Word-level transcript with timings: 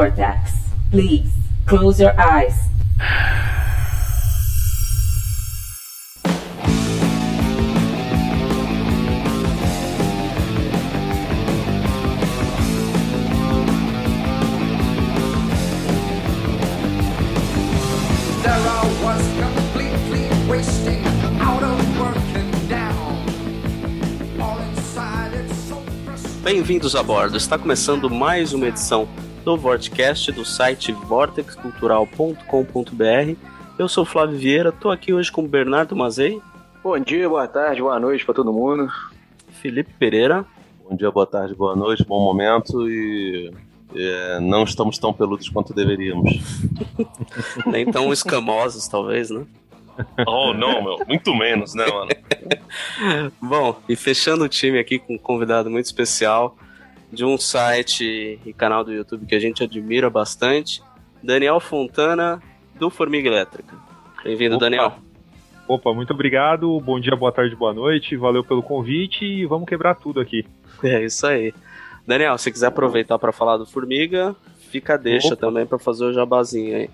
Welcome 0.00 0.16
to 0.16 0.22
Vortex. 0.22 0.52
Please 0.90 1.30
close 1.66 2.00
your 2.00 2.18
eyes. 2.18 2.54
Bem-vindos 26.42 26.96
a 26.96 27.02
bordo. 27.02 27.36
Está 27.36 27.58
começando 27.58 28.08
mais 28.08 28.54
uma 28.54 28.66
edição 28.66 29.06
do 29.44 29.56
Vortcast 29.56 30.30
do 30.32 30.44
site 30.44 30.92
vortexcultural.com.br. 30.92 33.36
Eu 33.78 33.88
sou 33.88 34.04
o 34.04 34.06
Flávio 34.06 34.38
Vieira, 34.38 34.68
estou 34.68 34.90
aqui 34.90 35.12
hoje 35.12 35.32
com 35.32 35.42
o 35.42 35.48
Bernardo 35.48 35.96
Mazei, 35.96 36.40
Bom 36.82 36.98
dia, 36.98 37.28
boa 37.28 37.46
tarde, 37.46 37.82
boa 37.82 38.00
noite 38.00 38.24
pra 38.24 38.34
todo 38.34 38.52
mundo. 38.52 38.90
Felipe 39.60 39.92
Pereira 39.98 40.46
Bom 40.88 40.96
dia, 40.96 41.10
boa 41.10 41.26
tarde, 41.26 41.54
boa 41.54 41.76
noite, 41.76 42.04
bom 42.04 42.24
momento 42.24 42.88
e 42.88 43.52
é, 43.94 44.40
não 44.40 44.64
estamos 44.64 44.98
tão 44.98 45.12
peludos 45.12 45.48
quanto 45.50 45.74
deveríamos. 45.74 46.40
nem 47.66 47.84
tão 47.84 48.10
escamosos, 48.12 48.88
talvez, 48.88 49.28
né? 49.28 49.44
Oh, 50.26 50.54
não, 50.54 50.82
meu, 50.82 51.06
muito 51.06 51.34
menos, 51.34 51.74
né, 51.74 51.84
mano? 51.86 52.10
Bom, 53.40 53.76
e 53.88 53.94
fechando 53.94 54.44
o 54.44 54.48
time 54.48 54.78
aqui 54.78 54.98
com 54.98 55.14
um 55.14 55.18
convidado 55.18 55.70
muito 55.70 55.84
especial 55.84 56.56
de 57.12 57.24
um 57.24 57.36
site 57.36 58.38
e 58.44 58.52
canal 58.52 58.84
do 58.84 58.92
YouTube 58.92 59.26
que 59.26 59.34
a 59.34 59.40
gente 59.40 59.62
admira 59.62 60.08
bastante, 60.08 60.82
Daniel 61.22 61.60
Fontana, 61.60 62.40
do 62.78 62.88
Formiga 62.88 63.28
Elétrica. 63.28 63.76
Bem-vindo. 64.22 64.58
Daniel. 64.58 64.94
Opa, 65.66 65.92
muito 65.92 66.12
obrigado. 66.12 66.80
Bom 66.80 66.98
dia, 66.98 67.14
boa 67.14 67.32
tarde, 67.32 67.54
boa 67.54 67.72
noite. 67.72 68.16
Valeu 68.16 68.42
pelo 68.42 68.62
convite 68.62 69.24
e 69.24 69.46
vamos 69.46 69.68
quebrar 69.68 69.94
tudo 69.94 70.20
aqui. 70.20 70.44
É 70.82 71.04
isso 71.04 71.26
aí. 71.26 71.52
Daniel, 72.06 72.38
se 72.38 72.50
quiser 72.50 72.68
aproveitar 72.68 73.18
para 73.18 73.32
falar 73.32 73.58
do 73.58 73.66
Formiga, 73.66 74.34
fica 74.70 74.96
deixa 74.96 75.34
Opa. 75.34 75.36
também 75.36 75.66
para 75.66 75.78
fazer 75.78 76.06
o 76.06 76.12
jabazinho 76.12 76.74
aí. 76.74 76.90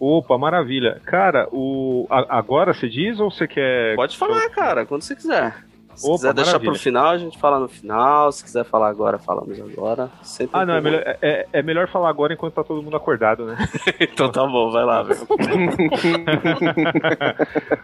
Opa, 0.00 0.38
maravilha. 0.38 0.98
Cara, 1.04 1.46
o 1.52 2.06
agora 2.08 2.72
você 2.72 2.88
diz 2.88 3.20
ou 3.20 3.30
você 3.30 3.46
quer. 3.46 3.94
Pode 3.96 4.16
falar, 4.16 4.48
cara, 4.48 4.86
quando 4.86 5.02
você 5.02 5.14
quiser. 5.14 5.62
Se 5.94 6.06
Opa, 6.06 6.16
quiser 6.16 6.34
deixar 6.34 6.52
maravilha. 6.52 6.72
pro 6.72 6.80
final, 6.80 7.06
a 7.08 7.18
gente 7.18 7.38
fala 7.38 7.60
no 7.60 7.68
final. 7.68 8.32
Se 8.32 8.42
quiser 8.42 8.64
falar 8.64 8.88
agora, 8.88 9.18
falamos 9.18 9.60
agora. 9.60 10.10
Sempre 10.22 10.58
Ah, 10.58 10.66
não, 10.66 10.74
é 10.74 10.80
melhor, 10.80 11.02
é, 11.20 11.46
é 11.52 11.62
melhor 11.62 11.88
falar 11.88 12.08
agora 12.08 12.32
enquanto 12.32 12.54
tá 12.54 12.64
todo 12.64 12.82
mundo 12.82 12.96
acordado, 12.96 13.44
né? 13.46 13.56
então 14.00 14.30
tá 14.30 14.46
bom, 14.46 14.70
vai 14.70 14.84
lá, 14.84 15.02
velho. 15.02 15.20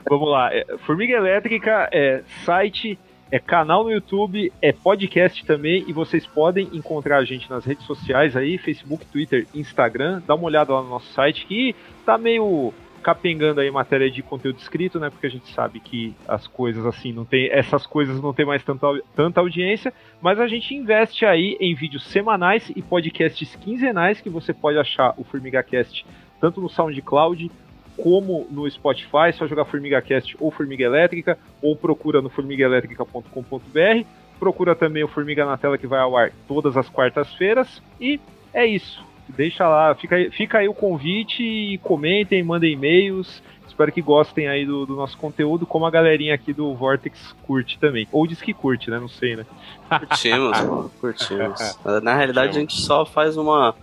Vamos 0.08 0.30
lá. 0.30 0.54
É, 0.54 0.64
Formiga 0.86 1.16
Elétrica 1.16 1.88
é 1.92 2.22
site, 2.44 2.98
é 3.30 3.38
canal 3.38 3.84
no 3.84 3.90
YouTube, 3.90 4.52
é 4.62 4.72
podcast 4.72 5.44
também 5.44 5.84
e 5.86 5.92
vocês 5.92 6.26
podem 6.26 6.68
encontrar 6.72 7.18
a 7.18 7.24
gente 7.24 7.48
nas 7.50 7.64
redes 7.64 7.84
sociais 7.86 8.36
aí, 8.36 8.58
Facebook, 8.58 9.04
Twitter, 9.06 9.46
Instagram. 9.54 10.22
Dá 10.26 10.34
uma 10.34 10.44
olhada 10.44 10.72
lá 10.72 10.82
no 10.82 10.88
nosso 10.88 11.12
site 11.12 11.46
que 11.46 11.74
tá 12.06 12.16
meio 12.16 12.72
capengando 13.08 13.62
aí 13.62 13.70
matéria 13.70 14.10
de 14.10 14.22
conteúdo 14.22 14.58
escrito, 14.58 15.00
né? 15.00 15.08
Porque 15.08 15.26
a 15.26 15.30
gente 15.30 15.50
sabe 15.54 15.80
que 15.80 16.14
as 16.28 16.46
coisas 16.46 16.84
assim 16.84 17.10
não 17.10 17.24
tem, 17.24 17.48
essas 17.50 17.86
coisas 17.86 18.20
não 18.20 18.34
tem 18.34 18.44
mais 18.44 18.62
tanta, 18.62 18.86
tanta 19.16 19.40
audiência, 19.40 19.94
mas 20.20 20.38
a 20.38 20.46
gente 20.46 20.74
investe 20.74 21.24
aí 21.24 21.56
em 21.58 21.74
vídeos 21.74 22.04
semanais 22.04 22.70
e 22.76 22.82
podcasts 22.82 23.56
quinzenais 23.56 24.20
que 24.20 24.28
você 24.28 24.52
pode 24.52 24.76
achar 24.76 25.14
o 25.16 25.24
FormigaCast 25.24 26.04
tanto 26.38 26.60
no 26.60 26.68
SoundCloud 26.68 27.50
como 27.96 28.46
no 28.50 28.70
Spotify, 28.70 29.32
só 29.32 29.46
jogar 29.46 29.64
Formiga 29.64 30.02
Cast 30.02 30.36
ou 30.38 30.50
Formiga 30.50 30.84
Elétrica, 30.84 31.38
ou 31.62 31.74
procura 31.74 32.20
no 32.20 32.28
formigaelétrica.com.br. 32.28 34.04
Procura 34.38 34.76
também 34.76 35.02
o 35.02 35.08
Formiga 35.08 35.46
na 35.46 35.56
Tela 35.56 35.78
que 35.78 35.86
vai 35.86 36.00
ao 36.00 36.14
ar 36.14 36.30
todas 36.46 36.76
as 36.76 36.90
quartas-feiras. 36.90 37.82
E 37.98 38.20
é 38.52 38.66
isso. 38.66 39.07
Deixa 39.28 39.68
lá, 39.68 39.94
fica 39.94 40.16
aí, 40.16 40.30
fica 40.30 40.58
aí 40.58 40.68
o 40.68 40.74
convite 40.74 41.42
e 41.42 41.78
comentem, 41.78 42.42
mandem 42.42 42.72
e-mails. 42.72 43.42
Espero 43.66 43.92
que 43.92 44.02
gostem 44.02 44.48
aí 44.48 44.64
do, 44.66 44.86
do 44.86 44.96
nosso 44.96 45.16
conteúdo, 45.18 45.64
como 45.66 45.86
a 45.86 45.90
galerinha 45.90 46.34
aqui 46.34 46.52
do 46.52 46.74
Vortex 46.74 47.34
curte 47.46 47.78
também. 47.78 48.08
Ou 48.10 48.26
diz 48.26 48.40
que 48.40 48.52
curte, 48.52 48.90
né? 48.90 48.98
Não 48.98 49.08
sei, 49.08 49.36
né? 49.36 49.46
Curtimos, 49.88 50.60
mano, 50.60 50.90
curtimos. 51.00 51.78
Na 52.02 52.14
realidade, 52.16 52.56
a 52.56 52.60
gente 52.60 52.74
só 52.80 53.06
faz 53.06 53.36
uma, 53.36 53.74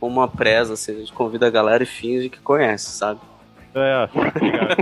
uma 0.00 0.26
presa, 0.26 0.72
assim, 0.74 0.92
a 0.92 0.98
gente 0.98 1.12
convida 1.12 1.46
a 1.46 1.50
galera 1.50 1.82
e 1.82 1.86
finge 1.86 2.28
que 2.28 2.40
conhece, 2.40 2.90
sabe? 2.90 3.20
É, 3.76 4.08
obrigado. 4.12 4.76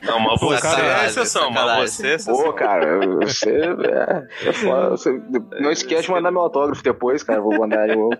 Não, 0.06 0.20
mas 0.20 0.40
você 0.40 0.54
é 0.54 0.58
Sacanagem, 0.58 1.06
exceção, 1.06 1.50
mas 1.50 1.90
você 1.90 2.06
é 2.06 2.14
exceção. 2.14 2.44
Pô, 2.44 2.52
cara, 2.52 3.00
você, 3.16 3.50
é, 3.50 4.48
é 4.48 4.52
foda, 4.52 4.90
você- 4.90 5.20
Não 5.60 5.70
esquece 5.70 6.02
de 6.04 6.10
mandar 6.10 6.30
meu 6.30 6.42
autógrafo 6.42 6.82
depois, 6.82 7.22
cara. 7.22 7.40
Vou 7.40 7.58
mandar 7.58 7.88
eu. 7.90 8.10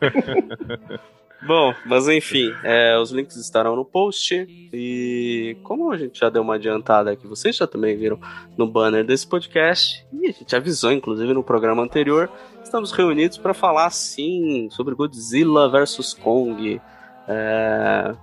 Bom, 1.46 1.74
mas 1.84 2.08
enfim, 2.08 2.52
é, 2.64 2.98
os 2.98 3.10
links 3.10 3.36
estarão 3.36 3.76
no 3.76 3.84
post. 3.84 4.46
E 4.72 5.56
como 5.62 5.92
a 5.92 5.96
gente 5.96 6.18
já 6.18 6.30
deu 6.30 6.42
uma 6.42 6.54
adiantada 6.54 7.10
aqui, 7.10 7.26
vocês 7.26 7.56
já 7.56 7.66
também 7.66 7.96
viram 7.96 8.18
no 8.56 8.66
banner 8.66 9.04
desse 9.04 9.26
podcast, 9.26 10.06
e 10.12 10.28
a 10.28 10.32
gente 10.32 10.56
avisou, 10.56 10.90
inclusive, 10.92 11.32
no 11.32 11.44
programa 11.44 11.82
anterior, 11.82 12.30
estamos 12.62 12.90
reunidos 12.90 13.38
para 13.38 13.52
falar, 13.52 13.90
sim, 13.90 14.68
sobre 14.70 14.94
Godzilla 14.94 15.68
vs. 15.68 16.14
Kong. 16.14 16.80
É, 17.28 18.14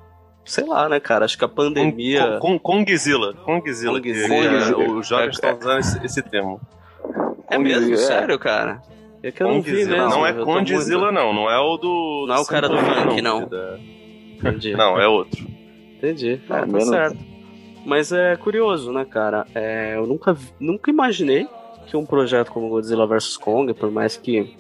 sei 0.44 0.66
lá, 0.66 0.90
né, 0.90 1.00
cara? 1.00 1.26
Acho 1.26 1.38
que 1.38 1.46
a 1.46 1.50
pandemia. 1.50 2.40
Com, 2.40 2.60
com, 2.60 2.78
Kongzilla. 2.78 3.34
Kongzilla. 3.36 4.02
Kongzilla. 4.02 4.78
Os 4.98 5.08
jovens 5.08 5.36
estão 5.36 5.58
usando 5.58 5.80
esse, 5.80 6.06
esse 6.06 6.22
termo. 6.22 6.60
É 7.50 7.58
mesmo? 7.58 7.94
É. 7.94 7.98
Sério, 7.98 8.40
cara? 8.40 8.82
É 9.24 9.32
que 9.32 9.42
eu 9.42 9.48
não 9.48 9.62
vi 9.62 9.72
mesmo. 9.72 9.96
Não 9.96 10.26
é 10.28 10.34
Condzilla, 10.34 11.12
não. 11.12 11.34
Não 11.34 11.50
é 11.50 11.58
o 11.60 11.78
do. 11.78 12.26
Não 12.28 12.36
é 12.36 12.40
o 12.40 12.46
cara 12.46 12.68
do 12.68 12.78
funk, 12.78 13.22
não. 13.22 13.48
da- 13.48 13.80
Entendi. 14.38 14.76
Não, 14.76 15.00
é 15.00 15.08
outro. 15.08 15.48
Entendi. 15.98 16.34
É, 16.34 16.54
Ah, 16.54 16.60
tá 16.60 16.66
menos- 16.66 16.90
certo. 16.90 17.18
Mas 17.86 18.12
é 18.12 18.36
curioso, 18.36 18.92
né, 18.92 19.06
cara? 19.06 19.46
É, 19.56 19.96
eu 19.96 20.06
nunca, 20.06 20.36
nunca 20.60 20.90
imaginei 20.92 21.48
que 21.88 21.96
um 21.98 22.06
projeto 22.06 22.52
como 22.52 22.70
Godzilla 22.70 23.06
vs 23.08 23.38
Kong, 23.38 23.74
por 23.74 23.90
mais 23.92 24.16
que, 24.18 24.56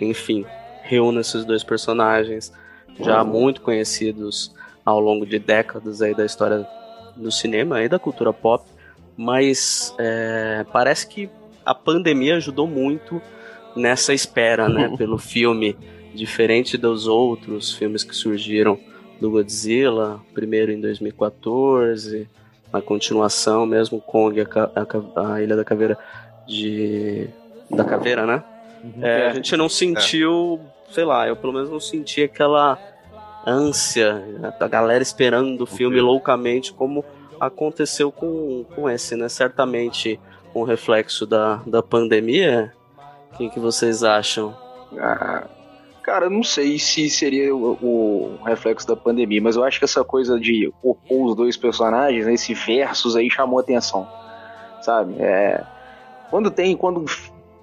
enfim, 0.00 0.44
reúna 0.82 1.20
esses 1.20 1.44
dois 1.44 1.62
personagens 1.64 2.52
já 3.00 3.22
muito 3.24 3.60
conhecidos 3.62 4.54
ao 4.84 4.98
longo 5.00 5.24
de 5.26 5.38
décadas 5.38 6.02
aí 6.02 6.14
da 6.14 6.24
história 6.24 6.66
do 7.16 7.30
cinema 7.32 7.80
e 7.82 7.88
da 7.88 7.98
cultura 7.98 8.32
pop, 8.32 8.64
mas 9.16 9.94
é, 9.98 10.64
parece 10.72 11.06
que 11.08 11.28
a 11.64 11.74
pandemia 11.74 12.36
ajudou 12.36 12.66
muito 12.66 13.20
nessa 13.78 14.12
espera, 14.12 14.68
né, 14.68 14.94
pelo 14.96 15.18
filme 15.18 15.76
diferente 16.14 16.76
dos 16.76 17.06
outros 17.06 17.72
filmes 17.72 18.02
que 18.02 18.14
surgiram 18.14 18.78
do 19.20 19.30
Godzilla, 19.30 20.20
primeiro 20.34 20.70
em 20.70 20.80
2014, 20.80 22.28
a 22.72 22.80
continuação 22.80 23.66
mesmo, 23.66 24.00
Kong, 24.00 24.40
a, 24.40 24.46
a 24.46 25.32
a 25.34 25.42
Ilha 25.42 25.56
da 25.56 25.64
Caveira 25.64 25.98
de. 26.46 27.28
da 27.70 27.84
Caveira, 27.84 28.26
né? 28.26 28.44
É, 29.00 29.26
a 29.28 29.34
gente 29.34 29.56
não 29.56 29.68
sentiu, 29.68 30.60
sei 30.90 31.04
lá, 31.04 31.26
eu 31.26 31.34
pelo 31.34 31.52
menos 31.52 31.70
não 31.70 31.80
senti 31.80 32.22
aquela 32.22 32.78
ânsia, 33.46 34.22
a 34.60 34.68
galera 34.68 35.02
esperando 35.02 35.62
o 35.62 35.66
filme 35.66 36.00
loucamente, 36.00 36.72
como 36.72 37.04
aconteceu 37.40 38.12
com, 38.12 38.64
com 38.74 38.88
esse, 38.88 39.16
né? 39.16 39.28
Certamente 39.28 40.20
um 40.54 40.62
reflexo 40.62 41.26
da, 41.26 41.56
da 41.66 41.82
pandemia. 41.82 42.72
O 43.38 43.40
que, 43.40 43.50
que 43.50 43.60
vocês 43.60 44.02
acham? 44.02 44.52
Ah, 44.98 45.46
cara, 46.02 46.26
eu 46.26 46.30
não 46.30 46.42
sei 46.42 46.76
se 46.76 47.08
seria 47.08 47.54
o, 47.54 47.78
o 47.80 48.38
reflexo 48.44 48.84
da 48.84 48.96
pandemia, 48.96 49.40
mas 49.40 49.54
eu 49.54 49.62
acho 49.62 49.78
que 49.78 49.84
essa 49.84 50.02
coisa 50.02 50.40
de 50.40 50.72
opor 50.82 51.26
os 51.26 51.36
dois 51.36 51.56
personagens, 51.56 52.26
né, 52.26 52.34
esse 52.34 52.52
versus 52.52 53.14
aí 53.14 53.30
chamou 53.30 53.60
atenção, 53.60 54.08
sabe? 54.82 55.14
É, 55.20 55.64
quando 56.30 56.50
tem, 56.50 56.76
quando 56.76 57.04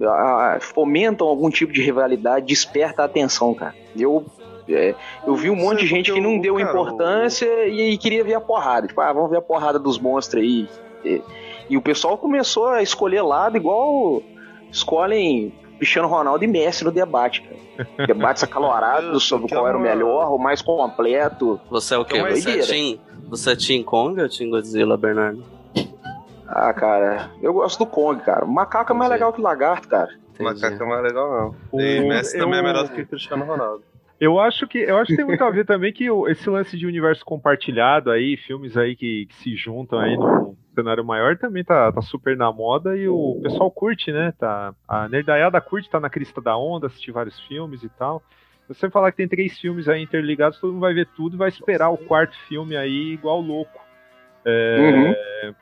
ah, 0.01 0.59
fomentam 0.61 1.27
algum 1.27 1.49
tipo 1.49 1.73
de 1.73 1.81
rivalidade, 1.81 2.45
desperta 2.45 3.01
a 3.01 3.05
atenção, 3.05 3.53
cara. 3.53 3.75
Eu 3.97 4.25
é, 4.69 4.95
eu 5.27 5.35
vi 5.35 5.49
um 5.49 5.57
monte 5.57 5.81
de 5.81 5.87
gente 5.87 6.09
que 6.09 6.21
não 6.21 6.39
deu 6.39 6.55
cara, 6.55 6.69
importância 6.69 7.67
e, 7.67 7.91
e 7.91 7.97
queria 7.97 8.23
ver 8.23 8.35
a 8.35 8.41
porrada. 8.41 8.87
Tipo, 8.87 9.01
ah, 9.01 9.11
vamos 9.11 9.29
ver 9.29 9.39
a 9.39 9.41
porrada 9.41 9.77
dos 9.77 9.99
monstros 9.99 10.41
aí. 10.41 10.69
E, 11.03 11.21
e 11.69 11.75
o 11.75 11.81
pessoal 11.81 12.17
começou 12.17 12.67
a 12.69 12.81
escolher 12.81 13.21
lado 13.21 13.57
igual 13.57 14.23
escolhem 14.71 15.53
Cristiano 15.77 16.07
Ronaldo 16.07 16.43
e 16.43 16.47
Messi 16.47 16.83
no 16.83 16.91
debate, 16.91 17.41
cara. 17.41 18.07
Debates 18.07 18.43
acalorados 18.45 19.23
sobre 19.23 19.47
qual 19.49 19.67
era 19.67 19.77
o 19.77 19.81
melhor, 19.81 20.33
o 20.33 20.37
mais 20.37 20.61
completo. 20.61 21.59
Você 21.69 21.95
é 21.95 21.97
o 21.97 22.05
quê? 22.05 22.17
É 22.17 22.21
uma 22.23 22.31
Você 22.35 22.49
é. 22.59 22.65
Team, 22.65 22.99
você 23.27 23.51
é 23.51 23.55
Team 23.55 23.83
Kong 23.83 24.21
ou 24.21 24.29
Team 24.29 24.49
Godzilla, 24.49 24.95
Bernardo? 24.97 25.43
Ah, 26.47 26.71
cara, 26.73 27.31
eu 27.41 27.51
gosto 27.53 27.79
do 27.79 27.85
Kong, 27.87 28.21
cara. 28.21 28.45
O 28.45 28.47
macaco 28.51 28.93
é 28.93 28.95
mais 28.95 29.09
legal 29.11 29.33
que 29.33 29.39
o 29.39 29.43
lagarto, 29.43 29.87
cara. 29.87 30.09
Entendi. 30.33 30.43
Macaco 30.61 30.83
é 30.83 30.87
mais 30.87 31.03
legal, 31.03 31.31
não. 31.31 31.55
O- 31.71 31.81
E 31.81 32.07
Messi 32.07 32.37
também 32.37 32.55
é 32.57 32.59
eu- 32.59 32.63
melhor 32.63 32.83
do 32.87 32.91
que 32.93 33.03
Cristiano 33.05 33.43
Ronaldo. 33.45 33.83
Eu 34.21 34.39
acho 34.39 34.65
que 34.67 34.77
eu 34.77 34.95
acho 34.97 35.07
que 35.07 35.17
tem 35.17 35.25
muito 35.25 35.43
a 35.43 35.49
ver 35.49 35.65
também 35.65 35.91
que 35.91 36.09
o- 36.09 36.25
esse 36.29 36.49
lance 36.49 36.77
de 36.77 36.85
universo 36.87 37.25
compartilhado 37.25 38.09
aí, 38.11 38.37
filmes 38.37 38.77
aí 38.77 38.95
que, 38.95 39.25
que 39.25 39.35
se 39.35 39.55
juntam 39.57 39.99
aí 39.99 40.15
num 40.15 40.55
cenário 40.75 41.03
maior 41.03 41.37
também 41.37 41.63
tá, 41.63 41.91
tá 41.91 42.01
super 42.01 42.37
na 42.37 42.51
moda 42.51 42.95
e 42.95 43.07
o 43.07 43.39
pessoal 43.41 43.71
curte, 43.71 44.11
né? 44.11 44.33
Tá, 44.37 44.73
a 44.87 45.07
nerdaiada 45.09 45.59
curte, 45.61 45.89
tá 45.89 45.99
na 45.99 46.09
crista 46.09 46.41
da 46.41 46.55
onda, 46.57 46.87
assistir 46.87 47.11
vários 47.11 47.39
filmes 47.47 47.81
e 47.83 47.89
tal. 47.89 48.21
Se 48.67 48.73
você 48.73 48.89
falar 48.89 49.11
que 49.11 49.17
tem 49.17 49.27
três 49.27 49.57
filmes 49.59 49.87
aí 49.87 50.01
interligados, 50.01 50.59
todo 50.59 50.73
mundo 50.73 50.81
vai 50.81 50.93
ver 50.93 51.07
tudo 51.15 51.35
e 51.35 51.37
vai 51.37 51.49
esperar 51.49 51.89
o 51.89 51.97
quarto 51.97 52.35
filme 52.47 52.75
aí 52.75 53.13
igual 53.13 53.39
louco. 53.39 53.79
É, 54.43 54.77
Uhum. 54.79 55.55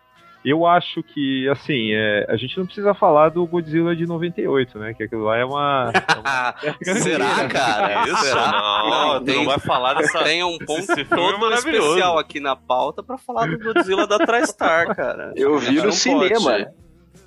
Eu 0.46 0.66
acho 0.66 1.02
que, 1.02 1.48
assim, 1.50 1.92
é, 1.94 2.26
a 2.30 2.36
gente 2.36 2.58
não 2.58 2.66
precisa 2.66 2.94
falar 2.94 3.30
do 3.30 3.46
Godzilla 3.48 3.96
de 3.96 4.06
98, 4.06 4.78
né? 4.78 4.94
Que 4.94 5.04
aquilo 5.04 5.24
lá 5.24 5.38
é 5.38 5.46
uma. 5.46 5.92
é 5.94 6.20
uma- 6.20 6.56
Será, 7.00 7.48
cara? 7.48 8.04
Isso? 8.08 8.24
Será? 8.26 8.52
Não, 8.52 8.90
Não, 9.14 9.24
tem- 9.24 9.36
não 9.38 9.46
vai 9.46 9.60
falar 9.60 9.94
dessa. 9.94 10.20
Tem 10.24 10.44
um 10.44 10.58
ponto 10.58 10.92
é 10.92 11.04
todo 11.06 11.54
especial 11.54 12.18
aqui 12.20 12.40
na 12.42 12.56
pauta 12.56 13.02
pra 13.02 13.18
falar 13.18 13.48
do 13.48 13.58
Godzilla 13.58 14.06
da 14.06 14.20
TriStar, 14.20 14.94
cara. 14.96 15.32
Eu 15.36 15.58
vi 15.60 15.76
no 15.78 15.84
pode. 15.84 15.96
cinema. 15.96 16.68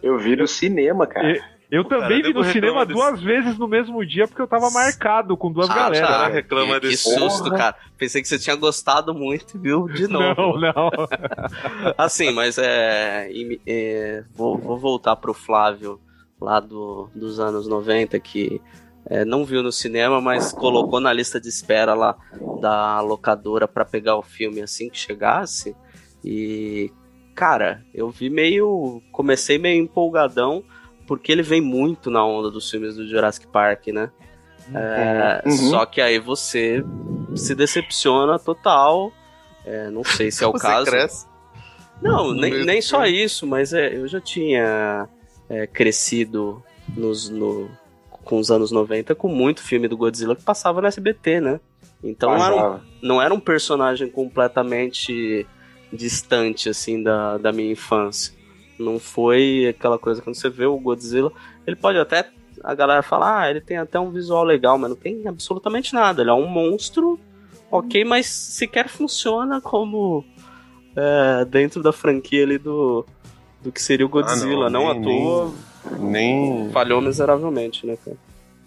Eu 0.02 0.18
vi 0.18 0.36
no 0.36 0.46
cinema, 0.46 1.06
cara. 1.06 1.40
Eu 1.70 1.84
também 1.84 2.22
vi 2.22 2.32
no 2.32 2.44
cinema 2.44 2.80
reclama 2.80 2.86
duas 2.86 3.20
vezes 3.20 3.58
no 3.58 3.66
mesmo 3.66 4.04
dia 4.06 4.28
porque 4.28 4.40
eu 4.40 4.46
tava 4.46 4.70
marcado 4.70 5.36
com 5.36 5.50
duas 5.50 5.68
Ah, 5.68 5.74
galera. 5.74 6.06
tá. 6.06 6.28
reclama 6.28 6.74
que, 6.74 6.80
que 6.82 6.88
desse- 6.90 7.14
susto, 7.14 7.44
Porra. 7.44 7.56
cara. 7.58 7.76
Pensei 7.98 8.22
que 8.22 8.28
você 8.28 8.38
tinha 8.38 8.54
gostado 8.54 9.12
muito 9.12 9.56
e 9.56 9.58
viu 9.60 9.88
de 9.88 10.06
novo. 10.08 10.36
Não, 10.36 10.52
não. 10.60 10.90
Assim, 11.98 12.30
mas 12.32 12.56
é, 12.58 13.28
é, 13.66 14.24
vou, 14.34 14.56
vou 14.58 14.78
voltar 14.78 15.16
pro 15.16 15.34
Flávio 15.34 16.00
lá 16.40 16.60
do, 16.60 17.08
dos 17.14 17.40
anos 17.40 17.66
90 17.66 18.18
que 18.20 18.60
é, 19.08 19.24
não 19.24 19.44
viu 19.44 19.62
no 19.62 19.72
cinema, 19.72 20.20
mas 20.20 20.52
colocou 20.52 21.00
na 21.00 21.12
lista 21.12 21.40
de 21.40 21.48
espera 21.48 21.94
lá 21.94 22.16
da 22.60 23.00
locadora 23.00 23.66
pra 23.66 23.84
pegar 23.84 24.16
o 24.16 24.22
filme 24.22 24.60
assim 24.60 24.88
que 24.90 24.98
chegasse. 24.98 25.74
E 26.24 26.92
cara, 27.34 27.82
eu 27.94 28.08
vi 28.10 28.30
meio, 28.30 29.02
comecei 29.12 29.58
meio 29.58 29.82
empolgadão 29.82 30.62
porque 31.06 31.30
ele 31.30 31.42
vem 31.42 31.60
muito 31.60 32.10
na 32.10 32.24
onda 32.24 32.50
dos 32.50 32.70
filmes 32.70 32.96
do 32.96 33.06
Jurassic 33.06 33.46
Park, 33.46 33.88
né? 33.88 34.10
É, 34.74 35.42
Uhum. 35.46 35.70
Só 35.70 35.86
que 35.86 36.00
aí 36.00 36.18
você 36.18 36.84
se 37.34 37.54
decepciona 37.54 38.38
total. 38.38 39.12
É, 39.64 39.90
não 39.90 40.04
sei 40.04 40.30
se 40.30 40.42
é 40.42 40.46
o 40.46 40.52
Você 40.58 40.66
caso. 40.66 40.86
cresce. 40.90 41.26
Não, 42.02 42.32
nem, 42.32 42.64
nem 42.64 42.82
só 42.82 43.06
isso, 43.06 43.46
mas 43.46 43.72
é, 43.72 43.96
eu 43.96 44.06
já 44.06 44.20
tinha 44.20 45.08
é, 45.48 45.66
crescido 45.66 46.62
nos, 46.94 47.30
no, 47.30 47.70
com 48.10 48.38
os 48.38 48.50
anos 48.50 48.70
90 48.70 49.14
com 49.14 49.28
muito 49.28 49.62
filme 49.62 49.88
do 49.88 49.96
Godzilla 49.96 50.36
que 50.36 50.42
passava 50.42 50.80
no 50.80 50.86
SBT, 50.86 51.40
né? 51.40 51.60
Então 52.04 52.30
não 52.36 52.44
era, 52.44 52.54
um, 52.70 52.80
não 53.02 53.22
era 53.22 53.34
um 53.34 53.40
personagem 53.40 54.10
completamente 54.10 55.46
distante, 55.92 56.68
assim, 56.68 57.02
da, 57.02 57.38
da 57.38 57.52
minha 57.52 57.72
infância. 57.72 58.34
Não 58.78 58.98
foi 58.98 59.66
aquela 59.68 59.98
coisa, 59.98 60.20
quando 60.22 60.36
você 60.36 60.48
vê 60.48 60.66
o 60.66 60.78
Godzilla, 60.78 61.32
ele 61.66 61.76
pode 61.76 61.98
até, 61.98 62.28
a 62.62 62.74
galera 62.74 63.02
fala, 63.02 63.40
ah, 63.40 63.50
ele 63.50 63.60
tem 63.60 63.78
até 63.78 63.98
um 63.98 64.10
visual 64.10 64.44
legal, 64.44 64.76
mas 64.78 64.90
não 64.90 64.96
tem 64.96 65.26
absolutamente 65.26 65.94
nada. 65.94 66.22
Ele 66.22 66.30
é 66.30 66.34
um 66.34 66.46
monstro, 66.46 67.18
ok, 67.70 68.04
mas 68.04 68.26
sequer 68.26 68.88
funciona 68.88 69.60
como 69.60 70.24
é, 70.94 71.44
dentro 71.44 71.82
da 71.82 71.92
franquia 71.92 72.42
ali 72.44 72.58
do, 72.58 73.04
do 73.62 73.72
que 73.72 73.80
seria 73.82 74.04
o 74.06 74.08
Godzilla. 74.08 74.66
Ah, 74.66 74.70
não, 74.70 74.80
não, 74.90 74.94
nem- 74.94 75.00
à 75.00 75.02
toa, 75.04 75.52
Nem. 75.98 76.70
falhou 76.70 77.00
miseravelmente, 77.00 77.86
né, 77.86 77.96
cara? 78.04 78.16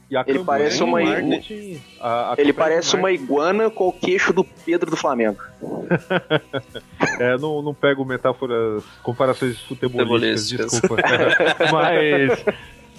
E 0.10 0.18
a 0.18 0.24
Ele 0.26 0.40
parece 0.44 0.82
uma- 0.84 1.00
marketing- 1.02 1.80
a- 2.00 2.34
a 2.34 2.36
Ele 2.42 2.52
parece 2.52 2.96
uma 2.96 3.12
iguana 3.12 3.70
com 3.70 3.90
o 3.90 3.94
queixo 3.94 4.34
do 4.34 4.44
Pedro 4.44 4.90
do 4.90 4.98
Flamengo. 4.98 5.38
É, 7.20 7.38
não, 7.38 7.62
não 7.62 7.74
pego 7.74 8.06
metáforas, 8.06 8.84
comparações 9.04 9.60
futebolísticas, 9.62 10.72
desculpa. 10.72 11.04
Mas. 11.72 12.46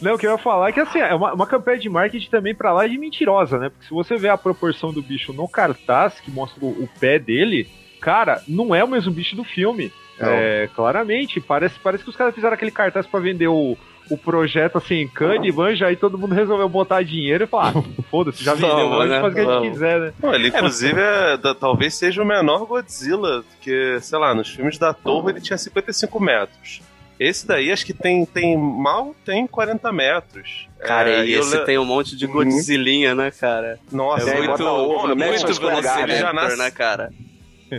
Não, 0.00 0.14
o 0.14 0.18
que 0.18 0.26
eu 0.26 0.32
ia 0.32 0.38
falar 0.38 0.68
é 0.68 0.72
que 0.72 0.80
assim, 0.80 0.98
é 0.98 1.14
uma, 1.14 1.32
uma 1.34 1.46
campanha 1.46 1.78
de 1.78 1.88
marketing 1.88 2.28
também 2.30 2.54
pra 2.54 2.72
lá 2.72 2.86
de 2.86 2.96
mentirosa, 2.98 3.58
né? 3.58 3.68
Porque 3.70 3.84
se 3.86 3.90
você 3.94 4.16
vê 4.16 4.28
a 4.28 4.36
proporção 4.36 4.92
do 4.92 5.02
bicho 5.02 5.32
no 5.32 5.46
cartaz, 5.48 6.20
que 6.20 6.30
mostra 6.30 6.64
o, 6.64 6.68
o 6.68 6.88
pé 6.98 7.18
dele, 7.18 7.68
cara, 8.00 8.42
não 8.48 8.74
é 8.74 8.82
o 8.84 8.88
mesmo 8.88 9.12
bicho 9.12 9.34
do 9.36 9.44
filme. 9.44 9.92
Não. 10.18 10.28
É, 10.32 10.68
claramente, 10.74 11.40
parece, 11.40 11.78
parece 11.78 12.04
que 12.04 12.10
os 12.10 12.16
caras 12.16 12.34
fizeram 12.34 12.52
aquele 12.54 12.70
cartaz 12.70 13.06
pra 13.06 13.20
vender 13.20 13.48
o, 13.48 13.76
o 14.10 14.18
projeto 14.18 14.78
assim, 14.78 15.06
Candy, 15.08 15.52
manja, 15.52 15.86
aí 15.86 15.96
todo 15.96 16.18
mundo 16.18 16.34
resolveu 16.34 16.68
botar 16.68 17.02
dinheiro 17.02 17.44
e 17.44 17.46
falar, 17.46 17.72
ah, 17.76 18.02
foda-se, 18.10 18.42
já 18.42 18.54
vendeu, 18.54 18.76
Vamos, 18.90 18.96
pode 18.96 19.10
né? 19.10 19.20
fazer 19.20 19.30
o 19.30 19.34
que 19.34 19.40
a 19.40 19.44
gente 19.44 19.52
Vamos. 19.54 19.72
quiser, 19.72 20.00
né? 20.00 20.12
Não, 20.22 20.34
ele 20.34 20.48
inclusive 20.48 21.00
é, 21.00 21.36
da- 21.36 21.54
talvez 21.54 21.94
seja 21.94 22.22
o 22.22 22.26
menor 22.26 22.66
Godzilla, 22.66 23.42
porque, 23.42 23.98
sei 24.00 24.18
lá, 24.18 24.34
nos 24.34 24.48
filmes 24.50 24.76
da 24.78 24.92
Torre 24.92 25.30
ele 25.32 25.40
tinha 25.40 25.56
55 25.56 26.20
metros. 26.20 26.82
Esse 27.18 27.46
daí 27.46 27.70
acho 27.70 27.84
que 27.84 27.92
tem, 27.92 28.24
tem 28.24 28.56
mal 28.56 29.14
tem 29.26 29.46
40 29.46 29.92
metros. 29.92 30.66
Cara, 30.78 31.10
É, 31.10 31.26
e 31.26 31.34
esse 31.34 31.54
le- 31.54 31.64
tem 31.66 31.76
um 31.78 31.84
monte 31.84 32.16
de 32.16 32.24
Uhum. 32.24 32.32
Godzillinha, 32.32 33.14
né, 33.14 33.30
cara? 33.30 33.78
Nossa, 33.92 34.30
É, 34.30 34.32
É, 34.32 34.36
muito, 34.38 34.50
muito 34.64 35.52
já 35.52 35.60
Velociraptor, 35.60 36.32
nasce- 36.34 36.56
né, 36.56 36.70
cara? 36.70 37.12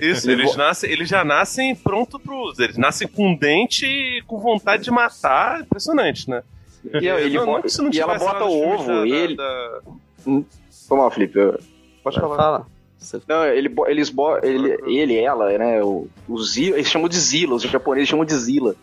Isso, 0.01 0.29
Ele 0.29 0.41
eles 0.43 0.55
nascem, 0.55 0.89
eles 0.91 1.09
já 1.09 1.23
nascem 1.23 1.75
pronto 1.75 2.19
pros. 2.19 2.59
Eles 2.59 2.77
nascem 2.77 3.07
com 3.07 3.35
dente 3.35 3.85
e 3.85 4.21
com 4.27 4.39
vontade 4.39 4.83
de 4.83 4.91
matar. 4.91 5.61
Impressionante, 5.61 6.29
né? 6.29 6.43
E, 6.85 7.07
ele 7.07 7.37
Não, 7.37 7.45
bota- 7.45 7.67
não 7.81 7.91
e 7.91 7.99
ela 7.99 8.17
bota 8.17 8.45
o 8.45 8.67
ovo, 8.73 9.05
e 9.05 9.11
ele. 9.13 9.35
da- 9.35 9.81
Foi 10.87 10.97
mal, 10.97 11.11
Felipe. 11.11 11.37
eu- 11.39 11.59
Pode 12.03 12.19
falar. 12.19 12.35
fala. 12.37 12.67
Não, 13.27 13.45
ele, 13.45 13.73
eles 13.87 14.09
bo- 14.09 14.37
ele, 14.43 14.77
ele 14.85 15.13
e 15.13 15.17
ela, 15.19 15.57
né? 15.57 15.83
O, 15.83 16.07
o 16.27 16.41
Zila, 16.43 16.77
eles 16.77 16.87
chamam 16.89 17.09
de 17.09 17.17
Zila, 17.17 17.55
os 17.55 17.63
japoneses 17.63 18.09
chamam 18.09 18.25
de 18.25 18.33
Zila. 18.35 18.75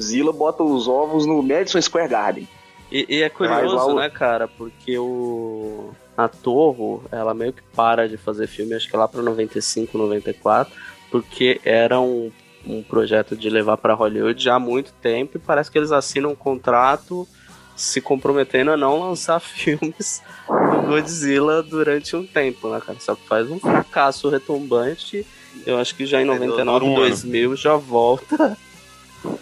Zila 0.00 0.32
bota 0.32 0.62
os 0.62 0.88
ovos 0.88 1.26
no 1.26 1.42
Madison 1.42 1.80
Square 1.80 2.08
Garden. 2.08 2.48
E, 2.90 3.06
e 3.08 3.22
é 3.22 3.28
curioso, 3.28 3.90
o- 3.90 3.94
né, 4.00 4.10
cara? 4.10 4.46
Porque 4.48 4.98
o. 4.98 5.90
A 6.16 6.28
Torro, 6.28 7.04
ela 7.10 7.32
meio 7.34 7.52
que 7.52 7.62
para 7.74 8.08
de 8.08 8.16
fazer 8.16 8.46
filme, 8.46 8.74
acho 8.74 8.88
que 8.88 8.96
lá 8.96 9.08
pra 9.08 9.22
95, 9.22 9.96
94, 9.96 10.72
porque 11.10 11.60
era 11.64 11.98
um, 12.00 12.30
um 12.66 12.82
projeto 12.82 13.34
de 13.36 13.48
levar 13.48 13.76
pra 13.78 13.94
Hollywood 13.94 14.42
já 14.42 14.56
há 14.56 14.58
muito 14.60 14.92
tempo 15.00 15.36
e 15.36 15.40
parece 15.40 15.70
que 15.70 15.78
eles 15.78 15.90
assinam 15.92 16.30
um 16.30 16.34
contrato 16.34 17.26
se 17.74 18.00
comprometendo 18.00 18.70
a 18.70 18.76
não 18.76 19.00
lançar 19.00 19.40
filmes 19.40 20.22
do 20.46 20.86
Godzilla 20.88 21.62
durante 21.62 22.14
um 22.14 22.26
tempo, 22.26 22.68
né, 22.70 22.80
cara? 22.84 22.98
Só 23.00 23.14
que 23.14 23.26
faz 23.26 23.50
um 23.50 23.58
fracasso 23.58 24.28
retumbante. 24.28 25.26
Eu 25.66 25.78
acho 25.78 25.94
que 25.94 26.04
já 26.06 26.20
em 26.20 26.28
É, 26.30 26.38
dura 26.38 26.64
99, 26.64 26.84
um 26.86 26.88
ano. 26.96 26.96
2000 27.08 27.56
já 27.56 27.74
volta. 27.76 28.56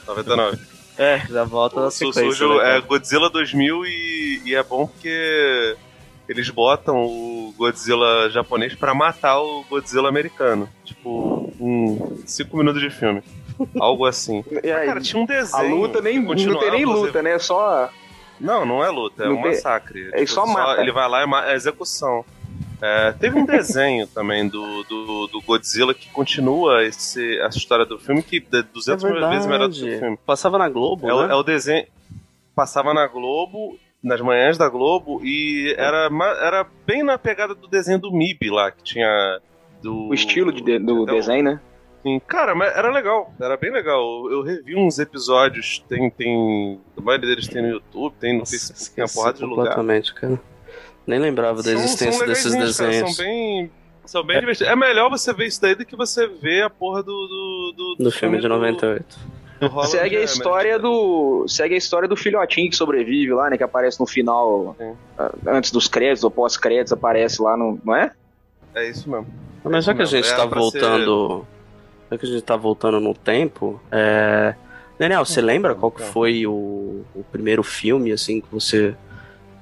99. 0.07 0.59
É, 0.99 1.19
já 1.29 1.45
volta 1.45 1.81
na 1.81 1.91
sequência. 1.91 2.23
surge 2.23 2.45
o- 2.45 2.59
né, 2.59 2.77
é 2.77 2.81
Godzilla 2.81 3.31
2000 3.31 3.85
e, 3.87 4.43
e 4.45 4.55
é 4.55 4.63
bom 4.63 4.87
porque 4.87 5.77
eles 6.31 6.49
botam 6.51 6.97
o 7.05 7.53
Godzilla 7.57 8.31
japonês 8.31 8.75
pra 8.75 8.95
matar 8.95 9.41
o 9.41 9.65
Godzilla 9.69 10.09
americano. 10.09 10.69
Tipo, 10.85 11.53
em 11.61 12.23
5 12.27 12.57
minutos 12.57 12.81
de 12.81 12.91
filme. 12.91 13.23
Algo 13.79 14.07
assim. 14.07 14.45
Aí, 14.53 14.87
Cara, 14.87 15.01
tinha 15.01 15.21
um 15.21 15.25
a 15.25 15.27
desenho. 15.27 15.77
luta 15.77 16.01
nem, 16.01 16.19
não 16.23 16.35
tem 16.35 16.71
nem 16.71 16.85
luta, 16.85 17.23
né? 17.23 17.39
Só. 17.39 17.91
Não, 18.41 18.65
não 18.65 18.83
é 18.83 18.89
luta, 18.89 19.25
é 19.25 19.27
Não 19.27 19.35
um 19.39 19.43
tem- 19.43 19.51
massacre. 19.53 20.11
Ele 20.15 20.27
só 20.27 20.47
mata. 20.47 20.81
Ele 20.81 20.93
vai 20.93 21.07
lá 21.09 21.23
e 21.23 21.27
ma- 21.27 21.51
é 21.51 21.55
execução. 21.55 22.25
É, 22.81 23.13
teve 23.13 23.37
um 23.39 23.45
desenho 23.45 24.07
também 24.15 24.49
do, 24.49 24.83
do, 24.85 25.27
do 25.27 25.43
Godzilla 25.43 25.93
que 25.93 26.09
continua 26.09 26.83
esse, 26.83 27.39
essa 27.41 27.59
história 27.59 27.85
do 27.85 27.99
filme 27.99 28.23
que 28.23 28.39
é 28.55 28.63
200 28.63 29.05
É 29.05 29.29
vezes 29.29 29.47
melhor 29.47 29.69
do 29.69 29.75
que 29.75 29.81
o 29.81 29.85
verdade. 29.85 29.99
filme. 30.01 30.19
Passava 30.25 30.57
na 30.57 30.69
Globo, 30.71 31.07
É, 31.11 31.27
né? 31.27 31.33
é 31.35 31.37
o 31.37 31.43
desenho. 31.43 31.85
Passava 32.57 32.95
na 32.95 33.07
Globo, 33.07 33.79
nas 34.03 34.21
manhãs 34.21 34.57
da 34.59 34.69
Globo, 34.69 35.21
e 35.25 35.75
era, 35.77 36.09
era 36.41 36.67
bem 36.87 37.03
na 37.03 37.19
pegada 37.19 37.55
do 37.55 37.69
desenho 37.69 37.99
do 37.99 38.13
MIB 38.13 38.51
lá, 38.51 38.71
que 38.71 38.83
tinha. 38.83 39.41
Do, 39.83 40.09
O 40.09 40.15
estilo 40.15 40.53
de, 40.53 40.63
de- 40.63 40.79
do 40.79 41.03
Então, 41.05 41.15
desenho, 41.15 41.43
né? 41.45 41.61
Sim, 42.03 42.19
cara, 42.27 42.55
mas 42.55 42.75
era 42.77 42.91
legal, 42.91 43.33
era 43.41 43.57
bem 43.59 43.71
legal. 43.71 44.31
Eu, 44.31 44.43
revi 44.43 44.75
uns 44.75 44.99
episódios, 44.99 45.85
tem, 45.89 46.09
tem. 46.11 46.81
A 46.97 47.01
maioria 47.01 47.29
deles 47.29 47.47
tem 47.49 47.61
no 47.63 47.69
YouTube, 47.69 48.15
tem 48.19 48.39
no 48.39 48.47
Facebook, 48.47 48.95
tem 48.95 49.03
uma 49.03 49.07
esqueci 49.07 49.15
porrada 49.15 49.39
de 49.39 49.45
lugar. 49.45 49.57
completamente, 49.69 50.15
cara. 50.15 50.41
Nem 51.07 51.19
lembrava 51.19 51.57
da 51.63 51.71
São- 51.71 51.73
existência 51.75 52.13
são 52.19 52.27
desses 52.27 52.45
legaisinhos, 52.53 52.77
cara, 52.79 52.91
desenhos. 52.91 53.17
São 53.17 53.25
bem. 53.27 53.71
São 54.07 54.25
bem 54.25 54.41
divertidos. 54.41 54.73
É 54.73 54.77
melhor 54.77 55.11
você 55.11 55.33
ver 55.33 55.47
isso 55.47 55.61
daí 55.61 55.75
do 55.75 55.85
que 55.85 55.95
você 55.95 56.27
ver 56.27 56.63
a 56.65 56.71
porra 56.71 57.03
do. 57.03 57.13
Do, 57.13 57.75
do, 57.99 58.05
Do 58.05 58.11
filme 58.11 58.39
de 58.41 58.49
98. 58.49 59.19
Segue 59.87 60.17
a 60.17 60.23
história 60.23 60.79
do. 60.79 61.45
Segue 61.47 61.75
a 61.75 61.79
história 61.79 62.09
do 62.09 62.17
filhotinho 62.17 62.71
que 62.71 62.77
sobrevive 62.77 63.33
lá, 63.33 63.51
né? 63.51 63.57
Que 63.57 63.63
aparece 63.63 64.01
no 64.01 64.07
final. 64.07 64.75
Sim. 64.79 64.95
ah, 65.19 65.33
Antes 65.49 65.71
dos 65.71 65.87
créditos 65.87 66.25
ou 66.25 66.31
pós-créditos, 66.31 66.93
aparece 66.93 67.43
lá 67.43 67.57
no. 67.57 67.79
Não 67.85 67.95
é? 67.95 68.13
É 68.75 68.89
isso 68.89 69.11
mesmo. 69.11 69.27
Mas 69.63 69.85
já 69.85 69.95
que 69.95 70.03
a 70.03 70.07
gente 70.07 70.29
tá 70.29 70.47
pra 70.47 70.59
voltando. 70.59 71.47
Já 72.11 72.19
que 72.19 72.27
a 72.27 72.29
gente 72.29 72.43
tá 72.43 72.57
voltando 72.57 72.99
no 72.99 73.15
tempo, 73.15 73.81
é, 73.93 74.55
Daniel, 74.99 75.25
você 75.25 75.41
lembra 75.41 75.75
qual 75.75 75.93
que 75.93 76.03
foi 76.03 76.47
o, 76.47 77.05
o 77.15 77.25
primeiro 77.31 77.63
filme, 77.63 78.11
assim, 78.11 78.41
que 78.41 78.49
você 78.51 78.97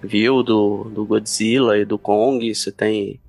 viu 0.03 0.43
do, 0.43 0.85
do 0.85 1.05
Godzilla 1.05 1.77
e 1.77 1.85
do 1.85 1.99
Kong? 1.99 2.55
Você 2.55 2.73
tem 2.73 3.21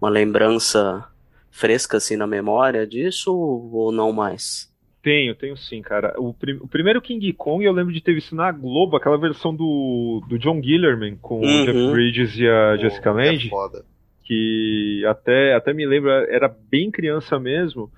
uma 0.00 0.08
lembrança 0.10 1.04
fresca, 1.50 1.96
assim, 1.96 2.16
na 2.16 2.26
memória 2.26 2.86
disso 2.86 3.34
ou 3.34 3.90
não 3.90 4.12
mais? 4.12 4.70
Tenho, 5.08 5.34
tenho 5.34 5.56
sim, 5.56 5.80
cara. 5.80 6.14
O, 6.18 6.34
prim- 6.34 6.58
o 6.60 6.68
primeiro 6.68 7.00
King 7.00 7.32
Kong 7.32 7.64
eu 7.64 7.72
lembro 7.72 7.92
de 7.94 8.00
ter 8.02 8.12
visto 8.12 8.34
na 8.34 8.52
Globo, 8.52 8.94
aquela 8.96 9.16
versão 9.16 9.54
do, 9.54 10.22
do 10.28 10.38
John 10.38 10.62
Gillerman 10.62 11.16
com 11.16 11.40
o 11.40 11.44
Uhum. 11.44 11.62
Jeff 11.62 11.90
Bridges 11.92 12.36
e 12.36 12.46
a 12.46 12.76
Pô, 12.76 12.82
Jessica 12.82 13.10
é 13.10 13.12
Lange. 13.12 13.48
foda. 13.48 13.84
que 14.24 15.02
até, 15.06 15.54
até 15.54 15.72
me 15.72 15.86
lembro, 15.86 16.10
era 16.10 16.46
bem 16.48 16.90
criança 16.90 17.38
mesmo. 17.38 17.90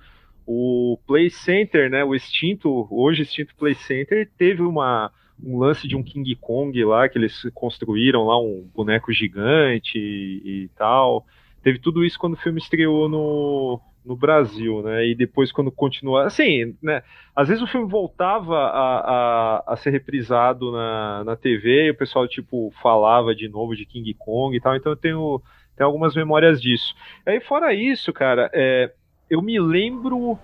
O 0.47 0.97
Play 1.05 1.29
Center, 1.29 1.89
né, 1.89 2.03
o 2.03 2.15
extinto, 2.15 2.87
hoje 2.89 3.23
extinto 3.23 3.53
Play 3.57 3.75
Center, 3.75 4.29
teve 4.37 4.61
uma, 4.61 5.11
um 5.43 5.57
lance 5.59 5.87
de 5.87 5.95
um 5.97 6.03
King 6.03 6.33
Kong 6.37 6.81
lá, 6.85 7.09
que 7.09 7.17
eles 7.17 7.41
construíram 7.53 8.25
lá 8.25 8.39
um 8.39 8.65
boneco 8.73 9.11
gigante 9.11 9.97
e, 9.97 10.63
e 10.65 10.69
tal. 10.77 11.25
Teve 11.61 11.77
tudo 11.79 12.03
isso 12.05 12.17
quando 12.17 12.33
o 12.33 12.37
filme 12.41 12.59
estreou 12.59 13.09
no, 13.09 13.79
no 14.03 14.15
Brasil, 14.15 14.81
né? 14.81 15.07
E 15.07 15.15
depois 15.15 15.51
quando 15.51 15.71
continua, 15.71 16.25
assim, 16.25 16.75
né? 16.81 17.03
Às 17.35 17.47
vezes 17.47 17.63
o 17.63 17.67
filme 17.67 17.87
voltava 17.89 18.57
a, 18.57 18.99
a, 18.99 19.63
a 19.67 19.75
ser 19.75 19.91
reprisado 19.91 20.71
na, 20.71 21.23
na 21.23 21.35
TV 21.35 21.87
e 21.87 21.91
o 21.91 21.97
pessoal, 21.97 22.27
tipo, 22.27 22.71
falava 22.81 23.33
de 23.35 23.47
novo 23.47 23.75
de 23.75 23.85
King 23.85 24.13
Kong 24.15 24.55
e 24.55 24.61
tal. 24.61 24.75
Então 24.75 24.91
eu 24.91 24.97
tenho, 24.97 25.41
tenho 25.75 25.87
algumas 25.87 26.15
memórias 26.15 26.61
disso. 26.61 26.95
Aí 27.25 27.39
fora 27.39 27.73
isso, 27.73 28.11
cara, 28.11 28.49
é, 28.53 28.91
eu 29.29 29.41
me 29.41 29.59
lembro 29.59 30.37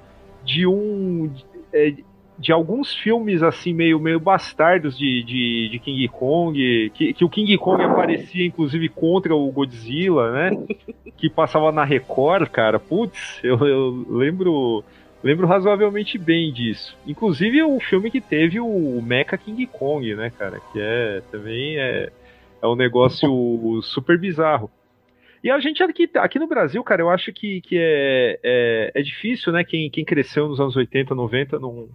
de 0.44 0.66
um... 0.66 1.34
é, 1.74 1.96
de 2.38 2.52
alguns 2.52 2.94
filmes 2.94 3.42
assim 3.42 3.74
meio, 3.74 4.00
meio 4.00 4.20
bastardos 4.20 4.98
de, 4.98 5.24
de, 5.24 5.70
de 5.72 5.80
King 5.80 6.08
Kong, 6.08 6.92
que, 6.94 7.14
que 7.14 7.26
o 7.26 7.30
King 7.30 7.58
Kong 7.58 7.82
aparecia 7.82 8.46
inclusive 8.46 8.90
contra 8.90 9.36
o 9.36 9.52
Godzilla, 9.52 10.32
né? 10.32 10.52
que 11.18 11.30
passava 11.30 11.72
na 11.72 11.84
Record, 11.84 12.50
cara. 12.50 12.80
Putz, 12.80 13.40
eu, 13.44 13.58
eu 13.66 14.06
lembro 14.10 14.84
lembro 15.24 15.48
razoavelmente 15.48 16.18
bem 16.18 16.54
disso. 16.54 16.96
Inclusive 17.08 17.64
o 17.64 17.80
filme 17.80 18.12
que 18.12 18.22
teve 18.22 18.60
o 18.60 19.02
Mecha 19.02 19.38
King 19.38 19.66
Kong, 19.66 20.16
né, 20.16 20.32
cara? 20.38 20.62
Que 20.72 20.80
é 20.80 21.22
também 21.32 21.78
é, 21.80 22.12
é 22.62 22.68
um 22.68 22.76
negócio 22.76 23.82
super 23.82 24.20
bizarro. 24.20 24.70
E 25.44 25.50
a 25.50 25.60
gente 25.60 25.82
aqui, 25.82 26.10
aqui 26.16 26.40
no 26.40 26.48
Brasil, 26.48 26.84
cara, 26.84 27.02
eu 27.02 27.10
acho 27.10 27.32
que, 27.32 27.62
que 27.62 27.78
é, 27.78 28.40
é, 28.44 28.92
é 28.96 29.02
difícil, 29.02 29.52
né? 29.52 29.64
Quem, 29.64 29.90
quem 29.90 30.04
cresceu 30.04 30.48
nos 30.48 30.60
anos 30.60 30.76
80, 30.76 31.16
90 31.16 31.60
não, 31.60 31.88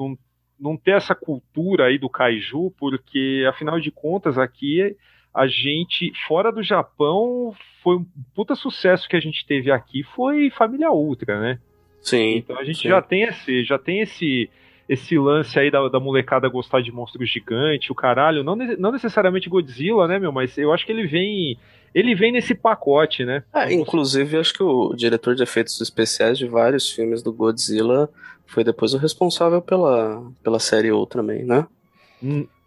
não, 0.00 0.18
não 0.58 0.76
ter 0.76 0.92
essa 0.92 1.14
cultura 1.14 1.86
aí 1.86 1.98
do 1.98 2.08
kaiju, 2.08 2.72
porque 2.78 3.44
afinal 3.48 3.78
de 3.78 3.90
contas 3.90 4.38
aqui 4.38 4.96
a 5.32 5.46
gente, 5.46 6.12
fora 6.26 6.50
do 6.50 6.62
Japão, 6.62 7.54
foi 7.82 7.96
um 7.96 8.06
puta 8.34 8.56
sucesso 8.56 9.08
que 9.08 9.16
a 9.16 9.20
gente 9.20 9.46
teve 9.46 9.70
aqui 9.70 10.02
foi 10.02 10.50
Família 10.50 10.90
Ultra, 10.90 11.40
né? 11.40 11.60
Sim. 12.02 12.36
Então 12.36 12.58
a 12.58 12.64
gente 12.64 12.82
sim. 12.82 12.88
já 12.88 13.00
tem 13.00 13.22
esse, 13.22 13.64
já 13.64 13.78
tem 13.78 14.00
esse 14.00 14.50
esse 14.88 15.16
lance 15.16 15.56
aí 15.56 15.70
da, 15.70 15.86
da 15.88 16.00
molecada 16.00 16.48
gostar 16.48 16.82
de 16.82 16.90
monstros 16.90 17.30
gigantes, 17.30 17.88
o 17.88 17.94
caralho, 17.94 18.42
não, 18.42 18.56
não 18.56 18.90
necessariamente 18.90 19.48
Godzilla, 19.48 20.08
né, 20.08 20.18
meu, 20.18 20.32
mas 20.32 20.58
eu 20.58 20.72
acho 20.72 20.84
que 20.84 20.90
ele 20.90 21.06
vem 21.06 21.56
ele 21.94 22.12
vem 22.14 22.32
nesse 22.32 22.56
pacote, 22.56 23.24
né? 23.24 23.44
É, 23.54 23.72
inclusive, 23.72 24.36
acho 24.36 24.52
que 24.52 24.62
o 24.62 24.92
diretor 24.94 25.34
de 25.34 25.42
efeitos 25.42 25.80
especiais 25.80 26.38
de 26.38 26.46
vários 26.46 26.90
filmes 26.90 27.22
do 27.22 27.32
Godzilla 27.32 28.08
foi 28.50 28.64
depois 28.64 28.92
o 28.94 28.98
responsável 28.98 29.62
pela, 29.62 30.22
pela 30.42 30.58
série 30.58 30.90
Ultraman, 30.92 31.44
né? 31.44 31.66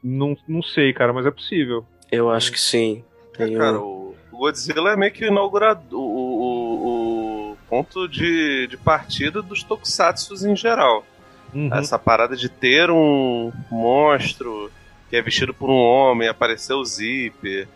Não, 0.03 0.35
não 0.47 0.61
sei, 0.63 0.93
cara, 0.93 1.13
mas 1.13 1.25
é 1.25 1.31
possível. 1.31 1.85
Eu 2.11 2.29
acho 2.29 2.51
que 2.51 2.59
sim. 2.59 3.03
É, 3.37 3.49
cara, 3.49 3.79
um- 3.79 4.13
o 4.31 4.37
Godzilla 4.37 4.91
é 4.91 4.95
meio 4.95 5.11
que 5.11 5.23
o 5.23 5.27
inaugurador, 5.27 5.99
o, 5.99 6.03
o, 6.03 7.51
o 7.51 7.57
ponto 7.69 8.07
de, 8.07 8.67
de 8.67 8.77
partida 8.77 9.41
dos 9.41 9.63
tokusatsus 9.63 10.43
em 10.43 10.55
geral. 10.55 11.05
Uhum. 11.53 11.73
Essa 11.73 11.99
parada 11.99 12.35
de 12.35 12.49
ter 12.49 12.89
um 12.89 13.51
monstro 13.69 14.71
que 15.09 15.15
é 15.15 15.21
vestido 15.21 15.53
por 15.53 15.69
um 15.69 15.75
homem, 15.77 16.27
aparecer 16.27 16.73
o 16.73 16.83
Zip, 16.83 17.67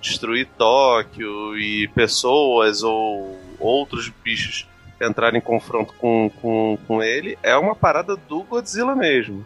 destruir 0.00 0.46
Tóquio 0.56 1.58
e 1.58 1.88
pessoas 1.88 2.82
ou 2.82 3.38
outros 3.58 4.08
bichos 4.22 4.66
entrarem 5.00 5.38
em 5.38 5.42
confronto 5.42 5.92
com, 5.94 6.30
com, 6.40 6.78
com 6.86 7.02
ele, 7.02 7.38
é 7.42 7.56
uma 7.56 7.74
parada 7.74 8.16
do 8.16 8.42
Godzilla 8.44 8.94
mesmo. 8.94 9.44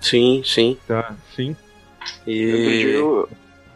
Sim, 0.00 0.42
sim. 0.44 0.78
Tá, 0.86 1.14
sim. 1.34 1.56
E. 2.26 2.50
eu- 2.94 3.28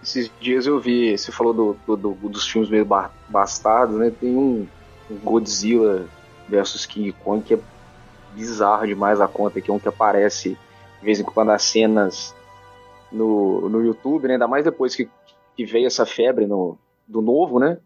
esses 0.02 0.30
dias 0.40 0.66
eu 0.66 0.80
vi, 0.80 1.16
você 1.16 1.30
falou 1.30 1.52
do, 1.54 1.76
do- 1.86 1.96
do- 1.96 2.28
dos 2.28 2.46
filmes 2.48 2.68
meio 2.70 2.84
ba- 2.84 3.10
bastardos, 3.28 3.96
né? 3.98 4.10
Tem 4.10 4.34
um, 4.36 4.66
um 5.10 5.16
Godzilla 5.16 6.06
versus 6.48 6.84
King 6.86 7.12
Kong 7.12 7.42
que 7.44 7.54
é 7.54 7.58
bizarro 8.34 8.86
demais 8.86 9.20
a 9.20 9.28
conta, 9.28 9.60
que 9.60 9.70
é 9.70 9.74
um 9.74 9.78
que 9.78 9.88
aparece 9.88 10.50
de 10.98 11.04
vez 11.04 11.20
em 11.20 11.24
quando 11.24 11.50
as 11.50 11.62
cenas 11.62 12.34
no, 13.12 13.68
no 13.68 13.84
YouTube, 13.84 14.26
né? 14.26 14.34
Ainda 14.34 14.48
mais 14.48 14.64
depois 14.64 14.94
que, 14.96 15.08
que 15.56 15.64
veio 15.64 15.86
essa 15.86 16.04
febre 16.06 16.46
no, 16.46 16.76
do 17.06 17.20
novo, 17.22 17.58
né? 17.60 17.78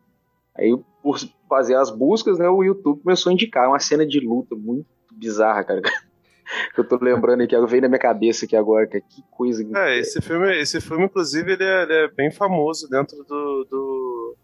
Aí, 0.57 0.75
por 1.03 1.19
fazer 1.49 1.75
as 1.77 1.91
buscas, 1.91 2.39
né, 2.39 2.49
o 2.49 2.63
YouTube 2.63 3.03
começou 3.03 3.31
a 3.31 3.33
indicar 3.33 3.69
uma 3.69 3.79
cena 3.79 4.07
de 4.07 4.21
luta 4.21 4.55
muito 4.55 4.87
bizarra, 5.13 5.65
cara. 5.65 5.81
Que 5.83 5.91
eu 6.81 6.87
tô 6.89 6.99
lembrando 7.03 7.43
aqui, 7.43 7.57
veio 7.67 7.83
na 7.83 7.89
minha 7.89 7.99
cabeça 7.99 8.45
aqui 8.45 8.55
agora, 8.57 8.87
cara. 8.87 9.01
Que 9.09 9.23
coisa. 9.31 9.65
É, 9.77 9.99
esse 9.99 10.21
filme, 10.21 10.57
esse 10.61 10.81
filme 10.81 11.05
inclusive, 11.05 11.53
ele 11.53 11.65
é, 11.65 11.83
ele 11.83 11.93
é 11.95 12.09
bem 12.09 12.31
famoso 12.31 12.89
dentro 12.89 13.17
do, 13.25 13.67
do- 13.71 14.37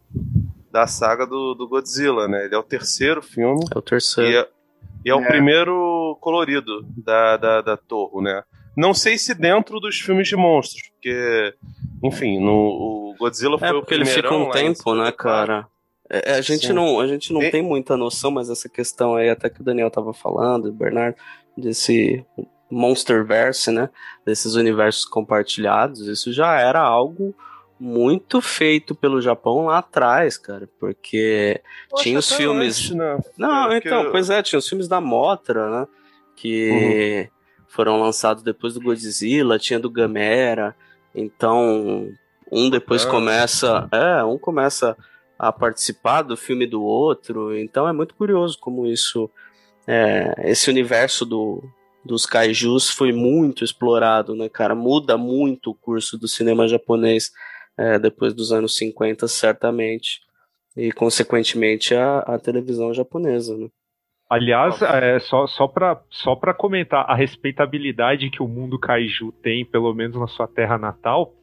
da 0.70 0.86
saga 0.86 1.26
do, 1.26 1.54
do 1.54 1.68
Godzilla, 1.68 2.26
né? 2.26 2.46
Ele 2.46 2.54
é 2.54 2.58
o 2.58 2.62
terceiro 2.62 3.20
filme 3.22 3.62
É 3.74 3.76
o 3.76 3.80
e 3.80 3.82
terceiro. 3.82 4.38
é, 4.38 4.48
e 5.04 5.10
é 5.10 5.14
o 5.14 5.20
É. 5.20 5.26
primeiro 5.28 6.16
colorido 6.20 6.82
da, 6.96 7.36
da, 7.36 7.60
da 7.60 7.76
Torre, 7.76 8.22
né? 8.22 8.42
Não 8.74 8.94
sei 8.94 9.18
se 9.18 9.34
dentro 9.34 9.78
dos 9.78 10.00
filmes 10.00 10.26
de 10.26 10.34
monstros, 10.34 10.88
porque, 10.92 11.54
enfim, 12.02 12.40
no, 12.40 12.52
o 12.54 13.14
Godzilla 13.18 13.58
foi 13.58 13.68
É 13.68 13.72
o 13.72 13.80
porque 13.80 13.92
ele 13.92 14.06
fica 14.06 14.32
um 14.34 14.48
tempo, 14.50 14.94
né, 14.94 15.10
54. 15.10 15.14
cara? 15.16 15.66
É, 16.14 16.34
a 16.34 16.40
gente 16.42 16.66
Sim. 16.66 16.72
não, 16.74 17.00
a 17.00 17.06
gente 17.06 17.32
não 17.32 17.40
Tem- 17.40 17.50
tem 17.50 17.62
muita 17.62 17.96
noção, 17.96 18.30
mas 18.30 18.50
essa 18.50 18.68
questão 18.68 19.14
aí, 19.16 19.30
até 19.30 19.48
que 19.48 19.62
o 19.62 19.64
Daniel 19.64 19.90
tava 19.90 20.12
falando, 20.12 20.66
o 20.66 20.72
Bernardo, 20.72 21.16
desse 21.56 22.22
Monsterverse, 22.70 23.70
né? 23.70 23.88
Desses 24.26 24.54
universos 24.54 25.04
compartilhados, 25.06 26.06
isso 26.08 26.32
já 26.32 26.58
era 26.58 26.80
algo 26.80 27.34
muito 27.80 28.40
feito 28.40 28.94
pelo 28.94 29.20
Japão 29.22 29.66
lá 29.66 29.78
atrás, 29.78 30.36
cara, 30.36 30.68
porque 30.78 31.60
acho 31.92 32.02
tinha 32.02 32.18
os 32.18 32.30
filmes- 32.32 32.78
antes, 32.78 32.90
né? 32.90 33.18
Não, 33.36 33.64
É, 33.70 33.74
porque 33.74 33.88
então, 33.88 34.02
eu- 34.04 34.10
pois 34.12 34.30
é, 34.30 34.42
tinha 34.42 34.58
os 34.58 34.68
filmes 34.68 34.86
da 34.88 35.00
Motra, 35.00 35.68
né? 35.80 35.86
Que 36.36 37.28
foram 37.68 38.00
lançados 38.00 38.42
depois 38.42 38.74
do 38.74 38.80
Godzilla, 38.80 39.58
tinha 39.58 39.80
do 39.80 39.90
Gamera. 39.90 40.74
Então, 41.14 42.08
um 42.50 42.68
depois 42.70 43.04
Ah. 43.06 43.10
começa. 43.10 43.88
É, 43.92 44.22
um 44.24 44.38
começa 44.38 44.96
a 45.42 45.50
participar 45.50 46.22
do 46.22 46.36
filme 46.36 46.68
do 46.68 46.80
outro. 46.80 47.58
Então 47.58 47.88
é 47.88 47.92
muito 47.92 48.14
curioso 48.14 48.56
como 48.60 48.86
isso. 48.86 49.28
é, 49.88 50.32
esse 50.44 50.70
universo 50.70 51.26
do, 51.26 51.60
dos 52.04 52.24
kaijus 52.24 52.88
foi 52.88 53.12
muito 53.12 53.64
explorado, 53.64 54.36
né, 54.36 54.48
cara? 54.48 54.72
Muda 54.72 55.18
muito 55.18 55.70
o 55.70 55.74
curso 55.74 56.16
do 56.16 56.28
cinema 56.28 56.68
japonês 56.68 57.32
é, 57.76 57.98
depois 57.98 58.32
dos 58.32 58.52
anos 58.52 58.76
50, 58.76 59.26
certamente 59.26 60.20
e 60.76 60.92
consequentemente 60.92 61.92
a, 61.92 62.18
a 62.20 62.38
televisão 62.38 62.94
japonesa, 62.94 63.56
né? 63.58 63.66
Aliás, 64.30 64.80
é, 64.80 65.18
só, 65.18 65.48
só 65.48 65.66
para 65.66 66.00
só 66.08 66.36
pra 66.36 66.54
comentar 66.54 67.04
a 67.10 67.16
respeitabilidade 67.16 68.30
que 68.30 68.42
o 68.42 68.48
mundo 68.48 68.78
kaiju 68.78 69.32
tem, 69.42 69.64
pelo 69.64 69.92
menos 69.92 70.16
na 70.16 70.28
sua 70.28 70.46
terra 70.46 70.78
natal, 70.78 71.34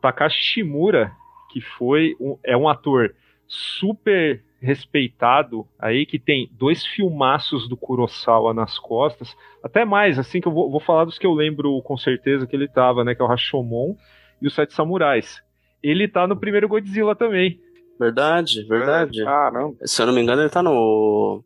Takashi 0.00 0.40
Shimura, 0.40 1.12
que 1.50 1.60
foi 1.60 2.16
um, 2.20 2.38
é 2.44 2.56
um 2.56 2.68
ator 2.68 3.14
super 3.52 4.42
respeitado 4.60 5.66
aí, 5.78 6.06
que 6.06 6.18
tem 6.18 6.48
dois 6.52 6.86
filmaços 6.86 7.68
do 7.68 7.76
Kurosawa 7.76 8.54
nas 8.54 8.78
costas, 8.78 9.36
até 9.62 9.84
mais, 9.84 10.18
assim, 10.18 10.40
que 10.40 10.48
eu 10.48 10.52
vou, 10.52 10.70
vou 10.70 10.80
falar 10.80 11.04
dos 11.04 11.18
que 11.18 11.26
eu 11.26 11.34
lembro 11.34 11.82
com 11.82 11.96
certeza 11.96 12.46
que 12.46 12.56
ele 12.56 12.68
tava, 12.68 13.04
né, 13.04 13.14
que 13.14 13.20
é 13.20 13.24
o 13.24 13.28
Rashomon 13.28 13.94
e 14.40 14.46
os 14.46 14.54
Sete 14.54 14.72
Samurais. 14.72 15.42
Ele 15.82 16.08
tá 16.08 16.26
no 16.26 16.36
primeiro 16.36 16.68
Godzilla 16.68 17.14
também. 17.14 17.60
Verdade, 18.00 18.64
verdade. 18.66 19.22
Ah, 19.26 19.50
não. 19.52 19.76
Se 19.84 20.00
eu 20.00 20.06
não 20.06 20.14
me 20.14 20.22
engano, 20.22 20.40
ele 20.40 20.48
tá 20.48 20.62
no 20.62 21.44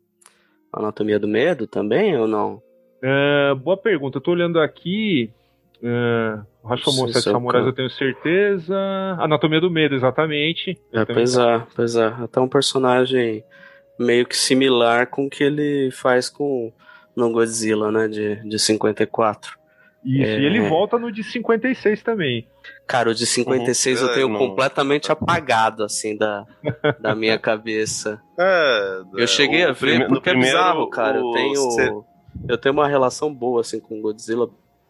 Anatomia 0.71 1.19
do 1.19 1.27
Medo 1.27 1.67
também, 1.67 2.15
ou 2.17 2.27
não? 2.27 2.61
Ah, 3.03 3.55
boa 3.55 3.75
pergunta. 3.75 4.17
Eu 4.17 4.21
tô 4.21 4.31
olhando 4.31 4.59
aqui. 4.59 5.31
O 5.81 6.67
Rashomon 6.67 7.07
Sete 7.07 7.21
seu 7.23 7.31
Samurais 7.33 7.65
eu 7.65 7.73
tenho 7.73 7.89
certeza. 7.89 8.75
Anatomia 9.19 9.61
do 9.61 9.69
Medo, 9.69 9.95
exatamente. 9.95 10.79
É, 10.91 11.05
pois 11.05 11.37
é, 11.37 11.63
pois 11.75 11.95
é. 11.95 12.05
Até 12.07 12.39
um 12.39 12.47
personagem 12.49 13.43
meio 13.99 14.25
que 14.25 14.35
similar 14.37 15.07
com 15.07 15.25
o 15.25 15.29
que 15.29 15.43
ele 15.43 15.89
faz 15.91 16.29
com 16.29 16.71
no 17.15 17.31
Godzilla, 17.31 17.91
né, 17.91 18.07
de, 18.07 18.35
de 18.47 18.59
54. 18.59 19.57
Isso, 20.05 20.23
É. 20.31 20.39
e 20.39 20.45
ele 20.45 20.61
volta 20.69 20.97
no 20.99 21.11
de 21.11 21.23
56 21.23 22.03
também. 22.03 22.47
Cara, 22.87 23.09
o 23.09 23.13
de 23.15 23.25
56 23.25 24.01
eu 24.01 24.07
Uhum. 24.07 24.13
tenho 24.13 24.35
É, 24.35 24.37
completamente 24.37 25.11
apagado, 25.11 25.83
assim, 25.83 26.15
da, 26.15 26.45
da 26.99 27.15
minha 27.15 27.37
cabeça. 27.39 28.21
É, 28.39 29.01
Eu 29.15 29.27
cheguei 29.27 29.65
o 29.65 29.69
a 29.69 29.71
ver 29.73 30.07
porque 30.07 30.29
é 30.29 30.33
primeiro, 30.33 30.55
bizarro, 30.57 30.89
cara. 30.89 31.17
Eu 31.17 31.25
o 31.25 31.31
tenho, 31.33 31.71
ce- 31.71 31.93
eu 32.47 32.57
tenho 32.57 32.73
uma 32.73 32.87
relação 32.87 33.33
boa, 33.33 33.61
assim, 33.61 33.79
com 33.79 33.99
Godzilla. 34.01 34.47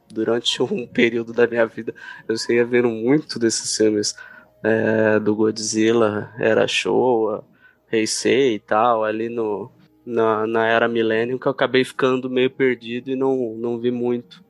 Durante 0.10 0.62
um 0.64 0.88
período 0.88 1.34
da 1.34 1.48
minha 1.48 1.66
vida, 1.66 1.94
eu 2.28 2.38
saía 2.38 2.66
vendo 2.66 2.90
muito 2.90 3.38
desses 3.40 3.76
filmes 3.76 4.16
é, 4.64 5.20
do 5.20 5.36
Godzilla. 5.36 6.34
Era 6.40 6.68
Showa, 6.68 7.44
Heisei 7.92 8.56
e 8.56 8.60
tal, 8.60 9.04
ali 9.04 9.30
no, 9.30 9.72
na, 10.06 10.48
na 10.48 10.66
era 10.66 10.88
Millennium, 10.88 11.38
que 11.38 11.48
eu 11.48 11.52
acabei 11.52 11.84
ficando 11.84 12.30
meio 12.30 12.50
perdido 12.50 13.12
e 13.12 13.16
não, 13.16 13.56
não 13.58 13.78
vi 13.78 13.92
muito 13.92 14.44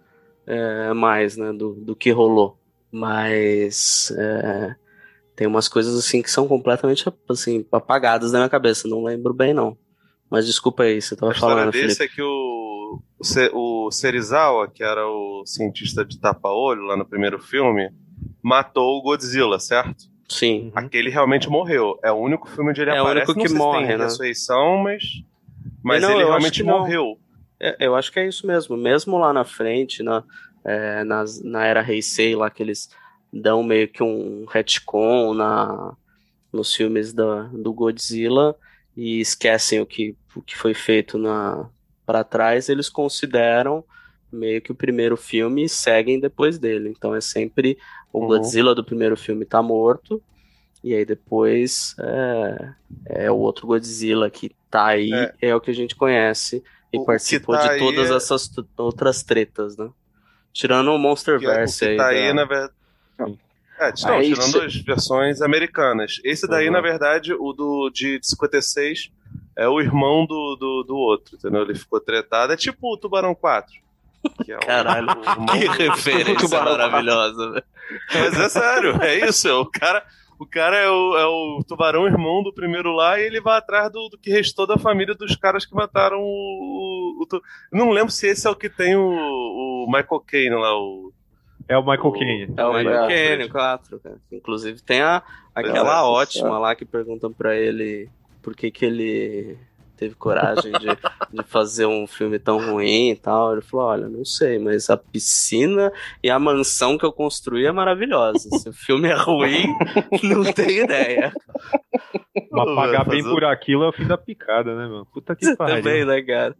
é, 0.45 0.93
mais, 0.93 1.35
né, 1.35 1.51
do, 1.51 1.73
do 1.73 1.95
que 1.95 2.11
rolou. 2.11 2.57
Mas 2.91 4.11
é, 4.17 4.75
tem 5.35 5.47
umas 5.47 5.67
coisas 5.67 5.97
assim 5.97 6.21
que 6.21 6.31
são 6.31 6.47
completamente 6.47 7.05
assim, 7.29 7.65
apagadas 7.71 8.31
da 8.31 8.39
minha 8.39 8.49
cabeça, 8.49 8.87
não 8.87 9.03
lembro 9.03 9.33
bem 9.33 9.53
não. 9.53 9.77
Mas 10.29 10.45
desculpa 10.45 10.83
aí, 10.83 11.01
você 11.01 11.15
tava 11.15 11.31
A 11.31 11.35
falando, 11.35 11.71
desse 11.71 11.95
Felipe. 11.97 12.03
é 12.03 12.15
que 12.15 12.21
o, 12.21 12.56
o, 13.19 13.23
Se- 13.23 13.51
o 13.53 13.91
Serizawa, 13.91 14.67
que 14.69 14.83
era 14.83 15.07
o 15.07 15.43
cientista 15.45 16.03
de 16.05 16.19
tapa-olho 16.19 16.83
lá 16.83 16.95
no 16.97 17.05
primeiro 17.05 17.39
filme, 17.39 17.89
matou 18.41 18.97
o 18.97 19.01
Godzilla, 19.01 19.59
certo? 19.59 20.05
Sim. 20.29 20.71
Aquele 20.75 21.09
realmente 21.09 21.49
morreu. 21.49 21.97
É 22.03 22.11
o 22.11 22.15
único 22.17 22.49
filme 22.49 22.71
onde 22.71 22.81
ele 22.81 22.91
É 22.91 23.01
o 23.01 23.05
aparece. 23.05 23.31
único 23.31 23.33
não 23.39 23.41
que 23.43 23.49
sei 23.49 23.57
se 23.57 23.63
morre, 23.63 23.87
tem 23.87 23.97
né? 23.97 24.03
ressurreição, 24.03 24.77
mas, 24.83 25.03
mas 25.83 26.01
Não, 26.01 26.11
ele 26.11 26.25
realmente 26.25 26.61
que 26.61 26.63
morreu. 26.63 27.17
É, 27.59 27.75
eu 27.79 27.95
acho 27.95 28.11
que 28.11 28.19
é 28.19 28.27
isso 28.27 28.45
mesmo. 28.45 28.75
Mesmo 28.77 29.17
lá 29.17 29.31
na 29.33 29.43
frente, 29.45 30.03
na, 30.03 30.23
é, 30.65 31.03
nas- 31.03 31.41
na 31.43 31.65
era 31.65 31.81
Heisei, 31.89 32.35
lá 32.35 32.49
que 32.49 32.61
eles 32.61 32.89
dão 33.31 33.63
meio 33.63 33.87
que 33.87 34.03
um 34.03 34.45
retcon 34.45 35.33
na, 35.33 35.95
nos 36.51 36.73
filmes 36.75 37.13
da, 37.13 37.43
do 37.53 37.73
Godzilla 37.73 38.55
e 38.95 39.19
esquecem 39.19 39.79
o 39.79 39.85
que, 39.85 40.15
o 40.35 40.41
que 40.41 40.57
foi 40.57 40.73
feito 40.73 41.17
na 41.17 41.69
para 42.07 42.23
trás, 42.23 42.69
eles 42.69 42.89
consideram 42.89 43.83
meio 44.31 44.61
que 44.61 44.71
o 44.71 44.75
primeiro 44.75 45.15
filme 45.15 45.65
e 45.65 45.69
seguem 45.69 46.19
depois 46.19 46.57
dele. 46.57 46.89
Então 46.89 47.13
é 47.13 47.21
sempre 47.21 47.77
o 48.11 48.21
Uhum. 48.21 48.27
Godzilla 48.27 48.73
do 48.73 48.83
primeiro 48.83 49.15
filme 49.15 49.45
tá 49.45 49.61
morto. 49.61 50.19
E 50.83 50.93
aí 50.95 51.03
depois 51.05 51.95
é, 51.99 52.69
é 53.25 53.31
o 53.31 53.35
outro 53.35 53.67
Godzilla 53.67 54.29
que 54.29 54.55
tá 54.71 54.85
aí, 54.87 55.11
É. 55.13 55.33
é, 55.49 55.55
o 55.55 55.59
que 55.61 55.69
a 55.71 55.73
gente 55.73 55.95
conhece 55.95 56.63
e 56.93 56.97
O- 56.97 57.01
que 57.01 57.05
participou 57.05 57.55
tá 57.55 57.73
de 57.73 57.79
todas 57.79 58.09
é- 58.09 58.15
essas 58.15 58.49
outras 58.77 59.21
tretas, 59.23 59.75
né? 59.77 59.89
Tirando 60.53 60.87
o 60.87 60.91
Que, 60.91 60.95
o 60.95 60.99
Monsterverse 60.99 61.79
que 61.79 61.91
aí. 61.91 61.97
tá 61.97 62.07
aí, 62.07 62.27
da- 62.29 62.33
na 62.33 62.45
verdade. 62.45 62.73
É, 63.19 63.93
não, 64.07 64.13
Aí 64.15 64.27
tirando 64.33 64.51
cê- 64.51 64.65
as 64.65 64.75
versões 64.77 65.41
americanas. 65.41 66.19
Esse 66.23 66.47
daí, 66.47 66.67
Uhum. 66.67 66.73
na 66.73 66.81
verdade, 66.81 67.33
o 67.33 67.53
do 67.53 67.89
de 67.91 68.19
56 68.23 69.11
é 69.57 69.67
o 69.67 69.79
irmão 69.81 70.25
do, 70.25 70.55
do, 70.55 70.83
do 70.83 70.95
outro, 70.95 71.35
entendeu? 71.35 71.63
Ele 71.63 71.75
ficou 71.75 71.99
tretado. 71.99 72.53
É 72.53 72.57
tipo 72.57 72.93
o 72.93 72.97
Tubarão 72.97 73.33
4. 73.35 73.73
Que 74.45 74.51
é 74.51 74.57
o- 74.57 74.59
Caralho, 74.59 75.07
o 75.07 75.29
irmão 75.31 75.45
que 75.47 75.83
referência 75.83 76.63
maravilhosa, 76.63 77.51
velho. 77.51 77.65
Mas 78.13 78.39
é 78.39 78.49
sério, 78.49 79.01
é 79.01 79.25
isso. 79.27 79.47
é 79.47 79.53
O 79.53 79.65
cara, 79.65 80.03
o 80.39 80.45
cara 80.45 80.75
é, 80.75 80.89
o, 80.89 81.17
é 81.17 81.25
o 81.25 81.63
tubarão 81.67 82.05
irmão 82.05 82.43
do 82.43 82.53
primeiro 82.53 82.91
lá 82.91 83.19
e 83.19 83.23
ele 83.23 83.39
vai 83.39 83.57
atrás 83.57 83.91
do, 83.91 84.09
do 84.09 84.17
que 84.17 84.29
restou 84.29 84.67
da 84.67 84.77
família 84.77 85.15
dos 85.15 85.35
caras 85.35 85.65
que 85.65 85.73
mataram 85.73 86.19
o. 86.19 87.23
o, 87.23 87.27
Eu 87.35 87.41
não 87.71 87.91
lembro 87.91 88.11
se 88.11 88.27
esse 88.27 88.45
é 88.45 88.49
o 88.49 88.55
que 88.55 88.69
tem 88.69 88.95
o, 88.95 89.07
o 89.09 89.85
Michael 89.87 90.23
Caine 90.27 90.55
lá, 90.55 90.77
o. 90.77 91.13
É 91.69 91.77
o 91.77 91.81
Michael 91.81 92.05
O- 92.07 92.11
Caine. 92.11 92.53
É 92.57 92.65
o 92.65 92.77
É, 92.77 92.83
Michael 92.83 93.03
é. 93.03 93.07
Caine, 93.07 93.49
4, 93.49 93.99
cara. 93.99 94.17
Inclusive 94.31 94.81
tem 94.81 95.01
a, 95.01 95.21
aquela 95.55 95.79
Exato, 95.81 96.05
ótima 96.07 96.59
lá 96.59 96.75
que 96.75 96.85
perguntam 96.85 97.31
pra 97.31 97.55
ele 97.55 98.09
por 98.47 98.55
que 98.55 98.71
que 98.71 98.85
ele 98.85 99.57
teve 99.97 100.15
coragem 100.15 100.71
de, 100.71 100.87
de 101.33 101.43
fazer 101.49 101.85
um 101.85 102.07
filme 102.07 102.39
tão 102.39 102.57
ruim 102.71 103.09
e 103.09 103.15
tal. 103.17 103.51
Ele 103.51 103.61
falou, 103.61 103.87
olha, 103.87 104.07
não 104.07 104.23
sei, 104.23 104.57
mas 104.57 104.89
a 104.89 104.95
piscina 104.95 105.91
e 106.23 106.29
a 106.29 106.39
mansão 106.39 106.97
que 106.97 107.03
eu 107.05 107.11
construí 107.11 107.65
é 107.65 107.71
maravilhosa. 107.73 108.47
Se 108.57 108.69
o 108.69 108.71
filme 108.71 109.09
é 109.09 109.15
ruim, 109.15 109.65
não 110.23 110.45
tenho 110.53 110.85
ideia. 110.85 111.33
Mas 112.49 112.73
pagar 112.73 113.03
bem 113.03 113.21
fazer- 113.21 113.33
por 113.35 113.43
aquilo 113.43 113.83
é 113.83 113.89
o 113.89 113.91
fim 113.91 114.07
da 114.07 114.17
picada, 114.17 114.73
né, 114.73 114.87
mano? 114.87 115.05
Puta 115.13 115.35
que 115.35 115.53
pariu. 115.57 115.75
também, 115.83 116.05
né, 116.05 116.21
cara? 116.21 116.55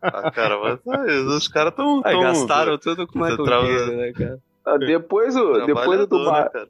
Ah, 0.00 0.30
cara, 0.30 0.60
mas 0.60 1.08
é, 1.08 1.12
os 1.22 1.48
caras 1.48 1.74
tão. 1.74 2.02
Aí 2.04 2.12
tão 2.12 2.22
gastaram 2.22 2.78
tudo 2.78 3.04
com 3.08 3.18
o 3.18 3.22
Michael 3.22 3.44
Caine, 3.44 3.96
né, 3.96 4.12
cara? 4.12 4.38
Ah, 4.64 4.78
Depois, 4.78 5.34
do, 5.34 5.66
depois, 5.66 6.06
do 6.06 6.18
né, 6.24 6.48
cara? 6.52 6.68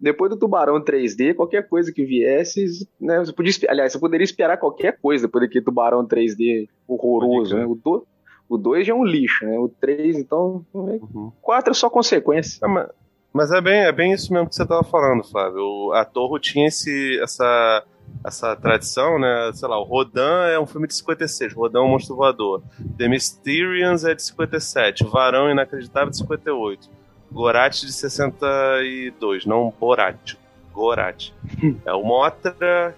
Depois 0.00 0.30
do 0.30 0.36
tubarão 0.36 0.82
3D, 0.82 1.34
qualquer 1.34 1.68
coisa 1.68 1.92
que 1.92 2.04
viesse, 2.04 2.88
né? 3.00 3.18
Você 3.18 3.32
podia, 3.32 3.52
aliás, 3.68 3.92
você 3.92 3.98
poderia 3.98 4.24
esperar 4.24 4.56
qualquer 4.56 4.98
coisa 5.00 5.26
depois 5.26 5.44
daquele 5.44 5.64
tubarão 5.64 6.06
3D 6.06 6.68
horroroso, 6.86 7.56
né? 7.56 7.66
O 7.66 7.74
2 7.74 8.02
o 8.48 8.56
dois 8.56 8.86
já 8.86 8.94
é 8.94 8.96
um 8.96 9.04
lixo, 9.04 9.44
né? 9.44 9.58
O 9.58 9.68
3, 9.68 10.16
então. 10.16 10.64
Uhum. 10.72 11.30
4 11.42 11.70
é 11.70 11.74
só 11.74 11.90
consequência. 11.90 12.58
Ah, 12.62 12.68
mas, 12.68 12.88
mas 13.32 13.52
é, 13.52 13.60
bem, 13.60 13.80
é 13.84 13.92
bem 13.92 14.12
isso 14.12 14.32
mesmo 14.32 14.48
que 14.48 14.54
você 14.54 14.66
tava 14.66 14.82
falando, 14.82 15.22
Flávio. 15.22 15.60
O, 15.60 15.92
a 15.92 16.04
Torro 16.04 16.38
tinha 16.38 16.66
esse, 16.66 17.20
essa, 17.20 17.84
essa 18.24 18.56
tradição, 18.56 19.18
né? 19.18 19.50
Sei 19.52 19.68
lá, 19.68 19.78
o 19.78 19.84
Rodan 19.84 20.46
é 20.46 20.58
um 20.58 20.66
filme 20.66 20.86
de 20.86 20.94
56, 20.94 21.52
Rodan 21.52 21.80
é 21.80 21.82
um 21.82 21.88
monstro 21.88 22.16
voador. 22.16 22.62
The 22.96 23.06
Mysterians 23.06 24.04
é 24.04 24.14
de 24.14 24.22
57, 24.22 25.04
Varão 25.04 25.50
Inacreditável 25.50 26.08
de 26.08 26.16
58, 26.16 26.90
Gorat 27.30 27.80
de 27.80 27.92
62, 27.92 29.46
não 29.46 29.72
Borat, 29.78 30.34
Gorat. 30.72 31.30
É, 31.84 31.92
o 31.92 32.02
Motra 32.02 32.96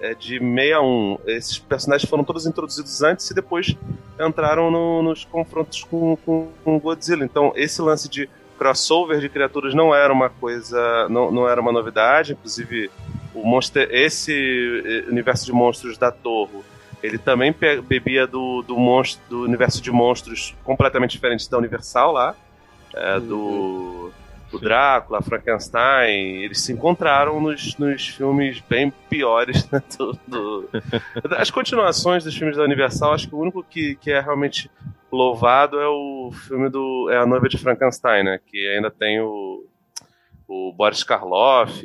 é 0.00 0.14
de 0.14 0.38
61. 0.38 1.18
Esses 1.26 1.58
personagens 1.58 2.08
foram 2.08 2.24
todos 2.24 2.46
introduzidos 2.46 3.02
antes 3.02 3.30
e 3.30 3.34
depois 3.34 3.74
entraram 4.20 4.70
no- 4.70 5.02
nos 5.02 5.24
confrontos 5.24 5.82
com, 5.84 6.16
com, 6.24 6.48
com 6.64 6.78
Godzilla. 6.78 7.24
Então, 7.24 7.52
esse 7.56 7.80
lance 7.80 8.08
de 8.08 8.28
crossover 8.58 9.18
de 9.20 9.28
criaturas 9.28 9.74
não 9.74 9.94
era 9.94 10.12
uma 10.12 10.30
coisa, 10.30 11.08
não, 11.08 11.30
não 11.30 11.48
era 11.48 11.60
uma 11.60 11.72
novidade. 11.72 12.32
Inclusive, 12.32 12.90
o 13.34 13.44
monster, 13.44 13.88
esse 13.90 14.32
eh, 14.32 15.10
universo 15.10 15.44
de 15.44 15.52
monstros 15.52 15.98
da 15.98 16.12
Torre, 16.12 16.60
ele 17.02 17.18
também 17.18 17.54
bebia 17.86 18.26
do, 18.26 18.62
do, 18.62 18.76
monstro, 18.76 19.22
do 19.28 19.42
universo 19.42 19.82
de 19.82 19.90
monstros 19.90 20.54
completamente 20.64 21.12
diferente 21.12 21.50
da 21.50 21.58
Universal 21.58 22.12
lá, 22.12 22.34
é, 22.94 23.20
do, 23.20 24.10
do 24.50 24.58
Drácula, 24.58 25.20
Frankenstein. 25.22 26.42
Eles 26.42 26.60
se 26.60 26.72
encontraram 26.72 27.40
nos, 27.40 27.76
nos 27.78 28.08
filmes 28.08 28.60
bem 28.68 28.90
piores 29.08 29.68
né, 29.70 29.82
do, 29.98 30.18
do- 30.26 30.68
as 31.36 31.50
continuações 31.50 32.24
dos 32.24 32.36
filmes 32.36 32.56
da 32.56 32.64
Universal, 32.64 33.12
acho 33.14 33.28
que 33.28 33.34
o 33.34 33.38
único 33.38 33.62
que, 33.62 33.96
que 33.96 34.10
é 34.10 34.20
realmente 34.20 34.70
louvado 35.12 35.78
é 35.78 35.86
o 35.88 36.30
filme 36.32 36.68
do 36.68 37.08
é 37.10 37.18
a 37.18 37.26
noiva 37.26 37.48
de 37.48 37.56
Frankenstein, 37.58 38.24
né? 38.24 38.40
Que 38.46 38.68
ainda 38.68 38.90
tem 38.90 39.20
o, 39.20 39.64
o 40.48 40.72
Boris 40.72 41.04
Karloff, 41.04 41.82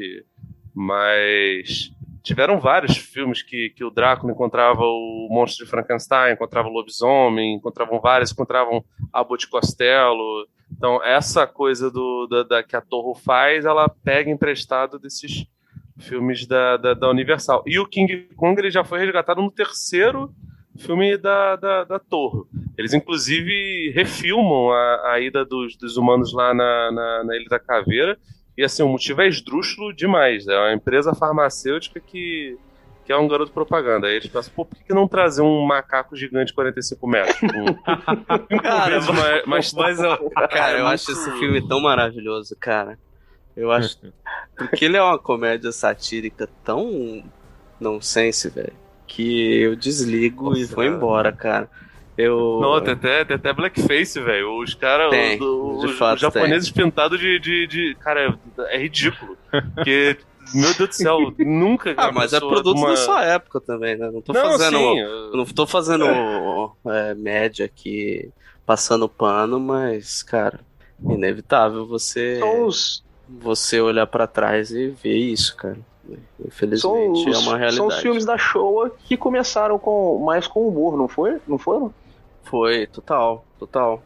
mas 0.76 1.91
tiveram 2.24 2.60
vários 2.60 2.98
filmes 2.98 3.41
que, 3.43 3.69
que 3.76 3.84
o 3.84 3.89
Drácula 3.91 4.32
encontrava 4.32 4.82
o 4.82 5.28
monstro 5.30 5.63
de 5.65 5.69
Frankenstein, 5.72 6.34
encontrava 6.34 6.67
o 6.67 6.72
lobisomem, 6.72 7.56
encontravam 7.56 8.00
vários, 8.00 8.32
encontravam 8.32 8.84
Abbott 9.13 9.48
Costello. 9.50 10.48
Então 10.75 11.03
essa 11.03 11.45
coisa 11.47 11.89
do, 11.91 12.27
da, 12.27 12.43
da- 12.43 12.63
que 12.63 12.75
a 12.75 12.82
Torre 12.82 13.19
faz, 13.21 13.65
ela 13.65 13.89
pega 13.89 14.29
emprestado 14.29 14.97
desses 14.99 15.45
filmes 15.97 16.45
da, 16.47 16.77
da, 16.77 16.93
da 16.93 17.10
Universal. 17.10 17.63
E 17.67 17.77
o 17.79 17.86
King 17.86 18.29
Kong 18.36 18.60
ele 18.60 18.71
já 18.71 18.84
foi 18.84 18.99
resgatado 18.99 19.41
no 19.41 19.51
terceiro 19.51 20.34
filme 20.77 21.17
da, 21.17 21.58
da, 21.58 21.84
da 21.84 21.99
Torre. 21.99 22.43
Eles, 22.77 22.93
inclusive, 22.93 23.91
refilmam 23.93 24.71
a, 24.71 25.12
a 25.12 25.19
ida 25.19 25.43
dos, 25.43 25.75
dos 25.75 25.97
humanos 25.97 26.32
lá 26.34 26.53
na, 26.53 26.91
na, 26.91 27.23
na 27.25 27.36
Ilha 27.36 27.49
da 27.49 27.60
Caveira. 27.60 28.17
E, 28.58 28.63
assim, 28.63 28.82
o 28.84 28.88
motivo 28.88 29.21
é 29.21 29.27
esdrúxulo 29.27 29.93
demais. 29.93 30.47
É 30.47 30.58
uma 30.58 30.73
empresa 30.73 31.13
farmacêutica 31.13 31.99
que, 31.99 32.58
que 33.10 33.13
é 33.13 33.17
um 33.17 33.28
garoto 33.28 33.52
propaganda. 33.52 34.06
Aí 34.06 34.17
eles 34.17 34.28
pensam, 34.28 34.54
pô, 34.56 34.63
por 34.63 34.78
que, 34.78 34.84
que 34.84 34.93
não 34.93 35.08
trazer 35.08 35.41
um 35.41 35.65
macaco 35.65 36.15
gigante 36.15 36.50
de 36.50 36.54
45 36.54 37.08
metros? 37.08 37.38
Um, 37.50 37.65
cinco 37.65 38.62
Cara, 38.62 39.02
mais, 39.02 39.45
mais 39.48 39.74
Mas, 39.74 40.00
eu, 40.00 40.30
cara, 40.48 40.78
eu 40.78 40.86
acho 40.86 41.12
esse 41.12 41.32
filme 41.39 41.67
tão 41.67 41.82
maravilhoso, 41.82 42.56
cara. 42.60 43.00
Eu 43.58 43.72
acho. 43.72 43.98
Porque 44.56 44.86
ele 44.86 44.95
é 44.95 45.02
uma 45.02 45.17
comédia 45.17 45.72
satírica 45.72 46.48
tão 46.63 47.24
nonsense, 47.80 48.48
velho. 48.48 48.74
Que 49.08 49.60
eu 49.60 49.76
desligo 49.76 50.56
e 50.56 50.62
Nossa, 50.62 50.76
vou 50.76 50.84
cara. 50.84 50.95
embora, 50.95 51.32
cara. 51.32 51.69
Eu. 52.15 52.60
Não, 52.62 52.80
tem 52.80 52.93
até, 52.93 53.26
tem 53.26 53.38
até 53.38 53.52
blackface, 53.52 54.19
velho. 54.22 54.56
Os 54.62 54.76
caras, 54.76 55.12
os, 55.41 55.84
os 55.86 55.98
fato 55.98 56.19
japoneses 56.19 56.69
pintados 56.69 57.19
de, 57.19 57.39
de, 57.39 57.65
de- 57.65 57.95
Cara, 58.02 58.38
é, 58.60 58.76
é 58.76 58.78
ridículo. 58.78 59.36
Porque, 59.74 60.15
meu 60.53 60.73
Deus 60.73 60.89
do 60.89 60.93
céu, 60.95 61.33
nunca. 61.39 61.93
Ah, 61.97 62.12
mas 62.12 62.33
é 62.33 62.39
produto 62.39 62.75
de 62.75 62.81
uma- 62.81 62.89
da 62.91 62.95
sua 62.97 63.23
época 63.25 63.59
também, 63.62 63.97
né? 63.97 64.09
Não 64.12 64.21
tô 64.21 64.33
Não, 64.33 64.51
fazendo. 64.51 64.77
sim, 64.77 64.99
Eu 64.99 65.31
não 65.38 65.45
tô 65.45 65.65
fazendo 65.67 66.05
é, 66.88 67.13
média 67.15 67.65
aqui. 67.65 68.29
passando 68.65 69.09
pano, 69.09 69.59
mas, 69.59 70.21
cara, 70.21 70.59
inevitável 71.03 71.88
você 71.88 72.38
São 72.39 72.65
os, 72.65 73.03
você 73.27 73.81
olhar 73.81 74.05
pra 74.05 74.27
trás 74.27 74.69
e 74.71 74.88
ver 74.89 75.15
isso, 75.15 75.55
cara. 75.55 75.77
são, 76.07 76.17
Infelizmente 76.47 77.29
os, 77.29 77.35
é 77.35 77.39
uma 77.39 77.49
são 77.51 77.57
realidade. 77.57 77.88
os 77.88 77.99
filmes 77.99 78.25
da 78.25 78.38
Showa 78.38 78.91
que 79.05 79.17
começaram 79.17 79.79
com 79.79 80.19
mais 80.19 80.47
com 80.47 80.67
humor, 80.67 80.95
não 80.97 81.07
foi? 81.07 81.38
Não 81.47 81.57
foram? 81.57 81.91
Foi, 82.43 82.85
total, 82.88 83.43
total. 83.59 84.03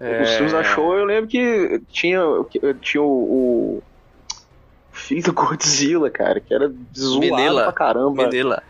Os 0.00 0.30
filmes 0.30 0.52
da 0.52 0.64
Showa 0.64 0.96
eu 0.96 1.04
lembro 1.04 1.30
que 1.30 1.80
tinha, 1.88 2.20
que- 2.50 2.74
tinha 2.80 3.02
o, 3.02 3.06
o 3.78 3.82
filho 4.92 5.22
do 5.22 5.32
Godzilla, 5.32 6.10
cara, 6.10 6.38
que 6.40 6.52
era 6.54 6.72
zoado 6.96 7.20
Menila. 7.20 7.62
pra 7.64 7.72
caramba. 7.72 8.24
Menila. 8.24 8.62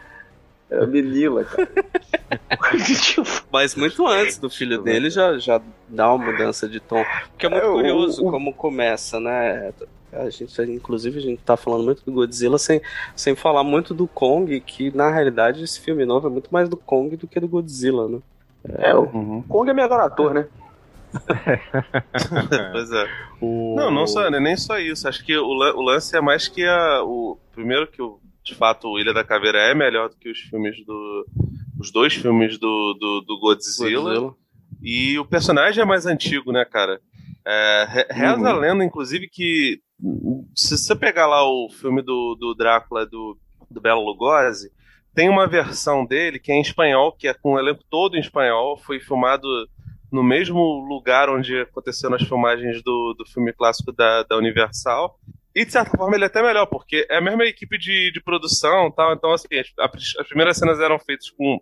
Era 0.70 0.86
Menila, 0.86 1.44
cara. 1.44 1.68
Mas 3.52 3.74
muito 3.74 4.06
antes 4.06 4.38
do 4.38 4.48
filho 4.48 4.80
dele 4.82 5.10
já, 5.10 5.36
já 5.38 5.60
dá 5.88 6.12
uma 6.12 6.32
mudança 6.32 6.68
de 6.68 6.80
tom. 6.80 7.04
Porque 7.30 7.46
é 7.46 7.48
muito 7.48 7.64
É, 7.64 7.68
o- 7.68 7.72
curioso 7.74 8.26
o- 8.26 8.30
como 8.30 8.52
começa, 8.54 9.20
né? 9.20 9.72
A 10.12 10.28
gente, 10.28 10.60
inclusive, 10.62 11.18
a 11.18 11.22
gente 11.22 11.40
tá 11.42 11.56
falando 11.56 11.84
muito 11.84 12.02
do 12.04 12.12
Godzilla 12.12 12.58
sem, 12.58 12.80
sem 13.16 13.34
falar 13.34 13.64
muito 13.64 13.94
do 13.94 14.06
Kong, 14.06 14.60
que 14.60 14.94
na 14.94 15.10
realidade 15.10 15.62
esse 15.64 15.80
filme 15.80 16.04
novo 16.04 16.26
é 16.26 16.30
muito 16.30 16.48
mais 16.50 16.68
do 16.68 16.76
Kong 16.76 17.16
do 17.16 17.26
que 17.26 17.40
do 17.40 17.48
Godzilla, 17.48 18.08
né? 18.08 18.18
é, 18.78 18.94
o 18.94 19.02
Uhum. 19.02 19.42
Kong 19.48 19.68
é 19.70 19.74
melhor 19.74 19.98
ator, 20.00 20.32
né? 20.34 20.46
pois 22.72 22.90
é. 22.92 23.06
O... 23.40 23.74
Não, 23.76 23.90
não 23.90 24.06
só, 24.06 24.28
né, 24.30 24.40
nem 24.40 24.56
só 24.56 24.78
isso. 24.78 25.08
Acho 25.08 25.24
que 25.24 25.36
o, 25.36 25.44
o 25.46 25.82
lance 25.82 26.16
é 26.16 26.20
mais 26.20 26.48
que 26.48 26.64
a, 26.64 27.02
o 27.04 27.38
primeiro 27.52 27.86
que 27.86 28.00
o, 28.00 28.18
de 28.44 28.54
fato 28.54 28.88
o 28.88 28.98
Ilha 28.98 29.12
da 29.12 29.24
Caveira 29.24 29.58
é 29.58 29.74
melhor 29.74 30.08
do 30.08 30.16
que 30.16 30.30
os 30.30 30.38
filmes 30.40 30.84
do 30.84 31.26
os 31.78 31.90
dois 31.90 32.14
filmes 32.14 32.58
do, 32.58 32.94
do, 32.94 33.20
do 33.22 33.38
Godzilla, 33.40 34.02
Godzilla. 34.14 34.34
e 34.80 35.18
o 35.18 35.24
personagem 35.24 35.82
é 35.82 35.86
mais 35.86 36.06
antigo, 36.06 36.52
né, 36.52 36.64
cara? 36.64 37.00
É, 37.44 37.86
re- 37.88 38.06
reza 38.10 38.36
Uhum. 38.40 38.46
a 38.46 38.52
lenda, 38.52 38.84
inclusive, 38.84 39.28
que 39.28 39.80
se 40.54 40.78
você 40.78 40.94
pegar 40.94 41.26
lá 41.26 41.42
o 41.44 41.68
filme 41.70 42.00
do, 42.02 42.36
do 42.38 42.54
Drácula 42.54 43.04
do, 43.04 43.36
do 43.70 43.80
Bela 43.80 44.00
Lugosi, 44.00 44.70
tem 45.14 45.28
uma 45.28 45.46
versão 45.48 46.06
dele 46.06 46.38
que 46.38 46.52
é 46.52 46.54
em 46.54 46.60
espanhol, 46.60 47.12
que 47.12 47.26
é 47.26 47.34
com 47.34 47.54
o 47.54 47.58
elenco 47.58 47.82
todo 47.90 48.16
em 48.16 48.20
espanhol, 48.20 48.78
foi 48.78 49.00
filmado 49.00 49.46
no 50.12 50.22
mesmo 50.22 50.60
lugar 50.86 51.30
onde 51.30 51.58
aconteceram 51.62 52.14
as 52.14 52.22
filmagens 52.22 52.82
do, 52.82 53.14
do 53.14 53.24
filme 53.24 53.52
clássico 53.52 53.90
da, 53.90 54.22
da 54.24 54.36
Universal. 54.36 55.18
E 55.54 55.64
de 55.64 55.72
certa 55.72 55.96
forma 55.96 56.14
ele 56.14 56.24
é 56.24 56.26
até 56.26 56.42
melhor, 56.42 56.66
porque 56.66 57.06
é 57.10 57.16
a 57.16 57.20
mesma 57.20 57.44
equipe 57.44 57.78
de, 57.78 58.12
de 58.12 58.20
produção 58.22 58.90
tal. 58.90 59.14
Então, 59.14 59.32
assim, 59.32 59.48
as, 59.58 59.72
as 60.18 60.28
primeiras 60.28 60.56
cenas 60.56 60.78
eram 60.78 60.98
feitas 60.98 61.30
com 61.30 61.58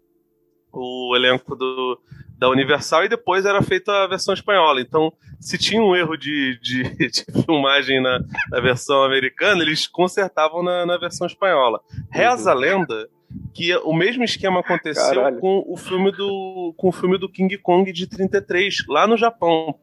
o 0.73 1.17
elenco 1.17 1.57
do, 1.57 2.01
da 2.39 2.49
Universal 2.49 3.05
e 3.05 3.09
depois 3.09 3.45
era 3.45 3.63
feita 3.63 3.93
a 3.93 4.07
versão 4.07 4.35
espanhola. 4.35 4.81
Então, 4.81 5.13
se 5.41 5.59
tinha 5.59 5.83
um 5.83 5.95
erro 5.95 6.17
de, 6.17 6.59
de, 6.61 6.83
de 7.11 7.45
filmagem 7.45 8.03
na, 8.03 8.21
na 8.51 8.61
versão 8.61 9.03
americana, 9.03 9.63
eles 9.63 9.87
consertavam 9.87 10.63
na, 10.63 10.87
na 10.87 10.97
versão 10.97 11.27
espanhola. 11.27 11.81
Reza 12.11 12.51
a 12.51 12.55
lenda 12.55 13.09
que 13.55 13.75
o 13.77 13.93
mesmo 13.93 14.25
esquema 14.25 14.61
aconteceu 14.61 15.15
Caralho. 15.15 15.39
com 15.39 15.65
o 15.67 15.77
filme 15.77 16.11
do 16.13 16.75
com 16.77 16.89
o 16.89 16.93
filme 16.93 17.19
do 17.19 17.29
King 17.29 17.57
Kong 17.59 17.91
de 17.93 18.07
33 18.07 18.85
lá 18.89 19.07
no 19.07 19.17
Japão. 19.17 19.75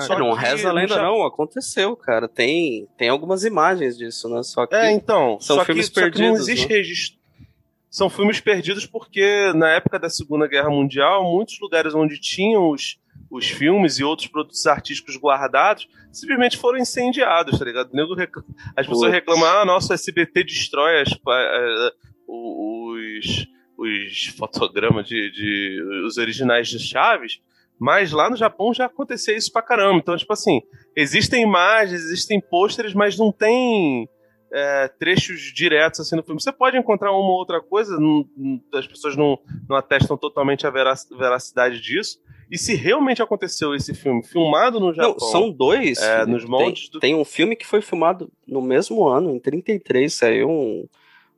Só 0.00 0.18
não 0.18 0.32
reza 0.32 0.68
a 0.68 0.72
lenda, 0.72 1.00
não. 1.00 1.24
Aconteceu, 1.24 1.96
cara. 1.96 2.28
Tem, 2.28 2.88
tem 2.96 3.08
algumas 3.08 3.44
imagens 3.44 3.96
disso, 3.96 4.28
né? 4.28 4.42
Só 4.42 4.66
que. 4.66 4.74
É, 4.74 4.90
então, 4.90 5.38
são 5.40 5.56
só 5.56 5.64
filmes 5.64 5.88
que, 5.88 5.94
só 5.94 6.00
que 6.00 6.06
não 6.06 6.12
perdidos, 6.12 6.48
existe 6.48 6.68
né? 6.68 6.74
registro. 6.76 7.18
São 7.90 8.10
filmes 8.10 8.40
perdidos 8.40 8.86
porque 8.86 9.52
na 9.54 9.70
época 9.70 9.98
da 9.98 10.10
Segunda 10.10 10.48
Guerra 10.48 10.68
Mundial, 10.68 11.22
muitos 11.24 11.60
lugares 11.60 11.94
onde 11.94 12.20
tinham 12.20 12.70
os, 12.70 12.98
os 13.30 13.48
filmes 13.48 13.98
e 13.98 14.04
outros 14.04 14.26
produtos 14.26 14.66
artísticos 14.66 15.16
guardados 15.16 15.88
simplesmente 16.10 16.56
foram 16.56 16.78
incendiados, 16.78 17.56
tá 17.56 17.64
ligado? 17.64 17.90
As 18.76 18.86
pessoas 18.86 19.12
reclamam, 19.12 19.46
ah, 19.46 19.64
nossa, 19.64 19.92
o 19.92 19.94
SBT 19.94 20.44
destrói 20.44 21.02
as, 21.02 21.10
os, 22.26 23.46
os 23.76 24.26
fotogramas 24.36 25.06
de, 25.06 25.30
de 25.30 25.82
os 26.06 26.16
originais 26.16 26.68
de 26.68 26.78
Chaves, 26.78 27.40
mas 27.78 28.12
lá 28.12 28.30
no 28.30 28.36
Japão 28.36 28.72
já 28.72 28.86
acontecia 28.86 29.36
isso 29.36 29.52
pra 29.52 29.62
caramba. 29.62 29.98
Então, 29.98 30.16
tipo 30.16 30.32
assim, 30.32 30.60
existem 30.96 31.42
imagens, 31.42 32.00
existem 32.02 32.40
pôsteres, 32.40 32.94
mas 32.94 33.18
não 33.18 33.32
tem 33.32 34.08
é, 34.52 34.86
trechos 34.88 35.52
diretos 35.52 35.98
assim 36.00 36.14
no 36.14 36.22
filme. 36.22 36.40
Você 36.40 36.52
pode 36.52 36.76
encontrar 36.78 37.10
uma 37.10 37.18
ou 37.30 37.38
outra 37.38 37.60
coisa, 37.60 37.98
não- 37.98 38.24
as 38.72 38.86
pessoas 38.86 39.16
não, 39.16 39.36
não 39.68 39.76
atestam 39.76 40.16
totalmente 40.16 40.64
a 40.66 40.70
verac- 40.70 41.08
veracidade 41.10 41.80
disso. 41.80 42.22
E 42.50 42.56
se 42.56 42.74
realmente 42.76 43.20
aconteceu 43.22 43.74
esse 43.74 43.92
filme 43.94 44.22
filmado 44.22 44.78
no 44.78 44.92
Japão, 44.94 45.12
Não, 45.12 45.18
são 45.18 45.50
dois. 45.50 45.98
É, 46.00 46.24
nos 46.26 46.44
moldes 46.44 46.82
tem, 46.82 46.90
do- 46.92 47.00
tem 47.00 47.14
um 47.16 47.24
filme 47.24 47.56
que 47.56 47.66
foi 47.66 47.80
filmado 47.80 48.30
no 48.46 48.62
mesmo 48.62 49.04
ano, 49.08 49.34
em 49.34 49.40
33, 49.40 50.12
saiu 50.14 50.48
um, 50.48 50.86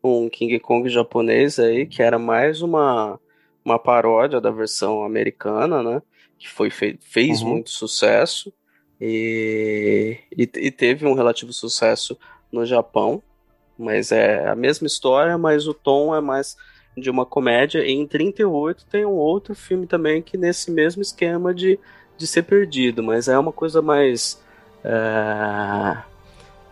um 0.06 0.28
King 0.28 0.58
Kong 0.60 0.88
japonês 0.88 1.58
aí, 1.58 1.86
que 1.86 2.02
era 2.02 2.18
mais 2.18 2.62
uma, 2.62 3.18
uma 3.64 3.78
paródia 3.78 4.40
da 4.40 4.50
versão 4.50 5.04
americana, 5.04 5.82
né? 5.82 6.02
Que 6.38 6.48
foi 6.48 6.70
fe- 6.70 6.98
fez 7.00 7.42
Uhum. 7.42 7.48
muito 7.50 7.70
sucesso 7.70 8.52
e, 9.00 10.18
e, 10.36 10.42
e 10.56 10.70
teve 10.70 11.06
um 11.06 11.14
relativo 11.14 11.52
sucesso 11.52 12.18
no 12.52 12.64
Japão. 12.66 13.22
Mas 13.78 14.10
é 14.12 14.48
a 14.48 14.54
mesma 14.54 14.86
história, 14.86 15.36
mas 15.36 15.66
o 15.68 15.74
tom 15.74 16.14
é 16.14 16.20
mais 16.20 16.56
de 16.96 17.10
uma 17.10 17.26
comédia. 17.26 17.84
E 17.84 17.90
em 17.92 18.06
38 18.06 18.86
tem 18.86 19.04
um 19.04 19.10
outro 19.16 19.54
filme 19.54 19.86
também 19.86 20.22
que 20.22 20.38
nesse 20.38 20.70
mesmo 20.70 21.02
esquema 21.02 21.52
de, 21.54 21.78
de 22.16 22.26
ser 22.26 22.44
perdido, 22.44 23.02
mas 23.02 23.28
é 23.28 23.38
uma 23.38 23.52
coisa 23.52 23.82
mais. 23.82 24.42
É, 24.82 26.02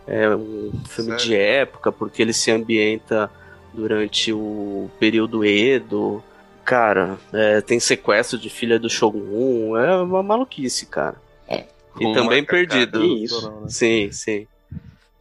é 0.07 0.29
um 0.35 0.71
filme 0.87 1.11
Sério? 1.11 1.25
de 1.25 1.35
época, 1.35 1.91
porque 1.91 2.21
ele 2.21 2.33
se 2.33 2.51
ambienta 2.51 3.29
durante 3.73 4.31
o 4.31 4.89
período 4.99 5.43
Edo. 5.43 6.23
Cara, 6.63 7.17
é, 7.31 7.61
tem 7.61 7.79
sequestro 7.79 8.37
de 8.39 8.49
filha 8.49 8.79
do 8.79 8.89
Shogun, 8.89 9.77
é 9.77 10.01
uma 10.01 10.23
maluquice, 10.23 10.85
cara. 10.87 11.21
com 11.93 12.11
E 12.11 12.13
também 12.13 12.43
perdido. 12.43 13.03
isso? 13.03 13.49
né? 13.49 13.67
Sim, 13.67 14.11
sim. 14.11 14.47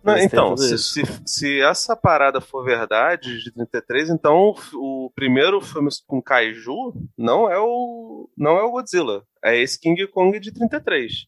Não, 0.03 0.18
então, 0.18 0.55
se, 0.55 0.77
se, 0.77 1.03
se 1.25 1.61
essa 1.62 1.97
parada 1.97 2.38
for 2.38 2.62
verdade 2.62 3.42
de 3.42 3.51
33, 3.51 4.11
então 4.11 4.55
o, 4.75 5.07
o 5.07 5.11
primeiro 5.14 5.62
filme 5.62 5.88
com 6.07 6.20
Kaiju 6.20 6.92
não 7.16 7.51
é 7.51 7.59
o 7.59 8.29
não 8.37 8.59
é 8.59 8.62
o 8.62 8.70
Godzilla, 8.70 9.25
é 9.42 9.59
esse 9.59 9.81
King 9.81 10.07
Kong 10.09 10.38
de 10.38 10.53
33. 10.53 11.25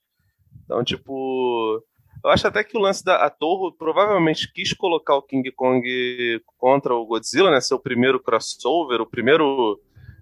Então, 0.62 0.84
tipo, 0.84 1.82
eu 2.24 2.30
acho 2.30 2.46
até 2.46 2.64
que 2.64 2.76
o 2.76 2.80
lance 2.80 3.04
da 3.04 3.28
Toho 3.30 3.72
provavelmente 3.72 4.52
quis 4.52 4.72
colocar 4.72 5.14
o 5.16 5.22
King 5.22 5.50
Kong 5.52 6.40
contra 6.58 6.94
o 6.94 7.06
Godzilla, 7.06 7.50
né, 7.50 7.60
ser 7.60 7.74
o 7.74 7.78
primeiro 7.80 8.20
crossover, 8.20 9.00
o 9.00 9.06
primeiro 9.06 9.80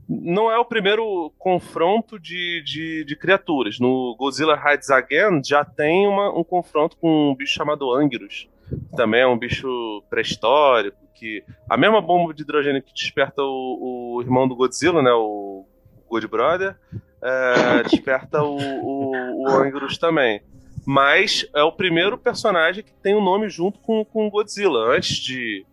não 0.09 0.51
é 0.51 0.59
o 0.59 0.65
primeiro 0.65 1.33
confronto 1.39 2.19
de, 2.19 2.63
de, 2.63 3.05
de 3.05 3.17
criaturas. 3.17 3.79
No 3.79 4.15
Godzilla 4.19 4.61
Hides 4.63 4.91
Again 4.91 5.43
já 5.43 5.65
tem 5.65 6.07
uma- 6.07 6.31
um 6.39 6.45
confronto 6.45 6.97
com 6.99 7.31
um 7.31 7.35
bicho 7.35 7.55
chamado 7.55 7.91
Anguirus. 7.93 8.49
Também 8.97 9.21
é 9.23 9.27
um 9.27 9.39
bicho 9.39 10.03
pré-histórico, 10.11 10.99
que 11.15 11.43
a 11.69 11.77
mesma 11.77 12.01
bomba 12.01 12.35
de 12.35 12.43
hidrogênio 12.43 12.83
que 12.83 12.93
desperta 12.93 13.43
o, 13.43 14.17
o 14.17 14.23
irmão 14.23 14.47
do 14.47 14.57
Godzilla, 14.57 15.03
né, 15.03 15.13
o 15.13 15.65
God 16.09 16.25
Brother, 16.27 16.77
é, 17.23 17.83
desperta 17.85 18.43
o, 18.43 18.57
o, 18.59 19.45
o 19.45 19.99
também. 19.99 20.43
Mas 20.87 21.47
é 21.55 21.63
o 21.63 21.73
primeiro 21.73 22.19
personagem 22.19 22.85
que 22.85 22.93
tem 23.03 23.15
o 23.15 23.21
nome 23.21 23.49
junto 23.49 23.79
com, 23.79 24.05
com 24.05 24.29
Godzilla. 24.29 24.95
Antes 24.95 25.17
de, 25.17 25.65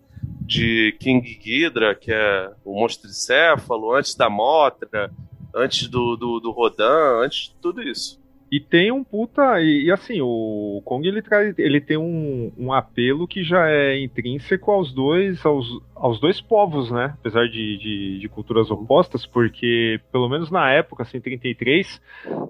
de 0.41 0.95
King 0.99 1.35
Ghidra, 1.35 1.95
que 1.95 2.11
é 2.11 2.51
o 2.63 2.73
monstro 2.79 3.09
de 3.09 3.15
céfalo, 3.15 3.93
antes 3.93 4.15
da 4.15 4.29
Motra, 4.29 5.11
antes 5.53 5.87
do, 5.87 6.15
do, 6.15 6.39
do 6.39 6.51
Rodan, 6.51 7.23
antes 7.23 7.49
de 7.49 7.55
tudo 7.61 7.81
isso. 7.81 8.20
E 8.51 8.59
tem 8.59 8.91
um 8.91 9.01
puta. 9.01 9.61
E, 9.61 9.85
e 9.85 9.91
assim, 9.91 10.19
o 10.19 10.81
Kong 10.83 11.07
ele, 11.07 11.21
traz, 11.21 11.57
ele 11.57 11.79
tem 11.79 11.95
um, 11.95 12.51
um 12.57 12.73
apelo 12.73 13.25
que 13.25 13.43
já 13.43 13.69
é 13.69 13.97
intrínseco 14.03 14.69
aos 14.71 14.93
dois, 14.93 15.45
aos, 15.45 15.65
aos 15.95 16.19
dois 16.19 16.41
povos, 16.41 16.91
né? 16.91 17.15
Apesar 17.19 17.47
de, 17.47 17.77
de, 17.77 18.19
de 18.19 18.27
culturas 18.27 18.69
opostas, 18.69 19.25
porque, 19.25 20.01
pelo 20.11 20.27
menos 20.27 20.51
na 20.51 20.69
época, 20.69 21.03
assim, 21.03 21.21
33, 21.21 22.01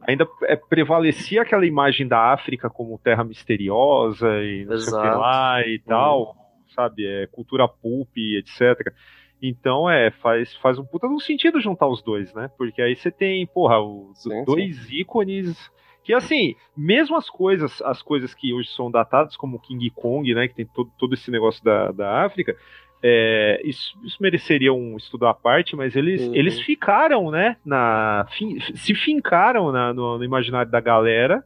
ainda 0.07 0.27
é, 0.45 0.55
prevalecia 0.55 1.43
aquela 1.43 1.67
imagem 1.67 2.07
da 2.07 2.33
África 2.33 2.67
como 2.67 2.97
terra 2.97 3.23
misteriosa 3.23 4.27
e 4.43 4.65
não 4.65 4.77
sei 4.77 4.93
o 4.93 5.01
que 5.01 5.07
Exato. 5.07 5.19
lá 5.19 5.67
e 5.67 5.79
tal, 5.85 6.35
sabe? 6.75 7.05
É, 7.05 7.27
cultura 7.27 7.67
pulp, 7.67 8.09
etc. 8.17 8.91
Então, 9.39 9.87
é, 9.87 10.09
faz, 10.09 10.55
faz 10.55 10.79
um 10.79 10.83
puta 10.83 11.07
no 11.07 11.19
sentido 11.19 11.61
juntar 11.61 11.87
os 11.87 12.01
dois, 12.01 12.33
né? 12.33 12.49
Porque 12.57 12.81
aí 12.81 12.95
você 12.95 13.11
tem, 13.11 13.45
porra, 13.45 13.79
os 13.79 14.23
Sim, 14.23 14.43
dois 14.45 14.89
ícones 14.91 15.69
que 16.03 16.13
assim, 16.13 16.55
mesmo 16.75 17.15
as 17.15 17.29
coisas, 17.29 17.81
as 17.83 18.01
coisas 18.01 18.33
que 18.33 18.53
hoje 18.53 18.69
são 18.69 18.89
datadas 18.89 19.35
como 19.37 19.59
King 19.59 19.89
Kong, 19.91 20.33
né, 20.33 20.47
que 20.47 20.55
tem 20.55 20.65
todo, 20.65 20.89
todo 20.97 21.13
esse 21.13 21.29
negócio 21.29 21.63
da, 21.63 21.91
da 21.91 22.25
África, 22.25 22.55
é, 23.03 23.61
isso, 23.63 23.97
isso 24.03 24.17
mereceria 24.21 24.71
um 24.73 24.95
estudo 24.97 25.25
à 25.25 25.33
parte, 25.33 25.75
mas 25.75 25.95
eles, 25.95 26.21
Uhum. 26.21 26.35
eles 26.35 26.59
ficaram, 26.61 27.31
né, 27.31 27.57
na, 27.65 28.25
fin- 28.31 28.59
se 28.75 28.93
fincaram 28.93 29.71
na- 29.71 29.93
no, 29.93 30.17
no 30.17 30.23
imaginário 30.23 30.71
da 30.71 30.79
galera 30.79 31.43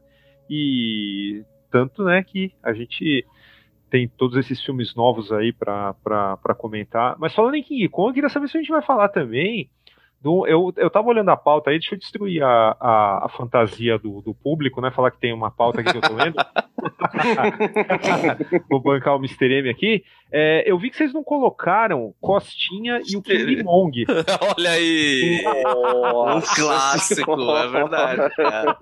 e 0.49 1.43
tanto, 1.71 2.03
né, 2.03 2.23
que 2.23 2.51
a 2.63 2.73
gente 2.73 3.25
tem 3.89 4.07
todos 4.07 4.37
esses 4.37 4.63
filmes 4.63 4.93
novos 4.95 5.31
aí 5.31 5.53
pra 5.53 5.95
comentar. 6.57 7.15
Mas 7.19 7.33
falando 7.33 7.55
em 7.55 7.63
King 7.63 7.87
Kong, 7.89 8.09
eu 8.09 8.13
queria 8.13 8.29
saber 8.29 8.47
se 8.49 8.57
a 8.57 8.59
gente 8.61 8.69
vai 8.71 8.81
falar 8.81 9.09
também 9.09 9.69
do, 10.25 10.47
eu, 10.47 10.73
eu 10.75 10.89
tava 10.89 11.07
olhando 11.07 11.29
a 11.29 11.37
pauta 11.37 11.69
aí, 11.69 11.77
deixa 11.77 11.93
eu 11.93 11.99
destruir 11.99 12.41
a, 12.41 12.75
a, 12.79 13.25
a 13.25 13.29
fantasia 13.29 13.99
do, 13.99 14.23
do 14.23 14.33
público, 14.33 14.81
né? 14.81 14.89
Falar 14.89 15.11
que 15.11 15.19
tem 15.19 15.31
uma 15.31 15.51
pauta 15.51 15.81
aqui 15.81 15.91
que 15.91 15.97
eu 15.97 16.01
tô 16.01 16.15
lendo. 16.15 16.33
Vou 18.67 18.81
bancar 18.81 19.15
o 19.15 19.19
Mr. 19.19 19.59
M 19.59 19.69
aqui. 19.69 20.03
É, 20.31 20.63
eu 20.65 20.79
vi 20.79 20.89
que 20.89 20.97
vocês 20.97 21.13
não 21.13 21.23
colocaram 21.23 22.11
Costinha 22.19 22.99
e 23.07 23.15
o 23.15 23.21
King 23.21 23.63
Kong. 23.63 24.03
Olha 24.57 24.71
aí! 24.71 25.43
Um 25.45 26.41
clássico, 26.41 27.51
é 27.51 27.67
verdade, 27.67 28.35
cara. 28.35 28.77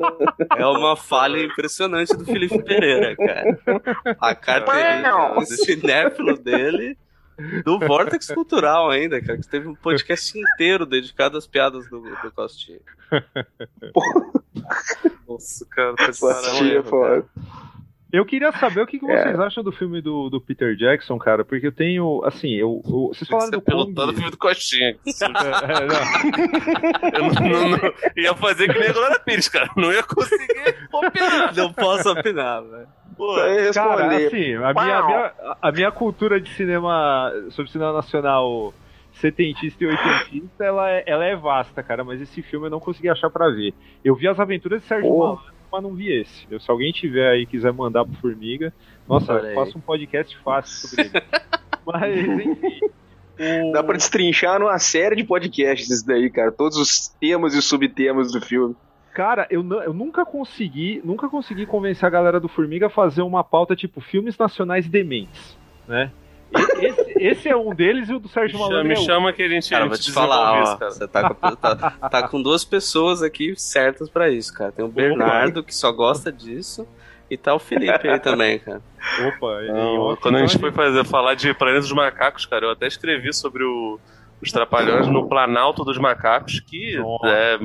É 0.56 0.66
uma 0.66 0.96
falha 0.96 1.44
impressionante 1.44 2.16
do 2.16 2.24
Felipe 2.24 2.64
Pereira, 2.64 3.18
cara. 3.18 3.60
A 4.18 4.34
carteirinha, 4.34 5.34
o 5.36 5.42
cinéfilo 5.42 6.38
dele, 6.38 6.98
do 7.66 7.80
Vortex 7.80 8.28
Cultural 8.28 8.90
ainda, 8.90 9.22
cara, 9.22 9.38
que 9.38 9.48
teve 9.48 9.68
um 9.68 9.76
podcast 9.76 10.38
inteiro 10.38 10.86
dedicado 10.86 11.38
às 11.38 11.48
piadas 11.48 11.90
do, 11.90 12.02
do 12.02 12.32
Costinha. 12.32 12.80
Nossa, 15.28 15.66
cara, 15.70 15.96
Costinha, 15.96 16.74
erro, 16.74 16.84
foda. 16.90 17.26
Eu 18.12 18.24
queria 18.28 18.52
saber 18.52 18.82
o 18.82 18.86
que, 18.86 19.00
que 19.00 19.10
É. 19.10 19.24
vocês 19.24 19.40
acham 19.40 19.64
do 19.64 19.72
filme 19.72 20.00
do, 20.00 20.30
do 20.30 20.40
Peter 20.40 20.76
Jackson, 20.76 21.18
cara, 21.18 21.44
porque 21.44 21.66
eu 21.66 21.72
tenho, 21.72 22.22
assim, 22.24 22.52
eu, 22.52 22.80
eu- 22.86 23.08
vocês 23.12 23.28
falaram 23.28 23.50
do 23.50 23.60
Kong. 23.62 23.92
filme 24.14 24.30
do 24.30 24.38
Costinha. 24.38 24.96
É, 25.04 25.88
não. 25.88 27.10
Eu 27.12 27.34
não, 27.34 27.50
não- 27.50 27.70
não- 27.72 27.94
ia 28.16 28.36
fazer 28.36 28.72
que 28.72 28.78
nem 28.80 28.90
a 28.90 28.94
Glória 28.94 29.20
Pires, 29.20 29.48
cara. 29.50 29.68
Não 29.76 29.92
ia 29.92 30.04
conseguir 30.04 30.76
opinar. 30.94 31.56
Não 31.56 31.74
posso 31.74 32.12
opinar, 32.12 32.62
velho. 32.64 32.88
Pô, 33.18 33.36
Cara, 33.74 34.08
assim, 34.08 34.54
a 34.56 34.74
minha, 34.74 34.98
a, 34.98 35.04
minha, 35.06 35.32
a 35.62 35.72
minha 35.72 35.92
cultura 35.92 36.40
de 36.40 36.50
cinema, 36.52 37.32
sobre 37.52 37.72
cinema 37.72 37.94
nacional 37.94 38.74
setentista 39.14 39.84
e 39.84 39.88
oitentista, 39.88 40.64
ela 40.64 40.90
é, 40.90 41.04
ela 41.06 41.24
é 41.24 41.36
vasta, 41.36 41.84
cara, 41.84 42.04
mas 42.04 42.20
esse 42.20 42.42
filme 42.42 42.66
eu 42.68 42.72
não 42.72 42.80
consegui 42.80 43.10
achar 43.10 43.30
pra 43.30 43.50
ver. 43.50 43.74
Eu 44.04 44.16
vi 44.16 44.28
As 44.28 44.40
Aventuras 44.40 44.82
de 44.82 44.88
Sérgio 44.88 45.08
Porra. 45.10 45.34
Malandro, 45.36 45.54
mas 45.72 45.84
não 45.84 45.94
vi 45.94 46.12
esse. 46.22 46.48
Se 46.60 46.72
alguém 46.72 46.92
tiver 46.92 47.30
aí 47.32 47.42
e 47.42 47.46
quiser 47.46 47.72
mandar 47.72 48.06
pro 48.06 48.16
Formiga, 48.16 48.74
nossa, 49.08 49.34
eu 49.34 49.54
faço 49.56 49.78
um 49.78 49.82
podcast 49.82 50.36
fácil 50.40 50.88
sobre 50.90 51.06
ele. 51.06 51.24
mas, 51.86 52.18
enfim. 52.18 52.58
o- 53.40 53.72
Dá 53.72 53.84
pra 53.84 53.98
destrinchar 53.98 54.60
numa 54.60 54.78
série 54.80 55.16
de 55.16 55.24
podcasts 55.24 55.90
isso 55.90 56.06
daí, 56.06 56.30
cara. 56.30 56.52
Todos 56.52 56.78
os 56.78 57.08
temas 57.20 57.54
e 57.56 57.62
subtemas 57.62 58.32
do 58.32 58.40
filme. 58.42 58.76
Cara, 59.14 59.46
eu, 59.50 59.62
eu 59.84 59.94
nunca 59.94 60.26
consegui, 60.26 61.02
nunca 61.04 61.30
consegui 61.30 61.66
convencer 61.66 62.06
a 62.06 62.10
galera 62.10 62.40
do 62.40 62.48
Formiga 62.48 62.88
a 62.88 62.90
fazer 62.90 63.22
uma 63.22 63.44
pauta 63.44 63.76
tipo 63.76 64.02
filmes 64.02 64.38
nacionais 64.38 64.88
dementes, 64.88 65.58
né? 65.88 66.12
Esse, 66.80 67.14
esse 67.18 67.50
é 67.50 67.56
um 67.56 67.74
deles 67.74 68.10
e 68.10 68.14
o 68.14 68.20
do 68.20 68.28
Sérgio 68.28 68.58
me 68.58 68.64
chama, 68.64 68.70
Malandro 68.70 68.88
me 68.88 68.94
é 68.94 68.98
outro. 69.00 69.14
chama 69.14 69.34
que 69.34 69.42
a 69.42 69.48
gente, 69.50 69.70
Cara, 69.72 69.86
a 69.86 69.88
vou 69.88 69.98
te 69.98 70.12
falar, 70.12 70.54
ó, 70.54 70.64
isso, 70.64 70.78
cara. 70.78 70.92
você 70.92 71.08
tá 71.08 71.34
com, 71.34 71.56
tá, 71.56 71.76
tá 72.10 72.28
com 72.28 72.42
duas 72.42 72.64
pessoas 72.64 73.24
aqui 73.24 73.56
certas 73.56 74.08
pra 74.10 74.30
isso, 74.30 74.54
cara. 74.54 74.72
Tem 74.72 74.86
o 74.86 74.88
Bernardo, 74.88 75.64
que 75.64 75.74
só 75.74 75.92
gosta 75.92 76.32
disso, 76.32 76.88
e 77.30 77.36
tá 77.38 77.56
o 77.56 77.60
Felipe 77.60 78.08
aí 78.08 78.20
também, 78.20 78.60
cara. 78.60 78.82
Opa, 79.28 79.64
e 79.64 79.72
Não, 79.72 80.16
quando 80.18 80.36
a 80.36 80.40
gente 80.46 80.60
foi 80.60 80.72
fazer, 80.72 81.04
falar 81.06 81.34
de 81.34 81.52
Planeta 81.56 81.82
dos 81.82 81.92
Macacos, 81.92 82.46
cara, 82.46 82.66
eu 82.66 82.72
até 82.72 82.86
escrevi 82.86 83.34
sobre 83.34 83.64
o- 83.64 84.00
os 84.40 84.52
Trapalhões 84.52 85.08
no 85.08 85.28
Planalto 85.28 85.84
dos 85.84 85.98
Macacos, 85.98 86.60
que 86.60 86.98
Nossa. 86.98 87.28
é, 87.30 87.58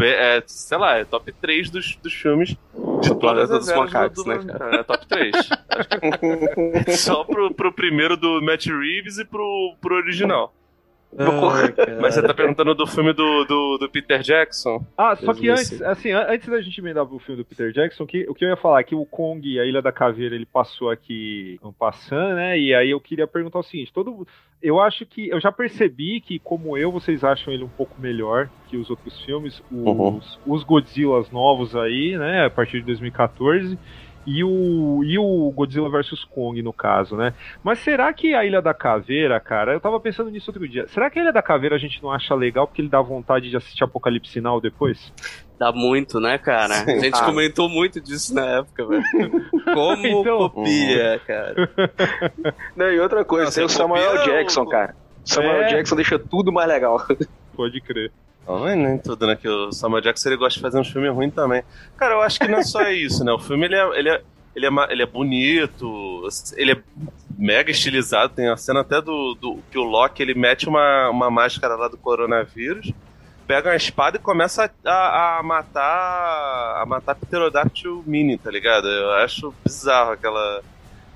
é, 0.00 0.42
sei 0.46 0.78
lá, 0.78 0.96
é 0.98 1.04
top 1.04 1.32
3 1.32 1.70
dos, 1.70 1.96
dos 1.96 2.12
filmes 2.12 2.56
de 3.00 3.08
Do 3.08 3.16
Planeta 3.16 3.58
dos 3.58 3.72
Macacos, 3.72 4.24
do, 4.24 4.30
né, 4.30 4.44
cara? 4.44 4.76
É 4.76 4.82
top 4.82 5.06
3. 5.06 5.34
Só 6.98 7.24
pro, 7.24 7.52
pro 7.54 7.72
primeiro 7.72 8.16
do 8.16 8.40
Matt 8.42 8.66
Reeves 8.66 9.18
e 9.18 9.24
pro, 9.24 9.76
pro 9.80 9.96
original. 9.96 10.54
Mas 12.00 12.14
você 12.14 12.22
tá 12.22 12.32
perguntando 12.34 12.74
do 12.74 12.86
filme 12.86 13.12
do, 13.12 13.44
do, 13.44 13.78
do 13.78 13.88
Peter 13.90 14.20
Jackson? 14.22 14.84
Ah, 14.96 15.14
só 15.16 15.34
que 15.34 15.46
2005. 15.46 15.52
antes, 15.52 15.82
assim, 15.82 16.10
an- 16.12 16.26
antes 16.28 16.48
da 16.48 16.60
gente 16.60 16.78
emendar 16.80 17.04
pro 17.06 17.18
filme 17.18 17.42
do 17.42 17.44
Peter 17.46 17.70
Jackson, 17.72 18.06
que, 18.06 18.24
o 18.28 18.34
que 18.34 18.44
eu 18.44 18.48
ia 18.48 18.56
falar 18.56 18.80
é 18.80 18.84
que 18.84 18.94
o 18.94 19.04
Kong, 19.04 19.60
a 19.60 19.64
Ilha 19.64 19.82
da 19.82 19.92
Caveira, 19.92 20.34
ele 20.34 20.46
passou 20.46 20.90
aqui 20.90 21.58
um 21.62 21.72
passando, 21.72 22.34
né? 22.36 22.58
E 22.58 22.74
aí 22.74 22.90
eu 22.90 23.00
queria 23.00 23.26
perguntar 23.26 23.58
o 23.58 23.62
seguinte: 23.62 23.92
todo, 23.92 24.26
eu 24.62 24.80
acho 24.80 25.04
que 25.04 25.28
eu 25.28 25.40
já 25.40 25.52
percebi 25.52 26.20
que, 26.20 26.38
como 26.38 26.76
eu, 26.78 26.90
vocês 26.90 27.22
acham 27.24 27.52
ele 27.52 27.64
um 27.64 27.68
pouco 27.68 28.00
melhor 28.00 28.48
que 28.68 28.76
os 28.76 28.88
outros 28.88 29.20
filmes, 29.22 29.62
os, 29.70 29.86
Uhum. 29.86 30.20
os 30.46 30.64
Godzillas 30.64 31.30
novos 31.30 31.76
aí, 31.76 32.16
né? 32.16 32.46
A 32.46 32.50
partir 32.50 32.80
de 32.80 32.86
2014. 32.86 33.78
E 34.24 34.44
o, 34.44 35.02
e 35.04 35.18
o 35.18 35.50
Godzilla 35.50 35.90
vs 35.90 36.22
Kong, 36.24 36.62
no 36.62 36.72
caso, 36.72 37.16
né? 37.16 37.34
Mas 37.62 37.80
será 37.80 38.12
que 38.12 38.34
a 38.34 38.44
Ilha 38.44 38.62
da 38.62 38.72
Caveira, 38.72 39.40
cara, 39.40 39.72
eu 39.72 39.80
tava 39.80 39.98
pensando 39.98 40.30
nisso 40.30 40.50
outro 40.50 40.68
dia. 40.68 40.86
Será 40.88 41.10
que 41.10 41.18
a 41.18 41.22
Ilha 41.22 41.32
da 41.32 41.42
Caveira 41.42 41.74
a 41.74 41.78
gente 41.78 42.00
não 42.02 42.10
acha 42.12 42.32
legal 42.34 42.66
porque 42.68 42.80
ele 42.80 42.88
dá 42.88 43.00
vontade 43.02 43.50
de 43.50 43.56
assistir 43.56 43.82
Apocalipse 43.82 44.30
Sinal 44.32 44.60
depois? 44.60 45.12
Dá 45.58 45.72
muito, 45.72 46.20
né, 46.20 46.38
cara? 46.38 46.82
A 46.82 46.98
gente 47.00 47.20
Ah. 47.20 47.24
comentou 47.24 47.68
muito 47.68 48.00
disso 48.00 48.32
na 48.34 48.46
época, 48.58 48.86
velho. 48.86 49.02
Como 49.74 50.06
Então- 50.06 50.48
copia, 50.50 51.20
cara. 51.26 51.70
Não, 52.76 52.90
e 52.92 53.00
outra 53.00 53.24
coisa, 53.24 53.46
Não, 53.46 53.52
tem 53.52 53.64
o 53.64 53.68
Samuel 53.68 54.24
Jackson, 54.24 54.66
cara. 54.66 54.94
Samuel 55.24 55.62
É. 55.62 55.66
Jackson 55.68 55.96
deixa 55.96 56.18
tudo 56.18 56.52
mais 56.52 56.68
legal. 56.68 57.04
Pode 57.56 57.80
crer. 57.80 58.10
Não, 58.46 58.60
não 58.60 58.68
é 58.68 58.76
nem 58.76 58.98
tudo, 58.98 59.26
né? 59.26 59.36
Que 59.36 59.48
o 59.48 59.72
Samuel 59.72 60.02
Jackson 60.02 60.28
ele 60.28 60.36
gosta 60.36 60.58
de 60.58 60.62
fazer 60.62 60.78
uns 60.78 60.90
filmes 60.90 61.12
ruins 61.12 61.34
também. 61.34 61.62
Cara, 61.96 62.14
eu 62.14 62.22
acho 62.22 62.38
que 62.38 62.48
não 62.48 62.58
é 62.58 62.62
só 62.62 62.82
isso, 62.90 63.24
né? 63.24 63.32
O 63.32 63.38
filme 63.38 63.66
ele 63.66 63.76
é, 63.76 63.98
ele 63.98 64.08
é, 64.10 64.22
ele 64.54 64.66
é, 64.66 64.70
ele 64.90 65.02
é 65.02 65.06
bonito, 65.06 66.28
ele 66.56 66.72
é 66.72 66.82
mega 67.36 67.70
estilizado. 67.70 68.34
Tem 68.34 68.48
a 68.48 68.56
cena 68.56 68.80
até 68.80 69.00
do, 69.00 69.34
do 69.34 69.58
que 69.70 69.78
o 69.78 69.84
Loki 69.84 70.22
ele 70.22 70.34
mete 70.34 70.68
uma, 70.68 71.08
uma 71.10 71.30
máscara 71.30 71.76
lá 71.76 71.88
do 71.88 71.96
coronavírus, 71.96 72.92
pega 73.46 73.70
uma 73.70 73.76
espada 73.76 74.16
e 74.16 74.20
começa 74.20 74.70
a, 74.84 74.90
a, 74.90 75.38
a 75.38 75.42
matar 75.42 76.82
a 76.82 76.86
matar 76.86 77.14
Pterodactyl 77.14 78.02
Mini, 78.06 78.36
tá 78.36 78.50
ligado? 78.50 78.88
Eu 78.88 79.12
acho 79.12 79.54
bizarro 79.64 80.12
aquela, 80.12 80.62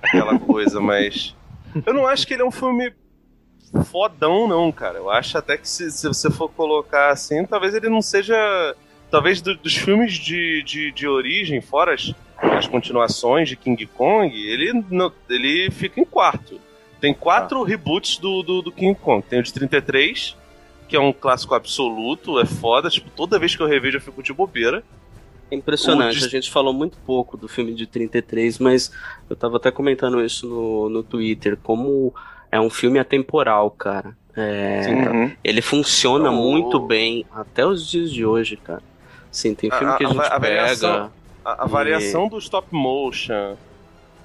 aquela 0.02 0.38
coisa, 0.38 0.80
mas 0.80 1.34
eu 1.84 1.92
não 1.92 2.06
acho 2.06 2.26
que 2.26 2.34
ele 2.34 2.42
é 2.42 2.46
um 2.46 2.50
filme 2.50 2.92
fodão, 3.84 4.46
não, 4.48 4.70
cara. 4.72 4.98
Eu 4.98 5.10
acho 5.10 5.36
até 5.38 5.56
que 5.56 5.68
se, 5.68 5.90
se 5.90 6.06
você 6.08 6.30
for 6.30 6.48
colocar 6.50 7.10
assim, 7.10 7.44
talvez 7.44 7.74
ele 7.74 7.88
não 7.88 8.02
seja. 8.02 8.74
Talvez 9.10 9.40
do- 9.40 9.56
dos 9.56 9.76
filmes 9.76 10.14
de, 10.14 10.62
de, 10.64 10.90
de 10.92 11.06
origem, 11.06 11.60
fora 11.60 11.94
as, 11.94 12.12
as 12.38 12.66
continuações 12.66 13.48
de 13.48 13.54
King 13.56 13.86
Kong, 13.86 14.34
ele, 14.34 14.82
não- 14.90 15.12
ele 15.30 15.70
fica 15.70 16.00
em 16.00 16.04
quarto. 16.04 16.60
Tem 17.00 17.14
quatro 17.14 17.62
reboots 17.62 18.18
do, 18.18 18.42
do, 18.42 18.62
do 18.62 18.72
King 18.72 18.98
Kong. 18.98 19.24
Tem 19.28 19.38
o 19.38 19.42
de 19.42 19.52
33, 19.52 20.36
que 20.88 20.96
é 20.96 21.00
um 21.00 21.12
clássico 21.12 21.54
absoluto, 21.54 22.40
é 22.40 22.44
foda. 22.46 22.88
Tipo, 22.90 23.10
toda 23.10 23.38
vez 23.38 23.54
que 23.54 23.62
eu 23.62 23.66
revejo 23.66 23.98
eu 23.98 24.00
fico 24.00 24.22
de 24.22 24.32
bobeira. 24.32 24.82
É 25.48 25.54
impressionante, 25.54 26.14
dis- 26.14 26.24
a 26.24 26.28
gente 26.28 26.50
falou 26.50 26.72
muito 26.72 26.98
pouco 27.06 27.36
do 27.36 27.46
filme 27.46 27.72
de 27.74 27.86
33, 27.86 28.58
mas 28.58 28.90
eu 29.30 29.36
tava 29.36 29.58
até 29.58 29.70
comentando 29.70 30.20
isso 30.24 30.48
no, 30.48 30.88
no 30.88 31.02
Twitter, 31.04 31.56
como 31.62 32.12
é 32.50 32.60
um 32.60 32.70
filme 32.70 32.98
atemporal, 32.98 33.70
cara. 33.70 34.16
É, 34.36 34.82
Uhum. 34.88 35.32
Ele 35.42 35.62
funciona 35.62 36.30
O- 36.30 36.34
muito 36.34 36.78
bem 36.78 37.24
até 37.34 37.64
os 37.66 37.88
dias 37.88 38.10
de 38.12 38.24
hoje, 38.26 38.56
cara. 38.56 38.82
Sim, 39.30 39.54
tem 39.54 39.70
filme 39.70 39.92
A- 39.92 39.96
que 39.96 40.04
a 40.04 40.08
a- 40.08 40.10
gente 40.12 40.20
a 40.32 40.38
variação- 40.38 40.92
pega. 40.92 41.10
A, 41.44 41.62
a 41.62 41.66
E- 41.66 41.70
variação 41.70 42.28
do 42.28 42.38
stop 42.38 42.66
motion, 42.72 43.56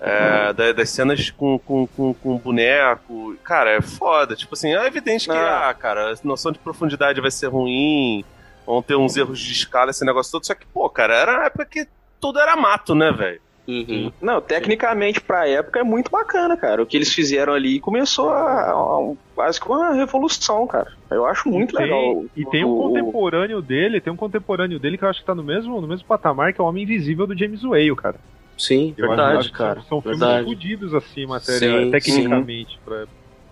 é, 0.02 0.52
da- 0.54 0.72
das 0.74 0.90
cenas 0.90 1.30
com, 1.30 1.58
com, 1.60 1.86
com, 1.88 2.14
com 2.14 2.38
boneco, 2.38 3.36
cara, 3.44 3.72
é 3.72 3.82
foda. 3.82 4.36
Tipo 4.36 4.54
assim, 4.54 4.74
é 4.76 4.86
evidente 4.86 5.28
que, 5.30 5.36
Ah. 5.36 5.70
ah, 5.70 5.74
cara, 5.74 6.12
a 6.12 6.16
noção 6.24 6.52
de 6.52 6.60
profundidade 6.60 7.22
vai 7.22 7.32
ser 7.32 7.48
ruim, 7.48 8.26
vão 8.66 8.82
ter 8.82 8.96
uns 8.96 9.16
erros 9.16 9.40
de 9.40 9.52
escala, 9.54 9.92
esse 9.92 10.04
negócio 10.06 10.32
todo. 10.32 10.46
Só 10.46 10.54
que, 10.56 10.66
pô, 10.68 10.90
cara, 10.90 11.16
era 11.16 11.38
na 11.38 11.46
época 11.46 11.66
que 11.66 11.88
tudo 12.20 12.40
era 12.40 12.56
mato, 12.56 12.94
né, 12.96 13.12
velho? 13.12 13.42
Uhum. 13.68 14.12
Não, 14.22 14.42
tecnicamente 14.42 15.22
pra 15.22 15.48
época 15.48 15.80
é 15.80 15.84
muito 15.84 16.10
bacana, 16.12 16.58
cara. 16.58 16.82
O 16.82 16.86
que 16.86 16.98
eles 16.98 17.14
fizeram 17.14 17.54
ali 17.54 17.80
começou 17.80 18.30
a, 18.30 18.72
a- 18.72 19.14
quase 19.36 19.62
que 19.62 19.68
uma 19.70 19.94
revolução, 19.94 20.66
cara. 20.68 20.92
Eu 21.10 21.26
acho 21.26 21.48
muito 21.48 21.76
e 21.76 21.78
tem, 21.78 21.86
legal. 21.86 22.26
E 22.36 22.46
tem 22.46 22.66
um 22.66 22.70
o- 22.70 22.80
o- 22.80 22.82
contemporâneo 22.88 23.62
dele, 23.62 24.02
tem 24.02 24.12
um 24.12 24.18
contemporâneo 24.18 24.80
dele 24.80 24.98
que 24.98 25.04
eu 25.06 25.10
acho 25.10 25.20
que 25.20 25.26
tá 25.26 25.36
no 25.36 25.44
mesmo, 25.44 25.80
no 25.80 25.88
mesmo 25.88 26.06
patamar, 26.08 26.54
que 26.54 26.60
é 26.60 26.64
o 26.64 26.68
Homem 26.68 26.84
Invisível 26.84 27.28
do 27.28 27.38
James 27.38 27.64
Whale, 27.64 27.96
cara. 27.96 28.16
Sim, 28.58 28.94
Eu 28.98 29.08
verdade, 29.08 29.38
acho 29.40 29.52
cara. 29.54 29.82
São 29.88 30.02
filmes 30.02 30.20
verdade. 30.20 30.46
fodidos, 30.46 30.94
assim, 30.94 31.26
matéria, 31.26 31.84
Sim, 31.86 31.92
tecnicamente. 31.92 32.80
Pra... 32.84 33.06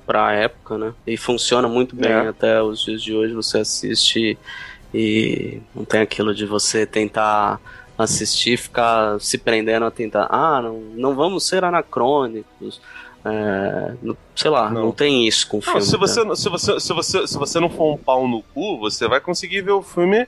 pra 0.06 0.34
época, 0.34 0.78
né? 0.78 0.94
E 1.08 1.18
funciona 1.18 1.68
muito 1.68 1.96
bem 1.96 2.12
É. 2.12 2.28
até 2.28 2.62
os 2.62 2.84
dias 2.84 3.02
de 3.02 3.16
hoje. 3.16 3.34
Você 3.34 3.60
assiste 3.60 4.38
e 4.94 5.62
não 5.74 5.86
tem 5.86 6.02
aquilo 6.02 6.34
de 6.34 6.46
você 6.46 6.86
tentar 6.86 7.60
assistir, 8.04 8.58
ficar 8.58 9.20
se 9.20 9.38
prendendo 9.38 9.86
a 9.86 9.92
tentar. 9.92 10.28
Ah, 10.30 10.62
não, 10.62 10.80
não 10.96 11.16
vamos 11.16 11.46
ser 11.46 11.64
anacrônicos. 11.64 12.82
É, 13.26 13.94
não- 14.02 14.16
sei 14.34 14.50
lá, 14.50 14.70
não. 14.70 14.86
Não. 14.86 14.92
tem 14.94 15.28
isso 15.28 15.48
com 15.48 15.58
o 15.58 15.62
filme. 15.62 15.80
Não, 15.80 15.86
se 15.86 15.92
né? 15.94 15.98
você, 16.00 16.36
se, 16.36 16.50
você, 16.50 16.80
se, 16.80 16.94
você, 16.94 17.28
se 17.28 17.38
você 17.38 17.60
não 17.60 17.70
for 17.70 17.94
um 17.94 17.98
pau 17.98 18.26
no 18.28 18.42
cu, 18.42 18.78
você 18.80 19.08
vai 19.08 19.20
conseguir 19.20 19.62
ver 19.62 19.72
o 19.74 19.82
filme 19.84 20.26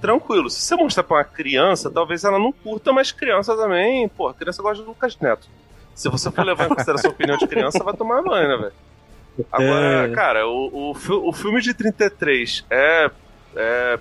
tranquilo. 0.00 0.48
Se 0.48 0.62
você 0.62 0.74
mostrar 0.74 1.02
pra 1.04 1.18
uma 1.18 1.24
criança, 1.24 1.90
talvez 1.90 2.24
ela 2.24 2.38
não 2.38 2.50
curta, 2.50 2.92
mas 2.92 3.12
criança 3.12 3.54
também, 3.54 4.08
pô, 4.08 4.32
criança 4.32 4.62
gosta 4.62 4.82
do 4.82 4.88
Lucas 4.88 5.16
Neto. 5.18 5.46
Se 5.94 6.08
você 6.08 6.30
for 6.30 6.44
levar 6.46 6.64
em 6.64 6.68
consideração 6.74 7.10
a 7.10 7.12
opinião 7.12 7.36
de 7.36 7.46
criança, 7.46 7.84
vai 7.84 7.94
tomar 7.94 8.22
banho, 8.22 8.48
né, 8.48 8.56
velho? 8.56 8.72
Agora, 9.52 10.06
É. 10.06 10.14
cara, 10.14 10.48
o, 10.48 10.92
o, 10.92 11.28
o 11.28 11.32
filme 11.34 11.60
de 11.60 11.74
33 11.74 12.64
é, 12.70 13.10
é 13.54 13.98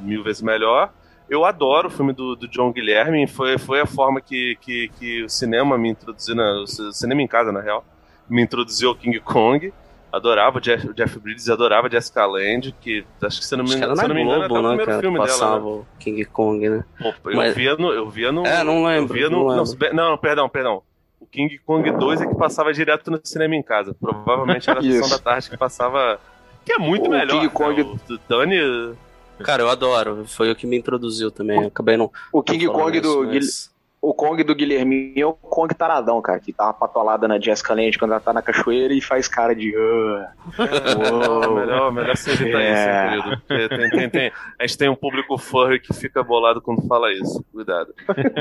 mil 0.00 0.22
vezes 0.22 0.42
melhor. 0.42 0.92
Eu 1.30 1.44
adoro 1.44 1.86
o 1.86 1.90
filme 1.90 2.12
do, 2.12 2.34
do 2.34 2.48
John 2.48 2.72
Guilherme. 2.72 3.26
Foi, 3.28 3.56
foi 3.56 3.80
a 3.80 3.86
forma 3.86 4.20
que, 4.20 4.58
que, 4.60 4.90
que 4.98 5.22
o 5.22 5.28
cinema 5.30 5.78
me 5.78 5.88
introduziu, 5.90 6.34
na, 6.34 6.60
o 6.62 6.66
cinema 6.66 7.22
em 7.22 7.28
casa, 7.28 7.52
na 7.52 7.60
real, 7.60 7.84
me 8.28 8.42
introduziu 8.42 8.88
ao 8.88 8.96
King 8.96 9.18
Kong. 9.20 9.72
Adorava 10.12 10.58
o 10.58 10.60
Jeff, 10.60 10.88
o 10.88 10.92
Jeff 10.92 11.16
Bridges, 11.20 11.48
adorava 11.48 11.86
a 11.86 11.90
Jessica 11.90 12.26
Lange, 12.26 12.74
que 12.80 13.04
acho 13.22 13.38
que 13.38 13.46
se 13.46 13.54
não 13.54 13.62
me, 13.62 13.70
se 13.70 13.78
não 13.78 13.94
me 14.12 14.22
engano, 14.22 14.42
é 14.42 14.46
até 14.46 14.48
Globo, 14.48 14.58
o 14.58 14.62
né, 14.62 14.68
primeiro 14.76 14.86
cara? 14.90 15.00
filme 15.00 15.18
Passava 15.18 15.58
dela. 15.60 15.60
Né? 15.60 15.70
o 15.70 15.86
King 16.00 16.24
Kong, 16.24 16.68
né? 16.68 16.84
Pô, 17.00 17.30
eu, 17.30 17.36
Mas- 17.36 17.54
via 17.54 17.76
no, 17.76 17.92
eu 17.92 18.10
via 18.10 18.32
no. 18.32 18.44
É, 18.44 18.64
não 18.64 18.84
lembro, 18.84 19.16
Eu 19.16 19.20
via 19.20 19.30
no, 19.30 19.46
não 19.54 19.62
lembro. 19.62 19.94
não, 19.94 20.18
perdão, 20.18 20.48
perdão. 20.48 20.82
O 21.20 21.26
King 21.26 21.56
Kong 21.64 21.88
2 21.92 22.22
é 22.22 22.26
que 22.26 22.34
passava 22.34 22.72
direto 22.72 23.08
no 23.08 23.20
cinema 23.22 23.54
em 23.54 23.62
casa. 23.62 23.94
Provavelmente 24.00 24.68
era 24.68 24.80
a 24.80 24.82
sessão 24.82 25.08
da 25.10 25.18
tarde 25.18 25.48
que 25.48 25.56
passava. 25.56 26.18
Que 26.64 26.72
é 26.72 26.78
muito 26.78 27.06
O 27.06 27.10
melhor. 27.10 27.28
King 27.28 27.44
né? 27.46 27.50
Kong- 27.54 27.82
O, 27.82 27.92
o 28.14 28.18
Dani. 28.28 28.96
Cara, 29.44 29.62
eu 29.62 29.68
adoro. 29.68 30.24
Foi 30.26 30.50
o 30.50 30.56
que 30.56 30.66
me 30.66 30.76
introduziu 30.76 31.30
também. 31.30 31.66
Acabei 31.66 31.96
não. 31.96 32.10
O 32.32 32.42
King 32.42 32.66
não 32.66 32.72
Kong 32.72 33.00
do, 33.00 33.24
isso, 33.34 33.70
mas- 33.70 33.80
o 34.02 34.14
Kong 34.14 34.42
do 34.42 34.54
Guilherminho 34.54 35.12
é 35.22 35.26
o 35.26 35.34
Kong 35.34 35.74
taradão, 35.74 36.22
cara, 36.22 36.40
que 36.40 36.54
tá 36.54 36.64
uma 36.64 36.72
patolada 36.72 37.28
na 37.28 37.38
Jessica 37.38 37.74
Lange 37.74 37.98
quando 37.98 38.12
ela 38.12 38.20
tá 38.20 38.32
na 38.32 38.40
cachoeira 38.40 38.94
e 38.94 39.00
faz 39.02 39.28
cara 39.28 39.54
de. 39.54 39.74
"Ah". 39.76 40.32
Melhor, 40.58 41.54
melhor, 41.54 41.92
melhor 41.92 42.16
você 42.16 42.30
evitar 42.32 42.60
É. 42.62 42.72
isso, 42.72 42.88
hein, 42.88 43.42
querido. 43.48 43.68
Tem, 43.68 43.90
tem, 43.90 44.10
tem, 44.10 44.32
a 44.58 44.66
gente 44.66 44.78
tem 44.78 44.88
um 44.88 44.94
público 44.96 45.36
furry 45.36 45.78
que 45.80 45.92
fica 45.92 46.22
bolado 46.22 46.62
quando 46.62 46.86
fala 46.86 47.12
isso. 47.12 47.44
Cuidado. 47.52 47.94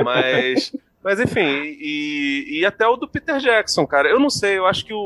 Mas. 0.03 0.71
Mas 1.01 1.17
enfim, 1.17 1.39
e, 1.79 2.59
e 2.59 2.65
até 2.65 2.85
o 2.85 2.97
do 2.97 3.07
Peter 3.07 3.37
Jackson, 3.39 3.87
cara. 3.87 4.09
Eu 4.09 4.19
não 4.19 4.29
sei, 4.29 4.57
eu 4.57 4.65
acho 4.65 4.85
que 4.85 4.93
o, 4.93 4.97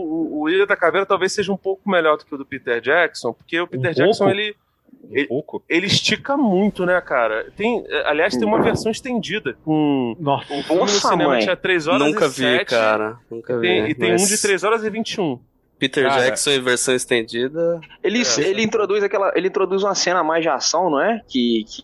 o, 0.42 0.50
Ilha 0.50 0.66
da 0.66 0.76
Caveira 0.76 1.06
talvez 1.06 1.32
seja 1.32 1.52
um 1.54 1.58
pouco 1.58 1.88
melhor 1.88 2.18
do 2.18 2.26
que 2.26 2.34
o 2.34 2.38
do 2.38 2.44
Peter 2.46 2.82
Jackson, 2.82 3.32
porque 3.32 3.60
o 3.62 3.68
Peter 3.68 3.94
Jackson, 3.94 4.26
pouco? 4.26 4.40
ele, 4.40 4.56
Um 5.04 5.28
pouco? 5.28 5.64
ele 5.70 5.86
estica 5.88 6.38
muito, 6.38 6.86
né, 6.86 7.00
cara? 7.02 7.52
Tem, 7.56 7.84
aliás, 8.06 8.36
tem 8.36 8.48
uma 8.48 8.62
versão 8.62 8.92
estendida 8.92 9.58
com. 9.66 10.16
Nossa. 10.20 10.46
O 10.46 10.48
filme 10.64 10.66
no 10.70 10.80
Nossa, 10.80 11.10
cinema 11.10 11.32
mãe. 11.32 11.42
tinha 11.42 11.56
3 11.56 11.88
horas 11.88 12.08
Nunca 12.08 12.26
e 12.26 12.30
vi, 12.30 12.36
7, 12.36 12.70
cara. 12.70 13.18
Nunca 13.30 13.60
vi. 13.60 13.68
Tem, 13.68 13.90
e 13.90 13.96
tem 13.96 14.12
mas 14.14 14.24
um 14.24 14.28
de 14.28 14.42
3 14.42 14.64
horas 14.64 14.84
e 14.84 14.90
21. 14.90 15.40
Peter 15.78 16.08
Cara. 16.08 16.22
Jackson 16.24 16.52
em 16.52 16.62
versão 16.62 16.96
estendida. 16.96 17.82
Ele, 18.02 18.22
É. 18.22 18.42
ele 18.42 18.64
introduz 18.64 19.04
aquela. 19.04 19.34
Ele 19.36 19.48
introduz 19.50 19.84
uma 19.84 19.94
cena 19.96 20.24
mais 20.24 20.42
de 20.42 20.48
ação, 20.50 20.90
não 20.90 21.02
é? 21.02 21.20
Que, 21.28 21.66
que, 21.68 21.84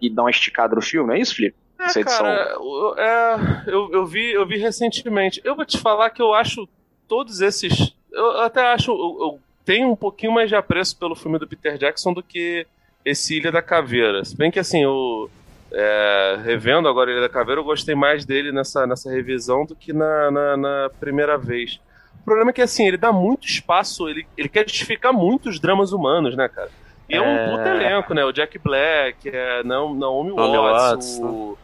que 0.00 0.10
dá 0.10 0.22
uma 0.22 0.30
esticada 0.30 0.74
no 0.74 0.82
filme, 0.82 1.08
não 1.08 1.14
é 1.14 1.20
isso, 1.20 1.34
Felipe? 1.34 1.56
É, 1.80 1.84
Essa 1.84 2.00
edição. 2.00 2.26
cara, 2.26 2.56
o- 2.60 2.94
é, 2.98 3.62
eu, 3.68 3.90
eu, 3.92 4.04
vi, 4.04 4.32
eu 4.32 4.46
vi 4.46 4.58
recentemente. 4.58 5.40
Eu 5.44 5.56
vou 5.56 5.64
te 5.64 5.78
falar 5.78 6.10
que 6.10 6.20
eu 6.20 6.34
acho 6.34 6.68
todos 7.06 7.40
esses. 7.40 7.94
Eu 8.12 8.40
até 8.42 8.60
acho. 8.66 8.90
Eu, 8.90 8.96
eu 9.20 9.40
tenho 9.68 9.90
um 9.92 9.96
pouquinho 9.96 10.32
mais 10.32 10.48
de 10.48 10.56
apreço 10.56 10.96
pelo 10.98 11.14
filme 11.14 11.38
do 11.38 11.46
Peter 11.46 11.76
Jackson 11.76 12.14
do 12.14 12.22
que 12.22 12.66
esse 13.04 13.36
Ilha 13.36 13.52
da 13.52 13.60
Caveira. 13.60 14.24
Se 14.24 14.34
bem 14.34 14.50
que 14.50 14.58
assim, 14.58 14.82
eu. 14.82 15.30
é, 15.70 16.38
revendo 16.42 16.88
agora 16.88 17.10
Ilha 17.10 17.20
da 17.20 17.28
Caveira, 17.28 17.60
eu 17.60 17.64
gostei 17.64 17.94
mais 17.94 18.24
dele 18.24 18.50
nessa, 18.50 18.86
nessa 18.86 19.10
revisão 19.10 19.66
do 19.66 19.76
que 19.76 19.92
na, 19.92 20.30
na, 20.30 20.56
na 20.56 20.90
primeira 20.98 21.36
vez. 21.36 21.78
O 22.22 22.24
problema 22.24 22.48
é 22.50 22.54
que 22.54 22.62
assim, 22.62 22.86
ele 22.88 22.96
dá 22.96 23.12
muito 23.12 23.46
espaço, 23.46 24.08
ele, 24.08 24.26
ele 24.38 24.48
quer 24.48 24.66
justificar 24.66 25.12
muito 25.12 25.50
os 25.50 25.60
dramas 25.60 25.92
humanos, 25.92 26.34
né, 26.34 26.48
cara? 26.48 26.70
E 27.08 27.14
é, 27.14 27.20
um 27.20 27.24
É. 27.24 27.50
puto 27.50 27.68
elenco, 27.68 28.14
né? 28.14 28.24
O 28.24 28.32
Jack 28.32 28.58
Black, 28.58 29.28
é, 29.28 29.62
não, 29.64 29.94
Naomi 29.94 30.34
Naomi 30.34 30.56
Watts, 30.56 31.18
Watts, 31.18 31.20
o, 31.20 31.58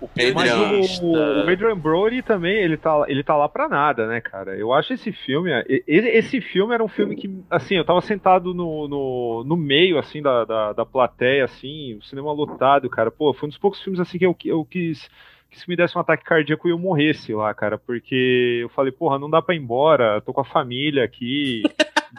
o. 0.00 0.08
Mas 0.34 0.50
pianista. 0.52 1.04
o, 1.04 1.44
o 1.44 1.48
Adrian 1.50 1.76
Brody 1.76 2.22
também, 2.22 2.56
ele 2.58 2.76
tá, 2.76 3.04
ele 3.08 3.22
tá 3.22 3.36
lá 3.36 3.48
pra 3.48 3.68
nada, 3.68 4.06
né, 4.06 4.20
cara? 4.20 4.56
Eu 4.56 4.72
acho 4.72 4.92
esse 4.92 5.12
filme. 5.12 5.50
e- 5.68 5.82
Esse 5.86 6.40
filme 6.40 6.74
era 6.74 6.82
um 6.84 6.88
filme 6.88 7.16
que, 7.16 7.30
assim, 7.50 7.76
eu 7.76 7.84
tava 7.84 8.00
sentado 8.00 8.52
no, 8.54 8.86
no, 8.88 9.44
no 9.44 9.56
meio, 9.56 9.98
assim, 9.98 10.20
da, 10.22 10.44
da, 10.44 10.72
da 10.72 10.86
plateia, 10.86 11.44
assim, 11.44 11.94
o 11.94 12.02
cinema 12.02 12.32
lotado, 12.32 12.88
cara. 12.90 13.10
Pô, 13.10 13.32
foi 13.32 13.46
um 13.46 13.50
dos 13.50 13.58
poucos 13.58 13.82
filmes, 13.82 14.00
assim, 14.00 14.18
que 14.18 14.26
eu, 14.26 14.36
eu 14.44 14.64
quis. 14.64 15.08
Que 15.50 15.60
se 15.60 15.68
me 15.68 15.76
desse 15.76 15.96
um 15.96 16.00
ataque 16.00 16.24
cardíaco 16.24 16.66
e 16.66 16.72
eu 16.72 16.78
morresse 16.78 17.32
lá, 17.32 17.54
cara. 17.54 17.78
Porque 17.78 18.58
eu 18.62 18.68
falei, 18.70 18.90
porra, 18.92 19.18
não 19.18 19.30
dá 19.30 19.40
pra 19.40 19.54
ir 19.54 19.58
embora, 19.58 20.20
tô 20.20 20.32
com 20.32 20.40
a 20.40 20.44
família 20.44 21.04
aqui. 21.04 21.62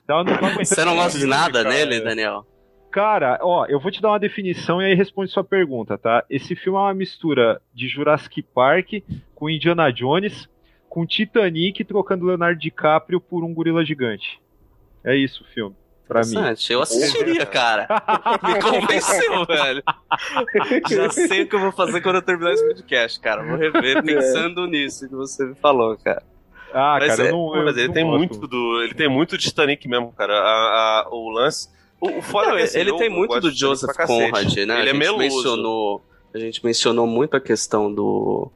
Então, 0.04 0.24
não 0.24 0.36
Você 0.64 0.86
não 0.86 0.96
gosta 0.96 1.18
de 1.18 1.26
nada 1.26 1.64
cara. 1.64 1.74
nele, 1.74 2.02
Daniel? 2.02 2.46
Cara, 2.98 3.38
ó, 3.44 3.64
eu 3.68 3.80
vou 3.80 3.92
te 3.92 4.02
dar 4.02 4.10
uma 4.10 4.18
definição 4.20 4.82
e 4.82 4.86
aí 4.86 4.96
responde 4.96 5.30
sua 5.30 5.44
pergunta, 5.44 6.00
tá? 6.00 6.24
Esse 6.28 6.56
filme 6.56 6.80
é 6.80 6.82
uma 6.82 6.94
mistura 6.96 7.62
de 7.72 7.88
Jurassic 7.88 8.42
Park 8.42 9.04
com 9.36 9.48
Indiana 9.48 9.92
Jones, 9.94 10.50
com 10.90 11.06
Titanic 11.06 11.84
trocando 11.84 12.26
Leonardo 12.26 12.60
DiCaprio 12.60 13.22
por 13.22 13.44
um 13.44 13.54
gorila 13.54 13.86
gigante. 13.86 14.42
É 15.04 15.16
isso 15.16 15.44
o 15.44 15.48
filme, 15.54 15.76
pra 16.08 16.22
mim. 16.22 16.34
Eu 16.72 16.82
assistiria, 16.82 17.46
cara. 17.46 17.88
Me 18.44 18.60
convenceu, 18.60 19.46
velho. 19.46 19.84
Já 20.90 21.10
sei 21.12 21.44
o 21.44 21.48
que 21.48 21.56
eu 21.56 21.60
vou 21.60 21.72
fazer 21.72 22.02
quando 22.02 22.16
eu 22.16 22.22
terminar 22.24 22.54
esse 22.54 22.66
podcast, 22.66 23.20
cara. 23.20 23.44
Vou 23.44 23.58
rever 23.58 24.02
pensando 24.04 24.66
nisso 24.66 25.08
que 25.08 25.14
você 25.14 25.46
me 25.46 25.54
falou, 25.54 25.96
cara. 25.98 26.24
Ah, 26.74 26.98
Mas, 27.00 27.16
cara, 27.16 27.28
é, 27.28 27.32
eu 27.32 27.32
não. 27.32 27.56
eu 27.58 27.64
mas 27.64 27.78
ele 27.78 27.88
não 27.90 27.94
tem 27.94 28.04
gosto. 28.06 28.18
muito 28.18 28.48
do. 28.48 28.82
Ele 28.84 28.94
tem 28.96 29.08
muito 29.08 29.38
de 29.38 29.44
Titanic 29.46 29.88
mesmo, 29.88 30.12
cara. 30.14 30.34
A- 30.34 31.04
a- 31.06 31.10
o 31.12 31.30
lance. 31.30 31.77
O, 32.00 32.20
o 32.20 32.22
foda 32.22 32.50
Não, 32.50 32.58
é 32.58 32.64
assim, 32.64 32.80
ele 32.80 32.96
tem 32.98 33.10
muito 33.10 33.40
do 33.40 33.52
Joseph. 33.52 33.96
Conrad, 34.06 34.56
né? 34.56 34.62
Ele 34.64 34.72
a 34.74 34.80
é 34.82 34.86
gente 34.86 34.98
meloso. 34.98 35.18
mencionou, 35.20 36.02
a 36.34 36.38
gente 36.40 36.64
mencionou 36.66 37.08
muito 37.08 37.36
a 37.36 37.42
questão 37.42 37.94
do 37.94 38.52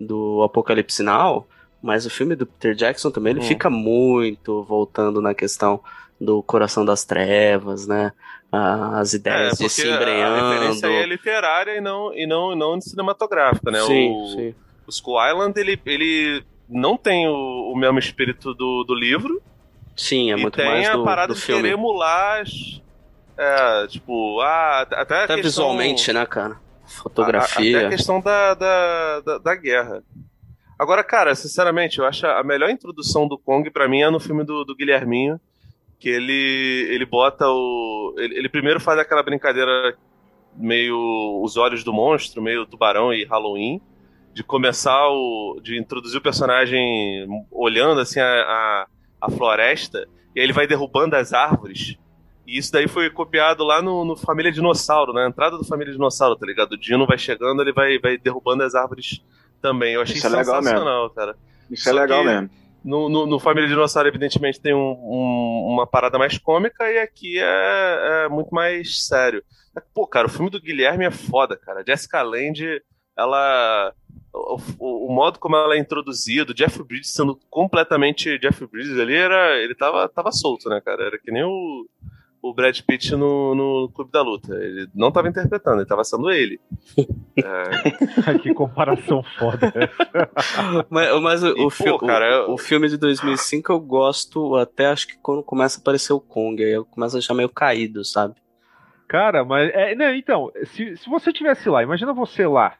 do 0.00 0.42
Apocalipse 0.42 1.02
Now, 1.02 1.46
mas 1.82 2.04
o 2.06 2.10
filme 2.10 2.34
do 2.34 2.46
Peter 2.46 2.74
Jackson 2.74 3.10
também 3.10 3.32
ele 3.32 3.40
Hum. 3.40 3.44
fica 3.44 3.70
muito 3.70 4.62
voltando 4.64 5.20
na 5.20 5.34
questão 5.34 5.80
do 6.20 6.42
coração 6.42 6.84
das 6.84 7.04
trevas, 7.04 7.86
né? 7.86 8.12
As 8.50 9.14
É, 9.14 9.16
ideias 9.16 9.58
de 9.58 9.68
se 9.68 9.82
porque 9.82 9.90
a 10.22 10.34
referência 10.36 10.88
aí 10.88 10.94
é 10.94 11.06
literária 11.06 11.76
e 11.76 11.80
não, 11.80 12.14
e 12.14 12.26
não, 12.26 12.52
e 12.52 12.56
não 12.56 12.80
cinematográfica, 12.80 13.70
né? 13.70 13.80
sim, 13.80 14.10
o, 14.10 14.28
sim. 14.28 14.54
o 14.86 14.90
Skull 14.90 15.18
Island, 15.28 15.58
ele, 15.60 15.80
ele 15.84 16.44
não 16.68 16.96
tem 16.96 17.26
o, 17.28 17.72
o 17.72 17.76
mesmo 17.76 17.98
espírito 17.98 18.54
do, 18.54 18.84
do 18.84 18.94
livro. 18.94 19.42
Sim, 19.96 20.32
é 20.32 20.36
e 20.36 20.40
muito 20.42 20.56
tem 20.56 20.64
mais 20.66 20.88
a 20.88 20.96
do, 20.96 21.04
parada 21.04 21.32
do 21.32 21.36
de 21.36 21.40
filme. 21.44 21.62
querer 21.62 21.74
emular 21.74 22.40
as. 22.42 22.80
É, 23.36 23.86
tipo, 23.88 24.40
até 24.40 24.96
a 24.96 25.00
Até 25.02 25.16
questão- 25.18 25.36
visualmente, 25.42 26.12
né, 26.12 26.24
cara? 26.26 26.52
a- 26.54 26.56
a- 26.56 26.88
Fotografia. 26.88 27.78
Até 27.78 27.86
a 27.86 27.90
questão 27.90 28.20
da, 28.20 28.54
da, 28.54 29.20
da, 29.20 29.38
da 29.38 29.54
guerra. 29.56 30.02
Agora, 30.78 31.02
cara, 31.04 31.34
sinceramente, 31.34 31.98
eu 31.98 32.04
acho 32.04 32.26
a 32.26 32.40
a 32.40 32.44
melhor 32.44 32.68
introdução 32.70 33.26
do 33.28 33.38
Kong 33.38 33.68
pra 33.70 33.88
mim 33.88 34.02
é 34.02 34.10
no 34.10 34.20
filme 34.20 34.44
do, 34.44 34.64
do 34.64 34.74
Guilherminho. 34.76 35.40
Que 35.98 36.08
ele, 36.10 36.86
ele 36.90 37.06
bota 37.06 37.46
o. 37.48 38.14
Ele, 38.18 38.36
ele 38.38 38.48
primeiro 38.48 38.78
faz 38.80 38.98
aquela 38.98 39.22
brincadeira 39.22 39.96
meio 40.56 41.40
os 41.42 41.56
olhos 41.56 41.82
do 41.82 41.92
monstro, 41.92 42.42
meio 42.42 42.66
tubarão 42.66 43.12
e 43.12 43.24
Halloween. 43.24 43.80
De 44.32 44.42
começar 44.44 45.08
o. 45.08 45.60
de 45.62 45.78
introduzir 45.78 46.18
o 46.18 46.22
personagem 46.22 47.26
olhando 47.50 48.00
assim 48.00 48.20
a, 48.20 48.26
a, 48.26 48.86
a 49.26 49.30
floresta. 49.30 50.06
E 50.34 50.40
aí 50.40 50.46
ele 50.46 50.52
vai 50.52 50.66
derrubando 50.66 51.16
as 51.16 51.32
árvores. 51.32 51.96
E 52.46 52.58
isso 52.58 52.70
daí 52.72 52.86
foi 52.88 53.08
copiado 53.08 53.64
lá 53.64 53.80
no, 53.80 54.04
no 54.04 54.16
Família 54.16 54.52
Dinossauro, 54.52 55.12
na 55.12 55.26
entrada 55.26 55.56
do 55.56 55.64
Família 55.64 55.92
Dinossauro, 55.92 56.36
tá 56.36 56.44
ligado? 56.46 56.72
O 56.72 56.78
Dino 56.78 57.06
vai 57.06 57.16
chegando, 57.16 57.62
ele 57.62 57.72
vai, 57.72 57.98
vai 57.98 58.18
derrubando 58.18 58.62
as 58.62 58.74
árvores 58.74 59.22
também. 59.62 59.94
Eu 59.94 60.02
achei 60.02 60.16
Isso 60.16 60.26
é 60.26 60.30
legal 60.30 60.62
sensacional, 60.62 61.10
cara. 61.10 61.36
Isso 61.70 61.88
é 61.88 61.92
Só 61.92 61.98
legal 61.98 62.20
que- 62.22 62.28
mesmo. 62.28 62.50
No, 62.84 63.08
no, 63.08 63.24
no 63.24 63.40
Família 63.40 63.66
Dinossauro, 63.66 64.08
evidentemente, 64.10 64.60
tem 64.60 64.74
um- 64.74 64.78
um- 64.92 65.68
uma 65.72 65.86
parada 65.86 66.18
mais 66.18 66.36
cômica 66.36 66.84
e 66.92 66.98
aqui 66.98 67.38
é, 67.38 68.24
é 68.26 68.28
muito 68.28 68.54
mais 68.54 69.06
sério. 69.06 69.42
Pô, 69.94 70.06
cara, 70.06 70.26
o 70.26 70.30
filme 70.30 70.50
do 70.50 70.60
Guilherme 70.60 71.06
é 71.06 71.10
foda, 71.10 71.56
cara. 71.56 71.82
Jessica 71.86 72.20
Lange, 72.20 72.82
ela. 73.16 73.92
O, 74.32 74.56
o- 74.78 75.06
o 75.10 75.14
modo 75.14 75.38
como 75.38 75.54
ela 75.56 75.74
é 75.74 75.78
introduzida, 75.78 76.50
o 76.50 76.54
Jeff 76.54 76.82
Bridges 76.82 77.12
sendo 77.12 77.38
completamente 77.48 78.36
Jeff 78.38 78.66
Bridges 78.66 78.98
ali, 78.98 79.14
era, 79.14 79.56
ele 79.62 79.74
tava, 79.74 80.08
tava 80.08 80.32
solto, 80.32 80.68
né, 80.68 80.80
cara? 80.84 81.04
Era 81.04 81.18
que 81.18 81.30
nem 81.30 81.44
o, 81.44 81.86
o 82.42 82.52
Brad 82.52 82.76
Pitt 82.80 83.14
no, 83.14 83.54
no 83.54 83.88
Clube 83.94 84.10
da 84.10 84.22
Luta. 84.22 84.54
Ele 84.56 84.88
não 84.94 85.12
tava 85.12 85.28
interpretando, 85.28 85.78
ele 85.78 85.86
tava 85.88 86.02
sendo 86.04 86.30
ele. 86.30 86.60
É, 87.36 88.38
que 88.38 88.54
comparação 88.54 89.20
foda. 89.36 89.72
Mas, 90.88 91.20
mas 91.20 91.42
o, 91.42 91.48
E, 91.48 91.64
o, 91.64 91.68
pô, 91.70 91.98
cara, 91.98 92.26
eu- 92.30 92.52
o 92.52 92.56
filme 92.58 92.88
de 92.88 92.96
2005 92.96 93.72
eu 93.72 93.80
gosto 93.80 94.54
até 94.56 94.86
acho 94.86 95.08
que 95.08 95.16
quando 95.18 95.42
começa 95.42 95.78
a 95.78 95.80
aparecer 95.80 96.12
o 96.12 96.20
Kong, 96.20 96.62
aí 96.62 96.70
eu 96.70 96.84
começo 96.84 97.16
a 97.16 97.18
achar 97.18 97.34
meio 97.34 97.48
caído, 97.48 98.04
sabe? 98.04 98.34
Cara, 99.08 99.44
mas. 99.44 99.68
É, 99.74 99.94
não, 99.96 100.14
então, 100.14 100.52
se, 100.64 100.96
se 100.96 101.08
você 101.10 101.32
tivesse 101.32 101.68
lá, 101.68 101.82
imagina 101.82 102.12
você 102.14 102.46
lá. 102.46 102.76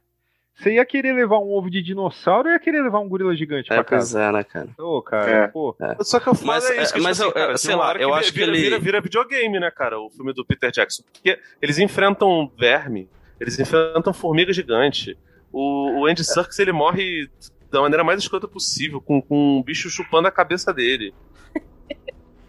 Você 0.56 0.74
ia 0.74 0.84
querer 0.86 1.12
levar 1.12 1.38
um 1.40 1.52
ovo 1.52 1.68
de 1.68 1.82
dinossauro 1.82 2.48
ou 2.48 2.52
ia 2.54 2.60
querer 2.60 2.80
levar 2.82 3.00
um 3.00 3.08
gorila 3.08 3.34
gigante 3.34 3.72
É, 3.72 3.76
pra 3.76 3.84
pois 3.84 4.00
casa? 4.12 4.22
é, 4.22 4.32
né, 4.32 4.44
cara? 4.44 4.68
Ô, 4.78 5.02
cara, 5.02 5.30
É. 5.30 5.46
pô. 5.48 5.76
Só 6.00 6.20
que 6.20 6.28
eu 6.28 6.34
falo 6.34 6.46
Mas, 6.46 6.70
é 6.70 6.82
isso, 6.82 6.92
é, 6.92 6.96
que, 6.96 7.02
mas 7.02 7.16
tipo 7.18 7.26
eu- 7.26 7.30
assim, 7.30 7.34
cara, 7.34 7.44
eu- 7.46 7.48
tem 7.48 7.56
sei 7.58 7.74
uma 7.74 7.84
lá, 7.84 7.92
eu 7.94 7.98
vira- 8.08 8.14
acho 8.20 8.32
que 8.32 8.38
vira, 8.38 8.50
ele- 8.52 8.60
vira, 8.62 8.78
vira 8.78 9.00
videogame, 9.00 9.58
né, 9.58 9.70
cara, 9.70 9.98
o 9.98 10.08
filme 10.10 10.32
do 10.32 10.44
Peter 10.44 10.70
Jackson. 10.70 11.02
Porque 11.12 11.38
eles 11.60 11.78
enfrentam 11.78 12.50
verme, 12.56 13.08
eles 13.40 13.58
enfrentam 13.58 14.12
formiga 14.14 14.52
gigante. 14.52 15.18
O, 15.52 16.00
o 16.02 16.06
Andy 16.06 16.22
Serkis, 16.24 16.58
ele 16.60 16.72
morre 16.72 17.28
da 17.70 17.80
maneira 17.80 18.04
mais 18.04 18.20
escrota 18.20 18.46
possível, 18.46 19.00
com, 19.00 19.20
com 19.20 19.58
um 19.58 19.62
bicho 19.62 19.90
chupando 19.90 20.28
a 20.28 20.30
cabeça 20.30 20.72
dele. 20.72 21.12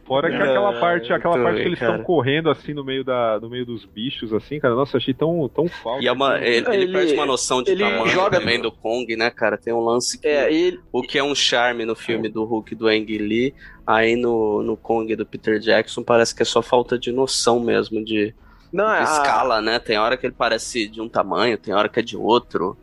Fora 0.06 0.30
que 0.30 0.36
É, 0.36 0.40
aquela 0.40 0.72
parte, 0.80 1.12
aquela 1.12 1.34
parte 1.42 1.62
que 1.62 1.68
eles 1.68 1.82
estão 1.82 2.04
correndo 2.04 2.52
assim 2.52 2.76
no 2.76 2.84
meio, 2.86 3.04
da, 3.04 3.40
no 3.42 3.50
meio 3.50 3.66
dos 3.66 3.86
bichos, 3.86 4.32
assim, 4.34 4.60
cara. 4.60 4.76
Nossa, 4.76 4.98
achei 4.98 5.16
tão, 5.16 5.50
tão 5.50 5.68
falso. 5.68 6.04
E 6.04 6.08
é 6.08 6.12
uma, 6.12 6.38
ele, 6.38 6.68
ele 6.68 6.84
Ele- 6.84 6.92
perde 6.94 7.14
uma 7.16 7.26
noção 7.26 7.64
de 7.64 7.72
ele 7.72 7.84
tamanho 7.84 8.08
joga- 8.10 8.40
também 8.40 8.62
do 8.62 8.72
Kong, 8.72 9.16
né, 9.16 9.32
cara? 9.32 9.58
Tem 9.58 9.74
um 9.74 9.80
lance 9.80 10.20
que. 10.20 10.28
É, 10.28 10.54
ele, 10.54 10.80
O 10.92 11.02
que 11.02 11.18
é 11.18 11.24
um 11.24 11.34
charme 11.34 11.86
no 11.86 11.96
filme 11.96 12.30
do 12.30 12.44
Hulk 12.44 12.76
do 12.76 12.88
Ang 12.88 13.18
Lee, 13.18 13.56
aí 13.86 14.16
no, 14.16 14.62
no 14.62 14.78
Kong 14.78 15.16
do 15.16 15.26
Peter 15.26 15.58
Jackson 15.60 16.04
parece 16.04 16.36
que 16.36 16.44
é 16.44 16.46
só 16.46 16.62
falta 16.62 17.00
de 17.00 17.12
noção 17.12 17.60
mesmo 17.60 18.06
de, 18.06 18.32
não, 18.72 18.86
de 18.86 18.92
a- 18.92 19.04
escala, 19.04 19.60
né? 19.60 19.80
Tem 19.80 19.98
hora 19.98 20.16
que 20.18 20.28
ele 20.28 20.36
parece 20.38 20.88
de 20.88 21.02
um 21.02 21.10
tamanho, 21.10 21.58
tem 21.58 21.74
hora 21.74 21.90
que 21.90 22.00
é 22.00 22.04
de 22.04 22.16
outro. 22.16 22.78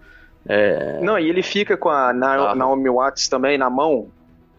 É, 0.44 0.98
Não, 1.00 1.16
e 1.20 1.28
ele 1.28 1.40
fica 1.40 1.76
com 1.76 1.88
a 1.88 2.12
Na- 2.12 2.50
Ah. 2.50 2.54
Naomi 2.56 2.90
Watts 2.90 3.28
também 3.28 3.56
na 3.56 3.70
mão. 3.70 4.08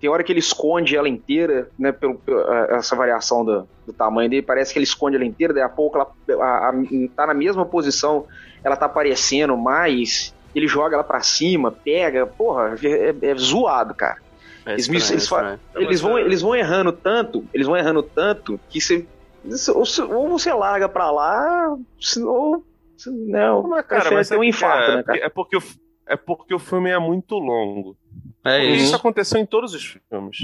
Tem 0.04 0.10
hora 0.10 0.22
que 0.22 0.34
ele 0.34 0.40
esconde 0.40 0.98
ela 0.98 1.08
inteira, 1.08 1.70
né? 1.80 1.94
Pelo, 1.94 2.20
essa 2.72 2.94
variação 2.94 3.46
do, 3.46 3.66
do 3.88 3.94
tamanho 3.94 4.30
dele. 4.30 4.42
Parece 4.42 4.74
que 4.74 4.78
ele 4.78 4.84
esconde 4.84 5.16
ela 5.16 5.24
inteira, 5.24 5.54
daí 5.54 5.64
a 5.64 5.70
pouco 5.70 5.96
ela 5.98 6.12
a- 6.46 6.70
a- 6.72 6.74
tá 7.16 7.26
na 7.26 7.34
mesma 7.34 7.66
posição, 7.66 8.26
ela 8.62 8.76
tá 8.76 8.86
aparecendo 8.86 9.56
mais. 9.56 10.36
Ele 10.54 10.68
joga 10.68 10.96
ela 10.98 11.06
pra 11.06 11.22
cima, 11.22 11.72
pega. 11.72 12.28
Porra, 12.28 12.76
é, 12.84 13.16
é 13.30 13.36
zoado, 13.36 13.96
cara. 13.96 14.18
é 14.66 14.74
Eles 14.74 14.90
me- 14.90 14.98
estranho, 14.98 15.16
eles 15.20 15.28
fa- 15.30 15.38
estranho. 15.38 15.60
Eles 15.88 16.02
vão, 16.02 16.20
eles 16.20 16.42
vão 16.42 16.54
errando 16.54 16.92
tanto, 16.92 17.46
eles 17.54 17.66
vão 17.66 17.78
errando 17.78 18.04
tanto 18.04 18.60
que 18.68 18.82
você. 18.82 19.06
Ou 20.10 20.28
você, 20.28 20.52
larga 20.54 20.90
pra 20.90 21.10
lá, 21.12 21.78
ou. 22.26 22.62
Não, 23.08 23.64
Mas, 23.70 23.86
cara, 23.86 24.02
prefere 24.02 24.16
mas 24.16 24.28
ter 24.28 24.38
um 24.38 24.44
é, 24.44 24.48
infarto, 24.48 24.92
é, 24.92 24.96
né, 24.98 25.04
cara? 25.04 25.20
é 25.20 25.30
porque 25.30 25.56
o, 25.56 25.64
é 26.08 26.18
porque 26.18 26.54
o 26.54 26.60
filme 26.60 26.90
é 26.90 27.00
muito 27.00 27.36
longo. 27.36 27.96
É 28.46 28.64
isso. 28.66 28.86
isso 28.86 28.96
aconteceu 28.96 29.40
em 29.40 29.46
todos 29.46 29.74
os 29.74 29.84
filmes. 30.10 30.38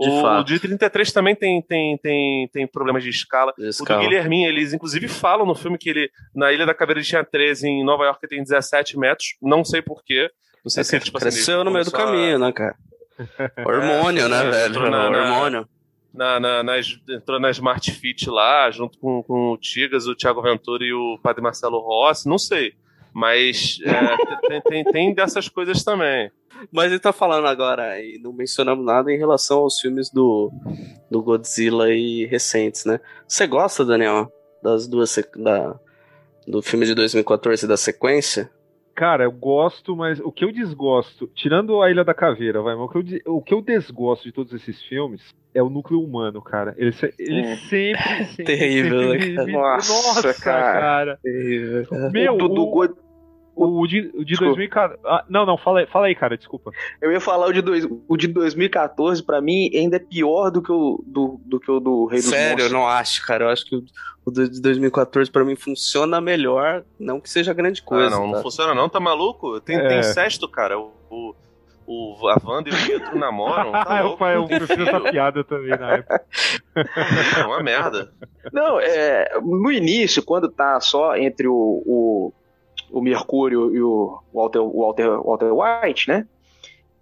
De 0.00 0.08
o, 0.08 0.20
fato. 0.20 0.40
o 0.42 0.44
de 0.44 0.60
33 0.60 1.10
também 1.12 1.34
tem, 1.34 1.60
tem, 1.62 1.98
tem, 1.98 2.48
tem 2.52 2.66
problemas 2.68 3.02
de 3.02 3.10
escala. 3.10 3.52
De 3.58 3.64
O 3.64 3.68
escala. 3.68 4.00
do 4.00 4.06
Guilhermin, 4.06 4.44
eles 4.44 4.72
inclusive 4.72 5.08
falam 5.08 5.44
no 5.44 5.54
filme 5.56 5.76
que 5.76 5.90
ele, 5.90 6.10
na 6.34 6.52
Ilha 6.52 6.64
da 6.66 6.72
Caveira, 6.74 7.00
ele 7.00 7.06
tinha 7.06 7.24
13, 7.24 7.66
em 7.68 7.84
Nova 7.84 8.04
York 8.04 8.20
ele 8.22 8.30
tem 8.30 8.42
17 8.44 8.96
metros. 8.98 9.36
Não 9.42 9.64
sei 9.64 9.82
porquê. 9.82 10.30
Não 10.64 10.70
sei 10.70 10.84
se 10.84 10.94
ele, 10.96 11.04
tipo 11.04 11.16
assim, 11.18 11.26
Cresceu 11.30 11.56
ele 11.56 11.64
no 11.64 11.70
meio 11.72 11.84
do 11.84 11.88
a- 11.88 11.98
caminho, 11.98 12.38
né, 12.38 12.52
cara? 12.52 12.76
Hormônio, 13.66 14.28
né, 14.28 14.46
É, 14.46 14.50
velho? 14.50 14.70
entrou 14.74 14.90
na- 14.90 15.10
na- 15.10 15.18
Hormônio. 15.34 15.68
Na, 16.14 16.40
na, 16.40 16.62
nas- 16.62 16.98
entrou 17.08 17.38
na 17.40 17.50
Smart 17.50 17.90
Fit 17.92 18.28
lá, 18.30 18.70
junto 18.70 18.98
com, 18.98 19.22
com 19.22 19.52
o 19.52 19.56
Tigas, 19.58 20.06
o 20.06 20.14
Thiago 20.14 20.42
Ventura 20.42 20.84
e 20.84 20.92
o 20.92 21.18
Padre 21.22 21.42
Marcelo 21.42 21.78
Rossi. 21.80 22.28
Não 22.28 22.38
sei. 22.38 22.72
Mas 23.12 23.78
é, 23.84 23.88
tem, 24.48 24.60
tem, 24.62 24.84
tem 24.84 25.14
dessas 25.14 25.48
coisas 25.48 25.82
também. 25.84 26.30
Mas 26.72 26.86
ele 26.90 26.98
tá 27.00 27.12
falando 27.12 27.46
agora, 27.46 28.00
e 28.00 28.18
não 28.18 28.32
mencionamos 28.32 28.84
nada 28.84 29.12
em 29.12 29.18
relação 29.18 29.58
aos 29.60 29.78
filmes 29.80 30.10
do, 30.10 30.50
do 31.10 31.22
Godzilla 31.22 31.90
e 31.90 32.26
recentes, 32.26 32.84
né? 32.84 33.00
Você 33.26 33.46
gosta, 33.46 33.84
Daniel, 33.84 34.30
das 34.62 34.86
duas 34.86 35.16
da, 35.36 35.78
do 36.46 36.60
filme 36.62 36.84
de 36.86 36.94
2014 36.94 37.66
da 37.66 37.76
sequência? 37.76 38.50
Cara, 38.94 39.22
eu 39.22 39.30
gosto, 39.30 39.94
mas 39.94 40.18
o 40.18 40.32
que 40.32 40.44
eu 40.44 40.50
desgosto, 40.50 41.28
tirando 41.32 41.80
a 41.80 41.88
Ilha 41.88 42.02
da 42.04 42.12
Caveira, 42.12 42.60
vai, 42.60 42.74
mas 42.74 42.84
o 42.84 42.88
que 42.88 43.22
eu, 43.24 43.34
o 43.36 43.40
que 43.42 43.54
eu 43.54 43.62
desgosto 43.62 44.24
de 44.24 44.32
todos 44.32 44.52
esses 44.52 44.82
filmes 44.82 45.22
é 45.54 45.62
o 45.62 45.70
núcleo 45.70 46.02
humano, 46.02 46.42
cara. 46.42 46.74
Ele, 46.76 46.90
se- 46.90 47.14
ele 47.16 47.42
Hum. 47.46 47.56
sempre, 47.68 48.02
sempre. 48.34 48.44
Terrível, 48.44 49.00
sempre 49.12 49.28
né, 49.30 49.34
cara? 49.36 49.46
me- 49.46 49.52
Nossa, 49.52 49.92
Nossa, 49.92 50.34
cara. 50.34 50.80
cara. 50.80 51.18
Meu, 52.12 52.34
o 52.34 52.48
do, 52.48 52.54
do 52.88 52.98
o, 53.66 53.86
de, 53.86 54.10
o 54.14 54.18
de 54.18 54.24
Desculpa. 54.24 54.54
2014. 54.56 55.00
Ah, 55.04 55.24
não, 55.28 55.44
não, 55.46 55.56
fala 55.58 55.80
aí, 55.80 55.86
fala 55.86 56.06
aí, 56.06 56.14
cara, 56.14 56.36
desculpa. 56.36 56.70
Eu 57.00 57.10
ia 57.12 57.20
falar 57.20 57.46
o 57.46 57.52
de, 57.52 57.60
dois, 57.62 57.86
o 58.08 58.16
de 58.16 58.28
2014, 58.28 59.22
pra 59.22 59.40
mim, 59.40 59.70
ainda 59.74 59.96
é 59.96 60.00
pior 60.00 60.50
do 60.50 60.62
que 60.62 60.70
o 60.72 61.02
do, 61.06 61.40
do, 61.44 61.58
que 61.60 61.70
o 61.70 61.80
do 61.80 62.06
Rei 62.06 62.20
dos 62.20 62.30
Sério, 62.30 62.64
eu 62.66 62.70
não 62.70 62.86
acho, 62.86 63.26
cara. 63.26 63.44
Eu 63.44 63.48
acho 63.50 63.64
que 63.66 63.76
o, 63.76 63.84
o 64.24 64.30
de 64.30 64.60
2014 64.60 65.30
pra 65.30 65.44
mim 65.44 65.56
funciona 65.56 66.20
melhor, 66.20 66.84
não 66.98 67.20
que 67.20 67.28
seja 67.30 67.52
grande 67.52 67.82
coisa. 67.82 68.06
ah, 68.14 68.18
não, 68.18 68.26
não 68.26 68.32
tá? 68.34 68.42
funciona 68.42 68.74
não, 68.74 68.88
tá 68.88 69.00
maluco? 69.00 69.60
Tem, 69.60 69.76
É. 69.76 69.88
tem 69.88 69.98
incesto, 70.00 70.48
cara. 70.48 70.78
O, 70.78 70.92
o, 71.10 71.34
o, 71.86 72.28
a 72.28 72.36
Wanda 72.44 72.68
e 72.68 72.72
o 72.72 72.76
Pietro 72.86 73.18
namoram. 73.18 73.72
Tá 73.72 73.84
Ah, 73.88 74.00
eu, 74.00 74.08
louco. 74.08 74.24
eu 74.24 74.46
prefiro 74.46 74.82
essa 74.88 75.00
piada 75.00 75.42
também 75.42 75.70
na 75.70 75.92
época. 75.94 76.24
É 77.38 77.44
uma 77.46 77.62
merda. 77.62 78.12
Não, 78.52 78.78
é, 78.78 79.38
no 79.42 79.72
início, 79.72 80.22
quando 80.22 80.50
tá 80.50 80.78
só 80.80 81.16
entre 81.16 81.48
o, 81.48 81.82
o, 81.86 82.32
o 82.90 83.00
Mercúrio 83.00 83.74
e 83.74 83.82
o 83.82 84.18
Walter, 84.32 84.60
o 84.60 84.80
Walter, 84.80 85.08
Walter 85.22 85.50
White, 85.52 86.08
né? 86.08 86.26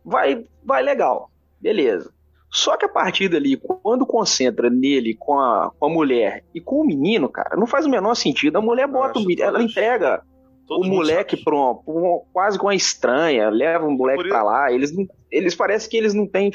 Vai, 0.04 0.44
vai 0.64 0.82
legal, 0.82 1.30
beleza. 1.60 2.12
Só 2.50 2.76
que 2.76 2.84
a 2.84 2.88
partir 2.88 3.28
dali, 3.28 3.56
quando 3.56 4.06
concentra 4.06 4.70
nele 4.70 5.14
com 5.14 5.38
a, 5.38 5.70
com 5.78 5.86
a 5.86 5.88
mulher 5.90 6.44
e 6.54 6.60
com 6.60 6.76
o 6.80 6.86
menino, 6.86 7.28
cara, 7.28 7.56
não 7.56 7.66
faz 7.66 7.84
o 7.86 7.88
menor 7.90 8.14
sentido. 8.14 8.56
A 8.56 8.60
mulher 8.62 8.86
bota 8.86 9.18
o 9.18 9.18
Acho 9.18 9.26
menino, 9.28 9.42
ela 9.48 9.62
entrega 9.62 10.22
Todo 10.66 10.84
o 10.84 10.88
moleque 10.88 11.36
pra 11.36 11.54
uma- 11.54 12.20
quase 12.32 12.58
com 12.58 12.66
uma 12.66 12.74
estranha, 12.74 13.48
leva 13.50 13.84
o 13.86 13.90
moleque 13.90 14.22
Por 14.22 14.28
pra 14.28 14.38
isso- 14.38 14.46
lá. 14.46 14.72
Eles, 14.72 14.92
eles 15.30 15.54
parecem 15.54 15.90
que 15.90 15.96
eles 15.96 16.14
não 16.14 16.26
têm. 16.26 16.50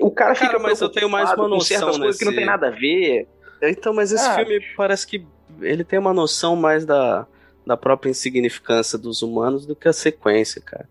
O 0.00 0.10
cara 0.10 0.34
fica 0.34 0.46
Cara, 0.52 0.58
mas 0.62 0.80
eu 0.80 0.88
tenho 0.88 1.08
mais 1.08 1.30
uma 1.32 1.48
com 1.48 1.60
certas 1.60 1.86
noção 1.88 2.00
coisas 2.02 2.18
que 2.18 2.24
não 2.24 2.32
nesse- 2.32 2.38
tem 2.40 2.46
nada 2.46 2.68
a 2.68 2.70
ver. 2.70 3.28
Então, 3.62 3.92
mas 3.94 4.12
esse 4.12 4.26
Ah. 4.26 4.34
filme 4.34 4.60
parece 4.76 5.06
que 5.06 5.26
ele 5.60 5.84
tem 5.84 5.98
uma 5.98 6.12
noção 6.14 6.54
mais 6.56 6.84
da, 6.84 7.26
da 7.66 7.76
própria 7.76 8.10
insignificância 8.10 8.96
dos 8.96 9.22
humanos 9.22 9.66
do 9.66 9.74
que 9.74 9.88
a 9.88 9.92
sequência, 9.92 10.62
cara. 10.62 10.88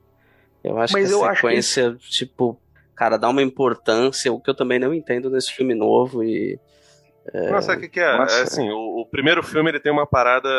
Eu 0.63 0.77
acho 0.77 0.93
Mas 0.93 1.07
que 1.07 1.13
a 1.13 1.17
eu 1.17 1.23
acho 1.23 1.41
que 1.41 1.47
sequência, 1.47 1.97
tipo, 2.09 2.59
cara, 2.95 3.17
dá 3.17 3.29
uma 3.29 3.41
importância, 3.41 4.33
o 4.33 4.39
que 4.39 4.49
eu 4.49 4.55
também 4.55 4.79
não 4.79 4.93
entendo 4.93 5.29
nesse 5.29 5.53
filme 5.53 5.73
novo 5.73 6.23
e. 6.23 6.59
Nossa, 7.49 7.67
sabe 7.67 7.77
o 7.77 7.81
que, 7.81 7.89
que 7.89 7.99
é? 7.99 8.17
Nossa. 8.17 8.39
É 8.39 8.41
assim, 8.43 8.69
o, 8.69 9.01
o 9.01 9.05
primeiro 9.05 9.41
filme 9.41 9.69
ele 9.69 9.79
tem 9.79 9.91
uma 9.91 10.05
parada. 10.05 10.49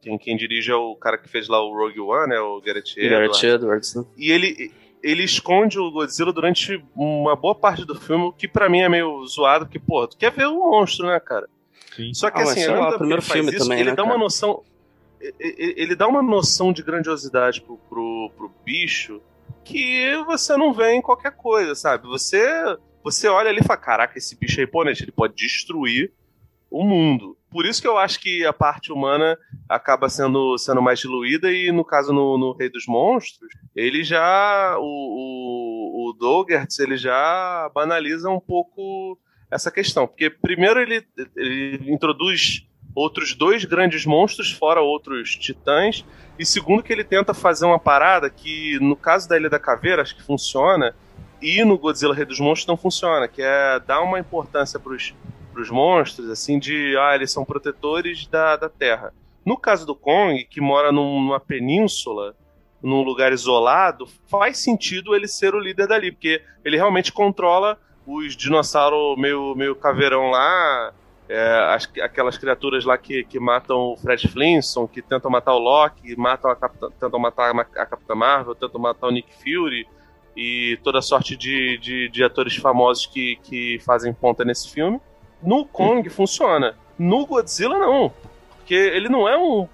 Quem, 0.00 0.16
quem 0.16 0.36
dirige 0.36 0.70
é 0.70 0.74
o 0.74 0.94
cara 0.94 1.18
que 1.18 1.28
fez 1.28 1.48
lá 1.48 1.60
o 1.60 1.74
Rogue 1.74 2.00
One, 2.00 2.28
né? 2.28 2.38
O 2.38 2.60
Gareth 2.60 2.92
Edwards. 2.96 3.10
Garrett 3.10 3.46
Edwards, 3.46 3.94
né? 3.94 4.04
E 4.16 4.30
ele, 4.30 4.72
ele 5.02 5.24
esconde 5.24 5.78
o 5.78 5.90
Godzilla 5.90 6.32
durante 6.32 6.82
uma 6.94 7.34
boa 7.34 7.54
parte 7.54 7.84
do 7.84 7.94
filme, 7.98 8.24
o 8.24 8.32
que 8.32 8.46
pra 8.46 8.68
mim 8.68 8.80
é 8.80 8.88
meio 8.88 9.26
zoado, 9.26 9.66
porque, 9.66 9.78
pô, 9.78 10.06
tu 10.06 10.16
quer 10.16 10.30
ver 10.30 10.46
o 10.46 10.70
monstro, 10.70 11.06
né, 11.06 11.18
cara? 11.18 11.48
Sim. 11.94 12.12
Só 12.14 12.30
que 12.30 12.38
Ah, 12.38 12.42
assim, 12.42 12.66
tempo 12.66 12.92
que 12.92 12.98
primeiro 12.98 13.22
filme 13.22 13.50
isso, 13.50 13.58
também, 13.58 13.80
ele 13.80 13.90
né, 13.90 13.96
dá 13.96 14.02
uma 14.02 14.12
cara? 14.12 14.22
noção. 14.22 14.62
Ele 15.20 15.94
dá 15.94 16.06
uma 16.06 16.22
noção 16.22 16.72
de 16.72 16.82
grandiosidade 16.82 17.60
pro, 17.60 17.78
pro, 17.88 18.30
pro 18.36 18.52
bicho 18.64 19.20
que 19.64 20.16
você 20.24 20.56
não 20.56 20.72
vê 20.72 20.92
em 20.92 21.02
qualquer 21.02 21.32
coisa, 21.32 21.74
sabe? 21.74 22.06
Você, 22.06 22.46
você 23.02 23.28
olha 23.28 23.50
ali 23.50 23.60
e 23.60 23.64
fala: 23.64 23.80
caraca, 23.80 24.16
esse 24.16 24.38
bicho 24.38 24.60
é 24.60 24.64
imponente, 24.64 25.02
ele 25.02 25.12
pode 25.12 25.34
destruir 25.34 26.12
o 26.70 26.84
mundo. 26.84 27.36
Por 27.50 27.64
isso 27.64 27.80
que 27.80 27.88
eu 27.88 27.96
acho 27.96 28.20
que 28.20 28.44
a 28.44 28.52
parte 28.52 28.92
humana 28.92 29.36
acaba 29.68 30.08
sendo, 30.08 30.58
sendo 30.58 30.82
mais 30.82 31.00
diluída, 31.00 31.50
e 31.50 31.72
no 31.72 31.84
caso 31.84 32.12
no, 32.12 32.36
no 32.36 32.52
Rei 32.52 32.68
dos 32.68 32.86
Monstros, 32.86 33.48
ele 33.74 34.04
já. 34.04 34.76
O, 34.78 34.82
o, 34.82 36.10
o 36.10 36.12
Dogertz, 36.12 36.78
ele 36.78 36.96
já 36.96 37.70
banaliza 37.74 38.28
um 38.30 38.40
pouco 38.40 39.18
essa 39.50 39.70
questão. 39.70 40.06
Porque 40.06 40.30
primeiro 40.30 40.80
ele, 40.80 41.04
ele 41.36 41.92
introduz 41.92 42.66
outros 42.96 43.34
dois 43.34 43.62
grandes 43.66 44.06
monstros, 44.06 44.50
fora 44.50 44.80
outros 44.80 45.36
titãs, 45.36 46.02
e 46.38 46.46
segundo 46.46 46.82
que 46.82 46.90
ele 46.90 47.04
tenta 47.04 47.34
fazer 47.34 47.66
uma 47.66 47.78
parada 47.78 48.30
que, 48.30 48.78
no 48.80 48.96
caso 48.96 49.28
da 49.28 49.36
Ilha 49.36 49.50
da 49.50 49.58
Caveira, 49.58 50.00
acho 50.00 50.16
que 50.16 50.22
funciona, 50.22 50.96
e 51.42 51.62
no 51.62 51.76
Godzilla 51.76 52.14
Rei 52.14 52.24
dos 52.24 52.40
Monstros 52.40 52.66
não 52.66 52.76
funciona, 52.78 53.28
que 53.28 53.42
é 53.42 53.78
dar 53.80 54.00
uma 54.00 54.18
importância 54.18 54.80
pros, 54.80 55.14
pros 55.52 55.68
monstros, 55.68 56.30
assim, 56.30 56.58
de, 56.58 56.96
ah, 56.96 57.14
eles 57.14 57.30
são 57.30 57.44
protetores 57.44 58.26
da, 58.28 58.56
da 58.56 58.70
Terra. 58.70 59.12
No 59.44 59.58
caso 59.58 59.84
do 59.84 59.94
Kong, 59.94 60.42
que 60.46 60.60
mora 60.60 60.90
num- 60.90 61.20
numa 61.20 61.38
península, 61.38 62.34
num 62.82 63.02
lugar 63.02 63.30
isolado, 63.30 64.08
faz 64.26 64.58
sentido 64.58 65.14
ele 65.14 65.28
ser 65.28 65.54
o 65.54 65.60
líder 65.60 65.86
dali, 65.86 66.10
porque 66.10 66.40
ele 66.64 66.76
realmente 66.76 67.12
controla 67.12 67.78
os 68.06 68.34
dinossauros 68.34 69.20
meio, 69.20 69.54
meio 69.54 69.76
caveirão 69.76 70.30
lá, 70.30 70.94
é, 71.28 71.74
as- 71.74 71.90
aquelas 72.02 72.38
criaturas 72.38 72.84
lá 72.84 72.96
que, 72.96 73.24
que 73.24 73.38
matam 73.40 73.92
o 73.92 73.96
Fred 73.96 74.28
Flintstone, 74.28 74.88
que 74.88 75.02
tentam 75.02 75.30
matar 75.30 75.54
o 75.54 75.58
Loki, 75.58 76.14
matam 76.16 76.50
a 76.50 76.56
Capitã- 76.56 76.90
tentam 77.00 77.18
matar 77.18 77.50
a 77.58 77.86
Capitã 77.86 78.14
Marvel, 78.14 78.54
tentam 78.54 78.80
matar 78.80 79.06
o 79.08 79.10
Nick 79.10 79.32
Fury 79.42 79.86
e 80.36 80.78
toda 80.84 81.00
sorte 81.02 81.34
de, 81.36 81.78
de, 81.78 82.08
de 82.08 82.22
atores 82.24 82.56
famosos 82.56 83.06
que, 83.06 83.36
que 83.42 83.78
fazem 83.84 84.12
ponta 84.12 84.44
nesse 84.44 84.70
filme. 84.70 85.00
No 85.42 85.64
Kong 85.64 86.08
funciona. 86.10 86.74
No 86.98 87.26
Godzilla, 87.26 87.78
não. 87.78 88.12
Porque 88.58 88.74
ele 88.74 89.08
não 89.08 89.28
é 89.28 89.36
um 89.36 89.68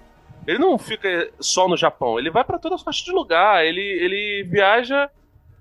Ele 0.47 0.59
não 0.59 0.77
fica 0.77 1.29
só 1.39 1.67
no 1.67 1.77
Japão, 1.77 2.17
ele 2.19 2.29
vai 2.29 2.43
pra 2.43 2.59
toda 2.59 2.77
sorte 2.77 3.03
de 3.05 3.11
lugar, 3.11 3.65
ele, 3.65 3.79
ele 3.81 4.43
viaja 4.49 5.09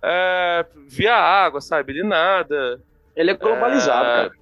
é, 0.02 0.66
via 0.88 1.14
água, 1.14 1.60
sabe? 1.60 1.92
Ele 1.92 2.02
nada. 2.02 2.80
Ele 3.14 3.30
é 3.30 3.34
globalizado, 3.34 4.04
É. 4.08 4.14
cara. 4.28 4.41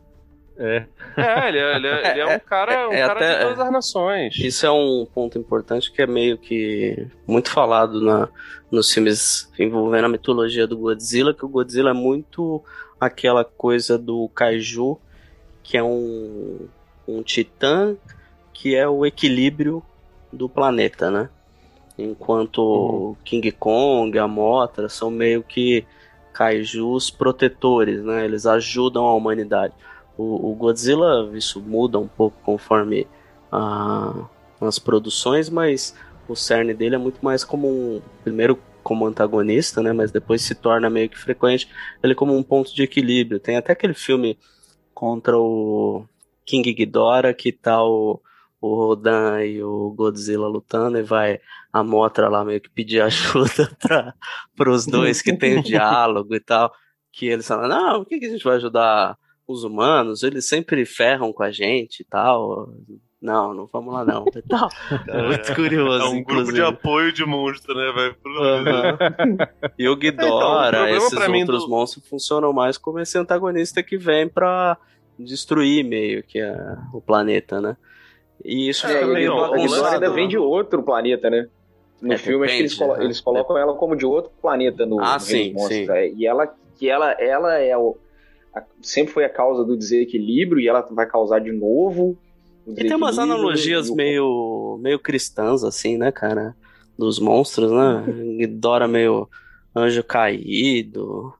É. 0.63 0.85
É, 1.17 1.49
ele 1.49 1.59
é, 1.59 1.77
ele 1.77 1.87
é, 1.87 2.11
ele 2.13 2.21
é 2.21 2.37
um 2.37 2.39
cara, 2.41 2.89
um 2.89 2.93
É, 2.93 3.01
é 3.01 3.07
cara 3.07 3.13
até- 3.19 3.39
de 3.39 3.45
todas 3.45 3.61
as 3.61 3.73
nações. 3.73 4.37
Isso 4.39 4.67
é 4.67 4.71
um 4.71 5.07
ponto 5.13 5.39
importante 5.39 5.91
que 5.91 6.03
é 6.03 6.07
meio 6.07 6.37
que 6.37 7.07
muito 7.27 7.51
falado 7.51 8.01
na, 8.01 8.29
nos 8.71 8.93
filmes 8.93 9.51
envolvendo 9.59 10.05
a 10.05 10.09
mitologia 10.09 10.67
do 10.67 10.77
Godzilla, 10.77 11.33
que 11.33 11.45
o 11.45 11.49
Godzilla 11.49 11.91
é 11.91 11.95
muito 11.95 12.63
aquela 13.01 13.43
coisa 13.43 13.97
do 13.97 14.29
kaiju, 14.35 14.99
que 15.63 15.79
é 15.79 15.83
um, 15.83 16.69
um 17.09 17.23
titã 17.23 17.97
que 18.53 18.77
é 18.77 18.87
o 18.87 19.07
equilíbrio 19.07 19.83
do 20.31 20.47
planeta, 20.47 21.11
né? 21.11 21.31
Enquanto 21.97 22.59
o 22.59 23.17
King 23.25 23.51
Kong, 23.53 24.19
a 24.19 24.29
Mothra 24.29 24.89
são 24.91 25.11
meio 25.11 25.43
que 25.43 25.87
kaijus 26.33 27.11
protetores, 27.11 28.03
né? 28.05 28.25
Eles 28.25 28.45
ajudam 28.47 29.07
a 29.07 29.15
humanidade. 29.15 29.73
O, 30.21 30.51
o 30.53 30.55
Godzilla, 30.55 31.31
isso 31.35 31.61
muda 31.61 31.99
um 31.99 32.07
pouco 32.09 32.37
conforme 32.43 33.07
a- 33.51 34.29
as 34.61 34.79
produções, 34.79 35.49
mas 35.49 35.95
o 36.29 36.37
cerne 36.37 36.75
dele 36.75 36.95
é 36.95 36.99
muito 36.99 37.25
mais 37.25 37.43
como 37.45 37.67
um. 37.69 38.03
Primeiro 38.23 38.59
como 38.83 39.07
antagonista, 39.07 39.83
né? 39.83 39.93
Mas 39.93 40.11
depois 40.11 40.43
se 40.43 40.55
torna 40.55 40.89
meio 40.91 41.09
que 41.09 41.19
frequente 41.19 41.69
ele 42.03 42.15
como 42.15 42.37
um 42.37 42.43
ponto 42.43 42.75
de 42.75 42.83
equilíbrio. 42.83 43.41
Tem 43.41 43.57
até 43.57 43.73
aquele 43.73 43.95
filme 43.95 44.39
contra 44.95 45.39
o 45.39 46.05
King 46.45 46.73
Ghidorah 46.73 47.33
que 47.35 47.53
tá 47.53 47.83
o, 47.83 48.21
o 48.61 48.75
Rodan 48.75 49.43
e 49.45 49.63
o 49.63 49.91
Godzilla 49.97 50.47
lutando 50.49 50.99
e 50.99 51.03
vai 51.03 51.41
a 51.73 51.83
Mothra 51.85 52.29
lá 52.29 52.45
meio 52.45 52.61
que 52.61 52.69
pedir 52.71 53.01
ajuda 53.05 53.71
para 54.57 54.71
os 54.71 54.87
dois 54.87 55.23
que 55.23 55.33
tem 55.37 55.59
o 55.59 55.63
diálogo 55.63 56.35
e 56.35 56.41
tal. 56.41 56.73
Que 57.13 57.27
eles 57.27 57.47
falam, 57.47 57.69
não, 57.69 57.99
por 58.01 58.07
que, 58.09 58.19
que 58.19 58.27
a 58.27 58.31
gente 58.31 58.45
vai 58.45 58.57
ajudar 58.57 59.17
os 59.53 59.65
humanos? 59.65 60.23
Eles 60.23 60.47
sempre 60.49 60.85
ferram 60.85 61.33
com 61.33 61.43
a 61.43 61.51
gente 61.51 62.01
e 62.01 62.05
tal. 62.05 62.69
Não, 63.21 63.53
não 63.53 63.67
vamos 63.67 63.93
lá 63.93 64.05
não. 64.05 64.25
E 64.35 64.43
tal. 64.43 64.69
É 65.09 65.23
muito 65.27 65.55
curioso, 65.55 66.05
É 66.05 66.09
um 66.09 66.13
grupo 66.23 66.31
inclusive. 66.33 66.55
de 66.55 66.63
apoio 66.63 67.13
de 67.13 67.25
monstro, 67.27 67.75
né, 67.75 67.93
velho? 67.93 68.17
Aham. 68.27 68.99
E 69.79 69.89
o 69.89 69.93
Então, 69.93 69.95
o 69.95 69.97
Ghidorah, 69.99 70.71
problema 70.71 70.97
esses 70.97 71.15
pra 71.15 71.29
mim 71.29 71.41
outros 71.41 71.65
do- 71.65 71.71
monstros 71.71 72.07
funcionam 72.09 72.53
mais 72.53 72.77
como 72.79 72.99
esse 73.01 73.17
antagonista 73.19 73.83
que 73.83 73.97
vem 73.97 74.29
pra 74.29 74.77
destruir 75.19 75.85
meio 75.85 76.23
que 76.23 76.41
a- 76.41 76.77
o 76.93 77.01
planeta, 77.01 77.61
né? 77.61 77.77
E 78.45 78.69
isso 78.69 78.87
É, 78.87 78.91
fica 78.91 79.05
É, 79.05 79.07
meio 79.07 79.33
e 79.37 79.39
a 79.39 79.51
Ghidorah 79.59 79.93
ainda 79.95 80.11
vem 80.11 80.29
de 80.29 80.39
outro 80.39 80.83
planeta, 80.83 81.29
né? 81.29 81.47
No 82.01 82.15
É, 82.15 82.17
filme, 82.19 82.47
acho 82.47 82.55
que 82.55 82.61
eles, 82.63 82.73
depende, 82.73 82.89
colo- 82.89 82.99
né? 82.99 83.05
eles 83.05 83.21
colocam 83.21 83.59
ela 83.59 83.75
como 83.75 83.95
de 83.95 84.07
outro 84.07 84.33
planeta 84.41 84.87
no 84.87 84.99
Ah, 85.01 85.19
sim, 85.19 85.53
Monstros. 85.53 85.69
sim. 85.87 85.91
é. 85.91 86.09
E 86.11 86.27
ela, 86.27 86.47
que 86.79 86.89
ela, 86.89 87.13
ela 87.13 87.59
é 87.59 87.77
o, 87.77 87.99
a- 88.55 88.63
sempre 88.83 89.13
foi 89.13 89.25
a 89.25 89.29
causa 89.29 89.65
do 89.65 89.77
desequilíbrio 89.77 90.61
e 90.61 90.69
ela 90.69 90.81
vai 90.91 91.07
causar 91.07 91.39
de 91.41 91.53
novo. 91.53 92.17
E 92.67 92.75
tem 92.75 92.95
umas 92.95 93.19
analogias 93.19 93.89
e 93.89 93.93
o- 93.93 93.95
meio, 93.97 94.79
meio 94.83 94.99
cristãs, 94.99 95.65
assim, 95.65 95.97
né, 95.97 96.13
cara? 96.13 96.55
Dos 96.99 97.19
monstros, 97.19 97.71
né? 97.73 98.05
Ghidorah 98.39 98.87
meio 98.89 99.29
anjo 99.75 100.03
caído. 100.05 101.33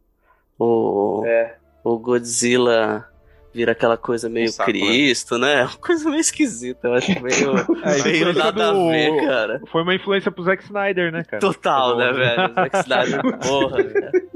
O, 0.59 1.23
É. 1.27 1.57
o 1.85 1.99
Godzilla 1.99 3.07
vira 3.53 3.73
aquela 3.73 3.97
coisa 3.97 4.29
meio 4.29 4.49
Um 4.49 4.53
saco, 4.53 4.71
né? 4.73 4.79
Cristo, 4.79 5.39
né? 5.39 5.63
Uma 5.67 5.77
coisa 5.79 6.09
meio 6.09 6.21
esquisita, 6.21 6.87
eu 6.89 6.95
acho 6.95 7.11
meio, 7.23 7.57
É, 7.85 8.03
meio 8.05 8.33
nada 8.33 8.73
do- 8.73 8.89
a 8.89 8.91
ver, 8.93 9.25
cara. 9.27 9.61
Foi 9.71 9.83
uma 9.83 9.95
influência 9.95 10.31
pro 10.31 10.45
Zack 10.45 10.63
Snyder, 10.65 11.11
né, 11.13 11.25
cara? 11.25 11.41
Total, 11.41 11.97
né, 11.97 12.11
Bom. 12.13 12.19
velho? 12.19 12.55
Zack 12.55 12.77
Snyder, 12.79 13.39
porra, 13.39 13.83
velho. 13.83 14.31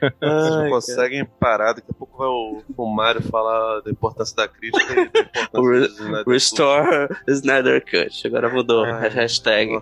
Vocês 0.00 0.56
não 0.56 0.70
conseguem 0.70 1.24
parar, 1.24 1.72
daqui 1.74 1.90
a 1.90 1.94
pouco 1.94 2.18
vai 2.18 2.28
o, 2.28 2.62
o 2.76 2.86
Mário 2.86 3.22
falar 3.22 3.80
da 3.80 3.90
importância 3.90 4.34
da 4.36 4.48
crítica 4.48 4.92
e 4.92 5.08
da 5.08 5.20
importância 5.20 6.24
do. 6.24 6.30
Restore 6.30 7.08
Snyder 7.26 7.84
Cut. 7.84 8.26
Agora 8.26 8.48
mudou. 8.48 8.84
Ai, 8.84 9.08
hashtag. 9.10 9.80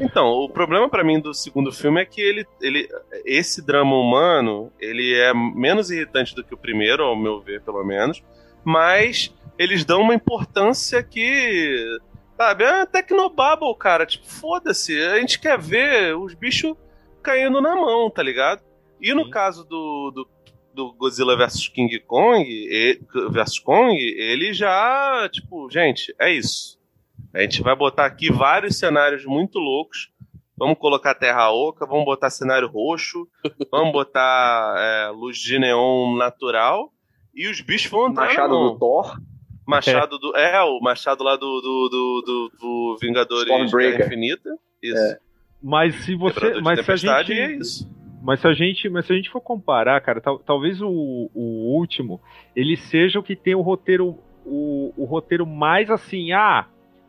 Então, 0.00 0.26
o 0.26 0.48
problema 0.48 0.88
pra 0.88 1.04
mim 1.04 1.20
do 1.20 1.32
segundo 1.32 1.72
filme 1.72 2.00
é 2.00 2.04
que 2.04 2.20
ele, 2.20 2.46
ele, 2.60 2.88
esse 3.24 3.62
drama 3.62 3.96
humano, 3.96 4.72
ele 4.80 5.14
é 5.14 5.32
menos 5.32 5.90
irritante 5.90 6.34
do 6.34 6.42
que 6.42 6.52
o 6.52 6.58
primeiro, 6.58 7.04
ao 7.04 7.16
meu 7.16 7.40
ver, 7.40 7.60
pelo 7.62 7.84
menos, 7.84 8.22
mas 8.64 9.32
eles 9.56 9.84
dão 9.84 10.00
uma 10.00 10.14
importância 10.14 11.02
que, 11.02 11.98
sabe, 12.36 12.64
é 12.64 12.86
Tecnobabble, 12.86 13.76
cara, 13.78 14.04
tipo, 14.04 14.26
foda-se, 14.26 15.00
a 15.00 15.18
gente 15.20 15.38
quer 15.38 15.58
ver 15.58 16.16
os 16.16 16.34
bichos 16.34 16.76
caindo 17.22 17.60
na 17.60 17.76
mão, 17.76 18.10
tá 18.10 18.22
ligado? 18.22 18.60
E 19.04 19.12
no 19.12 19.24
Sim. 19.24 19.30
caso 19.30 19.64
do, 19.64 20.10
do, 20.10 20.28
do 20.72 20.94
Godzilla 20.94 21.36
vs 21.36 21.68
King 21.68 22.00
Kong, 22.00 22.42
e, 22.42 22.98
versus 23.30 23.58
Kong, 23.58 23.94
ele 23.94 24.54
já, 24.54 25.28
tipo, 25.30 25.70
gente, 25.70 26.14
é 26.18 26.32
isso. 26.32 26.78
A 27.34 27.42
gente 27.42 27.62
vai 27.62 27.76
botar 27.76 28.06
aqui 28.06 28.32
vários 28.32 28.78
cenários 28.78 29.26
muito 29.26 29.58
loucos. 29.58 30.10
Vamos 30.56 30.78
colocar 30.78 31.14
terra 31.14 31.50
oca, 31.52 31.84
vamos 31.84 32.06
botar 32.06 32.30
cenário 32.30 32.66
roxo, 32.66 33.28
vamos 33.70 33.92
botar 33.92 34.74
é, 34.78 35.10
luz 35.10 35.36
de 35.36 35.58
neon 35.58 36.16
natural. 36.16 36.90
E 37.34 37.46
os 37.46 37.60
bichos 37.60 37.90
vão 37.90 38.08
entrar 38.08 38.28
Machado 38.28 38.54
do 38.54 38.78
Thor. 38.78 39.18
Machado 39.66 40.18
do. 40.18 40.34
É, 40.34 40.62
o 40.62 40.80
machado 40.80 41.22
lá 41.22 41.36
do, 41.36 41.60
do, 41.60 41.88
do, 41.90 42.22
do, 42.24 42.52
do 42.58 42.98
Vingadores. 43.02 43.70
Guerra 43.70 44.06
Infinita. 44.06 44.48
Isso. 44.82 44.96
É. 44.96 45.18
Mas 45.62 45.94
se 46.04 46.14
você. 46.14 46.60
Mas 46.62 46.78
se 46.78 46.80
a 46.80 46.84
tempestade 46.84 47.34
gente. 47.34 47.52
é 47.52 47.56
isso. 47.56 48.03
Mas 48.24 48.40
se 48.40 48.48
a 48.48 48.54
gente, 48.54 48.88
mas 48.88 49.04
se 49.06 49.12
a 49.12 49.16
gente 49.16 49.28
for 49.30 49.40
comparar, 49.40 50.00
cara, 50.00 50.20
tal- 50.20 50.38
talvez 50.38 50.80
o, 50.80 50.88
o 51.34 51.76
último 51.76 52.18
ele 52.56 52.74
seja 52.76 53.18
o 53.18 53.22
que 53.22 53.36
tem 53.36 53.54
o 53.54 53.60
roteiro 53.60 54.18
o, 54.46 54.92
o 54.96 55.04
roteiro 55.04 55.46
mais 55.46 55.90
assim, 55.90 56.32
ah, 56.32 56.64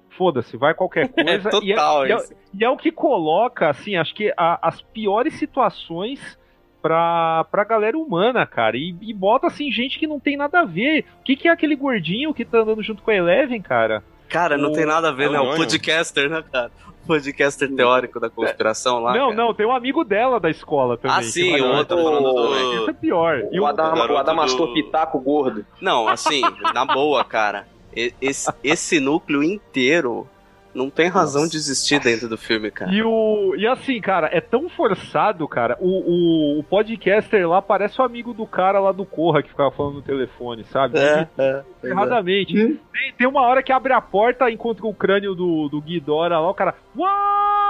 foda-se, 0.09 0.57
vai 0.57 0.73
qualquer 0.73 1.07
coisa. 1.13 1.47
É 1.49 1.51
total 1.51 2.05
e, 2.05 2.09
é, 2.09 2.09
e, 2.09 2.11
é, 2.11 2.15
isso. 2.17 2.33
e 2.59 2.63
é 2.65 2.69
o 2.69 2.77
que 2.77 2.91
coloca, 2.91 3.69
assim, 3.69 3.95
acho 3.95 4.13
que 4.13 4.33
a- 4.37 4.59
as 4.61 4.81
piores 4.81 5.33
situações 5.35 6.37
pra, 6.81 7.45
pra 7.49 7.63
galera 7.63 7.97
humana, 7.97 8.45
cara. 8.45 8.77
E, 8.77 8.95
e 9.01 9.13
bota, 9.13 9.47
assim, 9.47 9.71
gente 9.71 9.97
que 9.97 10.05
não 10.07 10.19
tem 10.19 10.37
nada 10.37 10.59
a 10.59 10.65
ver. 10.65 11.05
O 11.19 11.23
que, 11.23 11.35
que 11.35 11.47
é 11.47 11.51
aquele 11.51 11.75
gordinho 11.75 12.33
que 12.33 12.45
tá 12.45 12.59
andando 12.59 12.83
junto 12.83 13.01
com 13.01 13.11
a 13.11 13.15
Eleven, 13.15 13.61
cara? 13.61 14.03
Cara, 14.29 14.57
não 14.57 14.69
O- 14.69 14.73
tem 14.73 14.85
nada 14.85 15.09
a 15.09 15.11
ver, 15.11 15.25
é 15.25 15.29
o 15.29 15.31
né? 15.31 15.39
O 15.39 15.55
podcaster, 15.55 16.29
né, 16.29 16.43
cara? 16.51 16.71
O 17.05 17.07
podcaster 17.07 17.71
teórico 17.73 18.19
da 18.19 18.29
conspiração 18.29 18.99
lá. 18.99 19.13
não, 19.13 19.29
cara. 19.29 19.35
não, 19.35 19.53
tem 19.53 19.65
um 19.65 19.71
amigo 19.75 20.03
dela 20.03 20.39
da 20.39 20.49
escola 20.49 20.97
também. 20.97 21.15
Ah, 21.17 21.21
sim, 21.23 21.59
o 21.61 21.75
outro 21.77 21.97
falando 21.97 22.33
do. 22.33 22.75
Isso 22.81 22.89
é 22.89 22.93
pior. 22.93 23.43
E 23.51 23.59
O, 23.59 23.63
o, 23.63 23.65
Adam, 23.67 23.93
garoto 23.93 24.13
o 24.13 24.17
Adamastor 24.17 24.67
do- 24.67 24.73
Pitaco 24.73 25.19
gordo. 25.19 25.65
Não, 25.79 26.07
assim, 26.07 26.41
na 26.73 26.83
boa, 26.85 27.23
cara. 27.23 27.67
e- 27.95 28.13
Esse, 28.19 28.51
esse 28.63 28.99
núcleo 28.99 29.43
inteiro 29.43 30.27
não 30.75 30.89
tem 30.89 31.07
razão 31.07 31.43
Nossa. 31.43 31.51
de 31.51 31.57
existir 31.57 31.99
dentro 31.99 32.27
do 32.27 32.37
filme, 32.37 32.69
cara. 32.69 32.91
E, 32.91 33.01
o, 33.01 33.55
e 33.55 33.65
assim, 33.65 33.99
cara, 34.01 34.29
é 34.31 34.41
tão 34.41 34.67
forçado, 34.69 35.47
cara. 35.47 35.77
O, 35.79 36.57
o, 36.57 36.59
o 36.59 36.63
podcaster 36.63 37.47
lá 37.47 37.61
parece 37.61 37.99
o 37.99 38.03
amigo 38.03 38.33
do 38.33 38.45
cara 38.45 38.79
lá 38.79 38.91
do 38.91 39.05
Corra 39.05 39.41
que 39.41 39.49
ficava 39.49 39.71
falando 39.71 39.95
no 39.95 40.01
telefone, 40.01 40.65
sabe? 40.65 40.99
É, 40.99 41.27
é. 41.37 41.63
Erradamente. 41.83 42.57
Hum. 42.57 42.77
Tem, 42.91 43.13
tem 43.17 43.27
uma 43.27 43.41
hora 43.41 43.63
que 43.63 43.71
abre 43.71 43.93
a 43.93 44.01
porta, 44.01 44.51
encontra 44.51 44.85
o 44.85 44.93
crânio 44.93 45.33
do, 45.33 45.69
do 45.69 45.81
Ghidorah 45.81 46.39
lá, 46.39 46.49
o 46.49 46.53
cara. 46.53 46.75
What? 46.95 47.64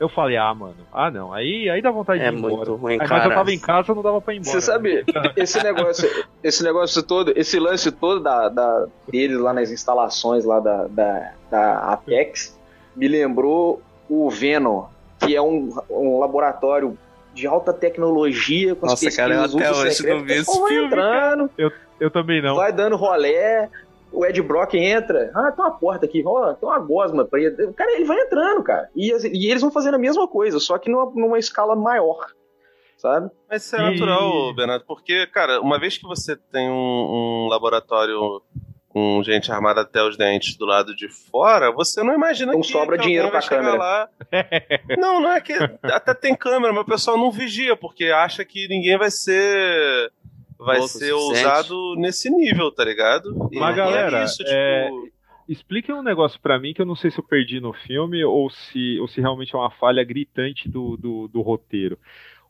Eu 0.00 0.08
falei, 0.08 0.38
ah, 0.38 0.54
mano. 0.54 0.74
Ah, 0.90 1.10
não. 1.10 1.30
Aí, 1.30 1.68
aí 1.68 1.82
dá 1.82 1.90
vontade 1.90 2.22
É 2.22 2.30
de 2.30 2.34
ir 2.34 2.38
embora. 2.38 2.56
muito 2.56 2.74
ruim, 2.74 2.92
Aí, 2.98 3.06
mas 3.06 3.24
eu 3.26 3.30
tava 3.34 3.52
em 3.52 3.58
casa, 3.58 3.94
não 3.94 4.02
dava 4.02 4.18
pra 4.18 4.32
ir 4.32 4.38
embora. 4.38 4.52
Você 4.58 4.60
sabe, 4.62 5.04
esse 5.36 5.62
negócio, 5.62 6.08
esse 6.42 6.64
negócio 6.64 7.02
todo, 7.02 7.32
esse 7.36 7.60
lance 7.60 7.92
todo 7.92 8.18
da, 8.18 8.48
da, 8.48 8.86
deles 9.12 9.38
lá 9.38 9.52
nas 9.52 9.70
instalações 9.70 10.46
lá 10.46 10.58
da, 10.58 10.86
da, 10.86 11.32
da 11.50 11.78
Apex, 11.92 12.58
me 12.96 13.06
lembrou 13.08 13.82
o 14.08 14.30
Venom, 14.30 14.86
que 15.18 15.36
é 15.36 15.42
um, 15.42 15.70
um 15.90 16.18
laboratório 16.18 16.96
de 17.34 17.46
alta 17.46 17.70
tecnologia 17.72 18.74
com 18.74 18.86
as 18.86 18.92
Nossa, 18.92 19.14
cara, 19.14 19.34
eu 19.34 19.42
pesquisas 19.42 19.68
até 19.68 19.78
hoje 19.80 19.94
secretas. 19.96 20.18
não 20.18 20.26
vi 20.26 20.32
esse 20.32 20.66
filme, 20.68 20.86
entrando, 20.86 21.50
Eu 22.00 22.10
também 22.10 22.40
não. 22.40 22.56
vai 22.56 22.72
dando 22.72 22.96
rolé, 22.96 23.68
o 24.12 24.24
Ed 24.26 24.40
Brock 24.42 24.74
entra, 24.74 25.30
ah, 25.34 25.52
tem 25.52 25.64
uma 25.64 25.70
porta 25.78 26.06
aqui, 26.06 26.22
ó, 26.26 26.52
tem 26.54 26.68
uma 26.68 26.78
gosma 26.78 27.24
preta. 27.24 27.64
O 27.64 27.72
cara, 27.74 27.92
ele 27.92 28.04
vai 28.04 28.18
entrando, 28.20 28.62
cara. 28.62 28.88
E, 28.94 29.10
e 29.28 29.50
eles 29.50 29.62
vão 29.62 29.70
fazendo 29.70 29.94
a 29.94 29.98
mesma 29.98 30.26
coisa, 30.28 30.58
só 30.58 30.78
que 30.78 30.90
numa, 30.90 31.10
numa 31.14 31.38
escala 31.38 31.74
maior, 31.76 32.26
sabe? 32.96 33.30
Mas 33.48 33.64
isso 33.64 33.76
é 33.76 33.80
E- 33.80 33.90
natural, 33.92 34.54
Bernardo, 34.54 34.84
porque, 34.86 35.26
cara, 35.28 35.60
uma 35.60 35.78
vez 35.78 35.96
que 35.98 36.04
você 36.06 36.36
tem 36.36 36.68
um, 36.70 37.44
um 37.44 37.48
laboratório 37.48 38.42
com 38.88 39.22
gente 39.22 39.52
armada 39.52 39.82
até 39.82 40.02
os 40.02 40.16
dentes 40.16 40.56
do 40.56 40.66
lado 40.66 40.96
de 40.96 41.06
fora, 41.30 41.70
você 41.70 42.02
não 42.02 42.12
imagina 42.12 42.52
Não 42.52 42.60
que, 42.60 42.66
sobra 42.66 42.98
que 42.98 43.04
dinheiro 43.04 43.30
pra 43.30 43.40
câmera. 43.40 43.76
lá. 43.76 44.08
não, 44.98 45.20
não 45.20 45.30
é 45.30 45.40
que 45.40 45.52
até 45.84 46.12
tem 46.12 46.34
câmera, 46.34 46.72
mas 46.72 46.82
o 46.82 46.86
pessoal 46.88 47.16
não 47.16 47.30
vigia, 47.30 47.76
porque 47.76 48.06
acha 48.06 48.44
que 48.44 48.66
ninguém 48.68 48.98
vai 48.98 49.08
ser 49.08 50.10
vai 50.64 50.80
ser 50.82 50.88
suficiente. 50.88 51.12
ousado 51.12 51.94
nesse 51.96 52.30
nível, 52.30 52.70
tá 52.72 52.84
ligado? 52.84 53.48
E- 53.52 53.58
Mas, 53.58 53.74
e 53.74 53.76
galera, 53.76 54.20
é 54.20 54.24
isso, 54.24 54.42
é- 54.46 54.84
tipo, 54.86 55.08
expliquem 55.48 55.94
um 55.94 56.02
negócio 56.02 56.40
pra 56.40 56.58
mim 56.58 56.72
que 56.72 56.80
eu 56.80 56.86
não 56.86 56.94
sei 56.94 57.10
se 57.10 57.18
eu 57.18 57.24
perdi 57.24 57.60
no 57.60 57.72
filme 57.72 58.22
ou 58.24 58.48
se, 58.50 58.98
ou 59.00 59.08
se 59.08 59.20
realmente 59.20 59.54
é 59.54 59.58
uma 59.58 59.70
falha 59.70 60.04
gritante 60.04 60.68
do, 60.68 60.96
do, 60.96 61.28
do 61.28 61.40
roteiro. 61.40 61.98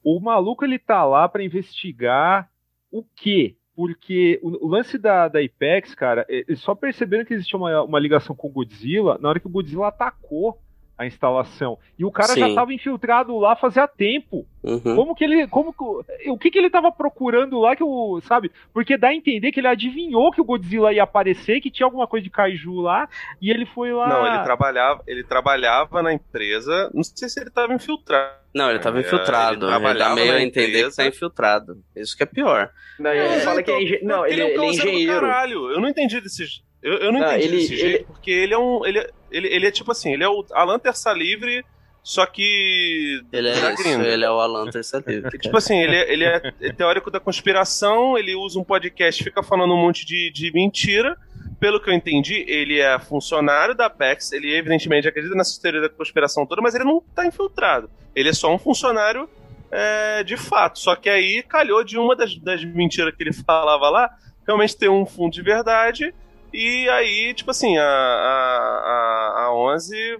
O 0.04 0.18
maluco 0.20 0.64
ele 0.64 0.78
tá 0.78 1.04
lá 1.04 1.28
pra 1.28 1.42
investigar 1.44 2.48
o 2.90 3.02
quê? 3.16 3.56
Porque 3.76 4.38
o, 4.42 4.68
lance 4.68 4.98
da, 4.98 5.28
da 5.28 5.40
Apex, 5.40 5.94
cara, 5.94 6.26
e- 6.28 6.44
eles 6.48 6.60
só 6.60 6.74
perceberam 6.74 7.24
que 7.24 7.32
existia 7.32 7.58
uma, 7.58 7.82
uma 7.82 7.98
ligação 7.98 8.34
com 8.36 8.48
o 8.48 8.52
Godzilla 8.52 9.16
na 9.20 9.28
hora 9.28 9.40
que 9.40 9.46
o 9.46 9.50
Godzilla 9.50 9.88
atacou 9.88 10.58
a 11.00 11.06
instalação. 11.06 11.78
E 11.98 12.04
o 12.04 12.10
cara 12.10 12.36
já 12.36 12.46
Sim. 12.46 12.54
tava 12.54 12.74
infiltrado 12.74 13.38
lá 13.38 13.56
fazia 13.56 13.88
tempo. 13.88 14.46
Uhum. 14.62 14.80
Como 14.94 15.14
que 15.14 15.24
ele. 15.24 15.46
Como 15.48 15.72
que, 15.72 16.28
o 16.30 16.36
que, 16.36 16.50
que 16.50 16.58
ele 16.58 16.68
tava 16.68 16.92
procurando 16.92 17.58
lá 17.58 17.74
que 17.74 17.82
o. 17.82 18.20
Sabe? 18.20 18.52
Porque 18.74 18.98
dá 18.98 19.08
a 19.08 19.14
entender 19.14 19.50
que 19.50 19.60
ele 19.60 19.66
adivinhou 19.66 20.30
que 20.30 20.42
o 20.42 20.44
Godzilla 20.44 20.92
ia 20.92 21.02
aparecer, 21.02 21.62
que 21.62 21.70
tinha 21.70 21.86
alguma 21.86 22.06
coisa 22.06 22.22
de 22.22 22.28
kaiju 22.28 22.80
lá, 22.82 23.08
e 23.40 23.50
ele 23.50 23.64
foi 23.64 23.90
lá. 23.94 24.06
Não, 24.08 24.26
ele 24.26 24.44
trabalhava, 24.44 25.02
ele 25.06 25.24
trabalhava 25.24 26.02
na 26.02 26.12
empresa. 26.12 26.90
Não 26.92 27.02
sei 27.02 27.30
se 27.30 27.40
ele 27.40 27.48
estava 27.48 27.72
infiltrado. 27.72 28.34
Não, 28.54 28.68
ele 28.68 28.78
tava 28.80 28.98
É, 28.98 29.00
infiltrado. 29.00 29.66
ele 29.66 29.86
Ele, 29.86 29.98
dá 29.98 30.14
meio 30.14 30.32
a 30.34 30.42
entender 30.42 30.90
que 30.90 30.96
tá 30.96 31.06
infiltrado. 31.06 31.82
Isso 31.96 32.14
que 32.14 32.22
é 32.22 32.26
pior. 32.26 32.70
Não, 32.98 33.10
ele 33.10 33.20
É, 33.20 33.40
fala 33.40 33.62
que 33.62 33.70
é 33.70 33.74
então, 33.74 33.82
engen... 33.82 34.00
Não, 34.04 34.18
porque 34.18 34.32
ele, 34.34 34.42
é 34.42 34.44
um 34.44 34.48
ele 34.48 34.62
é 34.64 34.68
engenheiro. 34.68 35.20
Caralho. 35.20 35.70
Eu 35.70 35.80
não 35.80 35.88
entendi 35.88 36.20
desses. 36.20 36.62
Eu, 36.82 36.94
eu 36.94 37.12
não, 37.12 37.20
Não, 37.20 37.28
entendi 37.28 37.44
ele- 37.46 37.56
desse 37.58 37.72
ele- 37.74 37.80
jeito, 37.80 38.06
porque 38.06 38.30
ele 38.30 38.54
é 38.54 38.58
um. 38.58 38.84
Ele, 38.86 39.06
ele, 39.30 39.48
ele 39.48 39.66
é 39.66 39.70
tipo 39.70 39.90
assim, 39.92 40.12
ele 40.12 40.24
é 40.24 40.28
o 40.28 40.44
Alan 40.52 40.78
Terça 40.78 41.12
Livre, 41.12 41.64
só 42.02 42.24
que. 42.26 43.22
Ele 43.32 43.48
é 43.48 43.52
isso, 43.52 43.88
ele 43.88 44.24
é 44.24 44.30
o 44.30 44.40
Alan 44.40 44.70
Terça 44.70 45.02
Livre. 45.06 45.38
Tipo 45.38 45.56
assim, 45.56 45.78
ele 45.78 45.96
é, 45.96 46.12
ele 46.12 46.24
é 46.24 46.72
teórico 46.72 47.10
da 47.10 47.20
conspiração, 47.20 48.16
ele 48.16 48.34
usa 48.34 48.58
um 48.58 48.64
podcast, 48.64 49.22
fica 49.22 49.42
falando 49.42 49.74
um 49.74 49.80
monte 49.80 50.06
de, 50.06 50.30
de 50.30 50.52
mentira. 50.52 51.16
Pelo 51.58 51.78
que 51.78 51.90
eu 51.90 51.94
entendi, 51.94 52.42
ele 52.48 52.80
é 52.80 52.98
funcionário 52.98 53.74
da 53.74 53.86
Apex, 53.86 54.32
ele 54.32 54.54
evidentemente 54.54 55.06
acredita 55.06 55.34
nessa 55.34 55.60
teoria 55.60 55.82
da 55.82 55.88
conspiração 55.90 56.46
toda, 56.46 56.62
mas 56.62 56.74
ele 56.74 56.84
não 56.84 57.02
tá 57.14 57.26
infiltrado. 57.26 57.90
Ele 58.16 58.30
é 58.30 58.32
só 58.32 58.52
um 58.52 58.58
funcionário 58.58 59.28
é, 59.70 60.24
de 60.24 60.38
fato. 60.38 60.78
Só 60.78 60.96
que 60.96 61.10
aí 61.10 61.42
calhou 61.42 61.84
de 61.84 61.98
uma 61.98 62.16
das, 62.16 62.34
das 62.36 62.64
mentiras 62.64 63.14
que 63.14 63.22
ele 63.22 63.32
falava 63.44 63.90
lá, 63.90 64.10
realmente 64.46 64.76
ter 64.76 64.88
um 64.88 65.04
fundo 65.04 65.32
de 65.32 65.42
verdade. 65.42 66.14
E 66.52 66.88
aí, 66.88 67.32
tipo 67.34 67.50
assim, 67.50 67.76
a, 67.78 67.84
a, 67.84 69.34
a, 69.36 69.44
a 69.44 69.54
11, 69.54 70.18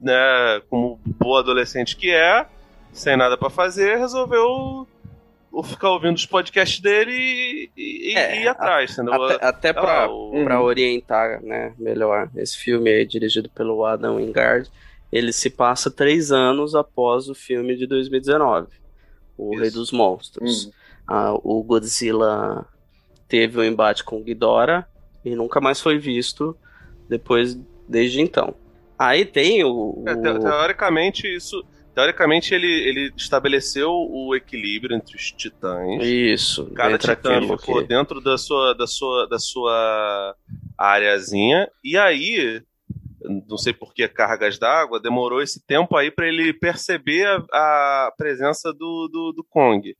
né, 0.00 0.60
como 0.68 0.98
boa 1.04 1.40
adolescente 1.40 1.96
que 1.96 2.10
é, 2.10 2.46
sem 2.92 3.16
nada 3.16 3.36
pra 3.36 3.50
fazer, 3.50 3.96
resolveu 3.98 4.86
ficar 5.64 5.90
ouvindo 5.90 6.14
os 6.16 6.26
podcasts 6.26 6.80
dele 6.80 7.10
e, 7.12 7.70
e- 7.76 8.12
e 8.12 8.16
É, 8.16 8.42
ir 8.42 8.48
atrás, 8.48 8.92
entendeu? 8.92 9.14
Até, 9.24 9.46
até 9.46 9.72
pra, 9.72 10.04
Ah, 10.04 10.08
o- 10.10 10.44
pra 10.44 10.60
orientar 10.62 11.42
né, 11.42 11.72
melhor, 11.78 12.30
esse 12.36 12.56
filme 12.58 12.90
aí, 12.90 13.04
dirigido 13.06 13.48
pelo 13.50 13.84
Adam 13.84 14.16
Wingard, 14.16 14.70
ele 15.10 15.32
se 15.32 15.48
passa 15.50 15.90
três 15.90 16.30
anos 16.30 16.74
após 16.74 17.28
o 17.28 17.34
filme 17.34 17.76
de 17.76 17.86
2019, 17.86 18.68
O 19.36 19.52
Isso. 19.54 19.62
Rei 19.62 19.70
dos 19.70 19.90
Monstros. 19.92 20.66
Hum. 20.66 20.70
Ah, 21.06 21.32
o 21.32 21.62
Godzilla 21.62 22.66
teve 23.28 23.58
um 23.58 23.64
embate 23.64 24.04
com 24.04 24.16
o 24.18 24.22
Ghidorah 24.22 24.86
e 25.24 25.34
nunca 25.34 25.60
mais 25.60 25.80
foi 25.80 25.98
visto 25.98 26.56
depois, 27.08 27.58
desde 27.88 28.20
então. 28.20 28.54
Aí 28.98 29.24
tem 29.24 29.62
o... 29.64 30.02
É, 30.06 30.14
te- 30.14 30.40
teoricamente, 30.40 31.26
isso. 31.26 31.64
Teoricamente, 31.94 32.54
ele, 32.54 32.66
ele 32.88 33.12
estabeleceu 33.16 33.90
o 33.90 34.34
equilíbrio 34.34 34.94
entre 34.96 35.16
os 35.16 35.32
titãs. 35.32 36.04
Isso, 36.04 36.66
Cada 36.74 36.96
titã 36.98 37.40
ficou 37.40 37.80
que- 37.80 37.88
dentro 37.88 38.20
da 38.20 38.38
sua, 38.38 38.72
da 38.74 38.86
sua, 38.86 39.26
da 39.26 39.38
sua 39.38 40.34
areazinha. 40.76 41.68
E 41.82 41.96
aí, 41.96 42.62
não 43.48 43.58
sei 43.58 43.72
por 43.72 43.92
que 43.92 44.06
cargas 44.08 44.58
d'água, 44.58 45.00
demorou 45.00 45.42
esse 45.42 45.64
tempo 45.66 45.96
aí 45.96 46.10
para 46.10 46.28
ele 46.28 46.52
perceber 46.52 47.26
a, 47.52 48.06
a 48.06 48.12
presença 48.16 48.72
do, 48.72 49.08
do, 49.12 49.32
do 49.32 49.44
Kong. 49.44 49.96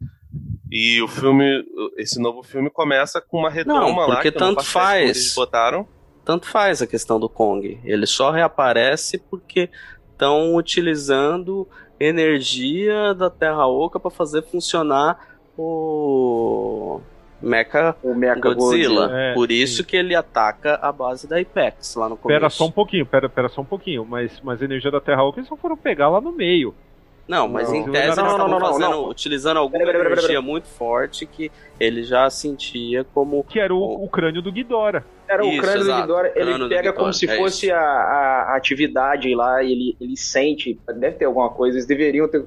E 0.70 1.00
o 1.00 1.08
filme, 1.08 1.64
esse 1.96 2.20
novo 2.20 2.42
filme 2.42 2.68
começa 2.70 3.20
com 3.20 3.38
uma 3.38 3.50
retoma 3.50 3.80
Não, 3.80 3.96
lá. 3.96 4.06
porque 4.16 4.30
que 4.30 4.36
eu 4.36 4.40
não 4.40 4.54
tanto 4.54 4.66
faz. 4.66 5.02
Eles 5.10 5.34
botaram. 5.34 5.86
tanto 6.24 6.46
faz 6.46 6.82
a 6.82 6.86
questão 6.86 7.18
do 7.18 7.28
Kong. 7.28 7.80
Ele 7.84 8.06
só 8.06 8.30
reaparece 8.30 9.18
porque 9.18 9.70
estão 10.12 10.54
utilizando 10.54 11.66
energia 11.98 13.14
da 13.14 13.30
Terra 13.30 13.66
Oca 13.66 13.98
para 13.98 14.10
fazer 14.10 14.42
funcionar 14.42 15.38
o 15.56 17.00
Mecha 17.40 17.94
O 18.02 18.14
Mecha 18.14 18.40
Godzilla. 18.40 19.06
Godzilla. 19.06 19.20
É, 19.20 19.34
Por 19.34 19.50
isso 19.50 19.84
que 19.84 19.96
ele 19.96 20.14
ataca 20.14 20.74
a 20.82 20.92
base 20.92 21.26
da 21.28 21.38
Apex 21.40 21.94
lá 21.96 22.08
no 22.08 22.16
começo. 22.16 22.38
Pera 22.40 22.50
só 22.50 22.66
um 22.66 22.70
pouquinho, 22.70 23.06
pera, 23.06 23.28
pera 23.28 23.48
só 23.48 23.62
um 23.62 23.64
pouquinho. 23.64 24.04
Mas, 24.04 24.40
mas 24.42 24.60
a 24.60 24.64
energia 24.64 24.90
da 24.90 25.00
Terra 25.00 25.24
Oca 25.24 25.38
eles 25.40 25.48
só 25.48 25.56
foram 25.56 25.76
pegar 25.76 26.08
lá 26.08 26.20
no 26.20 26.32
meio. 26.32 26.74
Não, 27.28 27.46
mas 27.46 27.68
Não. 27.68 27.76
em 27.76 27.82
tese 27.84 27.92
não, 27.92 28.00
eles 28.00 28.10
estavam 28.10 28.38
não, 28.38 28.58
não, 28.58 28.60
fazendo, 28.60 28.90
não. 28.90 29.08
utilizando 29.10 29.58
alguma 29.58 29.78
Pera, 29.80 29.92
pera, 29.92 30.04
pera, 30.04 30.12
energia 30.14 30.28
pera. 30.40 30.42
muito 30.42 30.66
forte 30.68 31.26
que 31.26 31.52
ele 31.78 32.02
já 32.02 32.28
sentia 32.30 33.04
como 33.04 33.44
Que 33.44 33.60
era 33.60 33.74
o, 33.74 34.02
o 34.04 34.08
crânio 34.08 34.40
do 34.40 34.50
Ghidorah. 34.50 35.04
Era 35.28 35.44
o 35.44 35.48
Isso, 35.48 35.60
crânio 35.60 35.80
do 35.80 35.84
exato. 35.84 36.00
Ghidorah, 36.00 36.30
Crânio 36.30 36.50
ele 36.54 36.58
do 36.58 36.68
pega 36.70 36.80
Ghidorah, 36.80 36.98
como 36.98 37.12
se 37.12 37.28
é 37.28 37.36
fosse 37.36 37.66
isso. 37.66 37.74
a, 37.74 37.78
a- 37.78 38.56
atividade 38.56 39.34
lá, 39.34 39.62
e 39.62 39.72
ele, 39.72 39.96
ele 40.00 40.16
sente, 40.16 40.80
deve 40.96 41.16
ter 41.18 41.26
alguma 41.26 41.50
coisa, 41.50 41.76
eles 41.76 41.86
deveriam 41.86 42.26
ter, 42.26 42.46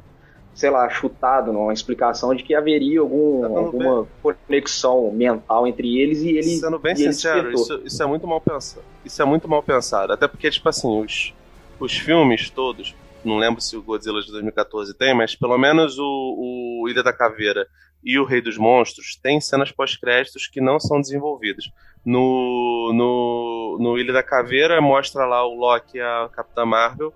sei 0.56 0.72
lá, 0.72 0.90
chutado 0.90 1.54
numa 1.54 1.72
explicação 1.74 2.34
de 2.34 2.42
que 2.44 2.56
haveria 2.56 3.02
algum, 3.02 3.42
Tá 3.42 3.48
alguma 3.48 4.08
conexão 4.24 5.12
mental 5.12 5.68
entre 5.68 6.00
eles 6.00 6.24
e 6.24 6.30
ele. 6.30 6.44
Sendo 6.58 6.80
bem 6.80 6.96
e 6.98 7.04
ele 7.04 7.14
sincero, 7.14 7.52
isso, 7.54 7.80
isso 7.86 8.02
é 8.02 8.06
muito 8.08 8.26
mal 8.26 8.42
pensado. 8.42 8.84
Isso 9.06 9.22
é 9.22 9.26
muito 9.26 9.48
mal 9.48 9.62
pensado. 9.62 10.12
Até 10.12 10.28
porque, 10.28 10.50
tipo 10.50 10.68
assim, 10.68 10.88
os, 11.04 11.36
os 11.80 11.96
filmes 11.96 12.50
todos, 12.50 12.96
não 13.24 13.38
lembro 13.38 13.62
se 13.62 13.76
o 13.76 13.82
Godzilla 13.82 14.22
de 14.22 14.32
2014 14.32 14.94
tem, 14.98 15.14
mas 15.16 15.36
pelo 15.36 15.58
menos 15.58 15.98
o, 16.00 16.82
o 16.84 16.90
Ilha 16.90 17.04
da 17.04 17.14
Caveira 17.14 17.68
e 18.04 18.18
o 18.18 18.26
Rei 18.26 18.42
dos 18.42 18.58
Monstros 18.58 19.16
têm 19.16 19.40
cenas 19.40 19.72
pós-créditos 19.72 20.48
que 20.48 20.60
não 20.60 20.80
são 20.80 21.00
desenvolvidas. 21.00 21.66
No, 22.04 22.92
no, 22.94 23.78
no 23.80 23.98
Ilha 23.98 24.12
da 24.14 24.24
Caveira 24.24 24.82
mostra 24.82 25.26
lá 25.26 25.46
o 25.46 25.54
Loki 25.56 25.98
e 25.98 26.02
a 26.02 26.30
Capitã 26.34 26.66
Marvel 26.66 27.14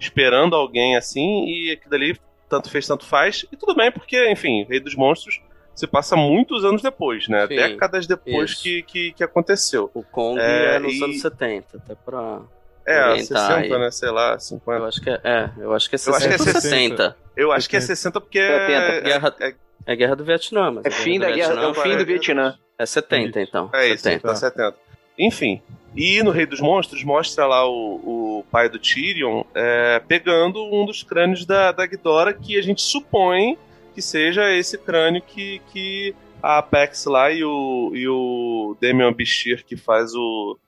esperando 0.00 0.54
alguém 0.56 0.96
assim, 0.96 1.44
e 1.46 1.70
aquilo 1.72 1.90
dali 1.90 2.18
tanto 2.48 2.70
fez, 2.70 2.86
tanto 2.86 3.04
faz. 3.04 3.44
E 3.52 3.56
tudo 3.56 3.74
bem, 3.74 3.90
porque, 3.90 4.30
enfim, 4.30 4.64
Rei 4.68 4.80
dos 4.80 4.94
Monstros 4.94 5.40
se 5.74 5.86
passa 5.86 6.14
muitos 6.14 6.64
anos 6.64 6.80
depois, 6.82 7.26
né? 7.28 7.46
Sim, 7.48 7.56
Décadas 7.56 8.06
depois 8.06 8.54
que, 8.54 8.82
que, 8.84 9.12
que 9.12 9.24
aconteceu. 9.24 9.90
o 9.92 10.02
Kong 10.04 10.40
É, 10.40 10.76
é, 10.76 10.78
nos 10.78 10.94
e- 10.94 11.02
anos 11.04 11.20
70, 11.20 11.76
até 11.78 11.94
pra. 11.96 12.42
É, 12.86 13.08
Orientar 13.10 13.48
60, 13.48 13.54
aí. 13.54 13.70
né? 13.70 13.90
Sei 13.90 14.10
lá, 14.10 14.32
Eu 14.34 14.40
50. 14.40 14.84
acho 14.86 15.00
que 15.00 15.10
é, 15.10 15.20
é, 15.24 15.50
eu 15.58 15.72
acho 15.72 15.88
que 15.88 15.94
é 15.94 15.98
60 15.98 16.10
Eu 16.10 16.16
acho 16.16 16.28
que 16.28 16.34
é 16.34 16.36
ou 16.36 16.60
60. 16.60 16.60
60. 16.60 17.16
Eu 17.36 17.52
acho 17.52 17.70
que 17.70 17.76
é 17.76 17.80
60 17.80 18.20
porque 18.20 18.38
é, 18.38 18.66
70. 18.66 19.00
Guerra, 19.00 19.34
é, 19.40 19.54
é 19.86 19.96
Guerra 19.96 20.16
do 20.16 20.24
Vietnã, 20.24 20.70
mas 20.70 20.84
É 20.84 20.88
a 20.88 20.92
fim 20.92 21.18
da 21.18 21.30
guerra, 21.30 21.54
é 21.62 21.66
o 21.66 21.74
fim 21.74 21.96
do 21.96 22.04
Vietnã. 22.04 22.58
É 22.78 22.86
70, 22.86 23.40
então. 23.40 23.70
é 23.72 23.88
isso, 23.88 24.02
70. 24.02 24.28
tá 24.28 24.34
70. 24.34 24.74
Enfim. 25.18 25.62
E 25.96 26.22
no 26.22 26.32
Rei 26.32 26.44
dos 26.44 26.60
Monstros 26.60 27.04
mostra 27.04 27.46
lá 27.46 27.68
o, 27.68 28.40
o 28.40 28.44
pai 28.50 28.68
do 28.68 28.80
Tyrion 28.80 29.44
é, 29.54 30.02
pegando 30.08 30.62
um 30.64 30.84
dos 30.84 31.04
crânios 31.04 31.46
da, 31.46 31.70
da 31.70 31.86
Ghidorah 31.86 32.32
que 32.32 32.58
a 32.58 32.62
gente 32.62 32.82
supõe 32.82 33.56
que 33.94 34.02
seja 34.02 34.52
esse 34.52 34.76
crânio 34.76 35.22
que, 35.22 35.62
que 35.72 36.14
a 36.42 36.58
Apex 36.58 37.04
lá 37.06 37.30
e 37.30 37.44
o, 37.44 37.92
e 37.94 38.08
o 38.08 38.76
Damian 38.80 39.12
Bichir, 39.12 39.64
que 39.64 39.76
faz 39.76 40.12
o, 40.14 40.58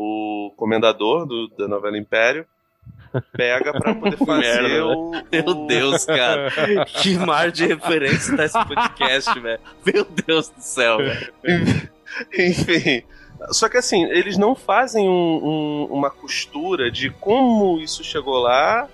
o 0.00 0.52
comendador 0.56 1.26
do, 1.26 1.48
da 1.58 1.66
novela 1.66 1.98
Império, 1.98 2.46
pega 3.32 3.72
pra 3.72 3.94
poder 3.94 4.16
fazer 4.24 4.62
Merda, 4.62 4.86
o, 4.86 5.10
Meu 5.32 5.44
o- 5.46 5.66
Deus, 5.66 6.04
cara. 6.04 6.50
que 6.86 7.16
mar 7.18 7.50
de 7.50 7.66
referência 7.66 8.36
tá 8.36 8.44
esse 8.44 8.64
podcast, 8.66 9.38
velho. 9.40 9.60
Meu 9.84 10.04
Deus 10.26 10.48
do 10.50 10.60
céu, 10.60 10.98
velho. 10.98 11.32
Enfim. 12.38 13.02
Só 13.50 13.68
que 13.68 13.76
assim, 13.76 14.04
eles 14.04 14.36
não 14.36 14.54
fazem 14.54 15.08
um- 15.08 15.40
um- 15.44 15.84
uma 15.90 16.10
costura 16.10 16.90
de 16.90 17.10
como 17.10 17.78
isso 17.80 18.02
chegou 18.04 18.38
lá. 18.38 18.88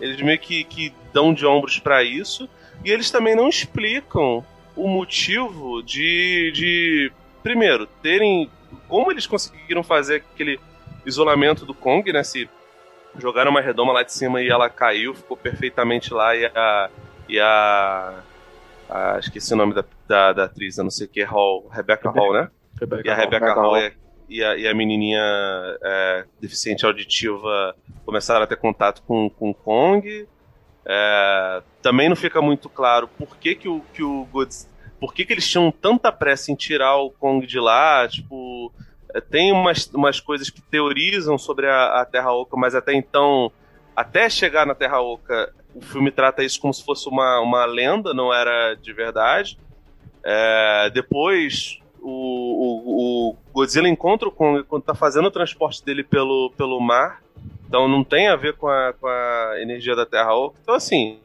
Eles 0.00 0.20
meio 0.22 0.38
que, 0.38 0.64
que 0.64 0.92
dão 1.12 1.32
de 1.34 1.44
ombros 1.46 1.78
pra 1.78 2.02
isso. 2.02 2.48
E 2.84 2.90
eles 2.90 3.10
também 3.10 3.36
não 3.36 3.48
explicam 3.48 4.44
o 4.74 4.88
motivo 4.88 5.82
de, 5.82 6.50
de. 6.54 7.12
Primeiro, 7.42 7.86
terem. 8.02 8.50
Como 8.88 9.10
eles 9.10 9.26
conseguiram 9.26 9.82
fazer 9.82 10.16
aquele 10.32 10.58
isolamento 11.06 11.64
do 11.64 11.74
Kong, 11.74 12.12
né? 12.12 12.22
Se 12.22 12.48
jogaram 13.18 13.50
uma 13.50 13.60
redoma 13.60 13.92
lá 13.92 14.02
de 14.02 14.12
cima 14.12 14.40
e 14.42 14.48
ela 14.48 14.68
caiu, 14.68 15.14
ficou 15.14 15.36
perfeitamente 15.36 16.12
lá 16.12 16.34
e 16.36 16.46
a. 16.46 16.90
E 17.28 17.40
a. 17.40 18.20
a- 18.88 19.18
esqueci 19.18 19.54
o 19.54 19.56
nome 19.56 19.74
da, 19.74 19.84
da, 20.08 20.32
da 20.32 20.44
atriz, 20.44 20.76
eu 20.78 20.84
não 20.84 20.90
sei 20.90 21.06
o 21.06 21.10
que, 21.10 21.22
Hall, 21.22 21.68
Rebecca 21.68 22.10
Hall, 22.10 22.32
né? 22.32 22.50
E 22.80 22.84
a 23.10 23.14
Rebecca 23.14 23.14
Rebecca 23.14 23.54
Hall 23.54 23.72
Hall. 23.74 23.78
e 23.78 23.86
a, 23.86 23.92
e 24.28 24.44
a, 24.44 24.56
e 24.56 24.68
a 24.68 24.74
menininha 24.74 25.20
é, 25.82 26.24
deficiente 26.40 26.86
auditiva 26.86 27.74
começaram 28.06 28.42
a 28.44 28.46
ter 28.46 28.56
contato 28.56 29.02
com, 29.02 29.28
com 29.28 29.50
o 29.50 29.54
Kong. 29.54 30.26
É, 30.86 31.62
também 31.82 32.08
não 32.08 32.16
fica 32.16 32.40
muito 32.40 32.68
claro 32.68 33.06
por 33.08 33.36
que, 33.36 33.54
que 33.54 33.68
o, 33.68 33.80
que 33.92 34.02
o 34.02 34.24
Godzilla. 34.26 34.69
Por 35.00 35.14
que, 35.14 35.24
que 35.24 35.32
eles 35.32 35.48
tinham 35.48 35.72
tanta 35.72 36.12
pressa 36.12 36.52
em 36.52 36.54
tirar 36.54 36.96
o 36.98 37.10
Kong 37.10 37.46
de 37.46 37.58
lá? 37.58 38.06
Tipo. 38.06 38.70
é, 39.14 39.20
tem 39.20 39.50
umas, 39.50 39.86
umas 39.94 40.20
coisas 40.20 40.50
que 40.50 40.60
teorizam 40.60 41.38
sobre 41.38 41.66
a, 41.66 42.02
a 42.02 42.04
Terra 42.04 42.32
Oca, 42.32 42.56
mas 42.56 42.74
até 42.74 42.92
então, 42.92 43.50
até 43.96 44.28
chegar 44.28 44.66
na 44.66 44.74
Terra 44.74 45.00
Oca, 45.00 45.52
o 45.74 45.80
filme 45.80 46.10
trata 46.10 46.44
isso 46.44 46.60
como 46.60 46.74
se 46.74 46.84
fosse 46.84 47.08
uma, 47.08 47.40
uma 47.40 47.64
lenda, 47.64 48.12
não 48.12 48.32
era 48.32 48.74
de 48.74 48.92
verdade. 48.92 49.58
É, 50.22 50.90
depois, 50.92 51.80
o, 52.00 52.10
o, 52.10 53.30
o, 53.30 53.36
Godzilla 53.52 53.88
encontra 53.88 54.28
o 54.28 54.32
Kong 54.32 54.62
quando 54.64 54.82
tá 54.82 54.94
fazendo 54.94 55.26
o 55.26 55.30
transporte 55.30 55.84
dele 55.84 56.04
pelo, 56.04 56.52
pelo 56.56 56.80
mar. 56.80 57.22
Então 57.66 57.88
não 57.88 58.02
tem 58.02 58.28
a 58.28 58.36
ver 58.36 58.56
com 58.56 58.68
a, 58.68 58.92
com 58.92 59.06
a 59.06 59.54
energia 59.60 59.94
da 59.94 60.04
Terra 60.04 60.34
Oca. 60.34 60.58
Então, 60.62 60.74
assim, 60.74 61.20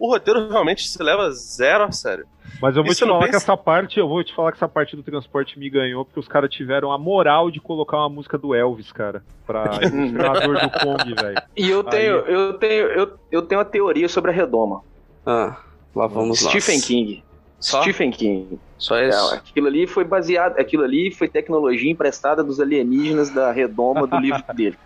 o 0.00 0.10
roteiro 0.10 0.48
realmente 0.48 0.88
se 0.88 1.00
leva 1.02 1.30
zero 1.30 1.84
a 1.84 1.92
sério. 1.92 2.26
Mas 2.60 2.76
eu 2.76 2.82
vou 2.82 2.90
Isso 2.92 3.04
te 3.04 3.08
falar 3.08 3.20
pensa- 3.20 3.30
que 3.30 3.36
essa 3.36 3.56
parte, 3.56 3.98
eu 4.00 4.08
vou 4.08 4.22
te 4.24 4.34
falar 4.34 4.50
que 4.52 4.56
essa 4.58 4.68
parte 4.68 4.96
do 4.96 5.02
transporte 5.02 5.58
me 5.58 5.70
ganhou, 5.70 6.04
porque 6.04 6.18
os 6.20 6.26
caras 6.28 6.50
tiveram 6.50 6.90
a 6.92 6.98
moral 6.98 7.50
de 7.50 7.60
colocar 7.60 7.98
uma 7.98 8.08
música 8.08 8.36
do 8.36 8.54
Elvis, 8.54 8.90
cara, 8.92 9.22
pra 9.46 9.64
ilustrador 9.84 10.60
do 10.60 10.70
Kong, 10.70 11.14
velho. 11.14 11.42
E 11.56 11.70
eu 11.70 11.80
Aí- 11.80 11.84
tenho, 11.90 12.14
eu 12.16 12.54
tenho, 12.54 12.86
eu, 12.88 13.12
eu 13.30 13.42
tenho 13.42 13.58
uma 13.60 13.64
teoria 13.64 14.08
sobre 14.08 14.30
a 14.30 14.34
redoma. 14.34 14.82
Ah, 15.24 15.56
lá 15.94 16.06
vamos 16.06 16.42
lá. 16.42 16.50
Stephen 16.50 16.80
King. 16.80 17.24
Só? 17.58 17.82
Stephen 17.82 18.10
King. 18.10 18.58
Só 18.78 18.96
É, 18.96 19.08
isso? 19.10 19.34
aquilo 19.34 19.66
ali 19.66 19.86
foi 19.86 20.02
baseado, 20.04 20.58
aquilo 20.58 20.82
ali 20.82 21.10
foi 21.12 21.28
tecnologia 21.28 21.90
emprestada 21.90 22.42
dos 22.42 22.58
alienígenas 22.60 23.30
da 23.30 23.52
redoma 23.52 24.06
do 24.06 24.16
livro 24.18 24.42
dele. 24.54 24.76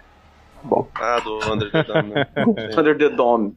Ah, 0.96 1.20
do 1.20 1.38
Under 1.52 1.70
the 1.70 1.82
Dome, 1.82 2.08
né? 2.14 2.26
Under 2.76 2.96
the 2.98 3.08
Dome. 3.10 3.54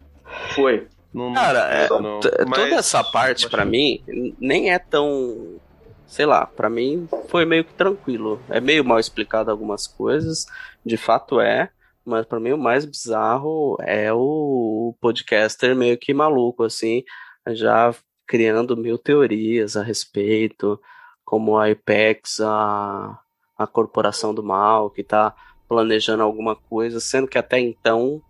Foi. 0.55 0.87
Não- 1.17 1.33
Cara, 1.33 1.59
é, 1.73 1.89
não. 1.89 2.19
Mas- 2.47 2.59
toda 2.59 2.75
essa 2.75 3.03
parte 3.03 3.49
pra 3.49 3.65
mim 3.65 4.01
nem 4.39 4.71
é 4.71 4.79
tão, 4.79 5.59
sei 6.05 6.25
lá, 6.25 6.45
pra 6.45 6.69
mim 6.69 7.07
foi 7.27 7.45
meio 7.45 7.63
que 7.65 7.73
tranquilo. 7.73 8.39
É 8.49 8.59
meio 8.61 8.83
mal 8.85 8.99
explicado 8.99 9.49
algumas 9.51 9.87
coisas, 9.87 10.45
de 10.85 10.95
fato 10.97 11.39
é, 11.41 11.69
mas 12.05 12.25
pra 12.25 12.39
mim 12.39 12.51
o 12.53 12.57
mais 12.57 12.85
bizarro 12.85 13.77
é 13.81 14.11
o 14.13 14.95
podcaster 15.01 15.75
meio 15.75 15.97
que 15.97 16.13
maluco 16.13 16.63
assim, 16.63 17.03
já 17.49 17.93
criando 18.25 18.75
mil 18.77 18.97
teorias 18.97 19.75
a 19.77 19.83
respeito, 19.83 20.79
como 21.25 21.57
a 21.57 21.69
Apex, 21.69 22.39
a 22.41 23.19
a 23.59 23.65
corporação 23.65 24.35
do 24.35 24.43
mal 24.43 24.87
que 24.91 25.03
tá 25.03 25.33
planejando 25.67 26.21
alguma 26.21 26.55
coisa, 26.55 26.99
sendo 26.99 27.27
que 27.27 27.39
até 27.39 27.59
então 27.59 28.21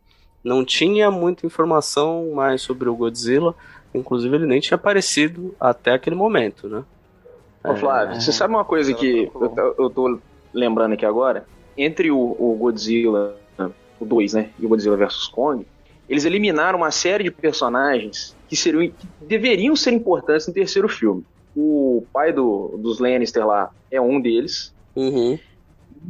não 0.47 0.63
tinha 0.63 1.11
muita 1.11 1.45
informação 1.45 2.31
mais 2.33 2.61
sobre 2.61 2.87
o 2.87 2.95
Godzilla. 2.95 3.53
Inclusive, 3.93 4.33
ele 4.35 4.45
nem 4.45 4.59
tinha 4.61 4.75
aparecido 4.75 5.53
até 5.59 5.91
aquele 5.91 6.15
momento, 6.15 6.69
né? 6.69 6.83
Ô, 7.63 7.75
Flávio, 7.75 8.21
você 8.21 8.31
sabe 8.31 8.53
uma 8.53 8.63
coisa 8.63 8.93
que 8.93 9.29
eu, 9.33 9.49
tô- 9.49 9.75
eu 9.83 9.89
tô 9.89 10.19
lembrando 10.53 10.93
aqui 10.93 11.05
agora? 11.05 11.45
Entre 11.77 12.09
o, 12.09 12.17
o 12.39 12.55
Godzilla, 12.57 13.35
o 13.99 14.05
2, 14.05 14.33
né, 14.33 14.49
e 14.57 14.65
o 14.65 14.69
Godzilla 14.69 14.95
vs 14.95 15.27
Kong, 15.27 15.65
eles 16.07 16.23
eliminaram 16.23 16.77
uma 16.79 16.91
série 16.91 17.25
de 17.25 17.31
personagens 17.31 18.33
que, 18.47 18.55
seriam, 18.55 18.89
que 18.89 19.07
deveriam 19.27 19.75
ser 19.75 19.91
importantes 19.91 20.47
no 20.47 20.53
terceiro 20.53 20.87
filme. 20.87 21.25
O 21.55 22.05
pai 22.13 22.31
do, 22.31 22.77
dos 22.77 22.99
Lannister 22.99 23.45
lá 23.45 23.69
é 23.91 23.99
um 23.99 24.21
deles. 24.21 24.73
Uhum. 24.95 25.37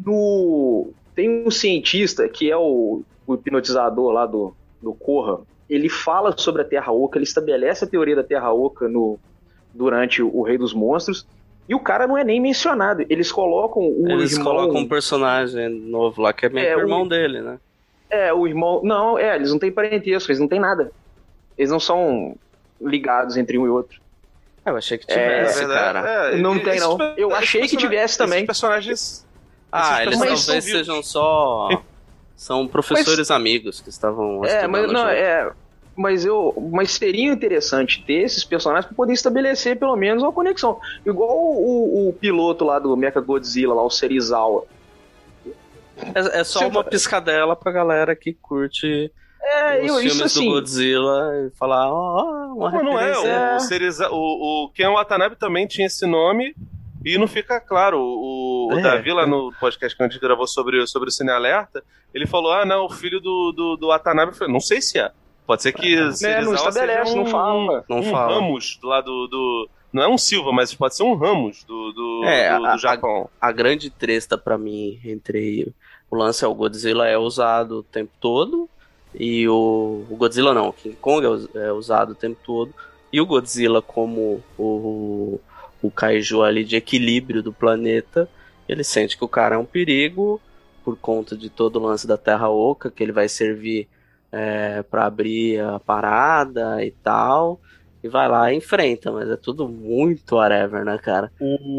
No, 0.06 0.92
tem 1.16 1.44
um 1.46 1.50
cientista 1.50 2.28
que 2.30 2.52
é 2.52 2.58
o, 2.58 3.02
o 3.28 3.36
hipnotizador 3.36 4.12
lá 4.12 4.26
do, 4.26 4.56
do 4.82 4.94
Korra. 4.94 5.40
Ele 5.70 5.90
fala 5.90 6.34
sobre 6.38 6.62
a 6.62 6.66
Terra 6.66 6.92
Oca, 6.94 7.18
ele 7.18 7.26
estabelece 7.26 7.84
a 7.84 7.88
teoria 7.88 8.16
da 8.16 8.24
Terra 8.24 8.52
Oca 8.54 8.88
no, 8.88 9.20
durante 9.74 10.24
o, 10.24 10.42
Rei 10.42 10.58
dos 10.58 10.74
Monstros. 10.74 11.28
E 11.68 11.76
o 11.76 11.80
cara 11.82 12.08
não 12.08 12.18
é 12.18 12.24
nem 12.24 12.40
mencionado. 12.40 13.06
Eles 13.10 13.30
colocam 13.30 13.84
o 13.84 14.10
Eles 14.10 14.32
irmão. 14.32 14.46
colocam 14.48 14.78
um 14.82 14.88
personagem 14.88 15.68
novo 15.68 16.22
lá, 16.22 16.32
que 16.32 16.46
é 16.46 16.50
meio 16.50 16.66
É, 16.66 16.70
que 16.70 16.76
o 16.76 16.80
o- 16.80 16.82
irmão 16.84 17.06
dele, 17.06 17.42
né? 17.42 17.60
É, 18.10 18.34
o 18.34 18.48
irmão. 18.48 18.80
Não, 18.86 19.20
é, 19.20 19.36
eles 19.36 19.52
não 19.52 19.60
têm 19.60 19.70
parentesco, 19.70 20.32
eles 20.32 20.40
não 20.40 20.48
têm 20.48 20.62
nada. 20.62 20.90
Eles 21.58 21.70
não 21.70 21.80
são 21.82 22.38
ligados 22.80 23.36
entre 23.36 23.58
um 23.58 23.66
e 23.66 23.70
outro. 23.70 24.00
Eu 24.66 24.78
achei 24.78 24.98
que 24.98 25.12
É, 25.12 25.14
tivesse, 25.44 25.60
verdade, 25.60 25.94
cara. 26.06 26.10
é, 26.32 26.38
Não 26.38 26.56
esses 26.56 26.64
tem, 26.64 26.80
não. 26.80 26.98
Eu 27.18 27.36
achei 27.36 27.68
que 27.68 27.76
tivesse 27.76 28.18
também. 28.18 28.38
Esses 28.38 28.48
personagens. 28.48 29.28
Ah, 29.70 29.82
esses 29.82 29.98
eles 30.08 30.10
personagens 30.20 30.46
talvez 30.46 30.64
sejam 30.66 31.04
só. 31.04 31.84
São 32.38 32.68
professores 32.68 33.30
amigos 33.32 33.82
que 33.82 33.90
estavam 33.90 34.46
É, 34.46 34.66
mas 34.68 34.90
não, 34.92 35.10
é. 35.10 35.52
Mas 35.96 36.24
eu. 36.24 36.54
Mas 36.72 36.92
seria 36.92 37.32
interessante 37.34 38.04
ter 38.06 38.22
esses 38.24 38.44
personagens 38.44 38.86
para 38.86 38.96
poder 38.96 39.14
estabelecer 39.14 39.78
pelo 39.80 39.96
menos 39.96 40.22
uma 40.22 40.32
conexão. 40.32 40.80
Igual 41.04 41.36
o, 41.36 42.06
o- 42.06 42.10
o 42.10 42.14
piloto 42.14 42.64
lá 42.64 42.78
do 42.78 42.96
Mecha 42.96 43.20
Godzilla, 43.20 43.74
lá, 43.74 43.82
o 43.84 43.90
Serizawa. 43.90 44.66
É, 46.14 46.42
é 46.42 46.44
só 46.44 46.68
uma 46.68 46.84
piscadela 46.84 47.56
pra 47.56 47.72
galera 47.72 48.16
que 48.16 48.32
curte 48.34 49.12
É, 49.42 49.80
os 49.82 49.88
eu, 49.88 49.96
filmes 49.96 50.14
isso 50.14 50.18
do 50.20 50.26
assim. 50.26 50.46
Godzilla 50.50 51.32
e 51.48 51.58
falar, 51.58 51.92
ó, 51.92 52.54
uma 52.54 52.70
Não, 52.70 52.84
não 52.84 53.00
é. 53.00 53.54
O, 53.54 53.56
o, 53.56 53.60
Seriza- 53.62 54.10
o, 54.12 54.66
o 54.66 54.70
Ken 54.70 54.90
Watanabe 54.94 55.36
também 55.38 55.66
tinha 55.66 55.88
esse 55.88 56.06
nome 56.06 56.56
e 57.14 57.18
não 57.18 57.28
fica 57.28 57.60
claro. 57.60 58.00
O, 58.00 58.70
o 58.74 58.80
É. 58.80 58.82
Davi, 58.82 59.12
lá 59.14 59.26
no 59.28 59.52
podcast 59.60 59.96
que 59.96 60.04
a 60.04 60.08
gente 60.08 60.20
gravou 60.20 60.48
sobre, 60.48 60.86
sobre 60.88 61.10
o 61.10 61.12
Cine 61.12 61.32
Alerta, 61.32 61.84
ele 62.14 62.26
falou: 62.28 62.52
ah, 62.52 62.66
não, 62.66 62.86
o 62.86 62.90
filho 62.90 63.20
do, 63.20 63.52
do, 63.52 63.78
do 63.78 63.88
Watanabe. 63.88 64.32
Eu 64.32 64.38
falei, 64.38 64.54
Não 64.54 64.60
sei 64.60 64.82
se 64.82 65.00
é. 65.00 65.12
Pode 65.46 65.62
ser 65.64 65.72
que. 65.72 65.96
Né, 65.96 66.12
Serizawa 66.12 66.44
não 66.46 66.54
estabelece, 66.56 67.06
seja 67.12 67.20
um, 67.20 67.24
não 67.24 67.32
fala. 67.32 67.86
Não 67.90 68.00
um 68.00 68.04
fala. 68.04 68.34
Ramos 68.36 68.80
lá 68.84 69.02
do, 69.02 69.28
do. 69.28 69.70
Não 69.94 70.04
é 70.04 70.08
um 70.10 70.18
Silva, 70.18 70.52
mas 70.52 70.74
pode 70.74 70.96
ser 70.96 71.04
um 71.04 71.16
Ramos 71.16 71.64
do, 71.64 71.92
do, 71.94 72.24
É, 72.26 72.58
do, 72.58 72.66
a- 72.66 72.74
do 72.74 72.78
Japão. 72.80 73.30
a 73.40 73.52
grande 73.54 73.90
treta 73.90 74.38
pra 74.38 74.58
mim 74.58 75.00
entre 75.06 75.74
o 76.12 76.16
lance 76.18 76.44
é 76.44 76.48
o 76.48 76.54
Godzilla 76.54 77.08
é 77.08 77.18
usado 77.18 77.80
o 77.80 77.84
tempo 77.84 78.12
todo 78.20 78.70
e 79.16 79.48
o, 79.48 80.06
o 80.10 80.16
Godzilla 80.18 80.54
não, 80.54 80.68
o 80.70 80.74
King 80.74 80.96
Kong 80.98 81.26
é, 81.56 81.68
é 81.68 81.72
usado 81.72 82.12
o 82.12 82.16
tempo 82.16 82.38
todo 82.46 82.74
e 83.12 83.22
o 83.22 83.26
Godzilla 83.26 83.82
como 83.82 84.44
o, 84.58 85.40
o 85.88 85.92
kaiju 85.92 86.44
ali 86.44 86.64
de 86.66 86.76
equilíbrio 86.76 87.44
do 87.44 87.54
planeta, 87.54 88.30
ele 88.68 88.84
sente 88.84 89.18
que 89.18 89.24
o 89.26 89.30
cara 89.30 89.56
é 89.56 89.58
um 89.58 89.66
perigo 89.66 90.44
por 90.84 90.98
conta 91.00 91.38
de 91.38 91.50
todo 91.50 91.78
o 91.78 91.84
lance 91.84 92.08
da 92.08 92.18
Terra 92.18 92.50
Oca, 92.50 92.92
que 92.92 93.04
ele 93.04 93.12
vai 93.12 93.28
servir 93.30 93.90
é, 94.32 94.84
para 94.84 95.06
abrir 95.06 95.60
a 95.62 95.80
parada 95.80 96.84
e 96.84 96.92
tal. 97.04 97.62
E 98.04 98.08
vai 98.10 98.28
lá 98.30 98.54
e 98.54 98.58
enfrenta, 98.58 99.12
mas 99.12 99.30
é 99.30 99.38
tudo 99.38 99.68
muito 99.68 100.36
whatever, 100.36 100.86
né, 100.86 100.98
cara? 101.00 101.32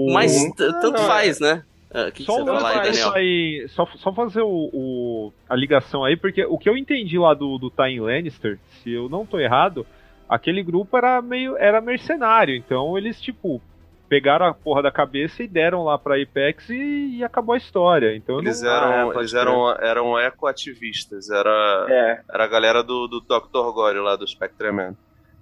Mas 0.04 0.32
Uhum. 0.34 0.52
t- 0.54 0.72
tanto 0.80 1.00
é. 1.02 1.06
faz, 1.06 1.40
né? 1.40 1.64
O 1.90 2.12
que, 2.12 2.24
que 2.24 2.24
Só, 2.24 2.44
falar 2.44 3.14
aí, 3.14 3.66
só, 3.68 3.86
só 3.96 4.12
fazer 4.14 4.42
o, 4.42 4.48
o- 4.72 5.34
a 5.48 5.56
ligação 5.56 6.04
aí, 6.04 6.16
porque 6.16 6.44
o 6.44 6.58
que 6.58 6.68
eu 6.68 6.76
entendi 6.76 7.18
lá 7.18 7.32
do, 7.34 7.58
do 7.58 7.70
Tywin 7.70 8.00
Lannister, 8.00 8.60
se 8.82 8.90
eu 8.92 9.08
não 9.08 9.26
tô 9.26 9.38
errado, 9.38 9.86
aquele 10.28 10.62
grupo 10.62 10.96
era 10.96 11.22
meio 11.22 11.56
era 11.56 11.80
mercenário, 11.80 12.54
então 12.56 12.96
eles, 12.98 13.20
tipo, 13.20 13.64
pegaram 14.08 14.46
a 14.46 14.54
porra 14.54 14.82
da 14.82 14.90
cabeça 14.90 15.42
e 15.42 15.46
deram 15.48 15.84
lá 15.84 15.98
pra 15.98 16.20
Apex 16.20 16.68
e, 16.70 17.18
e 17.18 17.24
acabou 17.24 17.54
a 17.54 17.58
história. 17.58 18.16
Então 18.16 18.38
Eles 18.38 18.62
não... 18.62 18.70
eram, 18.70 19.10
Ah, 19.10 19.14
é, 19.14 19.18
eles 19.18 19.30
crer. 19.30 19.40
eram, 19.42 19.70
eram 19.80 20.18
ecoativistas. 20.18 21.30
Era, 21.30 21.86
É. 21.88 22.20
era 22.32 22.44
a 22.44 22.46
galera 22.48 22.82
do, 22.82 23.06
do 23.06 23.20
Dr. 23.20 23.72
Gore 23.72 23.98
lá 24.00 24.16
do 24.16 24.26
Spectreman. 24.26 24.96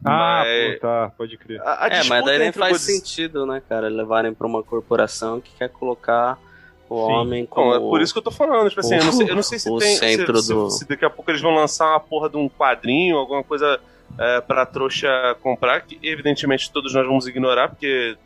Ah, 0.05 0.43
Mas- 0.45 0.75
pô, 0.75 0.81
tá, 0.81 1.13
pode 1.17 1.37
crer. 1.39 1.61
A, 1.63 1.87
a 1.87 1.89
É, 1.89 2.05
mas 2.05 2.25
daí 2.25 2.39
nem 2.39 2.51
o 2.51 2.53
faz 2.53 2.81
sentido, 2.83 3.47
né, 3.47 3.63
cara? 3.69 3.89
Levarem 3.89 4.35
pra 4.35 4.47
uma 4.47 4.63
corporação 4.63 5.41
que 5.41 5.51
quer 5.57 5.71
colocar 5.71 6.39
o 6.89 7.07
Sim. 7.07 7.13
homem 7.13 7.47
como. 7.47 7.71
Não, 7.71 7.77
é 7.77 7.81
por 7.81 8.01
isso 8.01 8.13
que 8.13 8.19
eu 8.19 8.23
tô 8.23 8.31
falando. 8.31 8.69
Tipo 8.69 8.81
assim, 8.81 8.97
eu, 8.97 9.05
não 9.05 9.13
sei, 9.13 9.31
eu 9.31 9.35
não 9.35 9.43
sei 9.43 9.59
se 9.59 9.71
o 9.71 9.79
tem. 9.79 9.89
se- 9.95 9.99
centro 9.99 10.37
se, 10.39 10.53
do- 10.53 10.71
se 10.71 10.87
daqui 10.87 11.05
a 11.05 11.11
pouco 11.11 11.31
eles 11.31 11.41
vão 11.41 11.55
lançar 11.55 11.89
uma 11.91 12.01
porra 12.01 12.29
de 12.29 12.37
um 12.37 12.49
quadrinho, 12.49 13.17
alguma 13.17 13.43
coisa 13.43 13.81
é, 14.19 14.41
pra 14.43 14.67
trouxa 14.67 15.09
comprar, 15.43 15.81
que 15.81 15.99
evidentemente 16.03 16.71
todos 16.71 16.93
nós 16.95 17.07
vamos 17.07 17.27
ignorar, 17.27 17.69
porque 17.71 18.17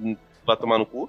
vai 0.47 0.57
tomar 0.57 0.79
no 0.79 0.87
cu. 0.87 1.09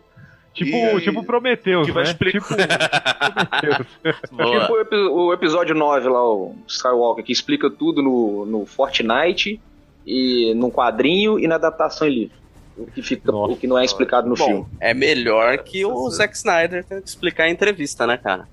Tipo, 0.53 0.75
E- 0.97 1.01
tipo 1.01 1.23
Prometheus, 1.23 1.85
que 1.87 1.93
vai 1.93 2.03
né? 2.03 2.09
explicar- 2.11 2.41
Tipo. 2.41 2.55
Tipo 4.27 4.73
o, 4.73 4.79
epi- 4.81 4.95
o 4.95 5.33
episódio 5.33 5.73
9 5.75 6.09
lá, 6.09 6.23
o 6.27 6.55
Skywalker, 6.67 7.23
que 7.23 7.31
explica 7.31 7.69
tudo 7.69 8.01
no, 8.01 8.45
no 8.45 8.65
Fortnite 8.65 9.61
e 10.05 10.53
num 10.55 10.69
quadrinho 10.69 11.39
e 11.39 11.47
na 11.47 11.55
adaptação 11.55 12.07
em 12.07 12.11
livro. 12.11 12.35
O 12.77 12.85
que, 12.87 13.01
fica, 13.01 13.31
Nossa. 13.31 13.53
o 13.53 13.57
que 13.57 13.67
não 13.67 13.77
é 13.77 13.85
explicado 13.85 14.27
no 14.27 14.35
Bom, 14.35 14.45
filme. 14.45 14.65
é 14.79 14.93
melhor 14.93 15.57
que 15.59 15.85
o. 15.85 16.09
Zack 16.09 16.35
Snyder 16.35 16.83
tem 16.83 17.01
que 17.01 17.07
explicar 17.09 17.47
em 17.47 17.51
entrevista, 17.53 18.07
né, 18.07 18.17
cara? 18.17 18.47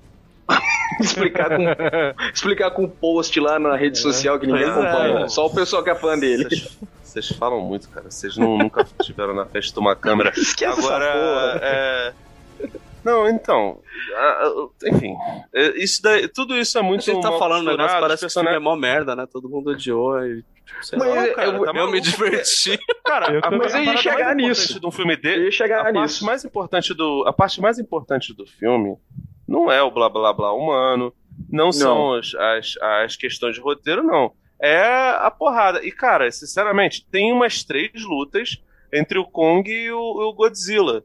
explicar, 0.99 1.49
com, 1.55 1.63
explicar 2.33 2.71
com 2.71 2.87
post 2.87 3.39
lá 3.39 3.59
na 3.59 3.75
rede 3.75 3.97
social 3.99 4.39
que 4.39 4.47
ninguém 4.47 4.63
é. 4.63 4.69
acompanha. 4.69 5.29
Só 5.29 5.45
o 5.45 5.49
pessoal 5.53 5.83
que 5.83 5.89
é 5.89 5.95
fã 5.95 6.17
dele. 6.17 6.47
Vocês- 7.09 7.29
falam 7.29 7.61
muito, 7.61 7.89
cara. 7.89 8.09
Vocês 8.09 8.37
não, 8.37 8.57
nunca 8.57 8.81
estiveram 8.99 9.33
na 9.33 9.45
festa 9.45 9.73
de 9.73 9.79
uma 9.79 9.95
câmera. 9.95 10.31
Esquece 10.35 10.79
essa 10.79 10.87
Agora, 10.87 11.11
porra. 11.11 11.59
é... 11.63 12.13
Não, 13.03 13.29
então, 13.29 13.79
a- 14.13 14.43
a- 14.43 14.89
enfim, 14.89 15.15
é, 15.53 15.69
isso 15.81 16.01
daí, 16.01 16.27
tudo 16.27 16.55
isso 16.57 16.77
é 16.77 16.81
A 16.81 16.83
muito 16.83 17.01
gente 17.05 17.21
tá 17.21 17.31
falando 17.31 17.61
um 17.61 17.71
negócio, 17.71 17.77
costurado, 17.77 18.01
parece 18.01 18.19
que 18.21 18.25
os 18.27 18.35
o 18.35 18.39
filme 18.41 18.55
é 18.55 18.59
mó 18.59 18.75
merda, 18.75 19.15
né? 19.15 19.25
Todo 19.25 19.47
mundo 19.49 19.69
odiou 19.71 20.21
e. 20.25 20.43
Tipo, 20.65 20.85
sei 20.85 20.99
Mas 20.99 21.07
lá. 21.07 21.25
eu- 21.27 21.33
cara, 21.33 21.47
eu- 21.47 21.65
tá 21.65 21.71
Eu 21.79 21.91
me 21.91 22.01
diverti. 22.01 22.77
Cara, 23.05 23.33
Eu 23.33 23.39
a, 23.41 23.51
mas 23.51 23.73
eu 23.73 23.83
ia 23.85 23.97
chegar 23.97 24.35
nisso. 24.35 24.79
de 24.79 24.85
um 24.85 24.91
filme 24.91 25.13
Eu 25.13 25.21
dele, 25.21 25.45
ia 25.45 25.51
chegar 25.51 25.79
a 25.79 25.83
parte 25.85 25.95
nisso. 25.97 26.25
mais 26.25 26.43
importante 26.45 26.93
do 26.93 27.23
a 27.25 27.31
parte 27.33 27.59
mais 27.61 27.79
importante 27.79 28.33
do 28.35 28.45
filme 28.45 28.97
não 29.47 29.71
é 29.71 29.81
o 29.81 29.89
blá 29.89 30.09
blá 30.09 30.31
blá 30.33 30.51
humano, 30.53 31.11
não, 31.49 31.71
são 31.71 32.13
as, 32.13 32.35
as, 32.35 32.73
as 32.81 33.15
questões 33.15 33.55
de 33.55 33.61
roteiro, 33.61 34.03
não. 34.03 34.31
É 34.61 35.15
a 35.19 35.31
porrada. 35.31 35.83
E, 35.85 35.91
cara, 35.91 36.31
sinceramente, 36.31 37.05
tem 37.09 37.31
umas 37.31 37.63
três 37.63 38.03
lutas 38.03 38.61
entre 38.91 39.17
o 39.17 39.25
Kong 39.25 39.69
e 39.71 39.91
o, 39.91 39.99
o 39.99 40.33
Godzilla. 40.33 41.03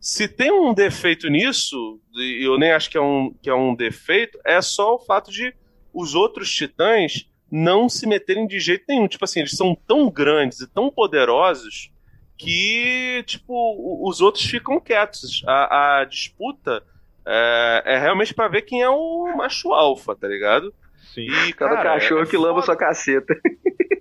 Se 0.00 0.28
tem 0.28 0.50
um 0.50 0.74
defeito 0.74 1.28
nisso, 1.28 2.00
e 2.14 2.46
eu 2.46 2.58
nem 2.58 2.72
acho 2.72 2.90
que 2.90 2.98
é, 2.98 3.00
um, 3.00 3.34
que 3.42 3.50
é 3.50 3.54
um 3.54 3.74
defeito, 3.74 4.38
é 4.44 4.60
só 4.60 4.94
o 4.94 4.98
fato 4.98 5.30
de 5.30 5.54
os 5.92 6.14
outros 6.14 6.52
titãs 6.52 7.28
não 7.50 7.88
se 7.88 8.06
meterem 8.06 8.46
de 8.46 8.58
jeito 8.60 8.84
nenhum. 8.88 9.08
Tipo 9.08 9.24
assim, 9.24 9.40
eles 9.40 9.56
são 9.56 9.74
tão 9.74 10.10
grandes 10.10 10.60
e 10.60 10.68
tão 10.68 10.90
poderosos 10.90 11.90
que, 12.36 13.24
tipo, 13.26 14.06
os 14.06 14.20
outros 14.20 14.44
ficam 14.44 14.78
quietos. 14.78 15.42
A, 15.46 16.00
a 16.00 16.04
disputa 16.04 16.82
é, 17.24 17.82
é 17.86 17.98
realmente 17.98 18.34
para 18.34 18.48
ver 18.48 18.62
quem 18.62 18.82
é 18.82 18.90
o 18.90 19.34
macho 19.36 19.72
alfa, 19.72 20.14
tá 20.14 20.28
ligado? 20.28 20.74
Sim. 21.16 21.48
E, 21.48 21.52
Cada 21.54 21.76
cara, 21.76 21.94
cachorro 21.94 22.22
é 22.22 22.26
que 22.26 22.36
lamba 22.36 22.54
foda. 22.60 22.66
sua 22.66 22.76
caceta. 22.76 23.34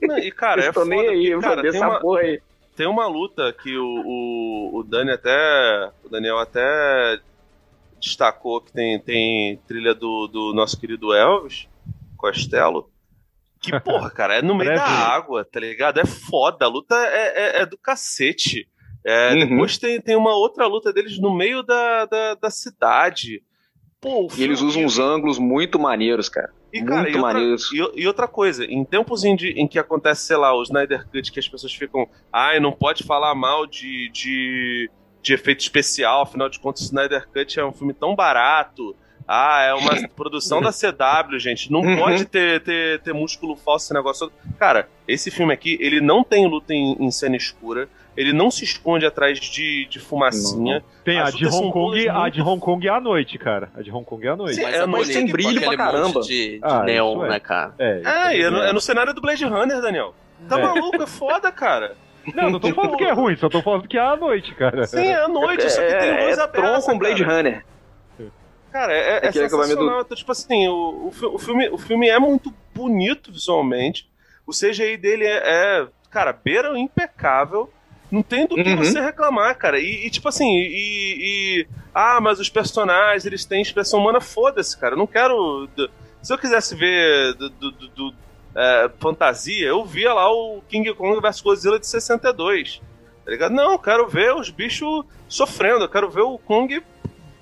Não, 0.01 0.17
E, 0.19 0.31
cara, 0.31 0.61
é 0.65 0.67
Eu 0.67 0.73
tô 0.73 0.81
foda. 0.81 0.95
nem 0.95 1.07
aí, 1.07 1.31
porque, 1.31 1.47
cara, 1.47 1.61
tem 1.61 1.69
essa 1.69 1.87
uma, 1.87 1.99
porra 1.99 2.19
aí. 2.21 2.41
tem 2.75 2.87
uma 2.87 3.07
luta 3.07 3.53
que 3.53 3.77
o, 3.77 3.85
o, 4.05 4.79
o 4.79 4.83
Dani 4.83 5.11
até. 5.11 5.91
O 6.03 6.09
Daniel 6.09 6.37
até 6.39 7.19
destacou 7.99 8.61
que 8.61 8.71
tem, 8.71 8.99
tem 8.99 9.57
trilha 9.67 9.95
do, 9.95 10.27
do 10.27 10.53
nosso 10.53 10.79
querido 10.79 11.13
Elvis 11.13 11.67
Costello. 12.17 12.89
Que, 13.61 13.71
porra, 13.79 14.11
cara, 14.11 14.35
é 14.35 14.41
no 14.41 14.53
meio 14.55 14.75
da 14.75 14.83
água, 14.85 15.43
tá 15.45 15.59
ligado? 15.59 15.99
É 15.99 16.05
foda, 16.05 16.65
a 16.65 16.69
luta 16.69 16.95
é, 16.95 17.59
é, 17.59 17.61
é 17.61 17.65
do 17.65 17.77
cacete. 17.77 18.67
É, 19.07 19.33
Uhum. 19.33 19.39
Depois 19.49 19.77
tem, 19.77 20.01
tem 20.01 20.15
uma 20.15 20.33
outra 20.35 20.65
luta 20.65 20.91
deles 20.91 21.19
no 21.19 21.31
meio 21.35 21.61
da, 21.61 22.05
da, 22.05 22.33
da 22.33 22.49
cidade. 22.49 23.43
Pô, 24.01 24.27
E 24.35 24.43
eles 24.43 24.61
usam 24.61 24.83
uns 24.83 24.97
ângulos 24.99 25.37
muito 25.37 25.77
maneiros, 25.79 26.27
cara. 26.27 26.51
E, 26.77 26.83
cara, 26.85 27.01
muito 27.03 27.17
e 27.17 27.81
outra, 27.81 27.99
e, 27.99 28.01
e 28.03 28.07
outra 28.07 28.27
coisa, 28.27 28.65
em 28.65 28.83
tempos 28.83 29.23
em, 29.23 29.35
de- 29.35 29.51
em 29.59 29.67
que 29.67 29.79
acontece, 29.79 30.25
sei 30.27 30.37
lá, 30.37 30.53
o 30.55 30.63
Snyder 30.63 31.07
Cut, 31.09 31.31
que 31.31 31.39
as 31.39 31.47
pessoas 31.47 31.73
ficam, 31.73 32.07
ai, 32.31 32.59
não 32.59 32.71
pode 32.71 33.03
falar 33.03 33.33
mal 33.35 33.65
de, 33.65 34.09
de, 34.09 34.89
de 35.21 35.33
efeito 35.33 35.61
especial, 35.61 36.21
afinal 36.23 36.49
de 36.49 36.59
contas, 36.59 36.81
o 36.83 36.85
Snyder 36.85 37.27
Cut 37.33 37.59
é 37.59 37.65
um 37.65 37.71
filme 37.73 37.93
tão 37.93 38.15
barato. 38.15 38.95
Ah, 39.27 39.63
é 39.63 39.73
uma 39.73 39.89
produção 40.15 40.61
da 40.61 40.71
CW, 40.71 41.39
gente. 41.39 41.71
Não 41.71 41.79
Uhum. 41.81 41.97
pode 41.97 42.25
ter, 42.25 42.61
ter, 42.61 43.01
ter 43.01 43.11
músculo 43.13 43.55
falso 43.55 43.85
esse 43.87 43.93
negócio. 43.93 44.31
Cara, 44.59 44.87
esse 45.07 45.31
filme 45.31 45.51
aqui, 45.51 45.77
ele 45.81 45.99
não 45.99 46.23
tem 46.23 46.47
luta 46.47 46.73
em, 46.75 46.95
em 46.99 47.09
cena 47.09 47.35
escura. 47.35 47.89
Ele 48.17 48.31
não 48.31 48.49
se 48.49 48.63
esconde 48.63 49.05
atrás 49.05 49.39
de, 49.39 49.85
de 49.87 49.99
fumacinha. 49.99 50.83
Tem 51.03 51.19
a 51.19 51.29
de 51.29 51.45
Hong 51.47 51.71
Kong, 51.71 52.05
todas 52.05 52.15
a 52.23 52.29
de 52.29 52.41
Hong 52.41 52.59
Kong 52.61 52.87
é 52.87 52.91
à 52.91 52.99
noite, 52.99 53.37
cara. 53.37 53.69
A 53.75 53.81
de 53.81 53.91
Hong 53.91 54.05
Kong 54.05 54.25
é 54.25 54.29
à 54.29 54.35
noite. 54.35 54.55
Sim, 54.55 54.63
Mas 54.63 54.73
é 54.73 54.77
é 54.77 54.79
bonito, 54.87 54.91
bonito 55.05 55.13
tem 55.13 55.31
brilho 55.31 55.61
pra 55.61 55.77
caramba. 55.77 56.21
de, 56.21 56.27
de 56.27 56.59
Ah, 56.61 56.83
neon, 56.83 57.25
é. 57.25 57.29
né, 57.29 57.39
cara? 57.39 57.73
É, 57.77 58.01
É, 58.05 58.41
é 58.41 58.49
no, 58.49 58.55
também 58.57 58.69
é 58.69 58.73
no 58.73 58.81
cenário 58.81 59.13
do 59.13 59.21
Blade 59.21 59.43
Runner, 59.45 59.81
Daniel. 59.81 60.13
Tá 60.47 60.59
É. 60.59 60.63
maluco, 60.63 61.01
é 61.03 61.07
foda, 61.07 61.51
cara. 61.51 61.95
Não, 62.33 62.49
não 62.49 62.59
tô 62.59 62.73
falando 62.73 62.97
que 62.97 63.03
é 63.03 63.11
ruim, 63.11 63.35
só 63.35 63.47
tô 63.49 63.61
falando 63.61 63.87
que 63.87 63.97
é 63.97 64.01
à 64.01 64.15
noite, 64.15 64.55
cara. 64.55 64.87
Sim, 64.87 65.05
é 65.05 65.15
à 65.23 65.27
noite, 65.27 65.69
só 65.69 65.79
que 65.81 65.87
tem 65.95 66.09
é, 66.09 66.25
luz 66.25 66.37
é 66.37 66.41
aberta. 66.41 66.67
Tron 66.71 66.81
com 66.81 66.97
Blade 66.97 67.23
cara. 67.23 67.37
Runner. 67.37 67.65
Cara, 68.71 68.93
é, 68.93 68.97
é, 68.97 69.25
É 69.25 69.27
é 69.27 69.31
sensacional. 69.31 70.01
Então, 70.01 70.17
tipo 70.17 70.31
assim, 70.31 70.67
o, 70.67 71.07
o, 71.07 71.11
fi- 71.11 71.25
o 71.25 71.37
filme, 71.37 71.69
o 71.69 71.77
filme 71.77 72.09
é 72.09 72.19
muito 72.19 72.53
bonito 72.73 73.31
visualmente. 73.31 74.09
O 74.45 74.51
CGI 74.51 74.97
dele 74.97 75.23
é, 75.25 75.37
é, 75.81 75.87
cara, 76.09 76.33
beira 76.33 76.73
o 76.73 76.77
impecável. 76.77 77.69
Não 78.11 78.21
tem 78.21 78.45
do 78.47 78.55
que 78.55 78.61
Uhum. 78.69 78.77
você 78.77 78.99
reclamar, 79.01 79.57
cara. 79.57 79.79
E, 79.79 80.05
e, 80.05 80.09
tipo 80.09 80.27
assim, 80.29 80.45
e, 80.57 81.61
e- 81.61 81.67
Ah, 81.93 82.19
mas 82.21 82.39
os 82.39 82.49
personagens, 82.49 83.25
eles 83.25 83.45
têm 83.45 83.61
expressão 83.61 83.99
humana, 84.01 84.19
foda-se, 84.19 84.77
cara. 84.77 84.93
Eu 84.93 84.97
não 84.97 85.07
quero. 85.07 85.67
Se 86.21 86.33
eu 86.33 86.37
quisesse 86.37 86.75
ver 86.75 87.33
do, 87.35 87.49
do- 87.49 87.71
do- 87.71 87.87
do, 87.89 88.13
é, 88.55 88.89
fantasia, 88.99 89.67
eu 89.67 89.83
via 89.85 90.13
lá 90.13 90.29
o 90.31 90.61
King 90.67 90.93
Kong 90.93 91.19
vs 91.21 91.39
Godzilla 91.41 91.79
de 91.79 91.87
62. 91.87 92.81
Tá 93.23 93.31
ligado? 93.31 93.53
Não, 93.53 93.71
eu 93.71 93.79
quero 93.79 94.07
ver 94.07 94.35
os 94.35 94.49
bichos 94.49 95.05
sofrendo. 95.27 95.85
Eu 95.85 95.89
quero 95.89 96.09
ver 96.09 96.21
o 96.21 96.37
Kong 96.37 96.81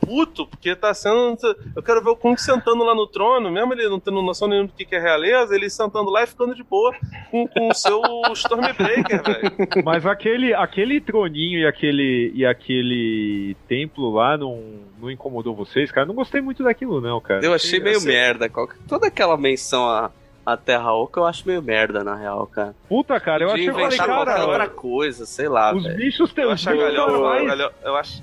puto, 0.06 0.46
porque 0.48 0.76
tá 0.76 0.94
sendo. 0.94 1.38
Eu 1.76 1.82
quero 1.84 2.04
ver 2.04 2.10
o 2.10 2.16
Kong 2.16 2.40
sentando 2.40 2.84
lá 2.84 2.94
no 2.96 3.08
trono, 3.08 3.52
mesmo 3.52 3.74
ele 3.74 3.88
não 3.90 4.00
tendo 4.00 4.22
noção 4.22 4.48
nenhuma 4.48 4.68
do 4.68 4.74
que 4.74 4.86
que 4.86 4.96
é 4.96 5.00
realeza, 5.00 5.56
ele 5.56 5.70
sentando 5.70 6.10
lá 6.10 6.24
e 6.24 6.28
ficando 6.28 6.54
de 6.56 6.64
boa 6.64 6.94
com, 7.32 7.48
com 7.48 7.68
o 7.70 7.74
seu 7.74 8.02
Stormbreaker, 8.34 9.24
velho. 9.24 9.84
Mas 9.84 10.06
aquele, 10.06 10.54
aquele 10.54 11.00
troninho 11.02 11.60
e 11.60 11.66
aquele, 11.66 12.32
e 12.36 12.46
aquele 12.46 13.56
templo 13.68 14.12
lá 14.14 14.38
não, 14.38 14.62
não 15.02 15.10
incomodou 15.12 15.56
vocês, 15.56 15.92
cara? 15.92 16.06
Não 16.06 16.16
gostei 16.16 16.42
muito 16.42 16.64
daquilo, 16.64 17.00
não, 17.02 17.20
cara. 17.22 17.44
Eu 17.44 17.54
achei 17.54 17.80
meio 17.80 17.98
assim- 17.98 18.08
merda. 18.08 18.50
qualquer- 18.50 18.78
Toda 18.88 19.08
aquela 19.08 19.38
menção 19.38 19.88
à, 19.88 20.12
à 20.46 20.58
Terra 20.58 20.94
Oca 20.94 21.20
eu 21.20 21.26
acho 21.26 21.48
meio 21.48 21.62
merda, 21.62 22.04
na 22.04 22.16
real, 22.16 22.46
cara. 22.48 22.76
Puta, 22.90 23.20
cara, 23.20 23.44
eu 23.44 23.50
eu 23.50 23.52
falei, 23.52 23.68
inventar 23.88 24.08
qualquer 24.08 24.26
cara, 24.34 24.46
outra 24.46 24.70
coisa, 24.70 25.26
sei 25.26 25.48
lá, 25.48 25.74
os 25.74 25.84
velho. 25.84 25.96
bichos 25.98 26.34
têm 26.34 26.44
Eu 26.44 26.52
acho 26.52 26.70
a 26.70 26.74
galho- 26.76 27.72
eu 27.84 27.96
acho. 27.96 28.22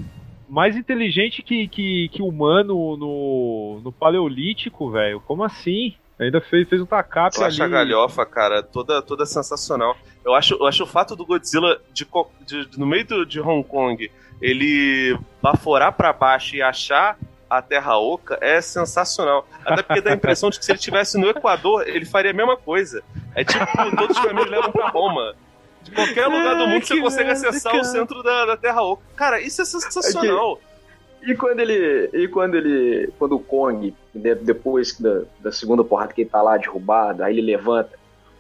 Mais 0.51 0.77
inteligente 0.77 1.43
que, 1.43 1.69
que, 1.69 2.09
que 2.09 2.23
humano 2.23 2.97
no, 2.97 3.81
no 3.83 3.93
paleolítico, 3.93 4.91
velho. 4.91 5.21
Como 5.21 5.45
assim? 5.45 5.95
Ainda 6.19 6.41
fez, 6.41 6.69
fez 6.69 6.83
um 6.83 6.87
tacape 6.87 7.39
Eu 7.39 7.45
acho 7.47 7.63
a 7.63 7.65
ali. 7.65 7.73
galhofa, 7.73 8.27
cara, 8.27 8.63
toda, 8.63 9.01
toda 9.01 9.25
sensacional. 9.25 9.97
Eu 10.23 10.35
acho, 10.35 10.55
eu 10.55 10.67
acho 10.67 10.83
o 10.83 10.87
fato 10.87 11.17
do 11.17 11.25
Godzilla 11.25 11.81
de, 11.95 12.07
de- 12.47 12.69
no 12.79 12.85
meio 12.87 13.07
do- 13.07 13.25
de 13.25 13.41
Hong 13.41 13.67
Kong 13.67 14.11
ele 14.43 15.19
baforar 15.41 15.93
pra 15.93 16.13
baixo 16.13 16.57
e 16.57 16.61
achar 16.63 17.17
a 17.49 17.61
Terra 17.63 17.97
Oca 17.99 18.39
é 18.41 18.61
sensacional. 18.61 19.47
Até 19.65 19.83
porque 19.83 20.01
dá 20.01 20.11
a 20.11 20.15
impressão 20.15 20.51
de 20.51 20.59
que 20.59 20.65
se 20.65 20.71
ele 20.73 20.79
estivesse 20.79 21.19
no 21.19 21.29
Equador, 21.29 21.89
ele 21.89 22.05
faria 22.05 22.31
a 22.31 22.35
mesma 22.35 22.57
coisa. 22.57 23.03
É 23.35 23.43
tipo, 23.43 23.65
todos 23.97 24.17
os 24.17 24.23
caminhos 24.25 24.51
levam 24.51 24.71
pra 24.73 24.89
Roma. 24.89 25.35
De 25.83 25.91
qualquer 25.93 26.27
lugar 26.27 26.57
do 26.57 26.67
mundo 26.67 26.87
você 26.87 27.01
consegue 27.01 27.31
merda, 27.31 27.49
acessar 27.49 27.73
cara. 27.73 27.83
o 27.83 27.87
centro 27.87 28.23
da, 28.23 28.47
da 28.47 28.57
Terra 28.57 28.83
Oca. 28.83 29.03
Cara, 29.17 29.41
isso 29.41 29.63
é 29.63 29.65
sensacional. 29.65 30.61
E 31.23 31.35
quando 31.35 31.61
ele. 31.61 32.11
E 32.13 32.29
quando 32.29 32.55
ele. 32.57 33.13
Quando 33.19 33.37
o 33.37 33.41
Kong, 33.41 33.95
de- 34.15 34.35
depois 34.37 34.99
da, 34.99 35.23
da 35.41 35.53
segunda 35.53 35.85
porrada 35.85 36.13
que 36.13 36.23
ele 36.23 36.31
tá 36.31 36.41
lá 36.43 36.57
derrubado, 36.57 37.23
aí 37.23 37.35
ele 37.39 37.43
levanta 37.43 37.99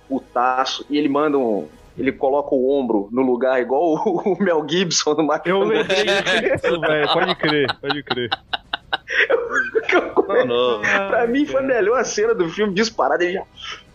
o 0.08 0.20
taço 0.20 0.84
e 0.88 0.96
ele 0.98 1.08
manda 1.08 1.36
um. 1.38 1.68
Ele 1.98 2.12
coloca 2.12 2.54
o 2.54 2.70
ombro 2.70 3.08
no 3.12 3.20
lugar 3.22 3.60
igual 3.60 3.82
o, 3.82 4.32
o 4.34 4.42
Mel 4.42 4.64
Gibson 4.66 5.12
no 5.14 5.24
Máquina 5.24 5.54
Eu 5.54 5.64
lembrei 5.64 6.04
disso, 6.04 6.80
velho. 6.80 7.12
Pode 7.12 7.34
crer, 7.34 7.76
pode 7.80 8.02
crer. 8.02 8.30
Não, 10.46 10.46
não. 10.46 10.80
pra 10.80 11.26
mim 11.26 11.44
foi 11.44 11.60
a 11.60 11.64
melhor 11.64 12.04
cena 12.04 12.32
do 12.34 12.48
filme 12.48 12.72
disparada. 12.72 13.24
Ele 13.24 13.34
já, 13.34 13.44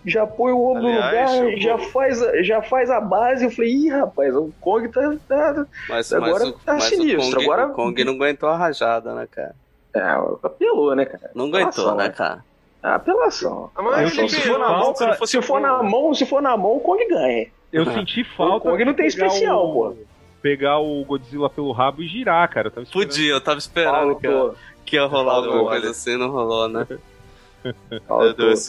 já 0.06 0.26
põe 0.28 0.52
o 0.52 0.64
ombro 0.72 0.88
Aliás, 0.88 1.34
no 1.40 1.46
lugar, 1.46 1.58
já, 1.60 1.78
faz 1.78 2.22
a, 2.22 2.44
já 2.44 2.62
faz 2.62 2.90
a 2.90 3.02
base. 3.02 3.46
Eu 3.46 3.52
falei, 3.52 3.72
ih, 3.72 3.90
rapaz, 3.90 4.36
o 4.36 4.52
Kong 4.62 4.88
tá. 4.90 5.16
tá 5.28 5.66
Mas, 5.90 6.14
Agora 6.14 6.32
mas, 6.32 6.44
o, 6.44 6.52
tá 6.54 6.74
mas 6.74 6.84
sinistro, 6.86 7.30
o, 7.30 7.34
Kong, 7.34 7.44
agora- 7.46 7.68
o 7.68 7.74
Kong 7.74 8.04
não 8.04 8.14
aguentou 8.14 8.50
a 8.50 8.58
rajada, 8.58 9.14
né, 9.16 9.28
cara? 9.30 9.56
é, 9.94 10.02
apelou, 10.44 10.94
né, 10.96 11.06
cara? 11.06 11.32
Não 11.34 11.46
aguentou, 11.46 11.90
Apelação, 11.90 11.96
né, 11.96 12.10
cara? 12.10 12.44
É 12.84 12.88
apelação. 12.90 13.72
Ah, 13.76 13.82
mas 13.82 14.14
se 14.14 14.42
for 14.42 14.60
na 14.60 14.70
mão, 14.70 14.94
se 15.26 15.42
for 15.42 15.60
na 15.60 15.82
mão, 15.84 16.14
se 16.14 16.26
for 16.26 16.42
na 16.42 16.56
mão, 16.58 16.78
o 16.78 16.80
Kong 16.80 17.04
ganha. 17.08 17.48
Eu 17.74 17.86
senti 17.86 18.24
falta. 18.24 18.70
Kong 18.70 18.86
não 18.86 18.94
tem 18.94 19.08
especial, 19.08 19.70
o- 19.70 19.74
pô. 19.74 19.96
Pegar 20.42 20.78
o 20.78 21.04
Godzilla 21.04 21.50
pelo 21.50 21.72
rabo 21.72 22.04
e 22.04 22.08
girar, 22.08 22.48
cara. 22.50 22.68
Eu 22.68 22.72
tava 22.72 22.84
esperando. 22.84 23.08
Podia, 23.10 23.32
eu 23.32 23.42
tava 23.42 23.58
esperando 23.58 24.16
que, 24.18 24.28
Faltou. 24.28 24.56
que 24.86 24.96
ia 24.96 25.06
rolar 25.08 25.34
alguma 25.38 25.64
coisa 25.66 25.90
assim, 25.90 26.16
não 26.18 26.30
rolou, 26.30 26.70
né? 26.70 26.86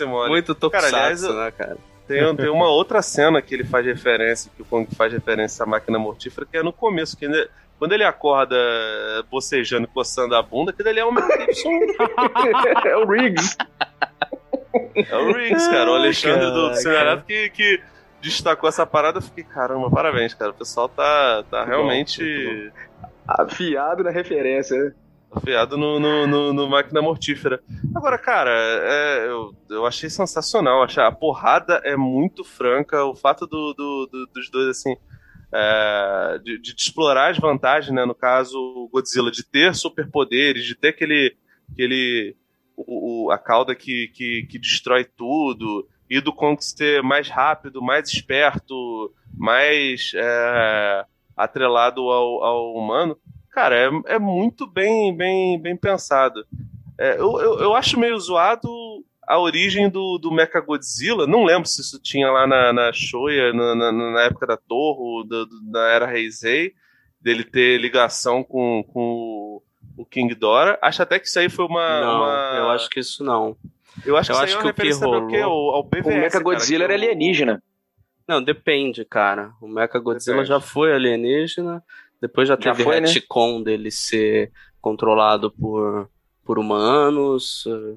Mole. 0.07 0.31
Muito 0.31 0.55
Cara, 0.55 0.87
aliás, 0.87 1.21
tokusatsu, 1.21 1.27
eu- 1.27 1.45
né, 1.45 1.51
cara? 1.51 1.77
Tem, 2.07 2.37
tem 2.37 2.49
uma 2.49 2.69
outra 2.69 3.03
cena 3.03 3.43
que 3.43 3.53
ele 3.55 3.65
faz 3.65 3.85
referência, 3.85 4.51
que 4.55 4.63
o 4.63 4.65
Kong 4.65 4.87
faz 4.95 5.13
referência 5.13 5.65
à 5.65 5.67
máquina 5.67 5.99
mortífera, 5.99 6.47
que 6.49 6.57
é 6.57 6.63
no 6.63 6.73
começo, 6.73 7.17
que 7.17 7.25
ele- 7.25 7.49
quando 7.79 7.93
ele 7.93 8.05
acorda 8.05 8.57
bocejando 9.31 9.85
e 9.85 9.89
coçando 9.89 10.35
a 10.37 10.41
bunda, 10.43 10.73
que 10.73 10.83
ele 10.87 11.01
é 11.01 11.05
o 11.05 11.13
Mel 11.13 11.27
Gibson. 11.27 11.69
é 12.87 12.97
o 12.97 13.07
Riggs. 13.07 13.57
É 14.95 15.17
o 15.17 15.33
Riggs, 15.33 15.69
cara. 15.69 15.91
O 15.91 15.95
Alexandre 15.95 16.47
do. 16.53 16.75
Cinerato 16.77 17.25
que, 17.25 17.51
que 17.51 17.81
destacou 18.23 18.69
essa 18.69 18.87
parada. 18.87 19.19
Eu 19.19 19.23
fiquei, 19.23 19.45
caramba, 19.45 19.91
parabéns, 19.91 20.33
cara. 20.33 20.53
O 20.53 20.55
pessoal 20.55 20.89
tá, 20.89 21.45
tá 21.51 21.65
realmente 21.65 22.73
Afiado 23.27 24.05
na 24.05 24.11
referência. 24.11 24.79
né? 24.79 24.93
Afiado 25.37 25.77
no, 25.77 25.99
no, 26.01 26.27
no- 26.27 26.53
no 26.53 26.69
máquina 26.69 27.01
mortífera. 27.03 27.63
Agora, 27.95 28.19
cara, 28.19 28.51
é, 28.51 29.27
eu, 29.29 29.55
eu 29.71 29.87
achei 29.87 30.09
sensacional. 30.11 30.83
A 30.83 31.13
porrada 31.13 31.81
é 31.85 31.97
muito 31.97 32.45
franca. 32.45 33.05
O 33.05 33.15
fato 33.15 33.47
do, 33.47 33.73
do- 33.75 34.07
do- 34.11 34.27
dos 34.35 34.51
dois, 34.51 34.69
assim, 34.69 34.97
é, 35.53 36.39
de, 36.43 36.59
de 36.61 36.75
explorar 36.77 37.31
as 37.31 37.39
vantagens, 37.39 37.95
né? 37.95 38.05
No 38.05 38.15
caso, 38.15 38.59
o 38.59 38.89
Godzilla, 38.93 39.31
de 39.31 39.45
ter 39.45 39.75
superpoderes, 39.75 40.65
de 40.65 40.75
ter 40.75 40.89
aquele. 40.89 41.37
aquele 41.73 42.37
o, 42.77 43.27
o- 43.27 43.31
a 43.31 43.39
cauda 43.39 43.75
que, 43.75 44.09
que, 44.09 44.47
que 44.51 44.59
destrói 44.59 45.05
tudo, 45.05 45.89
e 46.11 46.21
do 46.21 46.33
Kong 46.33 46.63
ser 46.63 47.03
mais 47.03 47.29
rápido, 47.29 47.81
mais 47.83 48.09
esperto, 48.11 49.13
mais 49.35 50.13
é, 50.15 51.05
atrelado 51.37 52.03
ao, 52.03 52.45
ao 52.45 52.75
humano. 52.75 53.17
Cara, 53.57 53.75
é, 53.75 54.15
é 54.17 54.19
muito 54.19 54.67
bem, 54.67 55.17
bem, 55.17 55.59
bem 55.59 55.75
pensado. 55.75 56.45
É, 56.99 57.19
eu, 57.19 57.41
eu, 57.41 57.59
eu 57.61 57.75
acho 57.75 57.99
meio 57.99 58.21
zoado 58.21 58.69
a 59.27 59.39
origem 59.41 59.89
do, 59.89 60.19
do 60.19 60.31
Mechagodzilla. 60.31 61.27
Não 61.27 61.43
lembro 61.43 61.67
se 61.67 61.81
isso 61.81 61.99
tinha 62.03 62.31
lá 62.31 62.47
na, 62.47 62.71
na 62.71 62.93
Shoya, 62.93 63.55
na, 63.55 63.75
na, 63.75 63.91
na 63.93 64.21
época 64.25 64.47
da 64.47 64.59
Torre, 64.59 65.27
da, 65.27 65.47
da 65.81 65.89
era 65.89 66.19
Heisei, 66.19 66.75
dele 67.19 67.45
ter 67.45 67.81
ligação 67.81 68.45
com, 68.45 68.85
com 68.93 69.63
o 69.97 70.05
King 70.05 70.35
Dora. 70.35 70.79
Acho 70.83 71.03
até 71.03 71.19
que 71.19 71.27
isso 71.27 71.39
aí 71.39 71.49
foi 71.49 71.65
uma. 71.65 72.01
não, 72.03 72.17
uma- 72.19 72.55
eu 72.59 72.71
acho 72.73 72.91
que 72.91 73.01
isso 73.01 73.25
não. 73.25 73.57
eu 74.05 74.19
acho 74.19 74.31
que 74.31 74.37
eu 74.37 74.45
isso 74.45 74.45
aí 74.45 74.45
acho 74.45 74.55
é 74.59 74.59
uma 74.59 74.73
que 74.75 74.83
o 74.83 74.85
que 74.85 74.93
rolou- 74.93 75.27
quê? 75.29 75.39
Ao, 75.39 75.53
ao 75.77 75.83
BVS, 75.83 76.07
O 76.15 76.21
Mechagodzilla 76.21 76.81
cara, 76.85 76.93
era 76.93 77.03
que 77.03 77.07
alienígena. 77.11 77.63
Não, 78.29 78.43
depende, 78.43 79.03
cara. 79.05 79.53
O 79.63 79.67
Mechagodzilla 79.69 80.43
Depende. 80.43 80.49
já 80.49 80.61
foi 80.61 80.93
alienígena, 80.93 81.83
depois 82.21 82.49
já 82.49 82.55
Já 82.55 82.73
teve 82.73 82.85
foi, 82.85 83.01
né? 83.01 83.09
retcon 83.09 83.63
dele 83.63 83.91
ser 83.91 84.51
controlado 84.81 85.51
por, 85.51 86.09
por 86.45 86.59
humanos. 86.59 87.65
eh, 87.67 87.95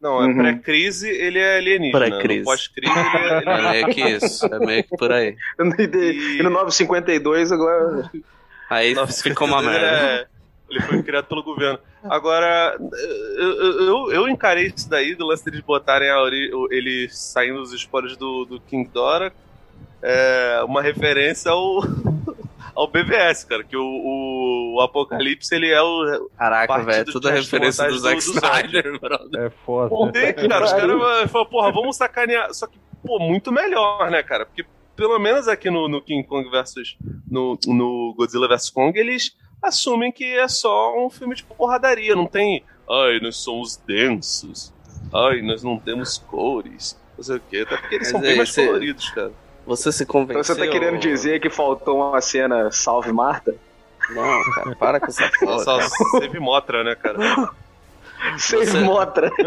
Não, 0.00 0.22
é 0.22 0.26
Uhum. 0.26 0.36
pré-crise, 0.36 1.08
ele 1.08 1.38
é 1.38 1.58
alienígena. 1.58 1.98
Pré-crise. 1.98 2.38
No 2.40 2.44
Pós-crise, 2.44 2.92
ele 2.92 3.16
é, 3.16 3.38
ele 3.42 3.50
É 3.50 3.70
meio 3.72 3.88
que 3.94 4.00
isso, 4.08 4.46
é 4.46 4.58
meio 4.58 4.84
que 4.84 4.96
por 4.96 5.12
aí. 5.12 5.36
E, 5.78 6.38
e 6.38 6.42
no 6.42 6.50
952 6.50 7.52
agora. 7.52 8.10
Aí 8.68 8.94
Nossa, 8.94 9.22
ficou 9.22 9.46
uma 9.46 9.58
ele 9.60 9.68
merda. 9.68 9.86
é- 9.86 10.26
ele 10.68 10.80
foi 10.80 11.00
criado 11.04 11.26
pelo 11.26 11.44
governo. 11.44 11.78
Agora, 12.02 12.76
eu, 13.38 13.52
eu, 13.82 14.12
eu- 14.12 14.28
encarei 14.28 14.66
isso 14.76 14.90
daí 14.90 15.14
do 15.14 15.24
lance 15.24 15.44
deles 15.44 15.60
botarem 15.60 16.10
a 16.10 16.20
ori- 16.20 16.50
ele 16.72 17.08
saindo 17.08 17.60
dos 17.60 17.72
esporos 17.72 18.16
do, 18.16 18.44
do 18.44 18.58
King 18.60 18.90
Dora, 18.92 19.32
é, 20.02 20.60
uma 20.64 20.82
referência 20.82 21.52
ao, 21.52 21.82
ao 22.76 22.86
BVS, 22.86 23.44
cara, 23.44 23.64
que 23.64 23.76
o, 23.76 23.82
o, 23.82 24.74
o 24.76 24.80
Apocalipse 24.82 25.54
ele 25.54 25.70
é 25.70 25.80
o. 25.80 26.28
Caraca, 26.36 26.66
Partido 26.66 26.92
velho, 26.92 27.12
tudo 27.12 27.28
é 27.30 27.32
referência 27.32 27.88
do 27.88 27.98
Zack 27.98 28.18
Snyder, 28.18 29.00
brother. 29.00 29.46
É 29.46 29.50
foda. 29.50 30.12
Tem, 30.12 30.34
cara, 30.34 30.64
os 30.64 30.72
caras 30.72 31.30
falam, 31.30 31.46
porra, 31.46 31.72
vamos 31.72 31.96
sacanear. 31.96 32.52
Só 32.52 32.66
que, 32.66 32.78
pô, 33.04 33.18
muito 33.18 33.50
melhor, 33.50 34.10
né, 34.10 34.22
cara? 34.22 34.44
Porque 34.44 34.64
pelo 34.94 35.18
menos 35.18 35.48
aqui 35.48 35.70
no, 35.70 35.88
no 35.88 36.02
King 36.02 36.26
Kong 36.26 36.48
versus. 36.50 36.98
No, 37.28 37.58
no 37.66 38.14
Godzilla 38.16 38.46
vs 38.46 38.70
Kong, 38.70 38.98
eles 38.98 39.34
assumem 39.62 40.12
que 40.12 40.24
é 40.24 40.46
só 40.46 40.94
um 40.98 41.08
filme 41.08 41.34
de 41.34 41.44
porradaria. 41.44 42.14
Não 42.14 42.26
tem. 42.26 42.62
Ai, 42.88 43.20
nós 43.20 43.36
somos 43.36 43.76
densos. 43.76 44.72
Ai, 45.12 45.40
nós 45.40 45.62
não 45.62 45.78
temos 45.78 46.18
cores. 46.18 47.00
Não 47.16 47.24
sei 47.24 47.36
o 47.36 47.40
quê. 47.40 47.64
Até 47.66 47.76
porque 47.78 47.94
eles 47.94 48.08
Mas 48.08 48.12
são 48.12 48.20
bem 48.20 48.30
aí, 48.32 48.36
mais 48.36 48.54
coloridos, 48.54 49.10
cara. 49.10 49.32
Você 49.66 49.90
se 49.92 50.06
convenceu? 50.06 50.40
Então 50.42 50.54
você 50.54 50.66
tá 50.66 50.70
querendo 50.70 50.98
dizer 50.98 51.40
que 51.40 51.50
faltou 51.50 51.98
uma 52.10 52.20
cena 52.20 52.70
Salve 52.70 53.12
Marta? 53.12 53.54
Não, 54.10 54.42
cara, 54.54 54.76
para 54.76 55.00
com 55.00 55.06
essa 55.06 55.28
porra. 55.40 55.58
Só 55.58 56.20
teve 56.20 56.38
Motra, 56.38 56.84
né, 56.84 56.94
cara? 56.94 57.18
Sem 58.38 58.64
Você- 58.64 58.80
Motra. 58.80 59.30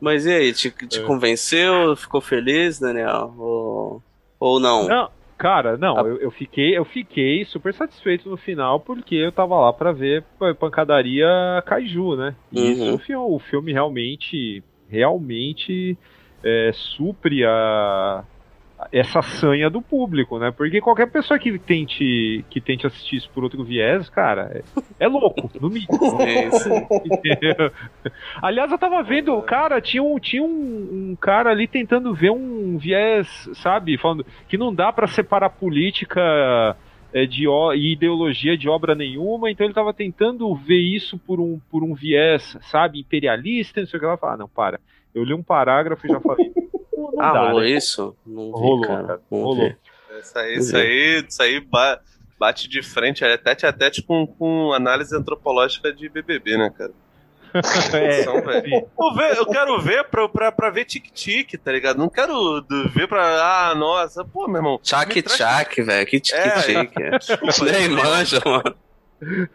Mas 0.00 0.26
e 0.26 0.30
aí, 0.32 0.52
te, 0.52 0.70
te 0.70 1.00
convenceu? 1.02 1.96
Ficou 1.96 2.20
feliz, 2.20 2.78
Daniel? 2.78 3.34
Ou, 3.38 4.02
ou 4.38 4.60
não? 4.60 4.86
Não, 4.86 5.10
cara, 5.38 5.76
não, 5.78 5.98
Ah. 5.98 6.02
eu, 6.02 6.16
eu 6.18 6.30
fiquei, 6.30 6.76
eu 6.76 6.84
fiquei 6.84 7.44
super 7.44 7.72
satisfeito 7.72 8.28
no 8.28 8.36
final 8.36 8.78
porque 8.80 9.14
eu 9.14 9.32
tava 9.32 9.58
lá 9.58 9.72
pra 9.72 9.92
ver 9.92 10.22
pa- 10.38 10.54
pancadaria 10.54 11.26
kaiju, 11.66 12.14
né? 12.16 12.34
E 12.52 12.60
Uhum. 12.60 12.70
isso 12.72 12.94
o 12.94 12.98
filme, 12.98 13.24
o 13.34 13.38
filme 13.38 13.72
realmente, 13.72 14.62
realmente 14.88 15.96
é, 16.42 16.70
supre 16.72 17.44
a 17.44 18.24
essa 18.92 19.20
sanha 19.20 19.68
do 19.68 19.82
público, 19.82 20.38
né? 20.38 20.50
Porque 20.50 20.80
qualquer 20.80 21.10
pessoa 21.10 21.38
que 21.38 21.58
tente 21.58 22.44
que 22.48 22.60
tente 22.60 22.86
assistir 22.86 23.16
isso 23.16 23.30
por 23.30 23.44
outro 23.44 23.62
viés, 23.62 24.08
cara, 24.08 24.50
é, 24.54 25.04
é 25.04 25.06
louco, 25.06 25.50
no 25.60 25.68
mínimo. 25.68 25.90
É 26.20 26.46
isso. 26.48 26.68
Aliás, 28.42 28.70
eu 28.70 28.78
tava 28.78 29.02
vendo, 29.02 29.40
cara, 29.42 29.80
tinha 29.80 30.02
um, 30.02 30.18
tinha 30.18 30.42
um, 30.42 31.10
um 31.10 31.16
cara 31.16 31.50
ali 31.50 31.66
tentando 31.66 32.14
ver 32.14 32.30
um 32.30 32.78
viés, 32.78 33.48
sabe? 33.54 33.98
Falando 33.98 34.24
que 34.48 34.56
não 34.56 34.74
dá 34.74 34.92
pra 34.92 35.06
separar 35.06 35.50
política 35.50 36.76
é, 37.12 37.26
de, 37.26 37.46
e 37.48 37.92
ideologia 37.92 38.56
de 38.56 38.68
obra 38.68 38.94
nenhuma, 38.94 39.50
então 39.50 39.66
ele 39.66 39.74
tava 39.74 39.92
tentando 39.92 40.54
ver 40.54 40.80
isso 40.80 41.18
por 41.18 41.40
um, 41.40 41.60
por 41.70 41.82
um 41.82 41.94
viés, 41.94 42.56
sabe, 42.62 43.00
imperialista, 43.00 43.80
não 43.80 43.86
sei 43.86 43.96
o 43.96 44.00
que 44.00 44.06
ela 44.06 44.16
fala, 44.16 44.34
ah, 44.34 44.36
não, 44.38 44.48
para. 44.48 44.80
Eu 45.14 45.24
li 45.24 45.34
um 45.34 45.42
parágrafo 45.42 46.06
e 46.06 46.10
já 46.10 46.20
falei. 46.20 46.50
Não, 47.00 47.12
não 47.12 47.22
Ah, 47.22 47.32
dá, 47.32 47.46
rolou 47.48 47.60
né? 47.62 47.70
isso? 47.70 48.14
Não 48.26 48.44
vi, 48.46 48.50
Rolou, 48.52 48.80
cara. 48.82 49.02
cara, 49.06 49.20
rolou. 49.30 49.72
Isso 50.20 50.38
aí, 50.38 50.54
isso 50.58 50.76
aí, 50.76 51.24
isso 51.26 51.42
aí 51.42 51.60
ba- 51.60 51.98
bate 52.38 52.68
de 52.68 52.82
frente, 52.82 53.24
é 53.24 53.36
tete 53.38 53.64
a 53.64 53.72
tete 53.72 54.02
com, 54.02 54.26
com 54.26 54.72
análise 54.74 55.16
antropológica 55.16 55.90
de 55.92 56.08
BBB, 56.10 56.58
né, 56.58 56.70
cara? 56.76 56.92
É, 57.94 58.22
São. 58.22 58.36
Eu, 58.36 59.14
ver- 59.14 59.36
eu 59.38 59.46
quero 59.46 59.80
ver 59.80 60.04
pra, 60.04 60.28
pra, 60.28 60.52
pra 60.52 60.70
ver 60.70 60.84
tic-tic, 60.84 61.54
tá 61.58 61.72
ligado? 61.72 61.96
Não 61.98 62.08
quero 62.08 62.62
ver 62.94 63.08
pra. 63.08 63.70
Ah, 63.70 63.74
nossa, 63.74 64.24
pô, 64.24 64.46
meu 64.46 64.56
irmão. 64.58 64.78
Tchac 64.82 65.12
me 65.16 65.22
traz- 65.22 65.36
tchac, 65.38 65.82
velho. 65.82 66.06
Que 66.06 66.16
É, 66.32 66.60
tic. 66.60 66.96
É. 67.00 67.18
Desculpa, 67.18 67.64
Nem 67.72 67.88
manja, 67.88 68.40
mano. 68.44 68.76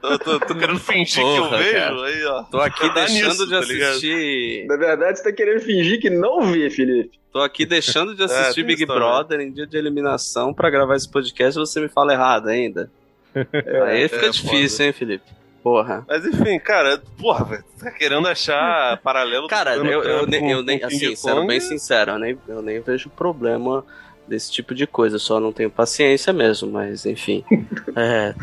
Tô, 0.01 0.19
tô, 0.19 0.39
tô 0.39 0.55
querendo 0.55 0.79
fingir 0.79 1.23
que 1.23 1.37
eu 1.37 1.43
Porra, 1.43 1.57
vejo, 1.57 1.73
cara. 1.73 2.05
aí, 2.05 2.25
ó. 2.25 2.43
Tô 2.43 2.59
aqui 2.59 2.93
deixando 2.93 3.29
nisso, 3.29 3.45
de 3.45 3.51
tá 3.51 3.59
assistir. 3.59 4.65
Na 4.67 4.77
verdade, 4.77 5.17
você 5.17 5.23
tá 5.23 5.31
querendo 5.31 5.59
fingir 5.61 5.99
que 5.99 6.09
não 6.09 6.51
vê, 6.51 6.69
Felipe. 6.69 7.19
Tô 7.31 7.41
aqui 7.41 7.65
deixando 7.65 8.15
de 8.15 8.23
assistir 8.23 8.61
tem 8.61 8.65
Big 8.65 8.85
também. 8.85 9.01
Brother 9.01 9.39
em 9.39 9.51
dia 9.51 9.65
de 9.65 9.77
eliminação 9.77 10.53
pra 10.53 10.69
gravar 10.69 10.95
esse 10.95 11.09
podcast 11.09 11.59
e 11.59 11.61
você 11.61 11.81
me 11.81 11.89
fala 11.89 12.13
errado 12.13 12.47
ainda. 12.47 12.89
Aí 13.87 14.07
fica 14.07 14.27
é 14.27 14.29
difícil, 14.29 14.85
hein, 14.85 14.93
Felipe? 14.93 15.25
Porra. 15.61 16.05
Mas 16.07 16.23
enfim, 16.23 16.59
cara, 16.59 17.01
porra, 17.17 17.43
velho, 17.43 17.63
tá 17.79 17.89
querendo 17.89 18.27
achar 18.27 18.97
paralelo 19.01 19.47
Cara, 19.47 19.75
eu, 19.75 19.83
eu, 19.83 20.03
eu 20.03 20.61
nem, 20.61 20.83
assim, 20.83 21.15
sendo 21.15 21.47
bem 21.47 21.59
sincero, 21.59 22.11
eu 22.11 22.19
nem, 22.19 22.37
eu 22.47 22.61
nem 22.61 22.79
vejo 22.81 23.09
problema 23.09 23.83
desse 24.27 24.51
tipo 24.51 24.73
de 24.73 24.85
coisa, 24.87 25.19
só 25.19 25.39
não 25.39 25.51
tenho 25.53 25.69
paciência 25.69 26.33
mesmo, 26.33 26.71
mas 26.71 27.05
enfim. 27.05 27.43
É, 27.97 28.35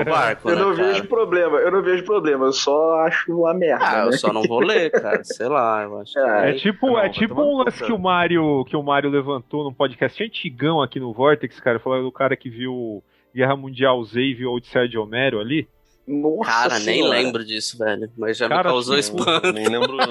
o 0.00 0.04
barco, 0.06 0.48
Eu 0.48 0.56
né, 0.56 0.62
não 0.62 0.74
cara? 0.74 0.88
vejo 0.88 1.04
problema, 1.06 1.58
eu 1.58 1.70
não 1.70 1.82
vejo 1.82 2.02
problema, 2.04 2.46
eu 2.46 2.52
só 2.54 3.00
acho 3.00 3.30
uma 3.30 3.52
merda. 3.52 3.84
Ah, 3.86 4.04
eu 4.04 4.10
né? 4.10 4.16
só 4.16 4.32
não 4.32 4.42
vou 4.42 4.60
ler, 4.60 4.90
cara, 4.90 5.20
sei 5.24 5.48
lá, 5.48 5.82
eu 5.82 6.00
acho 6.00 6.14
que... 6.14 6.18
É, 6.18 6.50
É 6.50 6.52
tipo, 6.54 6.86
Não, 6.86 6.98
é 6.98 7.10
tipo 7.10 7.38
um 7.42 7.58
lance 7.58 7.84
que 7.84 7.92
o 7.92 7.98
Mário 7.98 8.64
que 8.64 8.74
o 8.74 8.82
Mário 8.82 9.10
levantou 9.10 9.64
num 9.64 9.72
podcast 9.74 10.24
antigão 10.24 10.80
aqui 10.80 10.98
no 10.98 11.12
Vortex, 11.12 11.60
cara, 11.60 11.78
falando 11.78 12.04
do 12.04 12.12
cara 12.12 12.34
que 12.36 12.48
viu 12.48 13.04
Guerra 13.34 13.54
Mundial 13.54 14.02
Z 14.02 14.18
e 14.18 14.32
viu 14.32 14.50
Odisseia 14.52 14.88
de 14.88 14.96
Homero 14.96 15.38
ali. 15.40 15.68
Nossa 16.06 16.44
Cara, 16.50 16.78
nem 16.78 17.02
Senhora. 17.02 17.10
lembro 17.18 17.44
disso, 17.44 17.76
velho, 17.78 18.10
mas 18.16 18.36
já 18.36 18.48
Cara, 18.48 18.62
me 18.64 18.74
causou 18.74 18.96
espanto. 18.96 19.52
Nem 19.52 19.68
lembro. 19.68 19.96
não 19.96 20.06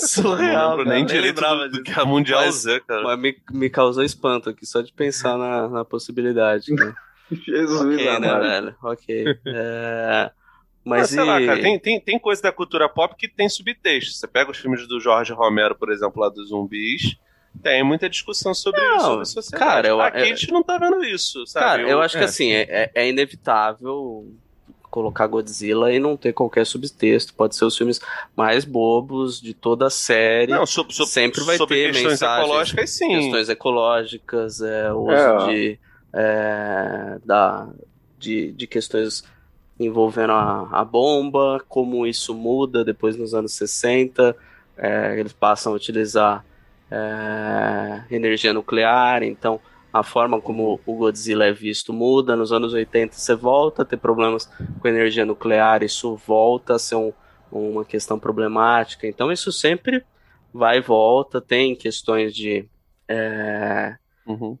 Surreal, 0.00 0.70
lembro 0.76 0.84
cara, 0.84 0.96
nem 0.96 1.04
direito 1.06 1.36
lembrava 1.36 1.56
do, 1.68 1.70
do 1.70 1.70
disso. 1.70 1.82
que 1.84 1.98
é 1.98 2.02
a 2.02 2.06
Mundial 2.06 2.40
Mas- 2.44 2.54
Z, 2.56 2.80
cara. 2.86 3.02
Mas 3.02 3.18
me, 3.18 3.36
me 3.50 3.70
causou 3.70 4.02
espanto 4.04 4.50
aqui, 4.50 4.64
só 4.66 4.80
de 4.80 4.92
pensar 4.92 5.36
na, 5.36 5.68
na 5.68 5.84
possibilidade. 5.84 6.72
Né? 6.72 6.94
Jesus 7.32 7.80
ok, 7.80 8.18
né, 8.20 8.38
velho? 8.38 8.76
Ok. 8.82 9.24
É, 9.46 10.30
Mas, 10.84 11.00
Mas 11.00 11.10
sei 11.10 11.20
e... 11.20 11.24
lá, 11.24 11.40
cara, 11.44 11.60
tem, 11.60 11.78
tem, 11.78 12.00
tem 12.00 12.18
coisa 12.18 12.40
da 12.42 12.52
cultura 12.52 12.88
pop 12.88 13.14
que 13.16 13.28
tem 13.28 13.48
subtexto. 13.48 14.12
Você 14.14 14.26
pega 14.26 14.50
os 14.50 14.58
filmes 14.58 14.86
do 14.88 14.98
Jorge 15.00 15.32
Romero, 15.32 15.74
por 15.76 15.90
exemplo, 15.92 16.20
lá 16.22 16.28
dos 16.28 16.48
zumbis, 16.48 17.16
tem 17.62 17.82
muita 17.82 18.08
discussão 18.08 18.54
sobre, 18.54 18.80
Não, 18.80 19.00
sobre 19.00 19.24
sociedade. 19.26 19.64
cara, 19.64 19.88
eu- 19.88 20.00
Aqui 20.00 20.18
eu- 20.18 20.22
a 20.22 20.26
gente 20.26 20.52
não 20.52 20.62
tá 20.62 20.78
vendo 20.78 21.02
isso, 21.04 21.46
sabe? 21.46 21.64
Cara, 21.66 21.82
eu, 21.82 22.00
acho 22.00 22.16
que 22.16 22.22
é. 22.22 22.26
assim, 22.26 22.52
é, 22.52 22.62
é- 22.68 22.90
é 22.94 23.08
inevitável 23.08 24.26
colocar 24.90 25.26
Godzilla 25.26 25.92
e 25.92 25.98
não 25.98 26.16
ter 26.16 26.32
qualquer 26.32 26.64
subtexto. 26.64 27.34
Pode 27.34 27.54
ser 27.54 27.64
os 27.66 27.76
filmes 27.76 28.00
mais 28.34 28.64
bobos 28.64 29.38
de 29.40 29.52
toda 29.52 29.86
a 29.86 29.90
série. 29.90 30.50
Não, 30.52 30.64
sobre, 30.64 30.94
sobre, 30.94 31.12
Sempre 31.12 31.40
vai 31.42 31.56
sobre 31.58 31.76
ter 31.76 31.86
questões 31.92 32.12
mensagens, 32.12 32.44
ecológicas, 32.48 32.90
sim. 32.90 33.08
questões 33.08 33.48
ecológicas, 33.50 34.60
é, 34.62 34.92
o 34.92 35.00
uso 35.00 35.12
É. 35.12 35.46
de, 35.52 35.78
é, 36.12 37.18
da, 37.24 37.68
de, 38.18 38.52
de 38.52 38.66
questões 38.66 39.22
envolvendo 39.78 40.32
a, 40.32 40.68
a 40.72 40.84
bomba, 40.84 41.62
como 41.68 42.06
isso 42.06 42.34
muda 42.34 42.84
depois 42.84 43.14
nos 43.16 43.34
anos 43.34 43.52
60, 43.52 44.34
é, 44.76 45.20
eles 45.20 45.32
passam 45.32 45.72
a 45.72 45.76
utilizar 45.76 46.44
é, 46.90 48.02
energia 48.10 48.52
nuclear, 48.52 49.22
então 49.22 49.60
a 49.92 50.02
forma 50.02 50.40
como 50.40 50.80
o 50.86 50.94
Godzilla 50.94 51.46
é 51.46 51.52
visto 51.52 51.92
muda. 51.92 52.36
Nos 52.36 52.52
anos 52.52 52.72
80 52.72 53.14
você 53.16 53.34
volta 53.34 53.82
a 53.82 53.84
ter 53.84 53.96
problemas 53.96 54.46
com 54.80 54.88
energia 54.88 55.24
nuclear, 55.24 55.82
isso 55.82 56.14
volta 56.16 56.74
a 56.74 56.78
ser 56.78 56.96
um- 56.96 57.12
uma 57.50 57.84
questão 57.84 58.18
problemática, 58.18 59.06
então 59.06 59.32
isso 59.32 59.50
sempre 59.50 60.04
vai 60.52 60.78
e 60.78 60.82
volta, 60.82 61.40
tem 61.40 61.74
questões 61.74 62.34
de 62.34 62.68
é, 63.10 63.96
Uhum. 64.26 64.58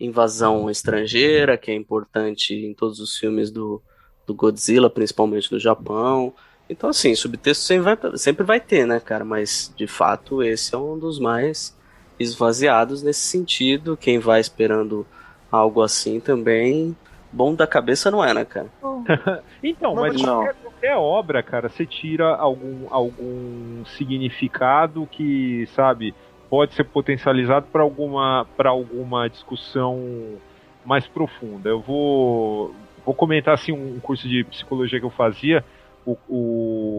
invasão 0.00 0.70
estrangeira, 0.70 1.58
que 1.58 1.70
é 1.70 1.74
importante 1.74 2.54
em 2.54 2.72
todos 2.74 3.00
os 3.00 3.16
filmes 3.16 3.50
do, 3.50 3.82
do 4.26 4.34
Godzilla, 4.34 4.88
principalmente 4.90 5.50
do 5.50 5.58
Japão. 5.58 6.34
Então, 6.68 6.90
assim, 6.90 7.14
subtexto 7.14 7.64
sempre 7.64 7.84
vai, 7.84 8.18
sempre 8.18 8.44
vai 8.44 8.60
ter, 8.60 8.86
né, 8.86 8.98
cara? 9.00 9.24
Mas, 9.24 9.72
de 9.76 9.86
fato, 9.86 10.42
esse 10.42 10.74
é 10.74 10.78
um 10.78 10.98
dos 10.98 11.18
mais 11.18 11.76
esvaziados 12.18 13.02
nesse 13.02 13.20
sentido. 13.20 13.96
Quem 13.96 14.18
vai 14.18 14.40
esperando 14.40 15.06
algo 15.50 15.82
assim 15.82 16.18
também, 16.18 16.96
bom 17.32 17.54
da 17.54 17.66
cabeça 17.66 18.10
não 18.10 18.24
é, 18.24 18.34
né, 18.34 18.44
cara? 18.44 18.68
Então, 19.62 19.94
Não, 19.94 20.02
mas 20.02 20.20
não. 20.20 20.44
qualquer, 20.44 20.54
qualquer 20.62 20.96
obra, 20.96 21.42
cara, 21.42 21.68
você 21.68 21.86
tira 21.86 22.34
algum, 22.36 22.86
algum 22.90 23.84
significado 23.96 25.06
que, 25.06 25.66
sabe, 25.74 26.14
pode 26.48 26.74
ser 26.74 26.84
potencializado 26.84 27.66
para 27.72 27.82
alguma, 27.82 28.46
pra 28.56 28.70
alguma 28.70 29.28
discussão 29.28 30.36
mais 30.84 31.06
profunda. 31.06 31.68
Eu 31.68 31.80
vou, 31.80 32.74
vou 33.04 33.14
comentar 33.14 33.54
assim 33.54 33.72
um 33.72 33.98
curso 33.98 34.28
de 34.28 34.44
psicologia 34.44 35.00
que 35.00 35.06
eu 35.06 35.10
fazia. 35.10 35.64
O, 36.06 36.16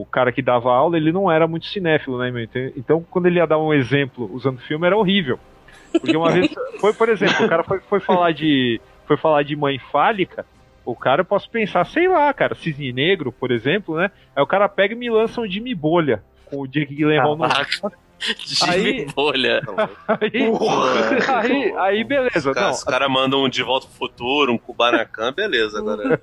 o 0.01 0.05
cara 0.11 0.31
que 0.33 0.41
dava 0.41 0.69
aula, 0.71 0.97
ele 0.97 1.13
não 1.13 1.31
era 1.31 1.47
muito 1.47 1.65
cinéfilo, 1.67 2.17
né, 2.19 2.29
meu? 2.29 2.43
Então- 2.43 2.71
Então, 2.75 3.05
quando 3.09 3.25
ele 3.27 3.39
ia 3.39 3.47
dar 3.47 3.57
um 3.57 3.73
exemplo 3.73 4.29
usando 4.33 4.59
filme, 4.59 4.85
era 4.85 4.97
horrível. 4.97 5.39
Porque 5.93 6.15
uma 6.17 6.29
vez, 6.31 6.53
foi, 6.81 6.91
por 6.93 7.07
exemplo, 7.07 7.45
o 7.45 7.49
cara 7.49 7.63
foi, 7.63 7.79
foi 7.79 7.99
falar 8.01 8.31
de 8.33 8.81
foi 9.05 9.15
falar 9.15 9.43
de 9.43 9.55
mãe 9.55 9.79
fálica, 9.79 10.45
o 10.83 10.93
cara 10.93 11.21
eu 11.21 11.25
posso 11.25 11.49
pensar, 11.49 11.85
sei 11.85 12.09
lá, 12.09 12.33
cara, 12.33 12.53
cisne 12.55 12.91
negro, 12.91 13.31
por 13.31 13.51
exemplo, 13.51 13.95
né? 13.95 14.11
Aí 14.35 14.43
o 14.43 14.47
cara 14.47 14.67
pega 14.67 14.93
e 14.93 14.97
me 14.97 15.09
lança 15.09 15.39
um 15.39 15.47
Jimmy 15.47 15.73
Bolha 15.73 16.21
com 16.45 16.59
o 16.59 16.67
Jake 16.67 16.93
Gyllenhaal 16.93 17.37
no 17.37 17.45
Jimmy 18.39 18.73
Aí- 18.73 19.05
Bolha. 19.15 19.61
aí, 20.07 20.51
aí, 21.27 21.73
aí 21.77 22.03
beleza, 22.03 22.49
Os 22.49 22.55
caras 22.55 22.83
caras 22.83 23.09
mandam 23.09 23.43
um 23.43 23.49
De 23.49 23.63
Volta 23.63 23.87
pro 23.87 23.95
Futuro, 24.09 24.51
um 24.51 24.57
Kubanacan, 24.57 25.31
beleza. 25.33 25.79
Agora, 25.79 26.19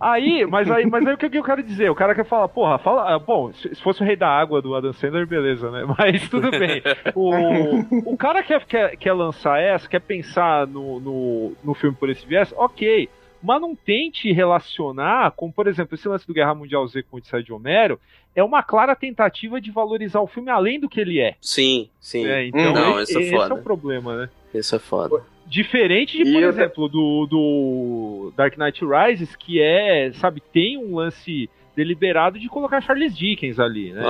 Aí, 0.00 0.44
mas 0.46 0.70
aí, 0.70 0.86
mas 0.86 1.06
aí 1.06 1.14
o 1.14 1.18
que, 1.18 1.30
que 1.30 1.38
eu 1.38 1.42
quero 1.44 1.62
dizer? 1.62 1.90
O 1.90 1.94
cara 1.94 2.14
quer 2.14 2.24
falar, 2.24 2.48
porra, 2.48 2.78
fala. 2.78 3.14
ah, 3.14 3.18
Bom, 3.18 3.52
se 3.52 3.74
se 3.74 3.82
fosse 3.82 4.02
o 4.02 4.04
Rei 4.04 4.16
da 4.16 4.28
Água 4.28 4.60
do 4.60 4.74
Adam 4.74 4.92
Sandler, 4.92 5.26
beleza, 5.26 5.70
né? 5.70 5.84
Mas 5.98 6.28
tudo 6.28 6.50
bem. 6.50 6.82
O, 7.14 8.12
o 8.12 8.16
cara 8.16 8.42
quer, 8.42 8.64
quer, 8.66 8.96
quer 8.96 9.12
lançar 9.12 9.60
essa, 9.60 9.88
quer 9.88 10.00
pensar 10.00 10.66
no, 10.66 11.00
no, 11.00 11.52
no 11.62 11.74
filme 11.74 11.96
por 11.96 12.10
esse 12.10 12.26
viés, 12.26 12.52
ok. 12.56 13.08
Mas 13.42 13.60
não 13.60 13.74
tente 13.76 14.32
relacionar 14.32 15.30
com, 15.32 15.52
por 15.52 15.66
exemplo, 15.66 15.94
esse 15.94 16.08
lance 16.08 16.26
do 16.26 16.32
Guerra 16.32 16.54
Mundial 16.54 16.86
Z 16.86 17.02
com 17.02 17.16
o 17.16 17.18
Odisseia 17.18 17.42
de 17.42 17.52
Homero 17.52 18.00
é 18.34 18.42
uma 18.42 18.62
clara 18.62 18.96
tentativa 18.96 19.60
de 19.60 19.70
valorizar 19.70 20.20
o 20.20 20.26
filme 20.26 20.50
além 20.50 20.80
do 20.80 20.88
que 20.88 20.98
ele 21.00 21.20
é. 21.20 21.34
Sim, 21.40 21.88
sim. 22.00 22.26
É, 22.26 22.46
então, 22.46 22.72
Não, 22.72 23.00
esse, 23.00 23.20
isso 23.20 23.34
é 23.34 23.48
é 23.48 23.52
o 23.52 23.62
problema, 23.62 24.16
né? 24.16 24.28
Isso 24.54 24.74
é 24.74 24.78
foda. 24.78 25.22
Diferente 25.46 26.16
de, 26.16 26.22
E 26.28 26.32
por 26.32 26.42
eu- 26.42 26.48
exemplo, 26.48 26.88
do, 26.88 27.26
do 27.26 28.32
Dark 28.36 28.56
Knight 28.56 28.80
Rises, 28.84 29.36
que 29.36 29.60
é, 29.60 30.10
sabe, 30.14 30.40
tem 30.52 30.78
um 30.78 30.96
lance 30.96 31.48
deliberado 31.76 32.38
de 32.38 32.48
colocar 32.48 32.80
Charles 32.80 33.16
Dickens 33.16 33.58
ali, 33.58 33.92
né? 33.92 34.02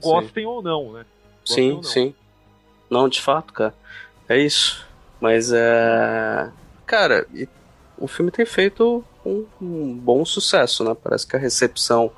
Gostem 0.00 0.46
ou 0.46 0.62
não, 0.62 0.92
né? 0.92 1.04
Gostem 1.46 1.68
Sim, 1.70 1.74
não. 1.74 1.82
sim. 1.82 2.14
Não, 2.90 3.08
de 3.08 3.20
fato, 3.20 3.52
cara. 3.52 3.74
É 4.28 4.38
isso. 4.38 4.86
Mas 5.20 5.52
é. 5.52 6.50
Cara, 6.86 7.26
e 7.34 7.46
o 7.98 8.06
filme 8.06 8.30
tem 8.30 8.46
feito 8.46 9.04
um, 9.26 9.44
um 9.60 9.92
bom 9.94 10.24
sucesso, 10.24 10.82
né? 10.84 10.96
Parece 11.02 11.26
que 11.26 11.36
a 11.36 11.38
recepção 11.38 12.10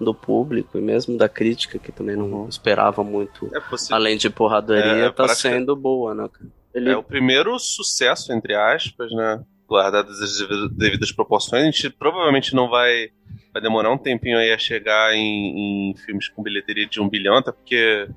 do 0.00 0.12
público 0.12 0.76
e 0.76 0.80
mesmo 0.80 1.16
da 1.16 1.28
crítica, 1.28 1.78
que 1.78 1.90
também 1.90 2.14
não 2.16 2.26
Uhum. 2.26 2.48
esperava 2.48 3.02
muito, 3.02 3.50
é 3.54 3.60
além 3.94 4.16
de 4.16 4.28
porradaria, 4.30 5.06
É, 5.06 5.10
tá 5.10 5.26
sendo 5.28 5.74
boa, 5.74 6.14
né? 6.14 6.28
cara? 6.32 6.50
Ele, 6.78 6.90
É 6.90 6.96
o 6.96 7.02
primeiro 7.02 7.58
sucesso, 7.58 8.32
entre 8.32 8.54
aspas, 8.54 9.10
né? 9.12 9.42
Guardadas 9.68 10.20
as 10.22 10.38
devidas- 10.70 11.12
proporções. 11.12 11.62
A 11.62 11.70
gente 11.70 11.90
provavelmente 11.90 12.54
não 12.54 12.68
vai, 12.70 13.10
vai 13.52 13.60
demorar 13.62 13.92
um 13.92 13.98
tempinho 13.98 14.38
aí 14.38 14.50
a 14.52 14.58
chegar 14.58 15.14
em, 15.14 15.90
em 15.90 15.96
filmes 15.96 16.28
com 16.28 16.42
bilheteria 16.42 16.86
de 16.86 17.00
um 17.00 17.08
bilhão, 17.08 17.36
até 17.36 17.52
porque, 17.52 18.08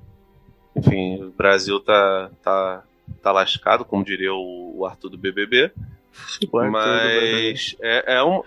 enfim, 0.74 1.22
o 1.22 1.30
Brasil 1.30 1.78
tá, 1.80 2.30
tá, 2.42 2.82
tá 3.22 3.32
lascado, 3.32 3.84
como 3.84 4.04
diria 4.04 4.32
o, 4.32 4.78
o 4.78 4.86
Arthur 4.86 5.10
do 5.10 5.18
BBB. 5.18 5.70
O 6.50 6.58
Arthur 6.58 6.66
do 6.66 6.70
Mas 6.72 7.76
é, 7.82 8.14
é 8.16 8.22
um. 8.24 8.42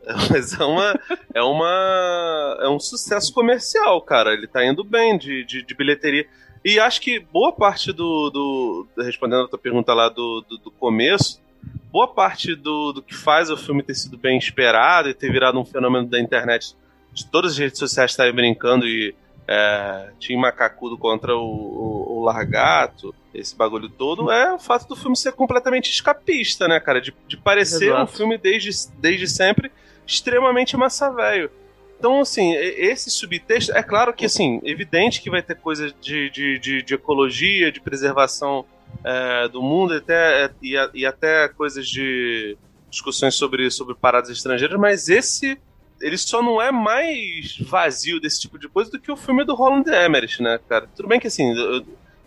Mas 0.30 0.58
é 0.58 0.64
uma, 0.64 1.00
é 1.34 1.42
uma. 1.42 2.58
É 2.62 2.68
um 2.68 2.80
sucesso 2.80 3.32
comercial, 3.32 4.00
cara. 4.02 4.32
Ele 4.32 4.46
tá 4.46 4.64
indo 4.64 4.82
bem 4.82 5.16
de, 5.18 5.44
de, 5.44 5.62
de 5.62 5.74
bilheteria. 5.74 6.26
E 6.64 6.78
acho 6.78 7.00
que 7.00 7.18
boa 7.18 7.52
parte 7.52 7.92
do. 7.92 8.30
do 8.30 8.86
respondendo 8.98 9.44
a 9.44 9.48
tua 9.48 9.58
pergunta 9.58 9.94
lá 9.94 10.08
do, 10.08 10.42
do, 10.42 10.58
do 10.58 10.70
começo, 10.70 11.40
boa 11.90 12.06
parte 12.06 12.54
do, 12.54 12.92
do 12.92 13.02
que 13.02 13.14
faz 13.14 13.50
o 13.50 13.56
filme 13.56 13.82
ter 13.82 13.94
sido 13.94 14.18
bem 14.18 14.36
esperado 14.36 15.08
e 15.08 15.14
ter 15.14 15.32
virado 15.32 15.58
um 15.58 15.64
fenômeno 15.64 16.06
da 16.06 16.20
internet, 16.20 16.76
de 17.12 17.26
todas 17.26 17.52
as 17.52 17.58
redes 17.58 17.78
sociais 17.78 18.10
estarem 18.10 18.34
brincando 18.34 18.86
e 18.86 19.14
é, 19.48 20.10
Tim 20.18 20.36
Macacudo 20.36 20.96
contra 20.96 21.34
o, 21.34 21.42
o, 21.44 22.18
o 22.18 22.24
Largato, 22.24 23.14
esse 23.34 23.56
bagulho 23.56 23.88
todo, 23.88 24.30
é 24.30 24.52
o 24.54 24.58
fato 24.58 24.86
do 24.86 24.94
filme 24.94 25.16
ser 25.16 25.32
completamente 25.32 25.90
escapista, 25.90 26.68
né, 26.68 26.78
cara? 26.78 27.00
De, 27.00 27.12
de 27.26 27.36
parecer 27.36 27.90
um 27.92 27.96
Exato. 27.96 28.12
filme 28.16 28.38
desde, 28.38 28.70
desde 28.98 29.26
sempre 29.26 29.72
extremamente 30.06 30.76
massa 30.76 31.10
velho. 31.10 31.50
Então, 32.00 32.20
assim, 32.20 32.52
e- 32.54 32.86
esse 32.90 33.10
subtexto, 33.10 33.72
é 33.76 33.82
claro 33.82 34.14
que, 34.14 34.24
assim, 34.24 34.58
evidente 34.64 35.20
que 35.20 35.28
vai 35.28 35.42
ter 35.42 35.54
coisa 35.54 35.92
de, 36.00 36.30
de, 36.30 36.58
de, 36.58 36.82
de 36.82 36.94
ecologia, 36.94 37.70
de 37.70 37.78
preservação 37.78 38.64
é, 39.04 39.46
do 39.48 39.62
mundo 39.62 39.92
até, 39.94 40.50
e, 40.62 40.76
a- 40.78 40.90
e 40.94 41.04
até 41.04 41.46
coisas 41.48 41.86
de 41.86 42.56
discussões 42.90 43.34
sobre, 43.34 43.70
sobre 43.70 43.94
paradas 43.94 44.30
estrangeiras, 44.30 44.80
mas 44.80 45.08
esse 45.10 45.58
ele 46.00 46.16
só 46.16 46.42
não 46.42 46.60
é 46.60 46.72
mais 46.72 47.58
vazio 47.60 48.18
desse 48.18 48.40
tipo 48.40 48.58
de 48.58 48.66
coisa 48.66 48.90
do 48.90 48.98
que 48.98 49.12
o 49.12 49.16
filme 49.16 49.44
do 49.44 49.54
Roland 49.54 49.84
Emmerich, 49.86 50.42
né, 50.42 50.58
cara? 50.66 50.88
Tudo 50.96 51.06
bem 51.06 51.20
que, 51.20 51.26
assim, 51.26 51.52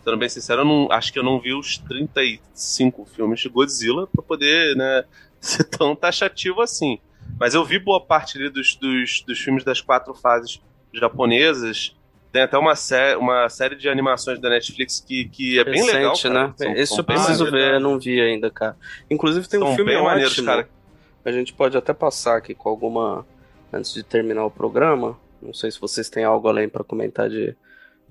sendo 0.04 0.16
bem 0.16 0.28
sincero, 0.28 0.60
eu 0.60 0.64
não, 0.64 0.92
acho 0.92 1.12
que 1.12 1.18
eu 1.18 1.24
não 1.24 1.40
vi 1.40 1.52
os 1.52 1.78
35 1.78 3.04
filmes 3.04 3.40
de 3.40 3.48
Godzilla 3.48 4.06
pra 4.06 4.22
poder, 4.22 4.76
né, 4.76 5.02
ser 5.40 5.64
tão 5.64 5.96
taxativo 5.96 6.60
assim. 6.62 7.00
Mas 7.38 7.54
eu 7.54 7.64
vi 7.64 7.78
boa 7.78 8.00
parte 8.00 8.38
ali 8.38 8.48
dos, 8.48 8.76
dos, 8.76 9.22
dos 9.26 9.38
filmes 9.38 9.64
das 9.64 9.80
quatro 9.80 10.14
fases 10.14 10.60
japonesas. 10.92 11.94
Tem 12.32 12.42
até 12.42 12.58
uma, 12.58 12.74
sé 12.74 13.16
uma 13.16 13.48
série 13.48 13.76
de 13.76 13.88
animações 13.88 14.40
da 14.40 14.48
Netflix 14.48 14.98
que, 15.00 15.28
que 15.28 15.58
é 15.58 15.64
bem 15.64 15.74
Recente, 15.74 15.94
legal. 15.96 16.14
cara. 16.22 16.48
né? 16.48 16.54
São- 16.56 16.72
Esse 16.74 16.98
eu 16.98 17.04
bem 17.04 17.16
preciso 17.16 17.50
ver, 17.50 17.74
eu 17.74 17.80
não 17.80 17.98
vi 17.98 18.20
ainda, 18.20 18.50
cara. 18.50 18.76
Inclusive 19.10 19.48
tem 19.48 19.60
um 19.60 19.66
São 19.66 19.76
filme 19.76 19.92
bem 19.92 20.02
maneiros, 20.02 20.32
ótimo. 20.32 20.46
cara. 20.46 20.68
A 21.24 21.30
gente 21.32 21.52
pode 21.52 21.76
até 21.76 21.92
passar 21.92 22.36
aqui 22.36 22.54
com 22.54 22.68
alguma. 22.68 23.24
Antes 23.72 23.92
de 23.94 24.02
terminar 24.04 24.44
o 24.44 24.50
programa. 24.50 25.18
Não 25.42 25.52
sei 25.52 25.70
se 25.70 25.80
vocês 25.80 26.08
têm 26.08 26.22
algo 26.24 26.48
além 26.48 26.68
pra 26.68 26.84
comentar 26.84 27.28
de, 27.28 27.56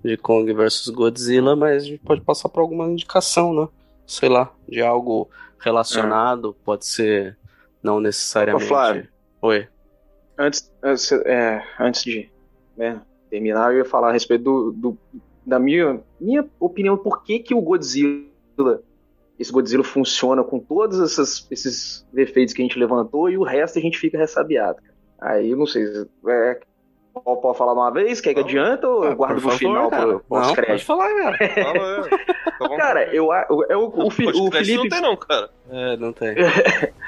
de 0.03 0.17
Kong 0.17 0.51
versus 0.53 0.89
Godzilla, 0.89 1.55
mas 1.55 1.83
a 1.83 1.85
gente 1.85 1.99
pode 1.99 2.21
passar 2.21 2.49
por 2.49 2.59
alguma 2.61 2.85
indicação, 2.87 3.53
né? 3.53 3.67
Sei 4.05 4.27
lá, 4.29 4.51
de 4.67 4.81
algo 4.81 5.29
relacionado, 5.59 6.55
pode 6.65 6.85
ser 6.85 7.37
não 7.81 7.99
necessariamente. 7.99 8.65
Ô, 8.65 8.67
Flávio. 8.67 9.07
Oi. 9.43 9.67
antes, 10.37 10.73
antes, 10.81 11.11
é, 11.11 11.61
antes 11.79 12.03
de 12.03 12.29
né, 12.77 12.99
terminar, 13.29 13.71
eu 13.71 13.79
ia 13.79 13.85
falar 13.85 14.09
a 14.09 14.13
respeito 14.13 14.43
do, 14.43 14.71
do- 14.71 14.97
da 15.45 15.59
minha, 15.59 15.99
minha 16.19 16.45
opinião, 16.59 16.97
por 16.97 17.23
que, 17.23 17.37
que 17.39 17.53
o 17.53 17.61
Godzilla, 17.61 18.23
esse 19.37 19.51
Godzilla 19.51 19.83
funciona 19.83 20.43
com 20.43 20.57
todos 20.59 20.99
essas- 21.01 21.45
esses 21.51 22.05
defeitos 22.13 22.53
que 22.53 22.61
a 22.61 22.65
gente 22.65 22.79
levantou 22.79 23.29
e 23.29 23.37
o 23.37 23.43
resto 23.43 23.77
a 23.77 23.81
gente 23.81 23.97
fica 23.99 24.17
ressabiado. 24.17 24.77
cara. 24.81 24.93
Aí 25.35 25.51
eu 25.51 25.57
não 25.57 25.65
sei, 25.65 25.83
é, 26.27 26.59
pode 27.13 27.57
falar 27.57 27.73
de 27.73 27.79
uma 27.79 27.91
vez, 27.91 28.21
quer 28.21 28.33
que 28.33 28.39
Não. 28.39 28.47
adianta 28.47 28.87
ou 28.87 29.03
eu 29.05 29.11
Ah, 29.11 29.15
guardo 29.15 29.33
pro 29.41 29.41
favor, 29.41 29.57
final 29.59 29.89
cara. 29.89 30.01
pro 30.19 30.39
Não, 30.39 30.55
pode 30.55 30.85
falar, 30.85 31.13
cara. 31.15 31.37
Fala, 31.37 32.07
é. 32.07 32.57
Tá. 32.59 32.77
Cara, 32.77 33.13
eu, 33.13 33.27
eu, 33.49 33.65
eu- 33.69 33.79
o, 33.81 33.85
o 33.87 33.91
Podcast 34.09 34.51
Felipe 34.65 34.77
não 34.77 34.89
tem 34.89 35.01
não, 35.01 35.17
cara. 35.17 35.49
É, 35.69 35.97
não 35.97 36.13
tem. 36.13 36.35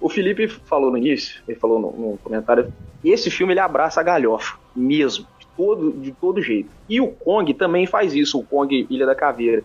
O 0.00 0.08
Felipe 0.08 0.48
falou 0.48 0.90
no 0.90 0.96
início, 0.96 1.42
ele 1.46 1.58
falou 1.58 1.78
no, 1.78 2.18
comentário, 2.18 2.72
esse 3.04 3.30
filme 3.30 3.52
ele 3.52 3.60
abraça 3.60 4.00
a 4.00 4.02
galhofa, 4.02 4.56
mesmo, 4.74 5.26
de 5.38 5.46
todo, 5.56 5.92
de 5.92 6.12
todo 6.12 6.42
jeito. 6.42 6.70
E 6.88 7.00
o 7.00 7.08
Kong 7.08 7.52
também 7.54 7.86
faz 7.86 8.14
isso, 8.14 8.38
o 8.38 8.44
Kong 8.44 8.86
Ilha 8.88 9.04
da 9.04 9.14
Caveira. 9.14 9.62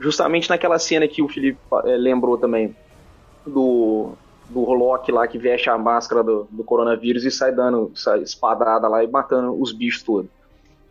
Justamente 0.00 0.48
naquela 0.48 0.78
cena 0.78 1.06
que 1.06 1.22
o 1.22 1.28
Felipe 1.28 1.58
eh, 1.84 1.96
lembrou 1.96 2.36
também, 2.36 2.74
do, 3.48 4.12
do 4.48 4.60
Loki 4.72 5.10
lá 5.12 5.26
que 5.26 5.38
veste 5.38 5.68
a 5.70 5.78
máscara 5.78 6.22
do, 6.22 6.46
do 6.50 6.64
coronavírus 6.64 7.24
e 7.24 7.30
sai 7.30 7.52
dando 7.52 7.90
sai 7.94 8.20
espadada 8.20 8.88
lá 8.88 9.02
e 9.02 9.08
matando 9.08 9.60
os 9.60 9.72
bichos 9.72 10.02
todos. 10.02 10.30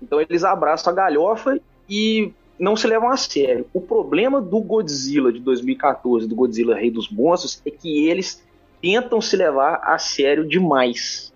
Então 0.02 0.20
eles 0.22 0.44
abraçam 0.44 0.92
a 0.92 0.96
galhofa 0.96 1.60
e 1.90 2.32
não 2.60 2.76
se 2.76 2.88
levam 2.88 3.10
a 3.10 3.18
sério. 3.18 3.66
O 3.74 3.82
problema 3.82 4.42
do 4.42 4.60
Godzilla 4.60 5.32
de 5.32 5.40
2014, 5.40 6.28
do 6.28 6.36
Godzilla 6.36 6.76
Rei 6.76 6.92
dos 6.92 7.10
Monstros, 7.10 7.62
é 7.66 7.72
que 7.72 8.08
eles 8.08 8.44
tentam 8.82 9.22
se 9.22 9.36
levar 9.36 9.82
a 9.84 9.98
sério 9.98 10.48
demais. 10.48 11.34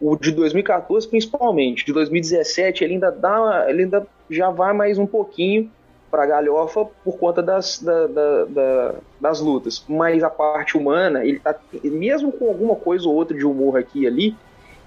O 0.00 0.16
de 0.16 0.30
2014, 0.30 1.08
principalmente, 1.08 1.84
de 1.84 1.92
2017, 1.92 2.84
ele 2.84 2.94
ainda 2.94 3.10
dá, 3.10 3.66
ele 3.68 3.84
ainda 3.84 4.06
já 4.28 4.50
vai 4.50 4.72
mais 4.74 4.98
um 4.98 5.06
pouquinho 5.06 5.70
para 6.10 6.26
galhofa 6.26 6.84
por 7.02 7.18
conta 7.18 7.42
das, 7.42 7.80
da- 7.82 8.06
da- 8.06 8.44
da- 8.44 8.94
das 9.20 9.40
lutas. 9.40 9.84
Mas 9.88 10.22
a 10.22 10.30
parte 10.30 10.76
humana, 10.76 11.24
ele 11.24 11.40
tá, 11.40 11.58
mesmo 11.82 12.30
com 12.32 12.46
alguma 12.48 12.76
coisa 12.76 13.08
ou 13.08 13.14
outra 13.14 13.36
de 13.36 13.46
humor 13.46 13.78
aqui 13.78 14.02
e 14.02 14.06
ali, 14.06 14.36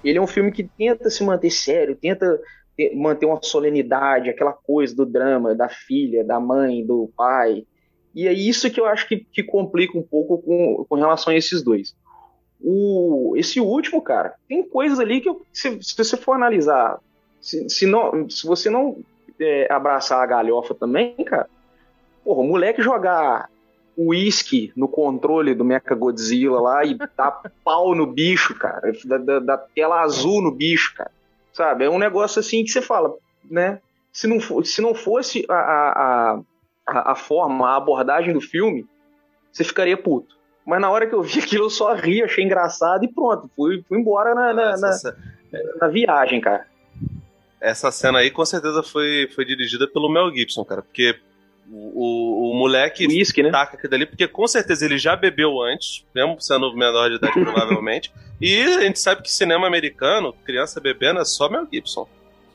ele 0.02 0.18
é 0.18 0.22
um 0.22 0.26
filme 0.26 0.52
que 0.52 0.62
tenta 0.64 1.10
se 1.10 1.22
manter 1.24 1.50
sério, 1.50 1.96
tenta 1.96 2.38
ter- 2.76 2.94
manter 2.96 3.26
uma 3.26 3.40
solenidade, 3.42 4.30
aquela 4.30 4.52
coisa 4.52 4.94
do 4.94 5.04
drama 5.04 5.54
da 5.54 5.68
filha, 5.68 6.24
da 6.24 6.40
mãe, 6.40 6.84
do 6.86 7.10
pai. 7.16 7.64
E 8.14 8.26
é 8.26 8.32
isso 8.32 8.70
que 8.70 8.80
eu 8.80 8.86
acho 8.86 9.06
que, 9.08 9.18
que 9.32 9.42
complica 9.42 9.96
um 9.96 10.02
pouco 10.02 10.38
com, 10.38 10.84
com 10.88 10.94
relação 10.96 11.32
a 11.32 11.36
esses 11.36 11.62
dois. 11.62 11.94
O, 12.62 13.34
esse 13.36 13.60
último, 13.60 14.02
cara, 14.02 14.34
tem 14.48 14.62
coisas 14.62 14.98
ali 15.00 15.20
que, 15.20 15.28
eu- 15.28 15.42
se, 15.52 15.82
se 15.82 15.96
você 15.96 16.16
for 16.16 16.32
analisar, 16.34 16.98
se, 17.40 17.68
se, 17.70 17.86
não, 17.86 18.28
se 18.28 18.46
você 18.46 18.68
não 18.68 18.98
é, 19.38 19.72
abraçar 19.72 20.22
a 20.22 20.26
galhofa 20.26 20.74
também, 20.74 21.14
cara, 21.24 21.48
porra, 22.24 22.40
o 22.40 22.44
moleque 22.46 22.82
jogar 22.82 23.48
uísque 23.96 24.72
no 24.76 24.88
controle 24.88 25.54
do 25.54 25.64
Mecha 25.64 25.94
Godzilla 25.94 26.60
lá 26.60 26.84
e 26.84 26.94
dar 27.16 27.40
pau 27.64 27.94
no 27.94 28.06
bicho, 28.06 28.54
cara, 28.58 28.92
da, 29.04 29.18
da- 29.18 29.38
da 29.40 29.58
tela 29.58 30.00
azul 30.02 30.42
no 30.42 30.50
bicho, 30.50 30.94
cara, 30.94 31.10
sabe? 31.52 31.84
É 31.84 31.90
um 31.90 31.98
negócio 31.98 32.40
assim 32.40 32.62
que 32.64 32.70
você 32.70 32.82
fala, 32.82 33.14
né? 33.50 33.80
Se 34.12 34.26
não, 34.26 34.40
fo- 34.40 34.64
se 34.64 34.82
não 34.82 34.94
fosse 34.94 35.46
a, 35.48 35.54
a, 35.54 35.90
a, 36.34 36.40
a- 36.86 37.12
a 37.12 37.14
forma, 37.14 37.68
a 37.68 37.76
abordagem 37.76 38.32
do 38.32 38.40
filme, 38.40 38.86
você 39.52 39.64
ficaria 39.64 39.96
puto. 39.96 40.36
Mas 40.66 40.80
na 40.80 40.90
hora 40.90 41.06
que 41.06 41.14
eu 41.14 41.22
vi 41.22 41.38
aquilo, 41.40 41.64
eu 41.66 41.70
só 41.70 41.94
ri, 41.94 42.22
achei 42.22 42.44
engraçado 42.44 43.04
e 43.04 43.08
pronto, 43.08 43.50
fui, 43.56 43.82
fui 43.88 43.98
embora 43.98 44.34
na, 44.34 44.52
na, 44.52 44.76
na- 44.76 44.88
Essa, 44.88 45.16
na 45.80 45.88
viagem, 45.88 46.40
cara. 46.40 46.66
essa 47.60 47.90
cena 47.90 48.18
aí 48.20 48.30
com 48.30 48.44
certeza 48.44 48.82
foi, 48.82 49.28
foi 49.34 49.44
dirigida 49.44 49.86
pelo 49.88 50.08
Mel 50.10 50.30
Gibson, 50.34 50.64
cara, 50.64 50.82
porque 50.82 51.18
o, 51.72 52.50
o, 52.50 52.50
o 52.52 52.54
moleque 52.58 53.06
Uísque, 53.06 53.42
né? 53.42 53.50
taca 53.50 53.76
aquilo 53.76 53.94
ali, 53.94 54.06
porque 54.06 54.26
com 54.28 54.46
certeza 54.48 54.84
ele 54.84 54.98
já 54.98 55.14
bebeu 55.16 55.60
antes, 55.60 56.04
mesmo 56.14 56.40
sendo 56.40 56.74
menor 56.74 57.08
de 57.10 57.16
idade, 57.16 57.32
provavelmente. 57.40 58.12
E 58.42 58.62
a 58.62 58.80
gente 58.80 58.98
sabe 58.98 59.20
que 59.20 59.30
cinema 59.30 59.66
americano, 59.66 60.32
criança 60.46 60.80
bebendo, 60.80 61.20
é 61.20 61.24
só 61.26 61.50
Mel 61.50 61.66
Gibson. 61.70 62.08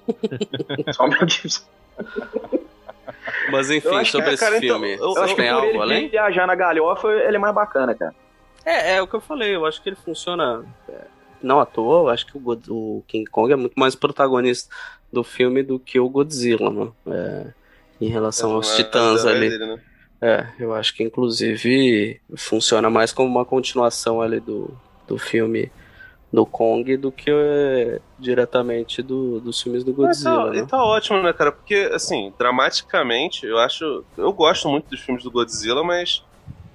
Só 0.93 1.05
Mel 1.07 1.29
Gibson. 1.29 1.63
Mas 3.51 3.69
enfim, 3.69 3.87
acho 3.95 4.11
que, 4.11 4.17
sobre 4.17 4.33
esse 4.33 4.43
cara, 4.43 4.57
então, 4.57 4.79
filme, 4.79 4.93
eu- 4.95 5.13
Eu 5.15 5.21
acho 5.23 5.35
que 5.35 5.41
tem 5.41 5.51
por 5.51 5.55
algo 5.57 5.67
ele 5.69 5.77
além? 5.79 6.09
viajar 6.09 6.47
na 6.47 6.55
galhofa, 6.55 7.07
ele 7.09 7.35
é 7.35 7.39
mais 7.39 7.53
bacana, 7.53 7.93
cara. 7.95 8.13
É, 8.65 8.95
é 8.95 9.01
o 9.01 9.07
que 9.07 9.15
eu 9.15 9.21
falei, 9.21 9.55
eu 9.55 9.65
acho 9.65 9.81
que 9.81 9.89
ele 9.89 9.95
funciona 9.95 10.65
é, 10.89 11.05
não 11.41 11.59
à 11.59 11.65
toa, 11.65 11.99
eu 12.01 12.09
acho 12.09 12.25
que 12.25 12.35
o, 12.35 12.39
God- 12.39 12.67
o 12.69 13.03
King 13.07 13.29
Kong 13.29 13.51
é 13.53 13.55
muito 13.55 13.75
mais 13.79 13.95
protagonista 13.95 14.73
do 15.13 15.23
filme 15.23 15.61
do 15.61 15.77
que 15.79 15.99
o 15.99 16.09
Godzilla, 16.09 16.69
né? 16.71 16.91
É, 17.07 17.45
em 18.01 18.09
relação 18.09 18.51
aos 18.53 18.71
É, 18.73 18.83
titãs 18.83 19.23
é 19.25 19.29
ali. 19.29 19.49
dele, 19.49 19.65
né? 19.67 19.79
É, 20.21 20.47
eu 20.59 20.73
acho 20.73 20.95
que 20.95 21.03
inclusive 21.03 22.19
funciona 22.35 22.89
mais 22.89 23.11
como 23.13 23.29
uma 23.29 23.45
continuação 23.45 24.21
ali 24.21 24.39
do, 24.39 24.75
do 25.07 25.17
filme 25.17 25.71
do 26.35 26.45
Kong 26.45 26.97
do 26.97 27.11
que 27.11 27.31
é, 27.31 27.99
diretamente 28.19 29.01
do, 29.01 29.39
dos 29.39 29.61
filmes 29.61 29.83
do 29.83 29.91
Mas 29.91 30.21
Godzilla, 30.23 30.45
tá, 30.45 30.51
né? 30.51 30.57
e 30.59 30.67
tá 30.67 30.83
ótimo, 30.83 31.21
né, 31.23 31.33
cara? 31.33 31.51
Porque, 31.51 31.89
assim, 31.93 32.33
dramaticamente, 32.37 33.45
eu 33.45 33.57
acho. 33.57 34.03
Eu 34.17 34.31
gosto 34.33 34.67
muito 34.69 34.89
dos 34.89 34.99
filmes 34.99 35.23
do 35.23 35.31
Godzilla, 35.31 35.83
mas 35.83 36.23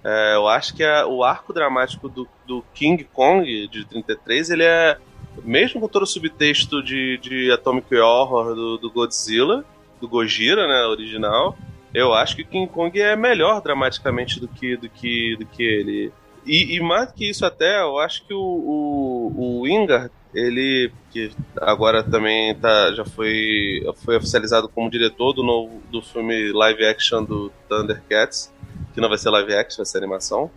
é, 0.02 0.34
eu 0.34 0.48
acho 0.48 0.74
que 0.74 0.82
a- 0.82 1.06
o 1.06 1.22
arco 1.22 1.52
dramático 1.52 2.08
do, 2.08 2.26
do 2.46 2.64
King 2.74 3.04
Kong 3.04 3.68
de 3.68 3.84
33, 3.84 4.50
ele 4.50 4.64
é. 4.64 4.96
Mesmo 5.44 5.80
com 5.80 5.88
todo 5.88 6.02
o 6.02 6.06
subtexto 6.06 6.82
de, 6.82 7.16
de 7.18 7.52
Atomic 7.52 7.94
Horror 7.94 8.54
do, 8.54 8.78
do 8.78 8.90
Godzilla, 8.90 9.64
do 10.00 10.08
Gojira, 10.08 10.66
né, 10.66 10.84
original, 10.86 11.56
eu 11.94 12.12
acho 12.12 12.34
que 12.34 12.44
King 12.44 12.70
Kong 12.70 13.00
é 13.00 13.14
melhor 13.14 13.60
dramaticamente 13.62 14.40
do 14.40 14.48
que, 14.48 14.76
do 14.76 14.88
que, 14.88 15.36
do 15.36 15.46
que 15.46 15.62
ele. 15.62 16.12
E, 16.50 16.74
e 16.74 16.80
mais 16.80 17.06
do 17.06 17.14
que 17.14 17.30
isso 17.30 17.46
até, 17.46 17.80
eu 17.80 17.96
acho 18.00 18.26
que 18.26 18.34
o, 18.34 18.40
o, 18.40 19.32
o 19.36 19.62
Wingard, 19.62 20.10
ele, 20.34 20.90
que 21.12 21.30
agora 21.56 22.02
também 22.02 22.52
tá, 22.56 22.92
já 22.92 23.04
foi, 23.04 23.86
foi 24.04 24.16
oficializado 24.16 24.68
como 24.68 24.90
diretor 24.90 25.32
do, 25.32 25.44
novo, 25.44 25.80
do 25.92 26.02
filme 26.02 26.50
live 26.50 26.84
action 26.86 27.22
do 27.22 27.52
Thundercats, 27.68 28.52
que 28.92 29.00
não 29.00 29.08
vai 29.08 29.16
ser 29.16 29.30
live 29.30 29.54
action, 29.54 29.76
vai 29.76 29.86
ser 29.86 29.98
animação, 29.98 30.50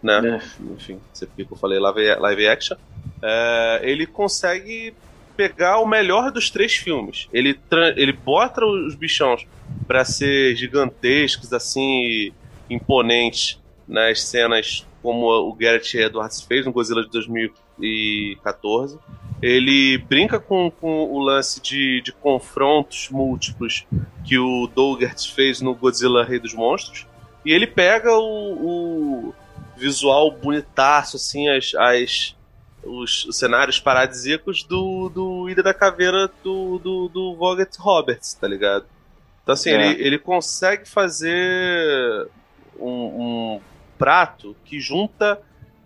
né? 0.00 0.40
Enfim, 0.72 1.00
você 1.12 1.26
porque 1.26 1.42
eu 1.42 1.56
falei 1.56 1.80
live, 1.80 2.14
live 2.14 2.46
action. 2.46 2.76
É, 3.20 3.80
ele 3.82 4.06
consegue 4.06 4.94
pegar 5.36 5.80
o 5.80 5.86
melhor 5.86 6.30
dos 6.30 6.48
três 6.48 6.76
filmes. 6.76 7.28
Ele, 7.32 7.58
ele 7.96 8.12
bota 8.12 8.64
os 8.64 8.94
bichões 8.94 9.44
pra 9.84 10.04
ser 10.04 10.54
gigantescos, 10.54 11.52
assim, 11.52 12.32
imponentes 12.70 13.60
nas 13.88 14.22
cenas 14.22 14.86
como 15.04 15.26
o 15.26 15.52
Garrett 15.52 15.98
Edwards 15.98 16.40
fez 16.40 16.64
no 16.64 16.72
Godzilla 16.72 17.02
de 17.02 17.10
2014. 17.10 18.98
Ele 19.42 19.98
brinca 19.98 20.40
com, 20.40 20.70
com 20.70 21.04
o 21.12 21.20
lance 21.20 21.60
de, 21.60 22.00
de 22.00 22.10
confrontos 22.10 23.10
múltiplos 23.10 23.86
que 24.24 24.38
o 24.38 24.66
Dougert 24.66 25.30
fez 25.34 25.60
no 25.60 25.74
Godzilla 25.74 26.24
Rei 26.24 26.38
dos 26.38 26.54
Monstros. 26.54 27.06
E 27.44 27.52
ele 27.52 27.66
pega 27.66 28.16
o, 28.16 29.28
o 29.28 29.34
visual 29.76 30.30
bonitaço, 30.30 31.16
assim, 31.16 31.50
as, 31.50 31.74
as, 31.74 32.34
os 32.82 33.28
cenários 33.32 33.78
paradisíacos 33.78 34.64
do, 34.64 35.10
do 35.10 35.50
Ilha 35.50 35.62
da 35.62 35.74
Caveira 35.74 36.30
do, 36.42 36.78
do, 36.78 37.08
do 37.08 37.34
Vogt 37.34 37.76
Roberts, 37.78 38.32
tá 38.32 38.48
ligado? 38.48 38.86
Então, 39.42 39.52
assim, 39.52 39.68
É. 39.68 39.90
ele, 39.90 40.02
ele 40.02 40.18
consegue 40.18 40.88
fazer 40.88 42.26
um, 42.80 42.88
um 42.88 43.60
prato 43.98 44.54
que 44.64 44.80
junta 44.80 45.40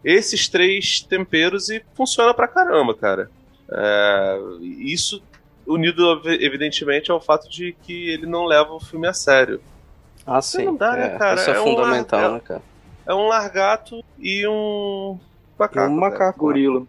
esses 0.05 0.48
três 0.48 1.01
temperos 1.01 1.68
e 1.68 1.82
funciona 1.94 2.32
pra 2.32 2.48
caramba, 2.48 2.94
cara. 2.94 3.30
É, 3.70 4.39
isso 4.78 5.22
unido, 5.66 6.22
evidentemente, 6.40 7.10
ao 7.10 7.20
fato 7.20 7.48
de 7.51 7.76
que 7.82 8.09
ele 8.10 8.26
não 8.26 8.44
leva 8.47 8.72
o 8.72 8.80
filme 8.80 9.06
a 9.06 9.12
sério. 9.12 9.60
Ah, 10.26 10.40
sim. 10.40 10.64
não 10.64 10.76
dá, 10.76 10.93
né, 10.93 11.14
é, 11.14 11.18
cara? 11.18 11.40
Isso 11.40 11.51
é, 11.51 11.55
É 11.56 11.60
um 11.60 11.64
fundamental, 11.64 12.20
lar- 12.20 12.32
né, 12.32 12.40
cara? 12.40 12.62
É 13.06 13.14
um 13.14 13.26
largato 13.28 14.05
e 14.18 14.47
um 14.47 15.18
macaco. 15.59 15.90
um 15.93 15.98
cara. 16.01 16.10
macaco. 16.12 16.39
Gorila. 16.39 16.82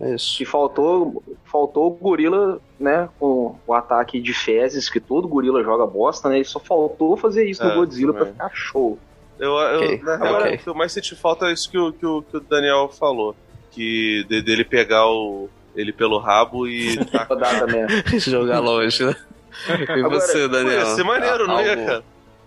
É 0.00 0.14
isso. 0.14 0.38
Que 0.38 0.44
faltou, 0.46 1.22
faltou 1.44 1.88
o 1.88 1.90
gorila, 1.90 2.58
né? 2.78 3.08
Com 3.18 3.56
o 3.66 3.74
ataque 3.74 4.20
de 4.20 4.32
fezes, 4.32 4.88
que 4.88 4.98
todo 4.98 5.28
gorila 5.28 5.62
joga 5.62 5.84
bosta, 5.86 6.28
né? 6.28 6.38
E 6.40 6.44
só 6.44 6.58
faltou 6.58 7.16
fazer 7.16 7.44
isso 7.44 7.62
É, 7.62 7.66
no 7.68 7.74
Godzilla 7.74 8.12
também. 8.14 8.32
pra 8.32 8.48
ficar 8.48 8.56
show. 8.56 8.98
Eu, 9.40 9.52
eu, 9.58 9.78
Ok, 9.80 10.00
na 10.04 10.16
real, 10.16 10.34
ok. 10.42 10.54
o 10.54 10.58
que 10.58 10.68
eu 10.68 10.74
mais 10.74 10.92
senti 10.92 11.16
falta 11.16 11.46
é 11.46 11.52
isso 11.52 11.70
que 11.70 11.78
o, 11.78 11.92
que 11.92 12.04
o, 12.06 12.22
que 12.22 12.36
o 12.36 12.40
Daniel 12.40 12.88
falou. 12.96 13.34
Que 13.72 14.24
de- 14.28 14.42
dele 14.42 14.64
pegar 14.64 15.06
o, 15.06 15.48
ele 15.74 15.92
pelo 15.92 16.18
rabo 16.18 16.66
e. 16.68 16.94
Jogar 18.18 18.58
longe, 18.60 19.04
né? 19.04 19.16
E 19.68 19.92
Agora, 20.00 20.20
você, 20.20 20.46
Daniel? 20.48 20.78
ia 20.80 20.86
ser 20.86 21.02
maneiro, 21.04 21.46
não 21.46 21.60
ia, 21.60 21.76
cara? 21.76 22.04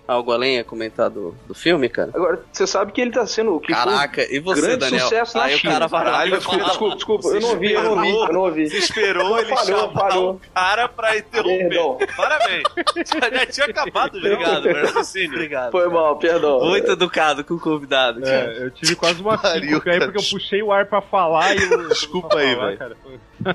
Algo 0.07 0.31
além 0.31 0.59
a 0.59 0.63
comentar 0.63 1.09
do, 1.09 1.35
do 1.47 1.53
filme, 1.53 1.87
cara? 1.89 2.11
Agora, 2.13 2.43
você 2.51 2.67
sabe 2.67 2.91
que 2.91 2.99
ele 3.01 3.11
tá 3.11 3.25
sendo. 3.25 3.59
Que 3.59 3.73
Caraca, 3.73 4.21
e 4.33 4.39
você, 4.39 4.61
grande 4.61 4.77
Daniel? 4.77 5.01
sucesso 5.03 5.37
na 5.37 5.43
Aí 5.45 5.57
China. 5.57 5.71
o 5.85 5.89
cara 5.89 5.89
Caralho, 5.89 6.31
Desculpa, 6.37 6.57
falar. 6.59 6.69
desculpa, 6.69 6.95
desculpa. 6.95 7.27
Eu 7.29 7.41
não 7.41 7.49
ouvi, 7.49 7.71
eu 7.73 7.83
não 7.83 7.91
ouvi, 7.91 8.07
esperou. 8.09 8.27
eu 8.27 8.33
não 8.33 8.41
ouvi. 8.41 8.69
Você 8.69 8.77
esperou 8.77 9.39
ele 9.39 9.49
Falhou, 9.55 9.79
chamar 9.79 9.99
falhou. 10.09 10.31
o 10.33 10.41
cara 10.53 10.87
pra 10.89 11.17
interromper. 11.17 11.69
Perdão. 11.69 11.97
Parabéns. 12.17 12.63
Já, 13.33 13.45
tinha 13.45 13.65
acabado 13.67 14.19
já. 14.19 14.29
Obrigado, 14.33 14.71
raciocínio. 14.85 15.29
Obrigado. 15.31 15.71
Foi 15.71 15.87
mal, 15.89 16.17
perdão. 16.17 16.59
Muito 16.59 16.91
educado 16.91 17.43
com 17.43 17.53
o 17.55 17.59
convidado, 17.59 18.21
cara. 18.21 18.53
É, 18.53 18.63
eu 18.65 18.71
tive 18.71 18.95
quase 18.95 19.21
uma 19.21 19.37
Pariu, 19.37 19.75
aí 19.77 19.81
cara. 19.81 20.05
porque 20.05 20.19
eu 20.19 20.29
puxei 20.29 20.61
o 20.61 20.71
ar 20.71 20.85
pra 20.85 21.01
falar 21.01 21.55
e 21.55 21.63
eu. 21.63 21.87
Desculpa 21.89 22.37
aí, 22.37 22.55
velho. 22.55 22.77
cara. 22.77 22.97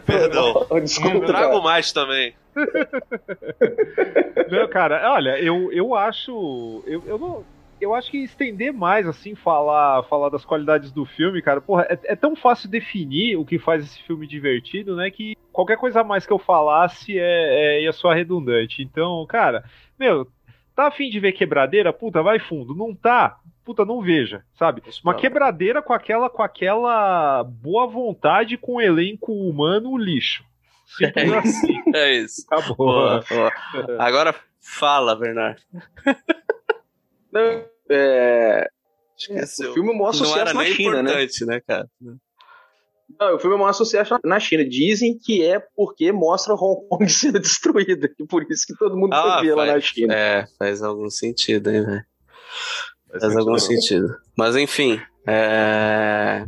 Perdão. 0.05 0.67
Desculpa. 0.83 1.19
Não 1.19 1.27
trago 1.27 1.63
mais 1.63 1.93
também. 1.93 2.35
Não, 4.51 4.69
cara, 4.69 5.13
olha, 5.13 5.39
eu, 5.39 5.71
eu 5.73 5.95
acho. 5.95 6.83
Eu, 6.87 7.03
eu 7.07 7.19
não. 7.19 7.45
Eu 7.81 7.95
acho 7.95 8.11
que 8.11 8.19
estender 8.19 8.73
mais, 8.73 9.07
assim, 9.07 9.37
falar, 9.37 10.03
falar 10.05 10.31
das 10.31 10.45
qualidades 10.45 10.91
do 10.91 11.07
filme, 11.07 11.41
cara, 11.41 11.61
porra, 11.61 11.87
é, 11.89 11.99
é 12.05 12.17
tão 12.17 12.35
fácil 12.35 12.69
definir 12.69 13.37
o 13.37 13.45
que 13.45 13.57
faz 13.57 13.85
esse 13.85 14.03
filme 14.03 14.27
divertido, 14.27 14.97
né? 14.97 15.11
Que 15.13 15.37
qualquer 15.53 15.77
coisa 15.77 16.01
a 16.01 16.05
mais 16.05 16.27
que 16.27 16.33
eu 16.33 16.41
falasse 16.41 17.17
é, 17.17 17.23
é, 17.77 17.83
ia 17.83 17.93
soar 17.93 18.17
redundante. 18.17 18.83
Então, 18.83 19.25
cara, 19.27 19.63
meu, 19.97 20.27
tá 20.75 20.89
afim 20.89 21.09
de 21.09 21.21
ver 21.21 21.33
quebradeira? 21.33 21.93
Puta, 21.93 22.21
vai 22.21 22.41
fundo. 22.41 22.75
Não 22.75 22.93
tá? 22.93 23.39
Puta, 23.65 23.85
não 23.85 24.01
veja, 24.01 24.43
sabe? 24.55 24.83
Uma 25.05 25.15
quebradeira 25.15 25.83
com 25.83 25.93
aquela, 25.93 26.31
com 26.31 26.43
aquela 26.43 27.45
boa 27.45 27.87
vontade 27.87 28.57
com 28.57 28.77
o 28.77 28.81
elenco 28.81 29.31
humano 29.31 29.97
lixo. 29.97 30.43
Simples 30.97 31.33
assim. 31.35 31.83
É 31.95 32.13
isso. 32.15 32.45
Acabou. 32.51 32.77
Boa, 32.77 33.25
boa. 33.29 33.53
Agora 33.99 34.35
fala, 34.61 35.15
Bernardo. 35.17 35.61
Não, 37.33 37.65
é, 37.91 38.69
Esqueceu. 39.17 39.71
o 39.71 39.75
filme 39.75 39.91
é 39.91 39.93
o 39.93 39.95
maior 39.99 40.07
Não 40.07 40.13
sucesso 40.15 40.39
era 40.39 40.55
na 40.55 40.63
nem 40.63 40.73
China, 40.73 41.03
né? 41.03 41.11
importante, 41.11 41.45
né, 41.45 41.61
cara? 41.67 41.89
Não, 43.21 43.35
o 43.35 43.39
filme 43.39 43.55
é 43.55 43.57
o 43.57 43.61
maior 43.61 43.73
sucesso 43.73 44.19
na 44.25 44.39
China. 44.41 44.65
Dizem 44.69 45.19
que 45.19 45.45
é 45.45 45.61
porque 45.77 46.13
mostra 46.13 46.55
Hong 46.55 46.87
Kong 46.89 47.09
sendo 47.11 47.39
destruída. 47.41 48.09
E 48.19 48.27
por 48.27 48.45
isso 48.51 48.67
que 48.67 48.75
todo 48.77 48.97
mundo 48.97 49.13
Ah, 49.15 49.39
foi 49.39 49.49
ver 49.49 49.55
lá 49.55 49.67
na 49.67 49.81
China. 49.81 50.15
É, 50.15 50.47
faz 50.59 50.83
algum 50.83 51.11
sentido, 51.11 51.71
hein, 51.71 51.85
velho? 51.85 52.05
Faz 53.11 53.23
Faz 53.23 53.37
algum 53.37 53.59
sentido. 53.59 54.07
sentido. 54.09 54.17
Mas 54.37 54.57
enfim, 54.57 55.01
é... 55.27 56.45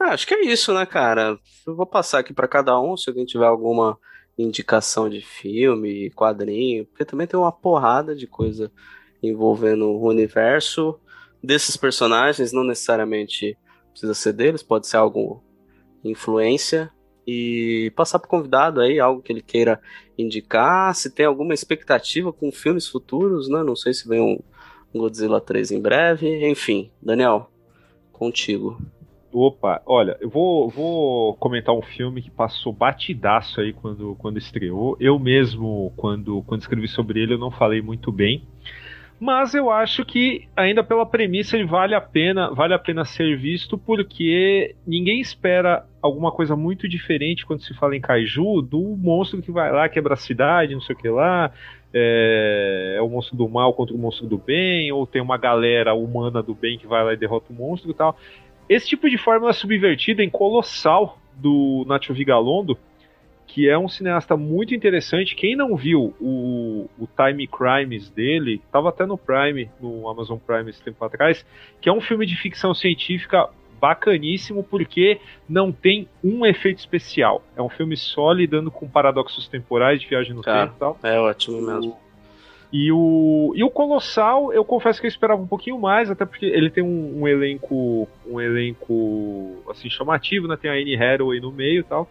ah, 0.00 0.12
acho 0.12 0.26
que 0.26 0.34
é 0.34 0.44
isso, 0.46 0.72
né, 0.72 0.86
cara? 0.86 1.38
Eu 1.66 1.74
vou 1.74 1.86
passar 1.86 2.20
aqui 2.20 2.32
pra 2.32 2.46
cada 2.48 2.80
um, 2.80 2.96
se 2.96 3.10
alguém 3.10 3.24
tiver 3.24 3.46
alguma 3.46 3.98
indicação 4.38 5.08
de 5.08 5.20
filme, 5.20 6.10
quadrinho, 6.10 6.86
porque 6.86 7.04
também 7.04 7.26
tem 7.26 7.38
uma 7.38 7.50
porrada 7.50 8.14
de 8.14 8.26
coisa 8.26 8.70
envolvendo 9.22 9.86
o 9.86 10.06
universo 10.06 10.98
desses 11.42 11.76
personagens, 11.76 12.52
não 12.52 12.62
necessariamente 12.62 13.58
precisa 13.90 14.14
ser 14.14 14.32
deles, 14.32 14.62
pode 14.62 14.86
ser 14.86 14.96
algo 14.96 15.42
influência. 16.04 16.90
E 17.26 17.92
passar 17.94 18.18
pro 18.18 18.28
convidado 18.28 18.80
aí 18.80 18.98
algo 18.98 19.20
que 19.20 19.30
ele 19.30 19.42
queira 19.42 19.78
indicar, 20.16 20.94
se 20.94 21.10
tem 21.10 21.26
alguma 21.26 21.52
expectativa 21.52 22.32
com 22.32 22.50
filmes 22.50 22.88
futuros, 22.88 23.50
né? 23.50 23.62
Não 23.62 23.76
sei 23.76 23.92
se 23.92 24.08
vem 24.08 24.18
um 24.18 24.98
Godzilla 24.98 25.38
3 25.38 25.72
em 25.72 25.80
breve, 25.80 26.48
enfim. 26.48 26.90
Daniel, 27.02 27.50
contigo. 28.12 28.78
Opa, 29.32 29.82
olha, 29.84 30.16
eu 30.20 30.30
vou, 30.30 30.70
vou 30.70 31.34
comentar 31.34 31.74
um 31.74 31.82
filme 31.82 32.22
que 32.22 32.30
passou 32.30 32.72
batidaço 32.72 33.60
aí 33.60 33.74
quando, 33.74 34.14
quando 34.16 34.38
estreou. 34.38 34.96
Eu 34.98 35.18
mesmo, 35.18 35.92
quando, 35.96 36.42
quando 36.44 36.62
escrevi 36.62 36.88
sobre 36.88 37.20
ele, 37.20 37.34
eu 37.34 37.38
não 37.38 37.50
falei 37.50 37.82
muito 37.82 38.10
bem. 38.10 38.42
Mas 39.20 39.52
eu 39.52 39.68
acho 39.68 40.04
que, 40.04 40.46
ainda 40.56 40.82
pela 40.82 41.04
premissa, 41.04 41.56
ele 41.56 41.66
vale 41.66 41.94
a 41.94 42.00
pena, 42.00 42.54
vale 42.54 42.72
a 42.72 42.78
pena 42.78 43.04
ser 43.04 43.36
visto, 43.36 43.76
porque 43.76 44.76
ninguém 44.86 45.20
espera 45.20 45.84
alguma 46.00 46.30
coisa 46.30 46.54
muito 46.54 46.88
diferente 46.88 47.44
quando 47.44 47.62
se 47.62 47.74
fala 47.74 47.96
em 47.96 48.00
Kaiju 48.00 48.62
do 48.62 48.96
monstro 48.96 49.42
que 49.42 49.50
vai 49.50 49.72
lá, 49.72 49.88
quebra 49.88 50.14
a 50.14 50.16
cidade, 50.16 50.74
não 50.74 50.80
sei 50.80 50.94
o 50.94 50.98
que 50.98 51.08
lá. 51.08 51.52
É, 51.92 52.96
é 52.98 53.02
o 53.02 53.08
monstro 53.08 53.36
do 53.36 53.48
mal 53.48 53.72
contra 53.72 53.94
o 53.94 53.98
monstro 53.98 54.26
do 54.26 54.38
bem, 54.38 54.92
ou 54.92 55.06
tem 55.06 55.20
uma 55.20 55.36
galera 55.36 55.94
humana 55.94 56.42
do 56.42 56.54
bem 56.54 56.78
que 56.78 56.86
vai 56.86 57.02
lá 57.02 57.12
e 57.12 57.16
derrota 57.16 57.52
o 57.52 57.56
monstro 57.56 57.90
e 57.90 57.94
tal. 57.94 58.16
Esse 58.68 58.88
tipo 58.88 59.08
de 59.08 59.16
fórmula 59.16 59.52
subvertida 59.52 60.22
em 60.22 60.28
Colossal 60.30 61.18
do 61.34 61.84
Nacho 61.86 62.12
Vigalondo, 62.12 62.76
que 63.46 63.68
é 63.68 63.78
um 63.78 63.88
cineasta 63.88 64.36
muito 64.36 64.74
interessante. 64.74 65.34
Quem 65.34 65.56
não 65.56 65.74
viu 65.74 66.14
o, 66.20 66.88
o 66.98 67.08
Time 67.16 67.46
Crimes 67.46 68.10
dele, 68.10 68.60
estava 68.64 68.90
até 68.90 69.06
no 69.06 69.16
Prime, 69.16 69.70
no 69.80 70.08
Amazon 70.08 70.38
Prime 70.38 70.68
esse 70.68 70.82
tempo 70.82 71.02
atrás, 71.04 71.44
que 71.80 71.88
é 71.88 71.92
um 71.92 72.00
filme 72.00 72.26
de 72.26 72.36
ficção 72.36 72.74
científica 72.74 73.48
bacaníssimo 73.80 74.62
porque 74.62 75.20
não 75.48 75.72
tem 75.72 76.08
um 76.22 76.44
efeito 76.44 76.78
especial. 76.78 77.42
É 77.56 77.62
um 77.62 77.68
filme 77.68 77.96
só 77.96 78.32
lidando 78.32 78.70
com 78.70 78.88
paradoxos 78.88 79.48
temporais 79.48 80.00
de 80.00 80.08
viagem 80.08 80.34
no 80.34 80.42
Cara, 80.42 80.66
tempo 80.66 80.76
e 80.76 80.78
tal. 80.78 80.98
É 81.02 81.18
ótimo 81.18 81.62
mesmo. 81.62 81.96
E 82.70 82.92
o, 82.92 83.52
e 83.56 83.64
o 83.64 83.70
Colossal, 83.70 84.52
eu 84.52 84.62
confesso 84.62 85.00
que 85.00 85.06
eu 85.06 85.08
esperava 85.08 85.40
um 85.40 85.46
pouquinho 85.46 85.78
mais, 85.78 86.10
até 86.10 86.26
porque 86.26 86.44
ele 86.44 86.68
tem 86.68 86.84
um, 86.84 87.22
um 87.22 87.28
elenco 87.28 88.06
um 88.26 88.38
elenco 88.38 89.62
assim 89.70 89.88
chamativo, 89.88 90.46
né? 90.46 90.56
Tem 90.56 90.70
a 90.70 90.74
Anne 90.74 90.94
Hathaway 90.94 91.40
no 91.40 91.50
meio 91.50 91.80
e 91.80 91.84
tal. 91.84 92.08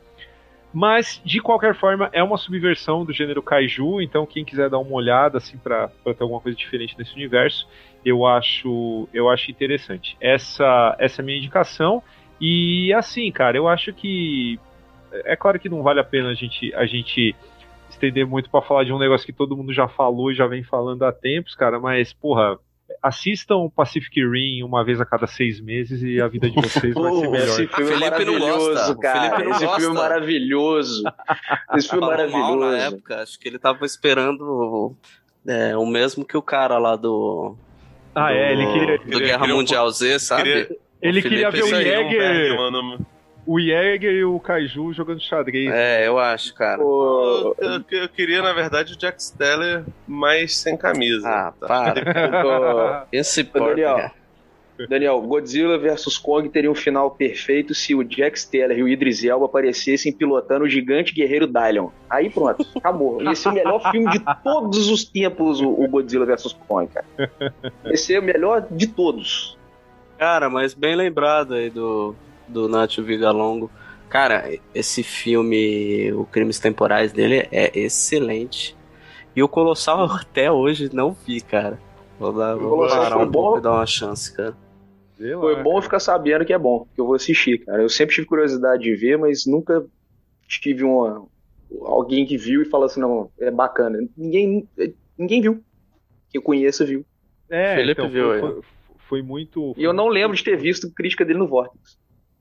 Mas 0.73 1.21
de 1.23 1.39
qualquer 1.39 1.75
forma 1.75 2.09
é 2.11 2.21
uma 2.23 2.37
subversão 2.37 3.05
do 3.05 3.13
gênero 3.13 3.41
kaiju, 3.41 4.01
então 4.01 4.25
quem 4.25 4.43
quiser 4.43 4.69
dar 4.69 4.79
uma 4.79 4.93
olhada 4.93 5.37
assim 5.37 5.57
para 5.57 5.87
ter 6.03 6.21
alguma 6.21 6.41
coisa 6.41 6.57
diferente 6.57 6.95
nesse 6.97 7.13
universo, 7.13 7.67
eu 8.03 8.25
acho 8.25 9.07
eu 9.13 9.29
acho 9.29 9.51
interessante. 9.51 10.17
Essa 10.19 10.95
essa 10.99 11.21
é 11.21 11.23
a 11.23 11.25
minha 11.25 11.37
indicação 11.37 12.01
e 12.41 12.91
assim, 12.93 13.31
cara, 13.31 13.57
eu 13.57 13.67
acho 13.67 13.93
que 13.93 14.59
é 15.11 15.35
claro 15.35 15.59
que 15.59 15.69
não 15.69 15.83
vale 15.83 15.99
a 15.99 16.03
pena 16.03 16.29
a 16.29 16.33
gente 16.33 16.73
a 16.73 16.85
gente 16.85 17.35
estender 17.89 18.25
muito 18.27 18.49
para 18.49 18.61
falar 18.61 18.83
de 18.83 18.93
um 18.93 18.99
negócio 18.99 19.25
que 19.25 19.33
todo 19.33 19.55
mundo 19.57 19.73
já 19.73 19.87
falou 19.87 20.31
e 20.31 20.35
já 20.35 20.45
vem 20.47 20.63
falando 20.63 21.03
há 21.03 21.11
tempos, 21.11 21.55
cara, 21.55 21.79
mas, 21.79 22.13
porra, 22.13 22.57
assistam 23.01 23.69
Pacific 23.69 24.19
Rim 24.25 24.63
uma 24.63 24.83
vez 24.83 24.99
a 25.01 25.05
cada 25.05 25.27
seis 25.27 25.59
meses 25.59 26.01
e 26.01 26.19
a 26.21 26.27
vida 26.27 26.49
de 26.49 26.55
vocês 26.55 26.93
vai 26.93 27.11
ser 27.13 27.27
melhor. 27.29 27.47
Esse 27.47 27.67
filme 27.67 27.91
é 27.91 28.11
Felipe 28.11 28.25
não 28.25 28.39
gosta. 28.39 28.49
maravilhoso, 28.49 28.91
O 28.93 28.99
cara. 28.99 29.19
Felipe 29.21 29.43
não 29.43 29.51
Esse 29.51 29.65
gosta. 29.65 29.79
filme 29.81 29.95
é 29.97 30.01
maravilhoso. 30.01 31.03
Esse 31.75 31.89
filme 31.89 32.05
é 32.05 32.17
Falou 32.17 32.31
mal 32.31 32.55
na 32.55 32.65
maravilhoso. 32.65 32.95
época, 32.95 33.21
acho 33.21 33.39
que 33.39 33.47
ele 33.47 33.59
tava 33.59 33.85
esperando 33.85 34.95
é, 35.47 35.75
o 35.77 35.85
mesmo 35.85 36.25
que 36.25 36.37
o 36.37 36.41
cara 36.41 36.77
lá 36.77 36.95
do. 36.95 37.55
Ah, 38.15 38.33
é, 38.33 38.51
ele 38.53 38.65
queria, 38.73 38.97
do 38.97 39.03
Queria- 39.03 39.19
Guerra 39.19 39.39
queria 39.39 39.53
um 39.53 39.57
Mundial 39.57 39.89
Z, 39.91 40.19
sabe? 40.19 40.43
queria- 40.43 40.77
ele 41.01 41.21
queria 41.21 41.51
ver 41.51 41.61
o 41.61 41.65
um 41.65 41.69
Jäger, 41.69 42.57
o 43.47 43.59
Jäger 43.59 44.11
e 44.13 44.23
o 44.25 44.39
Kaiju 44.39 44.93
jogando 44.93 45.21
xadrez. 45.21 45.71
É, 45.73 46.05
eu 46.07 46.19
acho, 46.19 46.53
cara. 46.53 46.77
Pô, 46.79 47.55
Eu, 47.59 47.67
eu- 47.69 47.83
eu 48.01 48.09
queria, 48.09 48.41
na 48.41 48.53
verdade, 48.53 48.93
o 48.93 48.97
Jack 48.97 49.23
Steller, 49.23 49.83
mas 50.07 50.55
sem 50.57 50.75
camisa. 50.77 51.27
Ah, 51.27 51.53
Tá? 51.59 51.67
para. 51.67 53.07
Esse. 53.11 53.43
Daniel. 53.43 54.11
Daniel, 54.89 55.19
Godzilla 55.21 55.75
vs 55.79 56.19
Kong 56.19 56.47
teria 56.49 56.69
um 56.69 56.75
final 56.75 57.09
perfeito 57.09 57.73
se 57.73 57.95
o 57.95 58.03
Jack 58.03 58.39
Steller 58.39 58.77
e 58.77 58.83
o 58.83 58.87
Idris 58.87 59.23
Elba 59.23 59.45
aparecessem 59.47 60.13
pilotando 60.13 60.65
o 60.65 60.69
gigante 60.69 61.15
guerreiro 61.15 61.47
Dylion. 61.47 61.89
Aí 62.07 62.29
pronto, 62.29 62.63
acabou. 62.75 63.19
Esse 63.31 63.47
é 63.47 63.51
o 63.51 63.53
melhor 63.55 63.91
filme 63.91 64.07
de 64.11 64.19
todos 64.43 64.87
os 64.91 65.03
tempos, 65.03 65.61
o 65.61 65.67
o 65.69 65.87
Godzilla 65.87 66.27
vs 66.27 66.53
Kong, 66.67 66.87
cara. 66.93 67.07
Esse 67.85 68.13
é 68.13 68.19
o 68.19 68.23
melhor 68.23 68.67
de 68.69 68.85
todos. 68.85 69.57
Cara, 70.19 70.47
mas 70.47 70.75
bem 70.75 70.95
lembrado 70.95 71.55
aí 71.55 71.71
do, 71.71 72.15
do 72.47 72.67
Nacho 72.67 73.03
Vigalongo. 73.03 73.69
Cara, 74.09 74.57
esse 74.73 75.03
filme, 75.03 76.11
o 76.13 76.25
Crimes 76.25 76.59
Temporais 76.59 77.11
dele 77.11 77.47
é 77.51 77.77
excelente. 77.77 78.75
E 79.35 79.43
o 79.43 79.49
Colossal 79.49 80.05
até 80.11 80.51
hoje 80.51 80.89
não 80.93 81.11
vi, 81.11 81.41
cara. 81.41 81.79
Vou, 82.19 82.33
dar, 82.33 82.55
vou 82.55 82.69
Colossal 82.69 83.03
parar 83.03 83.17
um 83.17 83.31
pouco 83.31 83.51
bom. 83.51 83.57
e 83.59 83.61
dar 83.61 83.73
uma 83.73 83.85
chance, 83.85 84.33
cara. 84.33 84.55
Lá, 85.19 85.39
Foi 85.39 85.55
bom 85.61 85.71
cara. 85.71 85.81
ficar 85.81 85.99
sabendo 85.99 86.45
que 86.45 86.53
é 86.53 86.57
bom, 86.57 86.87
que 86.93 87.01
eu 87.01 87.05
vou 87.05 87.15
assistir, 87.15 87.65
cara. 87.65 87.81
Eu 87.81 87.89
sempre 87.89 88.15
tive 88.15 88.27
curiosidade 88.27 88.83
de 88.83 88.95
ver, 88.95 89.17
mas 89.17 89.45
nunca 89.45 89.85
tive 90.47 90.83
uma, 90.83 91.27
alguém 91.81 92.25
que 92.25 92.37
viu 92.37 92.61
e 92.61 92.65
falou 92.65 92.85
assim, 92.85 92.99
não, 92.99 93.29
é 93.39 93.51
bacana. 93.51 93.99
Ninguém, 94.15 94.67
ninguém 95.17 95.41
viu. 95.41 95.63
Que 96.29 96.37
eu 96.37 96.41
conheça 96.41 96.85
viu. 96.85 97.05
É, 97.49 97.75
Felipe 97.75 98.01
então, 98.01 98.09
viu 98.11 98.27
foi, 98.27 98.39
foi, 98.39 98.61
foi 98.97 99.21
muito. 99.21 99.73
E 99.77 99.83
eu 99.83 99.93
não 99.93 100.07
lembro 100.07 100.35
de 100.35 100.43
ter 100.43 100.57
visto 100.57 100.91
crítica 100.91 101.23
dele 101.23 101.39
no 101.39 101.47
Vortex. 101.47 101.97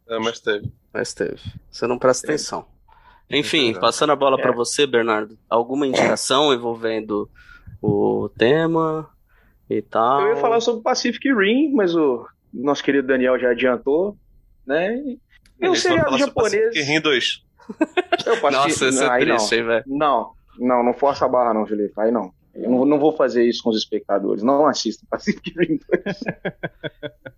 É, 0.08 0.18
mas 0.18 0.40
teve. 0.40 0.72
Mas 0.92 1.12
teve. 1.14 1.40
Você 1.70 1.86
não 1.86 1.98
presta 1.98 2.26
atenção. 2.26 2.66
Enfim, 3.28 3.74
passando 3.74 4.12
a 4.12 4.16
bola 4.16 4.38
É. 4.38 4.42
pra 4.42 4.52
você, 4.52 4.86
Bernardo. 4.86 5.36
Alguma 5.50 5.86
indicação 5.86 6.54
envolvendo 6.54 7.28
o 7.82 8.28
tema 8.38 9.10
e 9.68 9.82
tal? 9.82 10.20
Eu 10.22 10.28
ia 10.28 10.36
falar 10.36 10.60
sobre 10.60 10.82
Pacific 10.82 11.28
Rim, 11.32 11.72
mas 11.74 11.94
o 11.96 12.26
nosso 12.52 12.84
querido 12.84 13.08
Daniel 13.08 13.38
já 13.38 13.50
adiantou, 13.50 14.16
né? 14.64 14.96
E 15.60 15.68
um 15.68 15.74
seriado 15.74 16.10
fala 16.10 16.18
sobre 16.18 16.26
japonês. 16.26 16.64
Pacific 16.66 16.92
Rim 16.92 17.00
2. 17.00 17.46
Eu 18.26 18.50
Nossa, 18.52 18.68
isso 18.68 19.00
não, 19.00 19.02
é 19.02 19.10
aí 19.10 19.24
triste, 19.24 19.54
hein, 19.56 19.64
velho? 19.64 19.84
Não, 19.88 20.32
não, 20.58 20.84
não 20.84 20.94
força 20.94 21.24
a 21.24 21.28
barra 21.28 21.52
não, 21.52 21.66
Felipe. 21.66 21.92
Aí 21.98 22.12
não. 22.12 22.32
Eu 22.54 22.70
não, 22.70 22.84
não 22.86 22.98
vou 22.98 23.12
fazer 23.12 23.44
isso 23.44 23.62
com 23.62 23.70
os 23.70 23.76
espectadores. 23.76 24.42
Não 24.42 24.66
assistam 24.66 25.04
Pacific 25.10 25.52
Rim 25.58 25.80
2. 26.04 26.20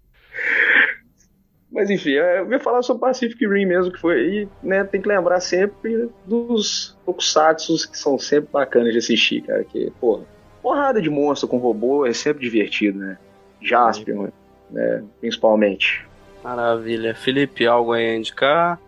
Mas 1.70 1.90
enfim, 1.90 2.12
eu 2.12 2.50
ia 2.50 2.60
falar 2.60 2.82
sobre 2.82 3.02
Pacific 3.02 3.46
Rim 3.46 3.66
mesmo, 3.66 3.92
que 3.92 4.00
foi. 4.00 4.20
E 4.20 4.48
né, 4.62 4.84
tem 4.84 5.00
que 5.00 5.08
lembrar 5.08 5.40
sempre 5.40 6.08
dos 6.24 6.96
tokusatsu 7.04 7.90
que 7.90 7.98
são 7.98 8.18
sempre 8.18 8.50
bacanas 8.50 8.92
de 8.92 8.98
assistir, 8.98 9.42
cara. 9.42 9.62
Que, 9.64 9.92
pô, 10.00 10.22
porrada 10.62 11.00
de 11.00 11.10
monstro 11.10 11.48
com 11.48 11.58
robô 11.58 12.06
é 12.06 12.12
sempre 12.12 12.42
divertido, 12.42 12.98
né? 12.98 13.18
Jasper, 13.60 14.30
né? 14.70 15.04
Principalmente. 15.20 16.06
Maravilha. 16.42 17.14
Felipe, 17.14 17.66
algo 17.66 17.92
aí 17.92 18.10
a 18.10 18.16
indicar? 18.16 18.80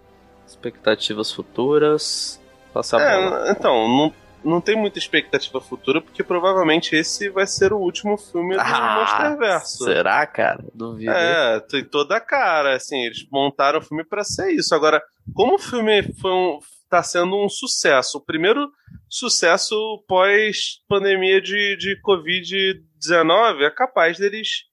Expectativas 0.47 1.31
futuras? 1.31 2.40
Passa 2.73 2.97
a 2.97 3.01
bola. 3.01 3.48
É, 3.48 3.51
então, 3.52 3.89
não, 3.89 4.15
não 4.45 4.61
tem 4.61 4.77
muita 4.77 4.99
expectativa 4.99 5.61
futura, 5.61 6.01
porque 6.01 6.23
provavelmente 6.23 6.95
esse 6.97 7.29
vai 7.29 7.47
ser 7.47 7.73
o 7.73 7.79
último 7.79 8.17
filme 8.17 8.55
do 8.55 8.61
Ah, 8.61 8.97
Monsterverso. 9.01 9.85
Será, 9.85 10.27
cara? 10.27 10.65
Duvido. 10.75 11.11
É, 11.11 11.61
tem 11.61 11.85
toda 11.85 12.17
a 12.17 12.21
cara, 12.21 12.75
assim, 12.77 13.05
eles 13.05 13.27
montaram 13.31 13.79
o 13.79 13.83
filme 13.83 14.05
pra 14.05 14.25
ser 14.25 14.51
isso. 14.53 14.75
Agora, 14.75 15.03
como 15.35 15.55
o 15.55 15.59
filme 15.59 16.03
foi 16.15 16.31
um, 16.31 16.59
tá 16.89 17.03
sendo 17.03 17.37
um 17.37 17.49
sucesso, 17.49 18.19
o 18.19 18.25
primeiro 18.25 18.71
sucesso 19.09 19.77
pós-pandemia 20.09 21.41
de, 21.41 21.77
de 21.77 22.01
Covid-19, 22.03 23.62
é 23.62 23.71
capaz 23.71 24.19
deles, 24.19 24.65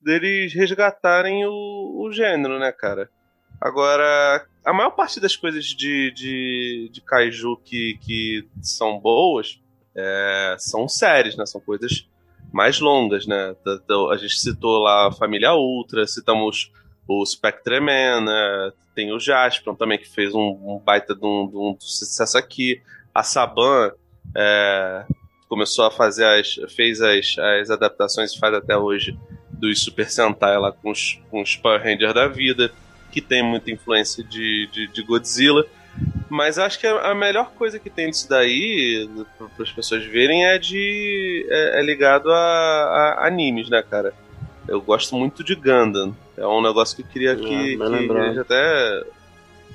deles 0.00 0.52
resgatarem 0.54 1.44
o, 1.46 2.04
o 2.06 2.12
gênero, 2.12 2.58
né, 2.58 2.72
cara? 2.72 3.08
Agora, 3.60 4.44
a 4.64 4.72
maior 4.72 4.90
parte 4.90 5.20
das 5.20 5.36
coisas 5.36 5.64
de, 5.66 6.10
de, 6.12 6.90
de 6.92 7.00
kaiju 7.00 7.56
que, 7.64 7.98
que 8.00 8.48
são 8.60 8.98
boas 8.98 9.60
é, 9.94 10.56
são 10.58 10.88
séries, 10.88 11.36
né? 11.36 11.44
São 11.46 11.60
coisas 11.60 12.08
mais 12.52 12.80
longas, 12.80 13.26
né? 13.26 13.54
A 14.10 14.16
gente 14.16 14.38
citou 14.38 14.78
lá 14.78 15.08
a 15.08 15.12
Família 15.12 15.54
Ultra, 15.54 16.06
citamos 16.06 16.70
o 17.06 17.24
Spectreman, 17.24 18.20
né? 18.24 18.72
tem 18.94 19.12
o 19.12 19.18
Jaspion 19.18 19.74
também, 19.74 19.98
que 19.98 20.08
fez 20.08 20.34
um, 20.34 20.58
um 20.62 20.78
baita 20.78 21.14
de 21.14 21.24
um, 21.24 21.48
de 21.48 21.56
um 21.56 21.76
sucesso 21.78 22.36
aqui. 22.38 22.80
A 23.14 23.22
Saban 23.22 23.92
é, 24.36 25.04
começou 25.48 25.84
a 25.86 25.90
fazer 25.90 26.24
as. 26.24 26.54
fez 26.74 27.00
as, 27.00 27.36
as 27.38 27.70
adaptações 27.70 28.32
e 28.32 28.38
faz 28.38 28.54
até 28.54 28.76
hoje 28.76 29.18
dos 29.50 29.82
Super 29.82 30.10
Sentai 30.10 30.58
lá 30.58 30.72
com 30.72 30.90
os, 30.90 31.20
com 31.30 31.40
os 31.40 31.56
Power 31.56 31.82
Rangers 31.82 32.14
da 32.14 32.26
vida, 32.26 32.72
que 33.12 33.20
tem 33.20 33.42
muita 33.42 33.70
influência 33.70 34.24
de, 34.24 34.68
de, 34.72 34.88
de 34.88 35.02
Godzilla. 35.02 35.64
Mas 36.28 36.58
acho 36.58 36.80
que 36.80 36.86
a 36.86 37.10
a 37.10 37.14
melhor 37.14 37.50
coisa 37.52 37.78
que 37.78 37.90
tem 37.90 38.08
disso 38.10 38.26
daí, 38.28 39.06
para 39.54 39.62
as 39.64 39.70
pessoas 39.70 40.02
verem, 40.06 40.46
é 40.46 40.58
de. 40.58 41.46
é, 41.50 41.78
é 41.80 41.82
ligado 41.82 42.30
a, 42.32 42.36
a 43.20 43.26
animes, 43.26 43.68
né, 43.68 43.82
cara? 43.88 44.14
Eu 44.66 44.80
gosto 44.80 45.14
muito 45.14 45.44
de 45.44 45.54
Gundam. 45.54 46.16
É 46.36 46.46
um 46.46 46.62
negócio 46.62 46.96
que 46.96 47.02
eu 47.02 47.06
queria 47.06 47.36
que, 47.36 47.44
bem 47.44 47.76
que 47.78 47.84
lembrado. 47.84 48.22
a 48.24 48.28
gente 48.28 48.38
até. 48.40 49.02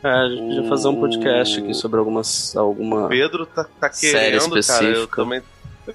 É, 0.03 0.07
a 0.09 0.29
gente 0.29 0.41
podia 0.41 0.63
fazer 0.69 0.87
um 0.87 0.95
podcast 0.99 1.59
O- 1.59 1.63
aqui 1.63 1.73
sobre 1.75 1.99
algumas. 1.99 2.55
alguma. 2.57 3.07
Pedro 3.07 3.45
tá, 3.45 3.63
tá 3.79 3.91
Série 3.91 4.39
querendo, 4.39 4.59
cara. 4.65 4.85
Eu 4.85 5.07
também. 5.07 5.41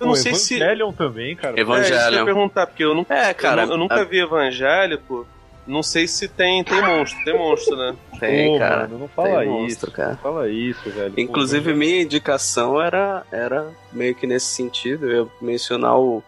Eu 0.00 0.06
não 0.06 0.14
sei 0.14 0.34
se. 0.34 0.54
Evangelion 0.56 0.92
também, 0.92 1.34
cara. 1.34 1.58
Evan- 1.60 1.78
É, 1.78 1.80
isso 1.80 1.88
que 1.90 1.94
eu 1.94 1.98
ia 1.98 2.02
Evangelion. 2.06 2.24
perguntar, 2.24 2.66
porque 2.68 2.84
eu 2.84 2.94
nunca, 2.94 3.12
É, 3.14 3.34
cara. 3.34 3.64
eu, 3.64 3.70
eu 3.72 3.76
nunca 3.76 3.96
a- 4.02 4.04
vi 4.04 4.20
evangélico. 4.20 5.26
Não 5.66 5.82
sei 5.82 6.08
se 6.08 6.28
tem, 6.28 6.64
tem 6.64 6.82
monstro, 6.82 7.24
tem 7.24 7.38
monstro, 7.38 7.76
né? 7.76 7.96
Tem, 8.18 8.52
Pô, 8.52 8.58
cara. 8.58 8.76
mano, 8.82 8.98
não 8.98 9.08
fala 9.08 9.40
tem 9.40 9.48
isso. 9.48 9.50
monstro, 9.50 9.92
cara. 9.92 10.10
Não 10.10 10.18
fala 10.18 10.48
isso, 10.48 10.90
velho. 10.90 11.14
Inclusive, 11.16 11.72
minha 11.72 12.02
indicação 12.02 12.80
era, 12.80 13.24
era 13.30 13.70
meio 13.92 14.14
que 14.14 14.26
nesse 14.26 14.46
sentido. 14.46 15.08
Eu 15.08 15.24
ia 15.24 15.30
mencionar 15.40 15.98
o 15.98 16.22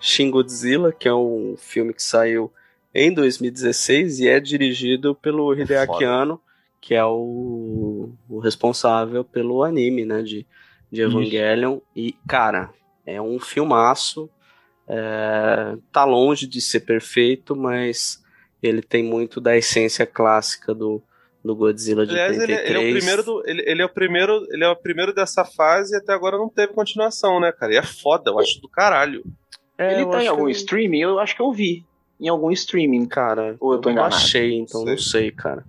Shin 0.00 0.30
Godzilla, 0.30 0.92
que 0.92 1.06
é 1.06 1.14
um 1.14 1.54
filme 1.56 1.94
que 1.94 2.02
saiu 2.02 2.52
em 2.92 3.12
2016 3.12 4.20
e 4.20 4.28
é 4.28 4.40
dirigido 4.40 5.14
pelo 5.14 5.54
Hideaki. 5.54 6.04
Anno, 6.04 6.40
que 6.80 6.94
é 6.94 7.04
o, 7.04 8.10
o 8.28 8.38
responsável 8.40 9.22
pelo 9.22 9.62
anime, 9.62 10.04
né, 10.04 10.22
de, 10.22 10.46
de 10.90 11.02
Isso. 11.02 11.10
Evangelion. 11.10 11.78
E, 11.94 12.16
cara, 12.26 12.70
é 13.06 13.22
um 13.22 13.38
filmaço. 13.38 14.28
É, 14.88 15.76
tá 15.92 16.04
longe 16.04 16.48
de 16.48 16.60
ser 16.60 16.80
perfeito, 16.80 17.54
mas 17.54 18.19
ele 18.62 18.82
tem 18.82 19.02
muito 19.02 19.40
da 19.40 19.56
essência 19.56 20.04
clássica 20.06 20.74
do, 20.74 21.02
do 21.44 21.54
Godzilla 21.54 22.04
de 22.06 22.12
Aliás, 22.12 22.36
ele, 22.36 22.46
33. 22.56 22.70
ele 22.70 22.78
é 22.78 22.88
o 22.90 22.92
primeiro 22.98 23.22
do, 23.22 23.42
ele, 23.46 23.62
ele 23.66 23.82
é 23.82 23.84
o 23.84 23.88
primeiro, 23.88 24.46
ele 24.50 24.64
é 24.64 24.68
o 24.68 24.76
primeiro 24.76 25.14
dessa 25.14 25.44
fase 25.44 25.94
e 25.94 25.96
até 25.98 26.12
agora 26.12 26.36
não 26.36 26.48
teve 26.48 26.72
continuação, 26.72 27.40
né, 27.40 27.50
cara? 27.52 27.72
E 27.74 27.76
é 27.76 27.82
foda, 27.82 28.30
eu 28.30 28.38
acho 28.38 28.60
do 28.60 28.68
caralho. 28.68 29.24
É, 29.78 29.94
Ele 29.94 30.02
eu 30.02 30.10
tá 30.10 30.18
em 30.18 30.20
acho 30.26 30.30
algum 30.30 30.44
que- 30.46 30.50
streaming? 30.52 31.00
Eu 31.00 31.18
acho 31.18 31.34
que 31.34 31.40
eu 31.42 31.52
vi. 31.52 31.84
Em 32.20 32.28
algum 32.28 32.50
streaming. 32.50 33.06
Cara, 33.06 33.56
Ou 33.58 33.72
eu 33.72 33.78
tô 33.80 33.88
não 33.88 33.94
enganado? 33.94 34.14
achei, 34.16 34.54
então 34.58 34.82
Sei. 34.82 34.90
não 34.90 34.98
sei, 34.98 35.30
cara. 35.30 35.64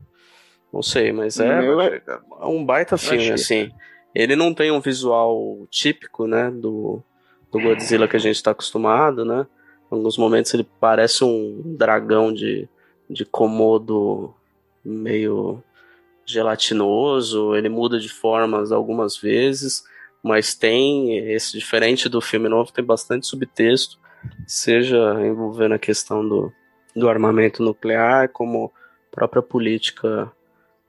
Não 0.74 0.84
sei, 0.84 1.12
mas 1.14 1.40
é, 1.40 1.66
eu- 1.66 1.78
cara. 2.02 2.22
é 2.42 2.46
um 2.46 2.66
baita 2.66 2.98
filme, 2.98 3.32
achei. 3.32 3.34
assim. 3.64 3.72
Ele 4.14 4.36
não 4.36 4.54
tem 4.54 4.70
um 4.72 4.82
visual 4.82 5.66
típico, 5.70 6.28
né, 6.28 6.52
do, 6.52 7.02
do 7.50 7.62
Godzilla 7.62 8.06
que 8.10 8.18
a 8.18 8.20
gente 8.20 8.44
tá 8.44 8.52
acostumado, 8.52 9.24
né? 9.24 9.48
Em 9.90 9.96
alguns 9.96 10.18
momentos 10.18 10.54
ele 10.54 10.68
parece 10.82 11.24
um 11.24 11.62
dragão 11.78 12.34
de, 12.34 12.68
de 13.12 13.26
Komodo 13.26 14.34
meio 14.84 15.64
gelatinoso, 16.26 17.56
ele 17.56 17.70
muda 17.70 18.00
de 18.00 18.10
formas 18.10 18.72
algumas 18.72 19.18
vezes, 19.18 19.84
mas 20.24 20.56
tem 20.56 21.18
esse 21.32 21.58
diferente 21.58 22.08
do 22.08 22.22
filme 22.22 22.48
novo, 22.48 22.72
tem 22.72 22.84
bastante 22.84 23.28
subtexto, 23.28 24.00
seja 24.48 25.16
envolvendo 25.26 25.74
a 25.74 25.80
questão 25.80 26.28
do, 26.28 26.52
do 26.96 27.10
armamento 27.10 27.62
nuclear, 27.62 28.30
como 28.30 28.72
própria 29.12 29.42
política 29.42 30.32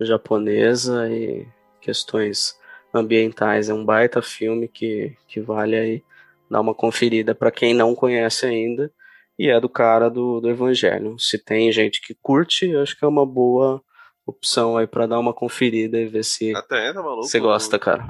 japonesa 0.00 1.10
e 1.10 1.46
questões 1.80 2.56
ambientais. 2.94 3.68
É 3.68 3.74
um 3.74 3.84
baita 3.84 4.22
filme 4.22 4.68
que, 4.68 5.16
que 5.26 5.40
vale 5.40 5.76
aí 5.76 6.02
dar 6.48 6.60
uma 6.60 6.74
conferida 6.74 7.34
para 7.34 7.50
quem 7.50 7.74
não 7.74 7.94
conhece 7.94 8.46
ainda. 8.46 8.92
E 9.42 9.48
é 9.48 9.58
do 9.58 9.68
cara 9.68 10.08
do, 10.08 10.40
do 10.40 10.48
Evangelho. 10.48 11.18
Se 11.18 11.36
tem 11.36 11.72
gente 11.72 12.00
que 12.00 12.14
curte, 12.22 12.70
eu 12.70 12.80
acho 12.80 12.96
que 12.96 13.04
é 13.04 13.08
uma 13.08 13.26
boa 13.26 13.82
opção 14.24 14.76
aí 14.76 14.86
para 14.86 15.04
dar 15.04 15.18
uma 15.18 15.34
conferida 15.34 15.98
e 15.98 16.06
ver 16.06 16.22
se 16.22 16.52
tá 16.52 16.64
maluco. 16.94 17.24
você 17.24 17.40
gosta, 17.40 17.76
cara. 17.76 18.06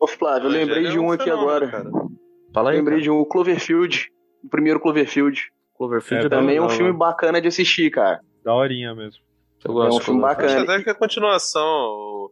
Ô, 0.00 0.06
Flávio, 0.06 0.46
eu 0.46 0.50
lembrei 0.50 0.78
Evangelho 0.78 0.92
de 0.92 0.96
é 0.96 1.00
um 1.02 1.12
aqui 1.12 1.24
fenômeno, 1.24 1.50
agora. 1.50 1.70
cara. 1.70 1.90
Fala 2.54 2.70
aí. 2.70 2.76
lembrei 2.78 3.00
cara. 3.00 3.02
de 3.02 3.10
um 3.10 3.22
Cloverfield. 3.26 4.10
O 4.42 4.48
primeiro 4.48 4.80
Cloverfield. 4.80 5.42
Cloverfield 5.76 6.24
É, 6.24 6.26
é, 6.26 6.30
Também 6.30 6.56
é 6.56 6.62
um 6.62 6.70
filme 6.70 6.94
bacana 6.94 7.38
de 7.38 7.48
assistir, 7.48 7.90
cara. 7.90 8.22
Da 8.42 8.54
horinha 8.54 8.94
mesmo. 8.94 9.22
Eu 9.62 9.74
gosto 9.74 9.92
é 9.92 9.94
um 9.94 10.00
filme 10.00 10.20
Cloverfield. 10.20 10.46
Acho 10.46 10.56
bacana. 10.60 10.74
até 10.74 10.84
que 10.84 10.88
é 10.88 10.92
a 10.92 10.96
continuação, 10.96 11.62
o, 11.62 12.30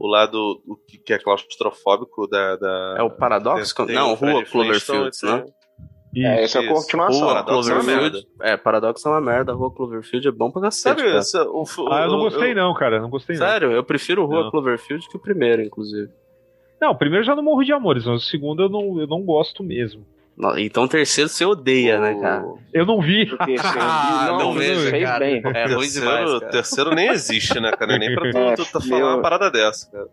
o 0.00 0.06
lado 0.06 0.62
o 0.66 0.76
que, 0.76 1.12
é 1.12 1.18
claustrofóbico 1.18 2.26
da. 2.26 2.56
da 2.56 2.96
É 3.00 3.02
o 3.02 3.10
Paradox? 3.10 3.70
tem- 3.74 3.84
tem 3.88 3.96
não, 3.96 4.12
o 4.12 4.14
Rua 4.14 4.42
Cloverfield, 4.46 5.10
né? 5.24 5.44
Isso. 6.14 6.26
É, 6.26 6.42
essa 6.44 6.58
é 6.58 6.60
a 6.60 6.64
isso. 6.64 6.74
continuação. 6.74 7.20
Rua 7.28 7.38
é 7.40 7.42
Cloverfield. 7.42 8.26
É, 8.42 8.56
Paradox 8.56 9.04
é 9.04 9.08
uma 9.08 9.20
merda. 9.20 9.52
Rua 9.52 9.70
Cloverfield 9.74 10.28
é 10.28 10.30
bom 10.30 10.50
pra 10.50 10.62
cacete, 10.62 11.02
esse- 11.02 11.38
o, 11.38 11.62
o- 11.62 11.92
Ah, 11.92 12.02
eu 12.04 12.08
não 12.10 12.18
o- 12.18 12.22
gostei 12.22 12.52
eu- 12.52 12.56
não, 12.56 12.72
cara. 12.74 13.00
Não 13.00 13.10
gostei 13.10 13.36
não. 13.36 13.46
Sério, 13.46 13.72
eu 13.72 13.82
prefiro 13.84 14.24
Rua 14.26 14.44
Não. 14.44 14.50
Cloverfield 14.50 15.08
que 15.08 15.16
o 15.16 15.20
primeiro, 15.20 15.62
inclusive. 15.62 16.08
Não, 16.80 16.92
o 16.92 16.96
primeiro 16.98 17.22
eu 17.22 17.26
já 17.26 17.34
não 17.34 17.42
morro 17.42 17.64
de 17.64 17.72
amores, 17.72 18.04
mas 18.04 18.22
o 18.22 18.26
segundo 18.26 18.62
eu 18.62 18.68
não, 18.68 19.00
eu 19.00 19.06
não 19.06 19.22
gosto 19.22 19.62
mesmo. 19.64 20.06
Não, 20.36 20.58
Então 20.58 20.82
o 20.82 20.88
terceiro 20.88 21.28
você 21.30 21.44
odeia, 21.44 22.00
né, 22.00 22.14
cara? 22.20 22.44
Eu 22.72 22.84
não 22.84 23.00
vi. 23.00 23.22
O 23.32 23.38
terceiro. 23.38 23.62
Ah, 23.80 24.26
não, 24.30 24.38
não 24.38 24.44
não 24.46 24.52
vejo, 24.54 24.90
cara. 25.00 25.24
bem. 25.24 25.36
É 25.44 25.64
ruim 25.66 25.78
terceiro, 25.78 26.40
cara. 26.40 26.50
terceiro 26.50 26.90
nem 26.94 27.08
existe, 27.10 27.60
né, 27.60 27.70
cara? 27.70 27.96
Nem 27.98 28.12
pra 28.14 28.30
tu, 28.32 28.38
É, 28.38 28.54
tu 28.56 28.64
tá 28.64 28.80
meu- 28.80 28.88
falando 28.88 29.14
uma 29.14 29.22
parada 29.22 29.50
dessa, 29.50 29.90
cara. 29.90 30.08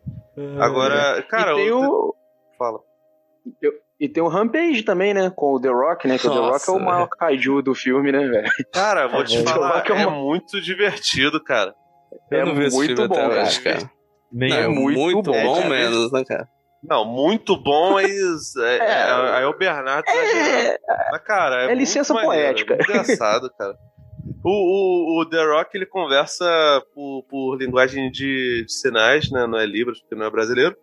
Agora, 0.59 1.21
cara, 1.23 1.53
e 1.53 1.55
tem 1.55 1.71
o- 1.71 1.81
o... 2.09 2.15
fala. 2.57 2.79
E 4.01 4.09
tem 4.09 4.23
o 4.23 4.27
Rampage 4.27 4.81
também, 4.81 5.13
né? 5.13 5.31
Com 5.35 5.53
o 5.53 5.61
The 5.61 5.69
Rock, 5.69 6.07
né? 6.07 6.17
Que 6.17 6.25
o 6.27 6.31
The 6.31 6.37
Rock 6.39 6.67
é 6.67 6.71
o 6.71 6.79
Nossa, 6.79 6.85
maior 6.85 7.07
kaiju 7.07 7.61
do 7.61 7.75
filme, 7.75 8.11
né, 8.11 8.27
velho? 8.27 8.49
Cara, 8.73 9.07
vou 9.07 9.23
te 9.23 9.37
É. 9.37 9.43
falar, 9.43 9.81
Que 9.83 9.91
é 9.93 10.01
é 10.01 10.07
uma- 10.07 10.17
muito 10.17 10.59
divertido, 10.59 11.41
cara. 11.43 11.75
Eu 12.31 12.47
É 12.47 12.63
esse 12.65 12.75
muito 12.75 13.07
bom, 13.07 13.13
cara. 13.15 13.43
hoje, 13.43 13.61
cara. 13.61 13.91
Nem 14.33 14.51
é 14.53 14.67
muito, 14.67 14.99
muito 14.99 15.31
bom, 15.31 15.67
menos, 15.69 16.11
né, 16.11 16.23
cara? 16.27 16.47
Não, 16.83 17.05
muito 17.05 17.55
bom, 17.55 17.91
mas 17.93 18.55
é, 18.55 18.77
é, 18.81 18.89
É. 18.89 19.11
aí 19.37 19.45
o 19.45 19.55
Bernardo. 19.55 20.03
É, 20.09 20.77
Mas, 21.11 21.21
cara, 21.21 21.65
é, 21.69 21.71
é 21.71 21.75
licença 21.75 22.11
maneiro, 22.11 22.35
poética. 22.65 22.73
É 22.73 22.81
engraçado, 22.81 23.51
cara. 23.55 23.75
O, 24.43 25.19
o, 25.19 25.21
o 25.21 25.25
The 25.29 25.43
Rock 25.45 25.77
ele 25.77 25.85
conversa 25.85 26.45
por, 26.95 27.23
por 27.29 27.55
linguagem 27.57 28.09
de, 28.09 28.65
de 28.65 28.73
sinais, 28.73 29.29
né? 29.29 29.45
Não 29.45 29.59
é 29.59 29.65
Libras, 29.67 29.99
porque 29.99 30.15
não 30.15 30.25
é 30.25 30.29
brasileiro. 30.31 30.75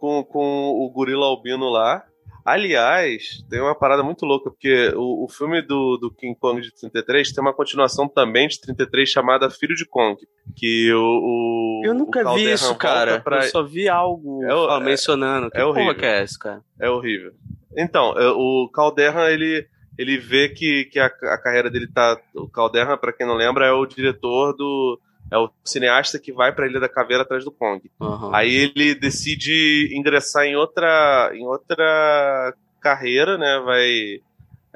Com, 0.00 0.24
com 0.24 0.40
o 0.70 0.90
gorila 0.92 1.26
albino 1.26 1.68
lá. 1.68 2.02
Aliás, 2.46 3.44
tem 3.50 3.60
uma 3.60 3.74
parada 3.74 4.04
muito 4.04 4.24
louca, 4.24 4.50
porque 4.50 4.92
o, 4.94 5.24
o 5.24 5.28
filme 5.28 5.60
do, 5.60 5.96
do 5.96 6.10
King 6.12 6.38
Kong 6.38 6.60
de 6.60 6.72
33 6.72 7.32
tem 7.32 7.42
uma 7.42 7.52
continuação 7.52 8.08
também 8.08 8.46
de 8.46 8.60
33 8.60 9.08
chamada 9.08 9.50
Filho 9.50 9.74
de 9.74 9.84
Kong. 9.84 10.16
Que 10.54 10.92
o. 10.92 11.00
o 11.00 11.82
Eu 11.84 11.92
nunca 11.92 12.26
o 12.30 12.34
vi 12.36 12.52
isso, 12.52 12.72
cara. 12.76 13.20
pra- 13.20 13.38
Eu 13.44 13.50
só 13.50 13.64
vi 13.64 13.88
algo 13.88 14.44
É 14.44 14.52
ah, 14.52 14.78
é- 14.80 14.84
mencionando. 14.84 15.50
Que 15.50 15.58
é 15.58 15.64
horrível. 15.64 15.94
que 15.96 16.06
é 16.06 16.22
esse, 16.22 16.38
cara? 16.38 16.62
É 16.80 16.88
horrível. 16.88 17.32
Então, 17.76 18.16
é, 18.16 18.30
o 18.30 18.70
Calderra, 18.72 19.30
ele, 19.32 19.66
ele 19.98 20.16
vê 20.16 20.48
que, 20.48 20.84
que 20.84 21.00
a, 21.00 21.06
a 21.06 21.38
carreira 21.38 21.68
dele 21.68 21.88
tá. 21.92 22.16
O 22.34 22.48
Calderra, 22.48 22.96
pra 22.96 23.12
quem 23.12 23.26
não 23.26 23.34
lembra, 23.34 23.66
é 23.66 23.72
o 23.72 23.84
diretor 23.84 24.52
do. 24.56 25.00
É 25.30 25.36
o 25.36 25.50
cineasta 25.64 26.18
que 26.18 26.32
vai 26.32 26.52
pra 26.54 26.66
Ilha 26.68 26.78
da 26.80 26.88
Caveira 26.88 27.22
atrás 27.24 27.44
do 27.44 27.50
Kong. 27.50 27.90
Aham. 28.00 28.30
Aí 28.34 28.54
ele 28.54 28.94
decide 28.94 29.90
ingressar 29.92 30.44
em 30.44 30.54
outra, 30.56 31.30
em 31.34 31.44
outra 31.46 32.54
carreira, 32.80 33.36
né? 33.36 33.60
Vai 33.64 34.20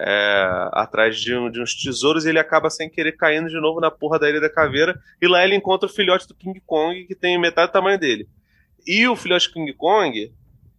é, 0.02 0.68
atrás 0.72 1.20
de, 1.20 1.36
um- 1.36 1.50
de 1.50 1.60
uns 1.62 1.74
tesouros 1.74 2.24
e 2.24 2.30
ele 2.30 2.38
acaba 2.38 2.70
sem 2.70 2.88
querer 2.88 3.12
caindo 3.12 3.48
de 3.48 3.60
novo 3.60 3.80
na 3.80 3.90
porra 3.90 4.18
da 4.18 4.28
Ilha 4.28 4.40
da 4.40 4.48
Caveira. 4.50 4.98
E 5.20 5.28
lá 5.28 5.44
ele 5.44 5.54
encontra 5.54 5.86
o 5.88 5.92
filhote 5.92 6.26
do 6.26 6.34
King 6.34 6.60
Kong, 6.66 7.04
que 7.06 7.14
tem 7.14 7.38
metade 7.38 7.68
do 7.70 7.72
tamanho 7.74 7.98
dele. 7.98 8.26
E 8.86 9.06
o 9.06 9.14
filhote 9.14 9.48
do 9.48 9.52
King 9.54 9.72
Kong, 9.74 10.32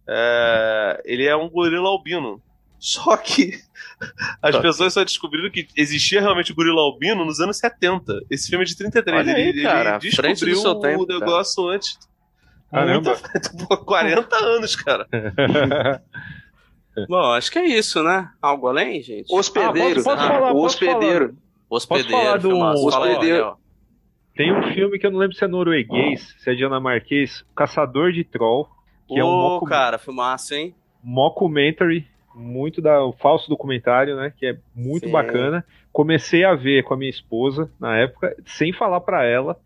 é, 0.08 1.02
ele 1.04 1.24
é 1.24 1.34
um 1.36 1.48
gorila 1.48 1.88
albino. 1.88 2.42
Só 2.84 3.16
que 3.16 3.52
as 4.42 4.56
Tá. 4.56 4.60
pessoas 4.60 4.92
só 4.92 5.04
descobriram 5.04 5.48
que 5.50 5.68
existia 5.76 6.20
realmente 6.20 6.52
gorila 6.52 6.80
albino 6.80 7.24
nos 7.24 7.38
anos 7.38 7.56
70. 7.58 8.22
Esse 8.28 8.48
filme 8.50 8.64
é 8.64 8.66
de 8.66 8.76
33. 8.76 9.16
Olha 9.20 9.36
aí, 9.36 9.48
ele, 9.50 9.62
cara, 9.62 9.90
ele 10.02 10.10
descobriu 10.10 10.56
seu 10.56 10.74
tempo, 10.80 11.04
o 11.04 11.06
negócio 11.06 11.68
antes. 11.68 11.96
Caramba. 12.70 13.16
Muito- 13.16 13.68
Pô, 13.68 13.76
40 13.76 14.36
anos, 14.36 14.74
cara. 14.74 15.06
Bom, 17.08 17.32
acho 17.32 17.50
que 17.50 17.58
é 17.58 17.64
isso, 17.66 18.02
né? 18.02 18.28
Algo 18.40 18.66
além, 18.68 19.00
gente? 19.02 19.32
Hospedeiro. 19.32 20.00
Ah, 20.00 20.04
posso- 20.04 20.04
posso 20.16 20.26
falar, 20.28 20.50
o 20.50 20.52
posso 20.54 20.66
hospedeiro. 20.66 21.36
Hospedeiro, 21.70 22.10
Posso 22.10 22.18
falar 22.18 22.36
do-. 22.38 22.50
Fala 22.90 23.06
Hospedeiro. 23.08 23.56
Tem 24.34 24.52
um 24.52 24.62
filme 24.74 24.98
que 24.98 25.06
eu 25.06 25.10
não 25.10 25.18
lembro 25.18 25.36
se 25.36 25.44
é 25.44 25.48
norueguês, 25.48 26.34
se 26.38 26.50
é 26.50 26.54
dinamarquês, 26.54 27.44
Caçador 27.56 28.12
de 28.12 28.24
Troll, 28.24 28.66
que 29.08 29.18
é 29.18 29.24
um 29.24 29.30
mocu- 29.30 29.66
cara, 29.66 29.98
filmaço, 29.98 30.54
hein? 30.54 30.74
mockumentary, 31.02 32.06
muito 32.34 32.80
da 32.82 33.04
o 33.04 33.12
falso 33.12 33.48
documentário, 33.48 34.16
né, 34.16 34.32
que 34.36 34.46
é 34.46 34.56
muito 34.74 35.06
Sim. 35.06 35.12
bacana. 35.12 35.64
Comecei 35.92 36.44
a 36.44 36.54
ver 36.54 36.82
com 36.84 36.94
a 36.94 36.96
minha 36.96 37.10
esposa 37.10 37.70
na 37.78 37.96
época, 37.98 38.34
sem 38.46 38.72
falar 38.72 39.00
pra 39.00 39.24
ela 39.24 39.58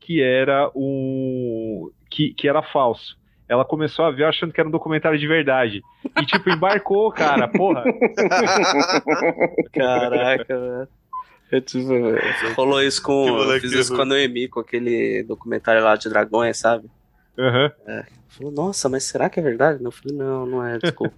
que 0.00 0.22
era 0.22 0.70
um 0.74 1.90
que, 2.10 2.32
que 2.34 2.48
era 2.48 2.62
falso. 2.62 3.16
Ela 3.48 3.64
começou 3.64 4.04
a 4.06 4.10
ver 4.10 4.24
achando 4.24 4.52
que 4.52 4.60
era 4.60 4.68
um 4.68 4.72
documentário 4.72 5.18
de 5.18 5.26
verdade. 5.26 5.82
E 6.20 6.24
tipo, 6.24 6.48
embarcou, 6.48 7.10
cara, 7.12 7.46
porra. 7.46 7.84
Caraca, 9.72 10.58
velho. 10.58 10.88
Eu 11.52 11.60
tive- 11.60 12.18
Rolou 12.56 12.82
isso 12.82 13.02
com. 13.02 13.28
Eu 13.28 13.60
fiz 13.60 13.72
isso 13.72 13.94
com 13.94 14.02
a 14.02 14.04
Noemi, 14.04 14.48
com 14.48 14.60
aquele 14.60 15.22
documentário 15.24 15.82
lá 15.84 15.94
de 15.94 16.08
dragões, 16.08 16.58
sabe? 16.58 16.88
Aham. 17.38 17.70
Falou, 18.28 18.52
nossa, 18.52 18.88
mas 18.88 19.04
será 19.04 19.28
que 19.28 19.38
é 19.38 19.42
verdade? 19.42 19.82
Eu 19.84 19.92
falei, 19.92 20.16
não, 20.16 20.46
não 20.46 20.66
é, 20.66 20.78
desculpa. 20.78 21.14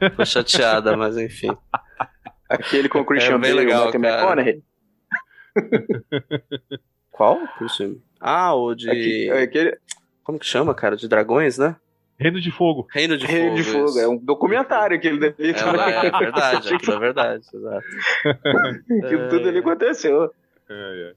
Ficou 0.00 0.24
chateada, 0.26 0.96
mas 0.96 1.16
enfim. 1.16 1.56
Aquele 2.48 2.88
com 2.88 3.00
o 3.00 3.04
Christian 3.04 3.34
É 3.36 3.38
bem 3.38 3.52
Bale, 3.54 3.64
legal, 3.66 3.92
cara. 3.92 3.98
McConaughey. 3.98 4.62
Qual? 7.10 7.38
Que? 7.58 7.98
Ah, 8.20 8.54
o 8.54 8.74
de. 8.74 8.90
Aqui- 8.90 9.30
é 9.30 9.42
aquele 9.42 9.78
Como 10.24 10.38
que 10.38 10.46
chama, 10.46 10.74
cara? 10.74 10.96
De 10.96 11.08
dragões, 11.08 11.58
né? 11.58 11.76
Reino 12.18 12.40
de 12.40 12.50
Fogo. 12.50 12.86
Reino 12.92 13.16
de 13.16 13.24
Reino 13.26 13.50
Fogo. 13.50 13.56
de 13.56 13.64
Fogo. 13.64 13.84
isso. 13.86 14.00
É 14.00 14.08
um 14.08 14.16
documentário 14.16 14.96
aquele 14.96 15.18
dali 15.18 15.50
É, 15.50 15.52
também. 15.54 15.80
é 15.80 16.10
verdade, 16.18 16.74
aquilo 16.74 16.92
é 16.94 16.98
verdade, 16.98 17.44
exato. 17.54 17.86
Aquilo 19.04 19.28
tudo 19.30 19.48
ali 19.48 19.58
aconteceu. 19.58 20.30
É, 20.68 21.14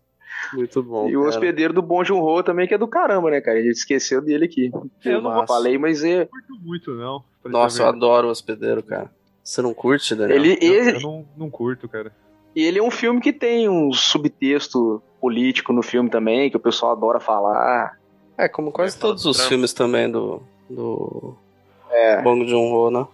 Muito 0.53 0.83
bom. 0.83 1.07
e 1.09 1.15
o 1.15 1.19
cara. 1.21 1.29
hospedeiro 1.29 1.73
do 1.73 1.81
Bom 1.81 2.03
Joon 2.03 2.21
Ho 2.21 2.43
também, 2.43 2.67
que 2.67 2.73
é 2.73 2.77
do 2.77 2.87
caramba, 2.87 3.29
né, 3.31 3.41
cara? 3.41 3.59
A 3.59 3.61
gente 3.61 3.75
esqueceu 3.75 4.21
dele 4.21 4.45
aqui. 4.45 4.71
Eu 5.05 5.21
não. 5.21 5.45
Falei, 5.47 5.77
mas 5.77 6.03
é. 6.03 6.19
Não 6.19 6.27
curto 6.27 6.55
muito, 6.63 6.91
não. 6.91 7.23
Nossa, 7.45 7.83
eu 7.83 7.87
adoro 7.87 8.27
o 8.27 8.31
hospedeiro, 8.31 8.81
cara. 8.83 9.11
Você 9.43 9.61
não 9.61 9.73
curte, 9.73 10.15
Daniel? 10.15 10.37
Ele, 10.37 10.49
verdade. 10.49 10.65
eu, 10.73 10.83
ele, 10.83 10.97
eu 10.97 11.01
não, 11.01 11.25
não 11.37 11.49
curto, 11.49 11.87
cara. 11.89 12.11
E 12.55 12.63
ele 12.63 12.79
é 12.79 12.83
um 12.83 12.91
filme 12.91 13.19
que 13.19 13.33
tem 13.33 13.67
um 13.67 13.91
subtexto 13.91 15.01
político 15.19 15.73
no 15.73 15.81
filme 15.81 16.09
também, 16.09 16.49
que 16.49 16.57
o 16.57 16.59
pessoal 16.59 16.91
adora 16.93 17.19
falar. 17.19 17.97
É, 18.37 18.47
como 18.47 18.71
quase 18.71 18.97
falar 18.97 19.11
todos 19.11 19.23
do 19.23 19.29
os 19.31 19.37
Trump. 19.37 19.49
filmes 19.49 19.73
também 19.73 20.09
do, 20.09 20.41
do 20.69 21.35
É. 21.91 22.21
Bong 22.21 22.47
Joon-ho, 22.47 22.89
né? 22.91 23.05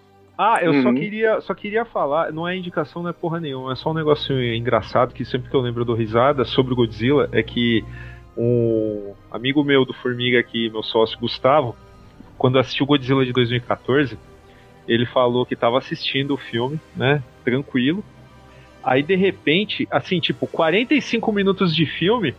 Ah, 0.41 0.59
eu 0.61 0.71
só 0.81 0.87
Uhum. 0.87 0.95
queria, 0.95 1.41
só 1.41 1.53
queria 1.53 1.83
falar, 1.83 2.31
não 2.31 2.47
é 2.47 2.55
indicação, 2.55 3.03
não 3.03 3.09
é 3.09 3.13
porra 3.13 3.41
nenhuma, 3.41 3.73
é 3.73 3.75
só 3.75 3.91
um 3.91 3.93
negocinho 3.93 4.41
engraçado 4.55 5.13
que 5.13 5.25
sempre 5.25 5.49
que 5.49 5.55
eu 5.55 5.59
lembro 5.59 5.83
do 5.83 5.93
risada 5.93 6.45
sobre 6.45 6.71
o 6.71 6.77
Godzilla 6.77 7.27
é 7.33 7.43
que 7.43 7.83
um 8.37 9.13
amigo 9.29 9.61
meu 9.65 9.83
do 9.83 9.93
Formiga 9.93 10.39
aqui, 10.39 10.69
meu 10.69 10.81
sócio 10.81 11.19
Gustavo, 11.19 11.75
quando 12.37 12.57
assistiu 12.57 12.85
o 12.85 12.87
Godzilla 12.87 13.25
de 13.25 13.33
2014, 13.33 14.17
ele 14.87 15.05
falou 15.05 15.45
que 15.45 15.57
tava 15.57 15.77
assistindo 15.77 16.35
o 16.35 16.37
filme, 16.37 16.79
né, 16.95 17.21
tranquilo. 17.43 18.01
Aí 18.81 19.03
de 19.03 19.17
repente, 19.17 19.85
assim, 19.91 20.21
tipo, 20.21 20.47
45 20.47 21.33
minutos 21.33 21.75
de 21.75 21.85
filme, 21.85 22.33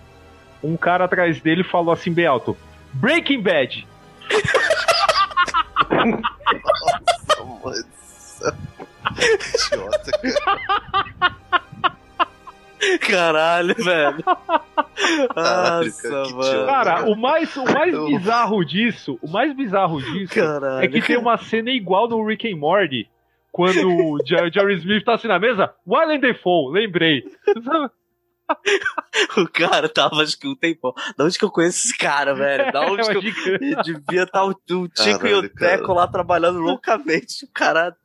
um 0.65 0.75
cara 0.75 1.05
atrás 1.05 1.39
dele 1.43 1.63
falou 1.63 1.93
assim 1.93 2.15
bem 2.15 2.25
alto: 2.25 2.57
Breaking 2.95 3.43
Bad. 3.43 3.87
Nossa, 7.63 8.57
Idiota, 9.73 10.11
cara. 10.45 11.37
Caralho, 13.01 13.75
velho. 13.75 14.25
Caralho, 15.35 15.87
Nossa, 15.87 16.09
cara, 16.09 16.31
mano. 16.31 16.67
Cara, 16.67 17.11
o 17.11 17.15
mais, 17.17 17.55
o 17.57 17.65
mais 17.65 17.93
Eu- 17.95 18.07
bizarro 18.07 18.65
disso, 18.65 19.19
o 19.23 19.29
mais 19.31 19.55
bizarro 19.55 20.01
disso 20.01 20.35
Caralho. 20.35 20.85
é 20.85 20.89
que 20.89 21.03
tem 21.03 21.19
uma 21.19 21.37
cena 21.37 21.71
igual 21.71 22.09
no 22.09 22.25
Rick 22.25 22.51
and 22.51 22.57
Morty, 22.57 23.07
quando 23.53 23.87
o 23.87 24.19
Jer- 24.27 24.51
Jerry 24.53 24.77
Smith 24.77 25.05
tá 25.05 25.15
assim 25.15 25.29
na 25.29 25.39
mesa, 25.39 25.75
Willem 25.87 26.21
Dafoe, 26.21 26.73
lembrei. 26.73 27.23
O 29.37 29.49
cara 29.49 29.89
tava, 29.89 30.23
acho 30.23 30.39
que 30.39 30.47
um 30.49 30.55
tempão. 30.55 30.93
Da 31.17 31.25
onde 31.25 31.39
que 31.39 31.45
eu 31.45 31.51
conheço 31.51 31.79
esse 31.87 31.97
cara, 31.97 32.35
velho? 32.35 32.73
Da 32.73 32.81
onde 32.91 33.03
que 33.09 33.17
eu... 33.51 33.83
Devia 33.83 34.23
estar 34.25 34.45
o, 34.45 34.51
o 34.51 34.89
Tico 34.89 35.27
e 35.27 35.35
o. 35.35 35.49
Teco 35.49 35.93
lá 35.93 36.07
trabalhando 36.07 36.59
loucamente. 36.61 37.45
O 37.45 37.49
cara 37.53 37.97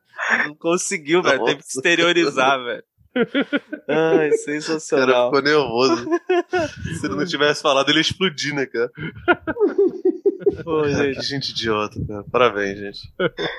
não 0.46 0.56
conseguiu, 0.56 1.22
velho. 1.22 1.44
Teve 1.46 1.62
que 1.62 1.68
exteriorizar, 1.68 2.64
velho. 2.64 2.84
Ai, 3.16 3.24
O 3.26 4.30
cara 4.30 4.38
sensacional. 4.38 5.28
ficou 5.30 5.42
nervoso. 5.42 6.06
Se 7.00 7.06
ele 7.06 7.16
não 7.16 7.26
tivesse 7.26 7.62
falado, 7.62 7.90
ele 7.90 8.00
ia 8.00 8.02
explodir, 8.02 8.54
né, 8.54 8.66
cara? 8.66 8.92
Pô, 10.64 10.82
Cara, 10.82 10.94
gente, 10.94 11.16
que 11.20 11.22
gente 11.26 11.50
idiota, 11.52 11.96
cara. 12.08 12.24
Parabéns, 12.32 12.78
gente. 12.80 13.00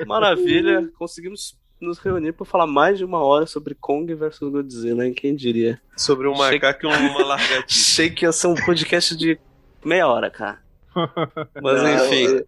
maravilha. 0.07 0.89
Conseguimos 0.99 1.57
nos 1.81 1.98
reunir 1.98 2.32
pra 2.32 2.47
falar 2.47 2.66
mais 2.66 2.98
de 2.98 3.05
uma 3.05 3.23
hora 3.23 3.47
sobre 3.47 3.74
Kong 3.74 4.12
versus 4.15 4.51
Godzilla, 4.51 5.07
hein? 5.07 5.12
Quem 5.15 5.35
diria? 5.36 5.81
Sobre 5.97 6.27
um 6.28 6.32
Achei- 6.35 6.55
macaco 6.55 6.86
e 6.86 6.89
uma 6.89 7.23
lagartixa. 7.24 7.65
Achei 7.65 8.11
que 8.11 8.24
ia 8.24 8.32
ser 8.32 8.47
um 8.47 8.55
podcast 8.55 9.16
de 9.16 9.39
meia 9.85 10.07
hora, 10.09 10.31
cara. 10.31 10.59
Mas 11.62 11.82
Não, 11.82 11.94
enfim. 12.07 12.43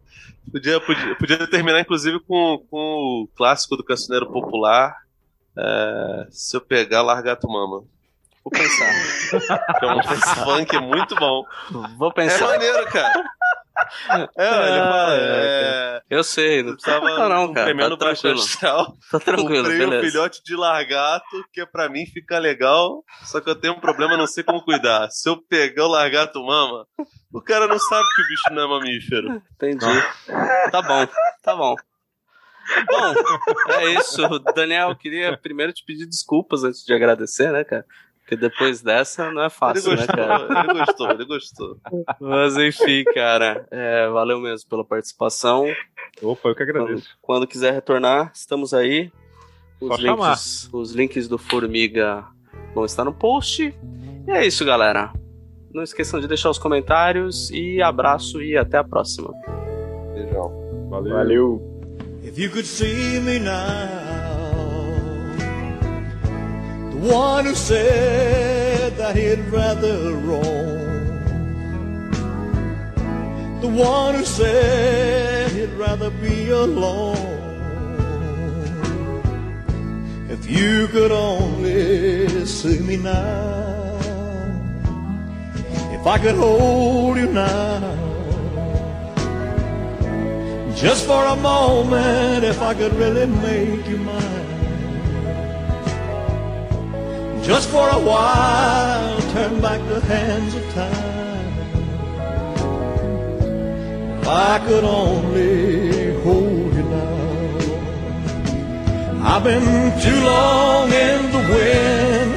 Podia, 0.51 0.81
podia, 0.81 1.15
podia 1.17 1.47
terminar, 1.51 1.81
inclusive, 1.81 2.19
com, 2.21 2.65
com 2.71 3.25
o 3.25 3.29
clássico 3.37 3.77
do 3.77 3.85
Cancioneiro 3.85 4.33
Popular. 4.33 4.97
é, 5.57 6.27
se 6.31 6.57
eu 6.57 6.61
pegar, 6.63 7.03
largar 7.03 7.37
tu 7.37 7.47
mama. 7.49 7.85
Vou 8.43 8.51
pensar. 8.51 8.89
Que 9.79 9.85
é 9.85 9.95
um 9.95 10.03
funk 10.47 10.79
muito 10.81 11.15
bom. 11.17 11.45
Vou 11.99 12.09
É 12.09 12.15
pensar. 12.15 12.47
maneiro, 12.47 12.87
cara. 12.87 13.25
É, 14.11 14.15
ele 14.19 14.29
fala. 14.81 15.09
Ah, 15.11 15.17
É, 15.19 16.03
Eu 16.11 16.25
sei, 16.25 16.63
não 16.63 16.73
precisa 16.75 17.01
Tava 17.01 17.29
não, 17.29 17.45
um 17.45 17.53
cara. 17.55 17.75
Tá 17.91 17.97
tranquilo. 17.97 18.39
astral. 18.41 18.97
Tá 19.11 19.21
tranquilo, 19.21 19.65
Comprei 19.65 19.87
um 19.87 19.91
beleza. 19.91 20.11
filhote 20.11 20.43
de 20.45 20.57
largato, 20.57 21.45
que 21.53 21.61
é 21.61 21.67
pra 21.67 21.89
mim 21.89 22.07
ficar 22.07 22.39
legal, 22.39 23.05
só 23.25 23.41
que 23.41 23.49
eu 23.49 23.55
tenho 23.55 23.75
um 23.75 23.81
problema, 23.81 24.17
não 24.17 24.27
sei 24.27 24.43
como 24.45 24.63
cuidar. 24.65 25.09
Se 25.11 25.29
eu 25.29 25.37
pegar 25.37 25.85
o 25.85 25.89
largato 25.89 26.43
mama, 26.45 26.87
o 27.33 27.41
cara 27.41 27.67
não 27.67 27.79
sabe 27.79 28.07
que 28.15 28.23
o 28.23 28.27
bicho 28.27 28.53
não 28.55 28.63
é 28.63 28.67
mamífero. 28.69 29.43
Entendi. 29.55 29.87
Tá 30.73 30.83
bom, 30.83 31.07
tá 31.43 31.57
bom. 31.57 31.75
Bom, 32.87 33.15
é 33.75 33.95
isso. 33.95 34.21
Daniel, 34.55 34.95
queria 34.95 35.37
primeiro 35.39 35.73
te 35.73 35.83
pedir 35.87 36.05
desculpas 36.07 36.65
antes 36.65 36.85
de 36.85 36.93
agradecer, 36.93 37.51
né, 37.51 37.65
cara? 37.65 37.85
Porque 38.29 38.37
depois 38.37 38.83
dessa 38.83 39.31
não 39.33 39.41
é 39.41 39.45
Ele 39.47 39.51
fácil, 39.51 39.91
né, 39.97 39.97
gostou, 39.97 40.15
cara? 40.17 40.65
ele 40.69 40.79
gostou, 40.85 41.11
ele 41.13 41.25
gostou. 41.25 41.77
Mas 42.21 42.59
enfim, 42.59 43.03
cara, 43.15 43.67
é, 43.71 44.07
valeu 44.11 44.39
mesmo 44.39 44.69
pela 44.69 44.85
participação. 44.85 45.65
Opa, 46.21 46.51
eu 46.51 46.55
que 46.55 46.67
Quando, 46.67 46.77
agradeço. 46.83 47.09
quando 47.23 47.47
quiser 47.47 47.73
retornar, 47.73 48.31
estamos 48.35 48.75
aí. 48.75 49.11
Os 49.81 49.89
Só 49.89 49.97
chamar. 49.97 50.29
links, 50.33 50.69
os 50.75 50.93
links 50.93 51.27
do 51.27 51.39
Formiga 51.39 52.27
vão 52.75 52.85
estar 52.85 53.03
no 53.03 53.15
post. 53.15 53.75
E 54.27 54.31
é 54.31 54.47
isso, 54.47 54.63
galera. 54.63 55.11
Não 55.73 55.83
esqueçam 55.83 56.21
de 56.21 56.29
deixar 56.29 56.51
os 56.51 56.59
comentários 56.59 57.51
e 57.51 57.81
abraço 57.81 58.43
e 58.43 58.59
até 58.59 58.77
a 58.77 58.85
próxima. 58.85 59.33
Beijão. 60.13 60.53
Valeu. 60.91 61.15
Valeu. 61.15 61.81
One 66.99 67.47
who 67.47 67.55
said 67.55 68.97
that 68.97 69.15
he'd 69.15 69.41
rather 69.51 70.15
roam, 70.15 71.21
the 73.61 73.69
one 73.69 74.15
who 74.17 74.25
said 74.25 75.53
he'd 75.53 75.71
rather 75.79 76.11
be 76.11 76.51
alone. 76.51 77.17
If 80.29 80.51
you 80.51 80.89
could 80.89 81.13
only 81.13 82.45
see 82.47 82.81
me 82.81 82.97
now, 82.97 83.99
if 85.93 86.07
I 86.07 86.19
could 86.19 86.35
hold 86.35 87.17
you 87.17 87.27
now. 87.27 88.09
Just 90.75 91.07
for 91.07 91.25
a 91.25 91.35
moment, 91.35 92.45
if 92.45 92.63
I 92.63 92.73
could 92.73 92.93
really 92.95 93.27
make 93.27 93.89
you 93.89 93.97
mine. 93.97 94.38
Just 97.49 97.71
for 97.71 97.89
a 97.89 97.99
while, 97.99 99.21
turn 99.33 99.61
back 99.63 99.81
the 99.89 100.01
hands 100.01 100.55
of 100.55 100.63
time. 100.75 101.55
I 104.27 104.59
could 104.67 104.85
only 104.85 106.13
hold 106.25 106.75
you 106.75 106.83
now. 106.83 107.69
I've 109.31 109.45
been 109.45 109.99
too 109.99 110.21
long 110.33 110.93
in 110.93 111.33
the 111.37 111.43
wind, 111.55 112.33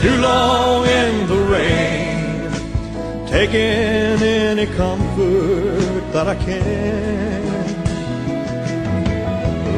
too 0.00 0.16
long 0.20 0.86
in 0.86 1.28
the 1.28 1.40
rain 1.54 2.50
taking 3.28 3.60
any 3.60 4.66
comfort 4.74 6.02
that 6.14 6.26
I 6.26 6.34
can. 6.34 7.42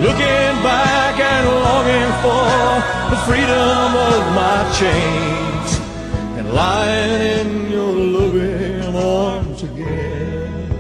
Looking 0.00 0.54
back 0.64 1.20
and 1.20 1.46
longing 1.66 2.12
for 2.22 3.01
the 3.12 3.18
freedom 3.26 3.90
of 4.10 4.22
my 4.34 4.58
chains 4.80 5.70
and 6.38 6.50
lying 6.54 7.40
in 7.40 7.70
your 7.70 7.92
loving 7.92 8.96
arms 8.96 9.62
again. 9.62 10.70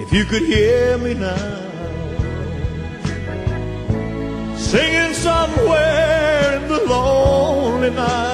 If 0.00 0.12
you 0.12 0.24
could 0.24 0.42
hear 0.42 0.98
me 0.98 1.14
now, 1.14 1.60
singing 4.56 5.14
somewhere 5.14 6.56
in 6.56 6.66
the 6.66 6.80
lonely 6.86 7.90
night, 7.90 8.33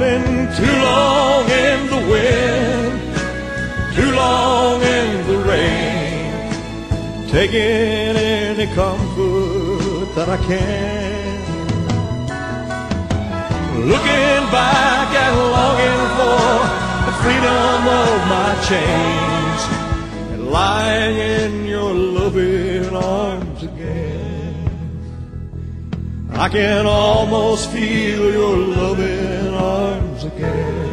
been 0.00 0.48
too 0.56 0.76
long 0.82 1.44
in 1.50 1.86
the 1.94 2.02
wind, 2.12 3.00
too 3.94 4.10
long 4.12 4.80
in 4.80 5.26
the 5.26 5.38
rain 5.46 6.00
taking 7.30 7.60
any 7.60 8.66
comfort 8.74 10.06
that 10.16 10.28
I 10.28 10.38
can. 10.48 11.40
Looking 13.92 14.42
back 14.58 15.08
and 15.24 15.36
longing 15.56 16.02
for 16.16 16.44
the 17.06 17.14
freedom 17.22 17.80
of 18.02 18.16
my 18.34 18.50
chains 18.70 19.60
and 20.32 20.50
lying 20.50 21.16
in 21.18 21.66
your 21.66 21.92
loving 21.92 22.96
arms 22.96 23.62
again. 23.62 24.30
I 26.32 26.48
can 26.48 26.86
almost 26.86 27.70
feel 27.70 28.32
your 28.32 28.56
loving 28.56 29.19
again. 30.42 30.89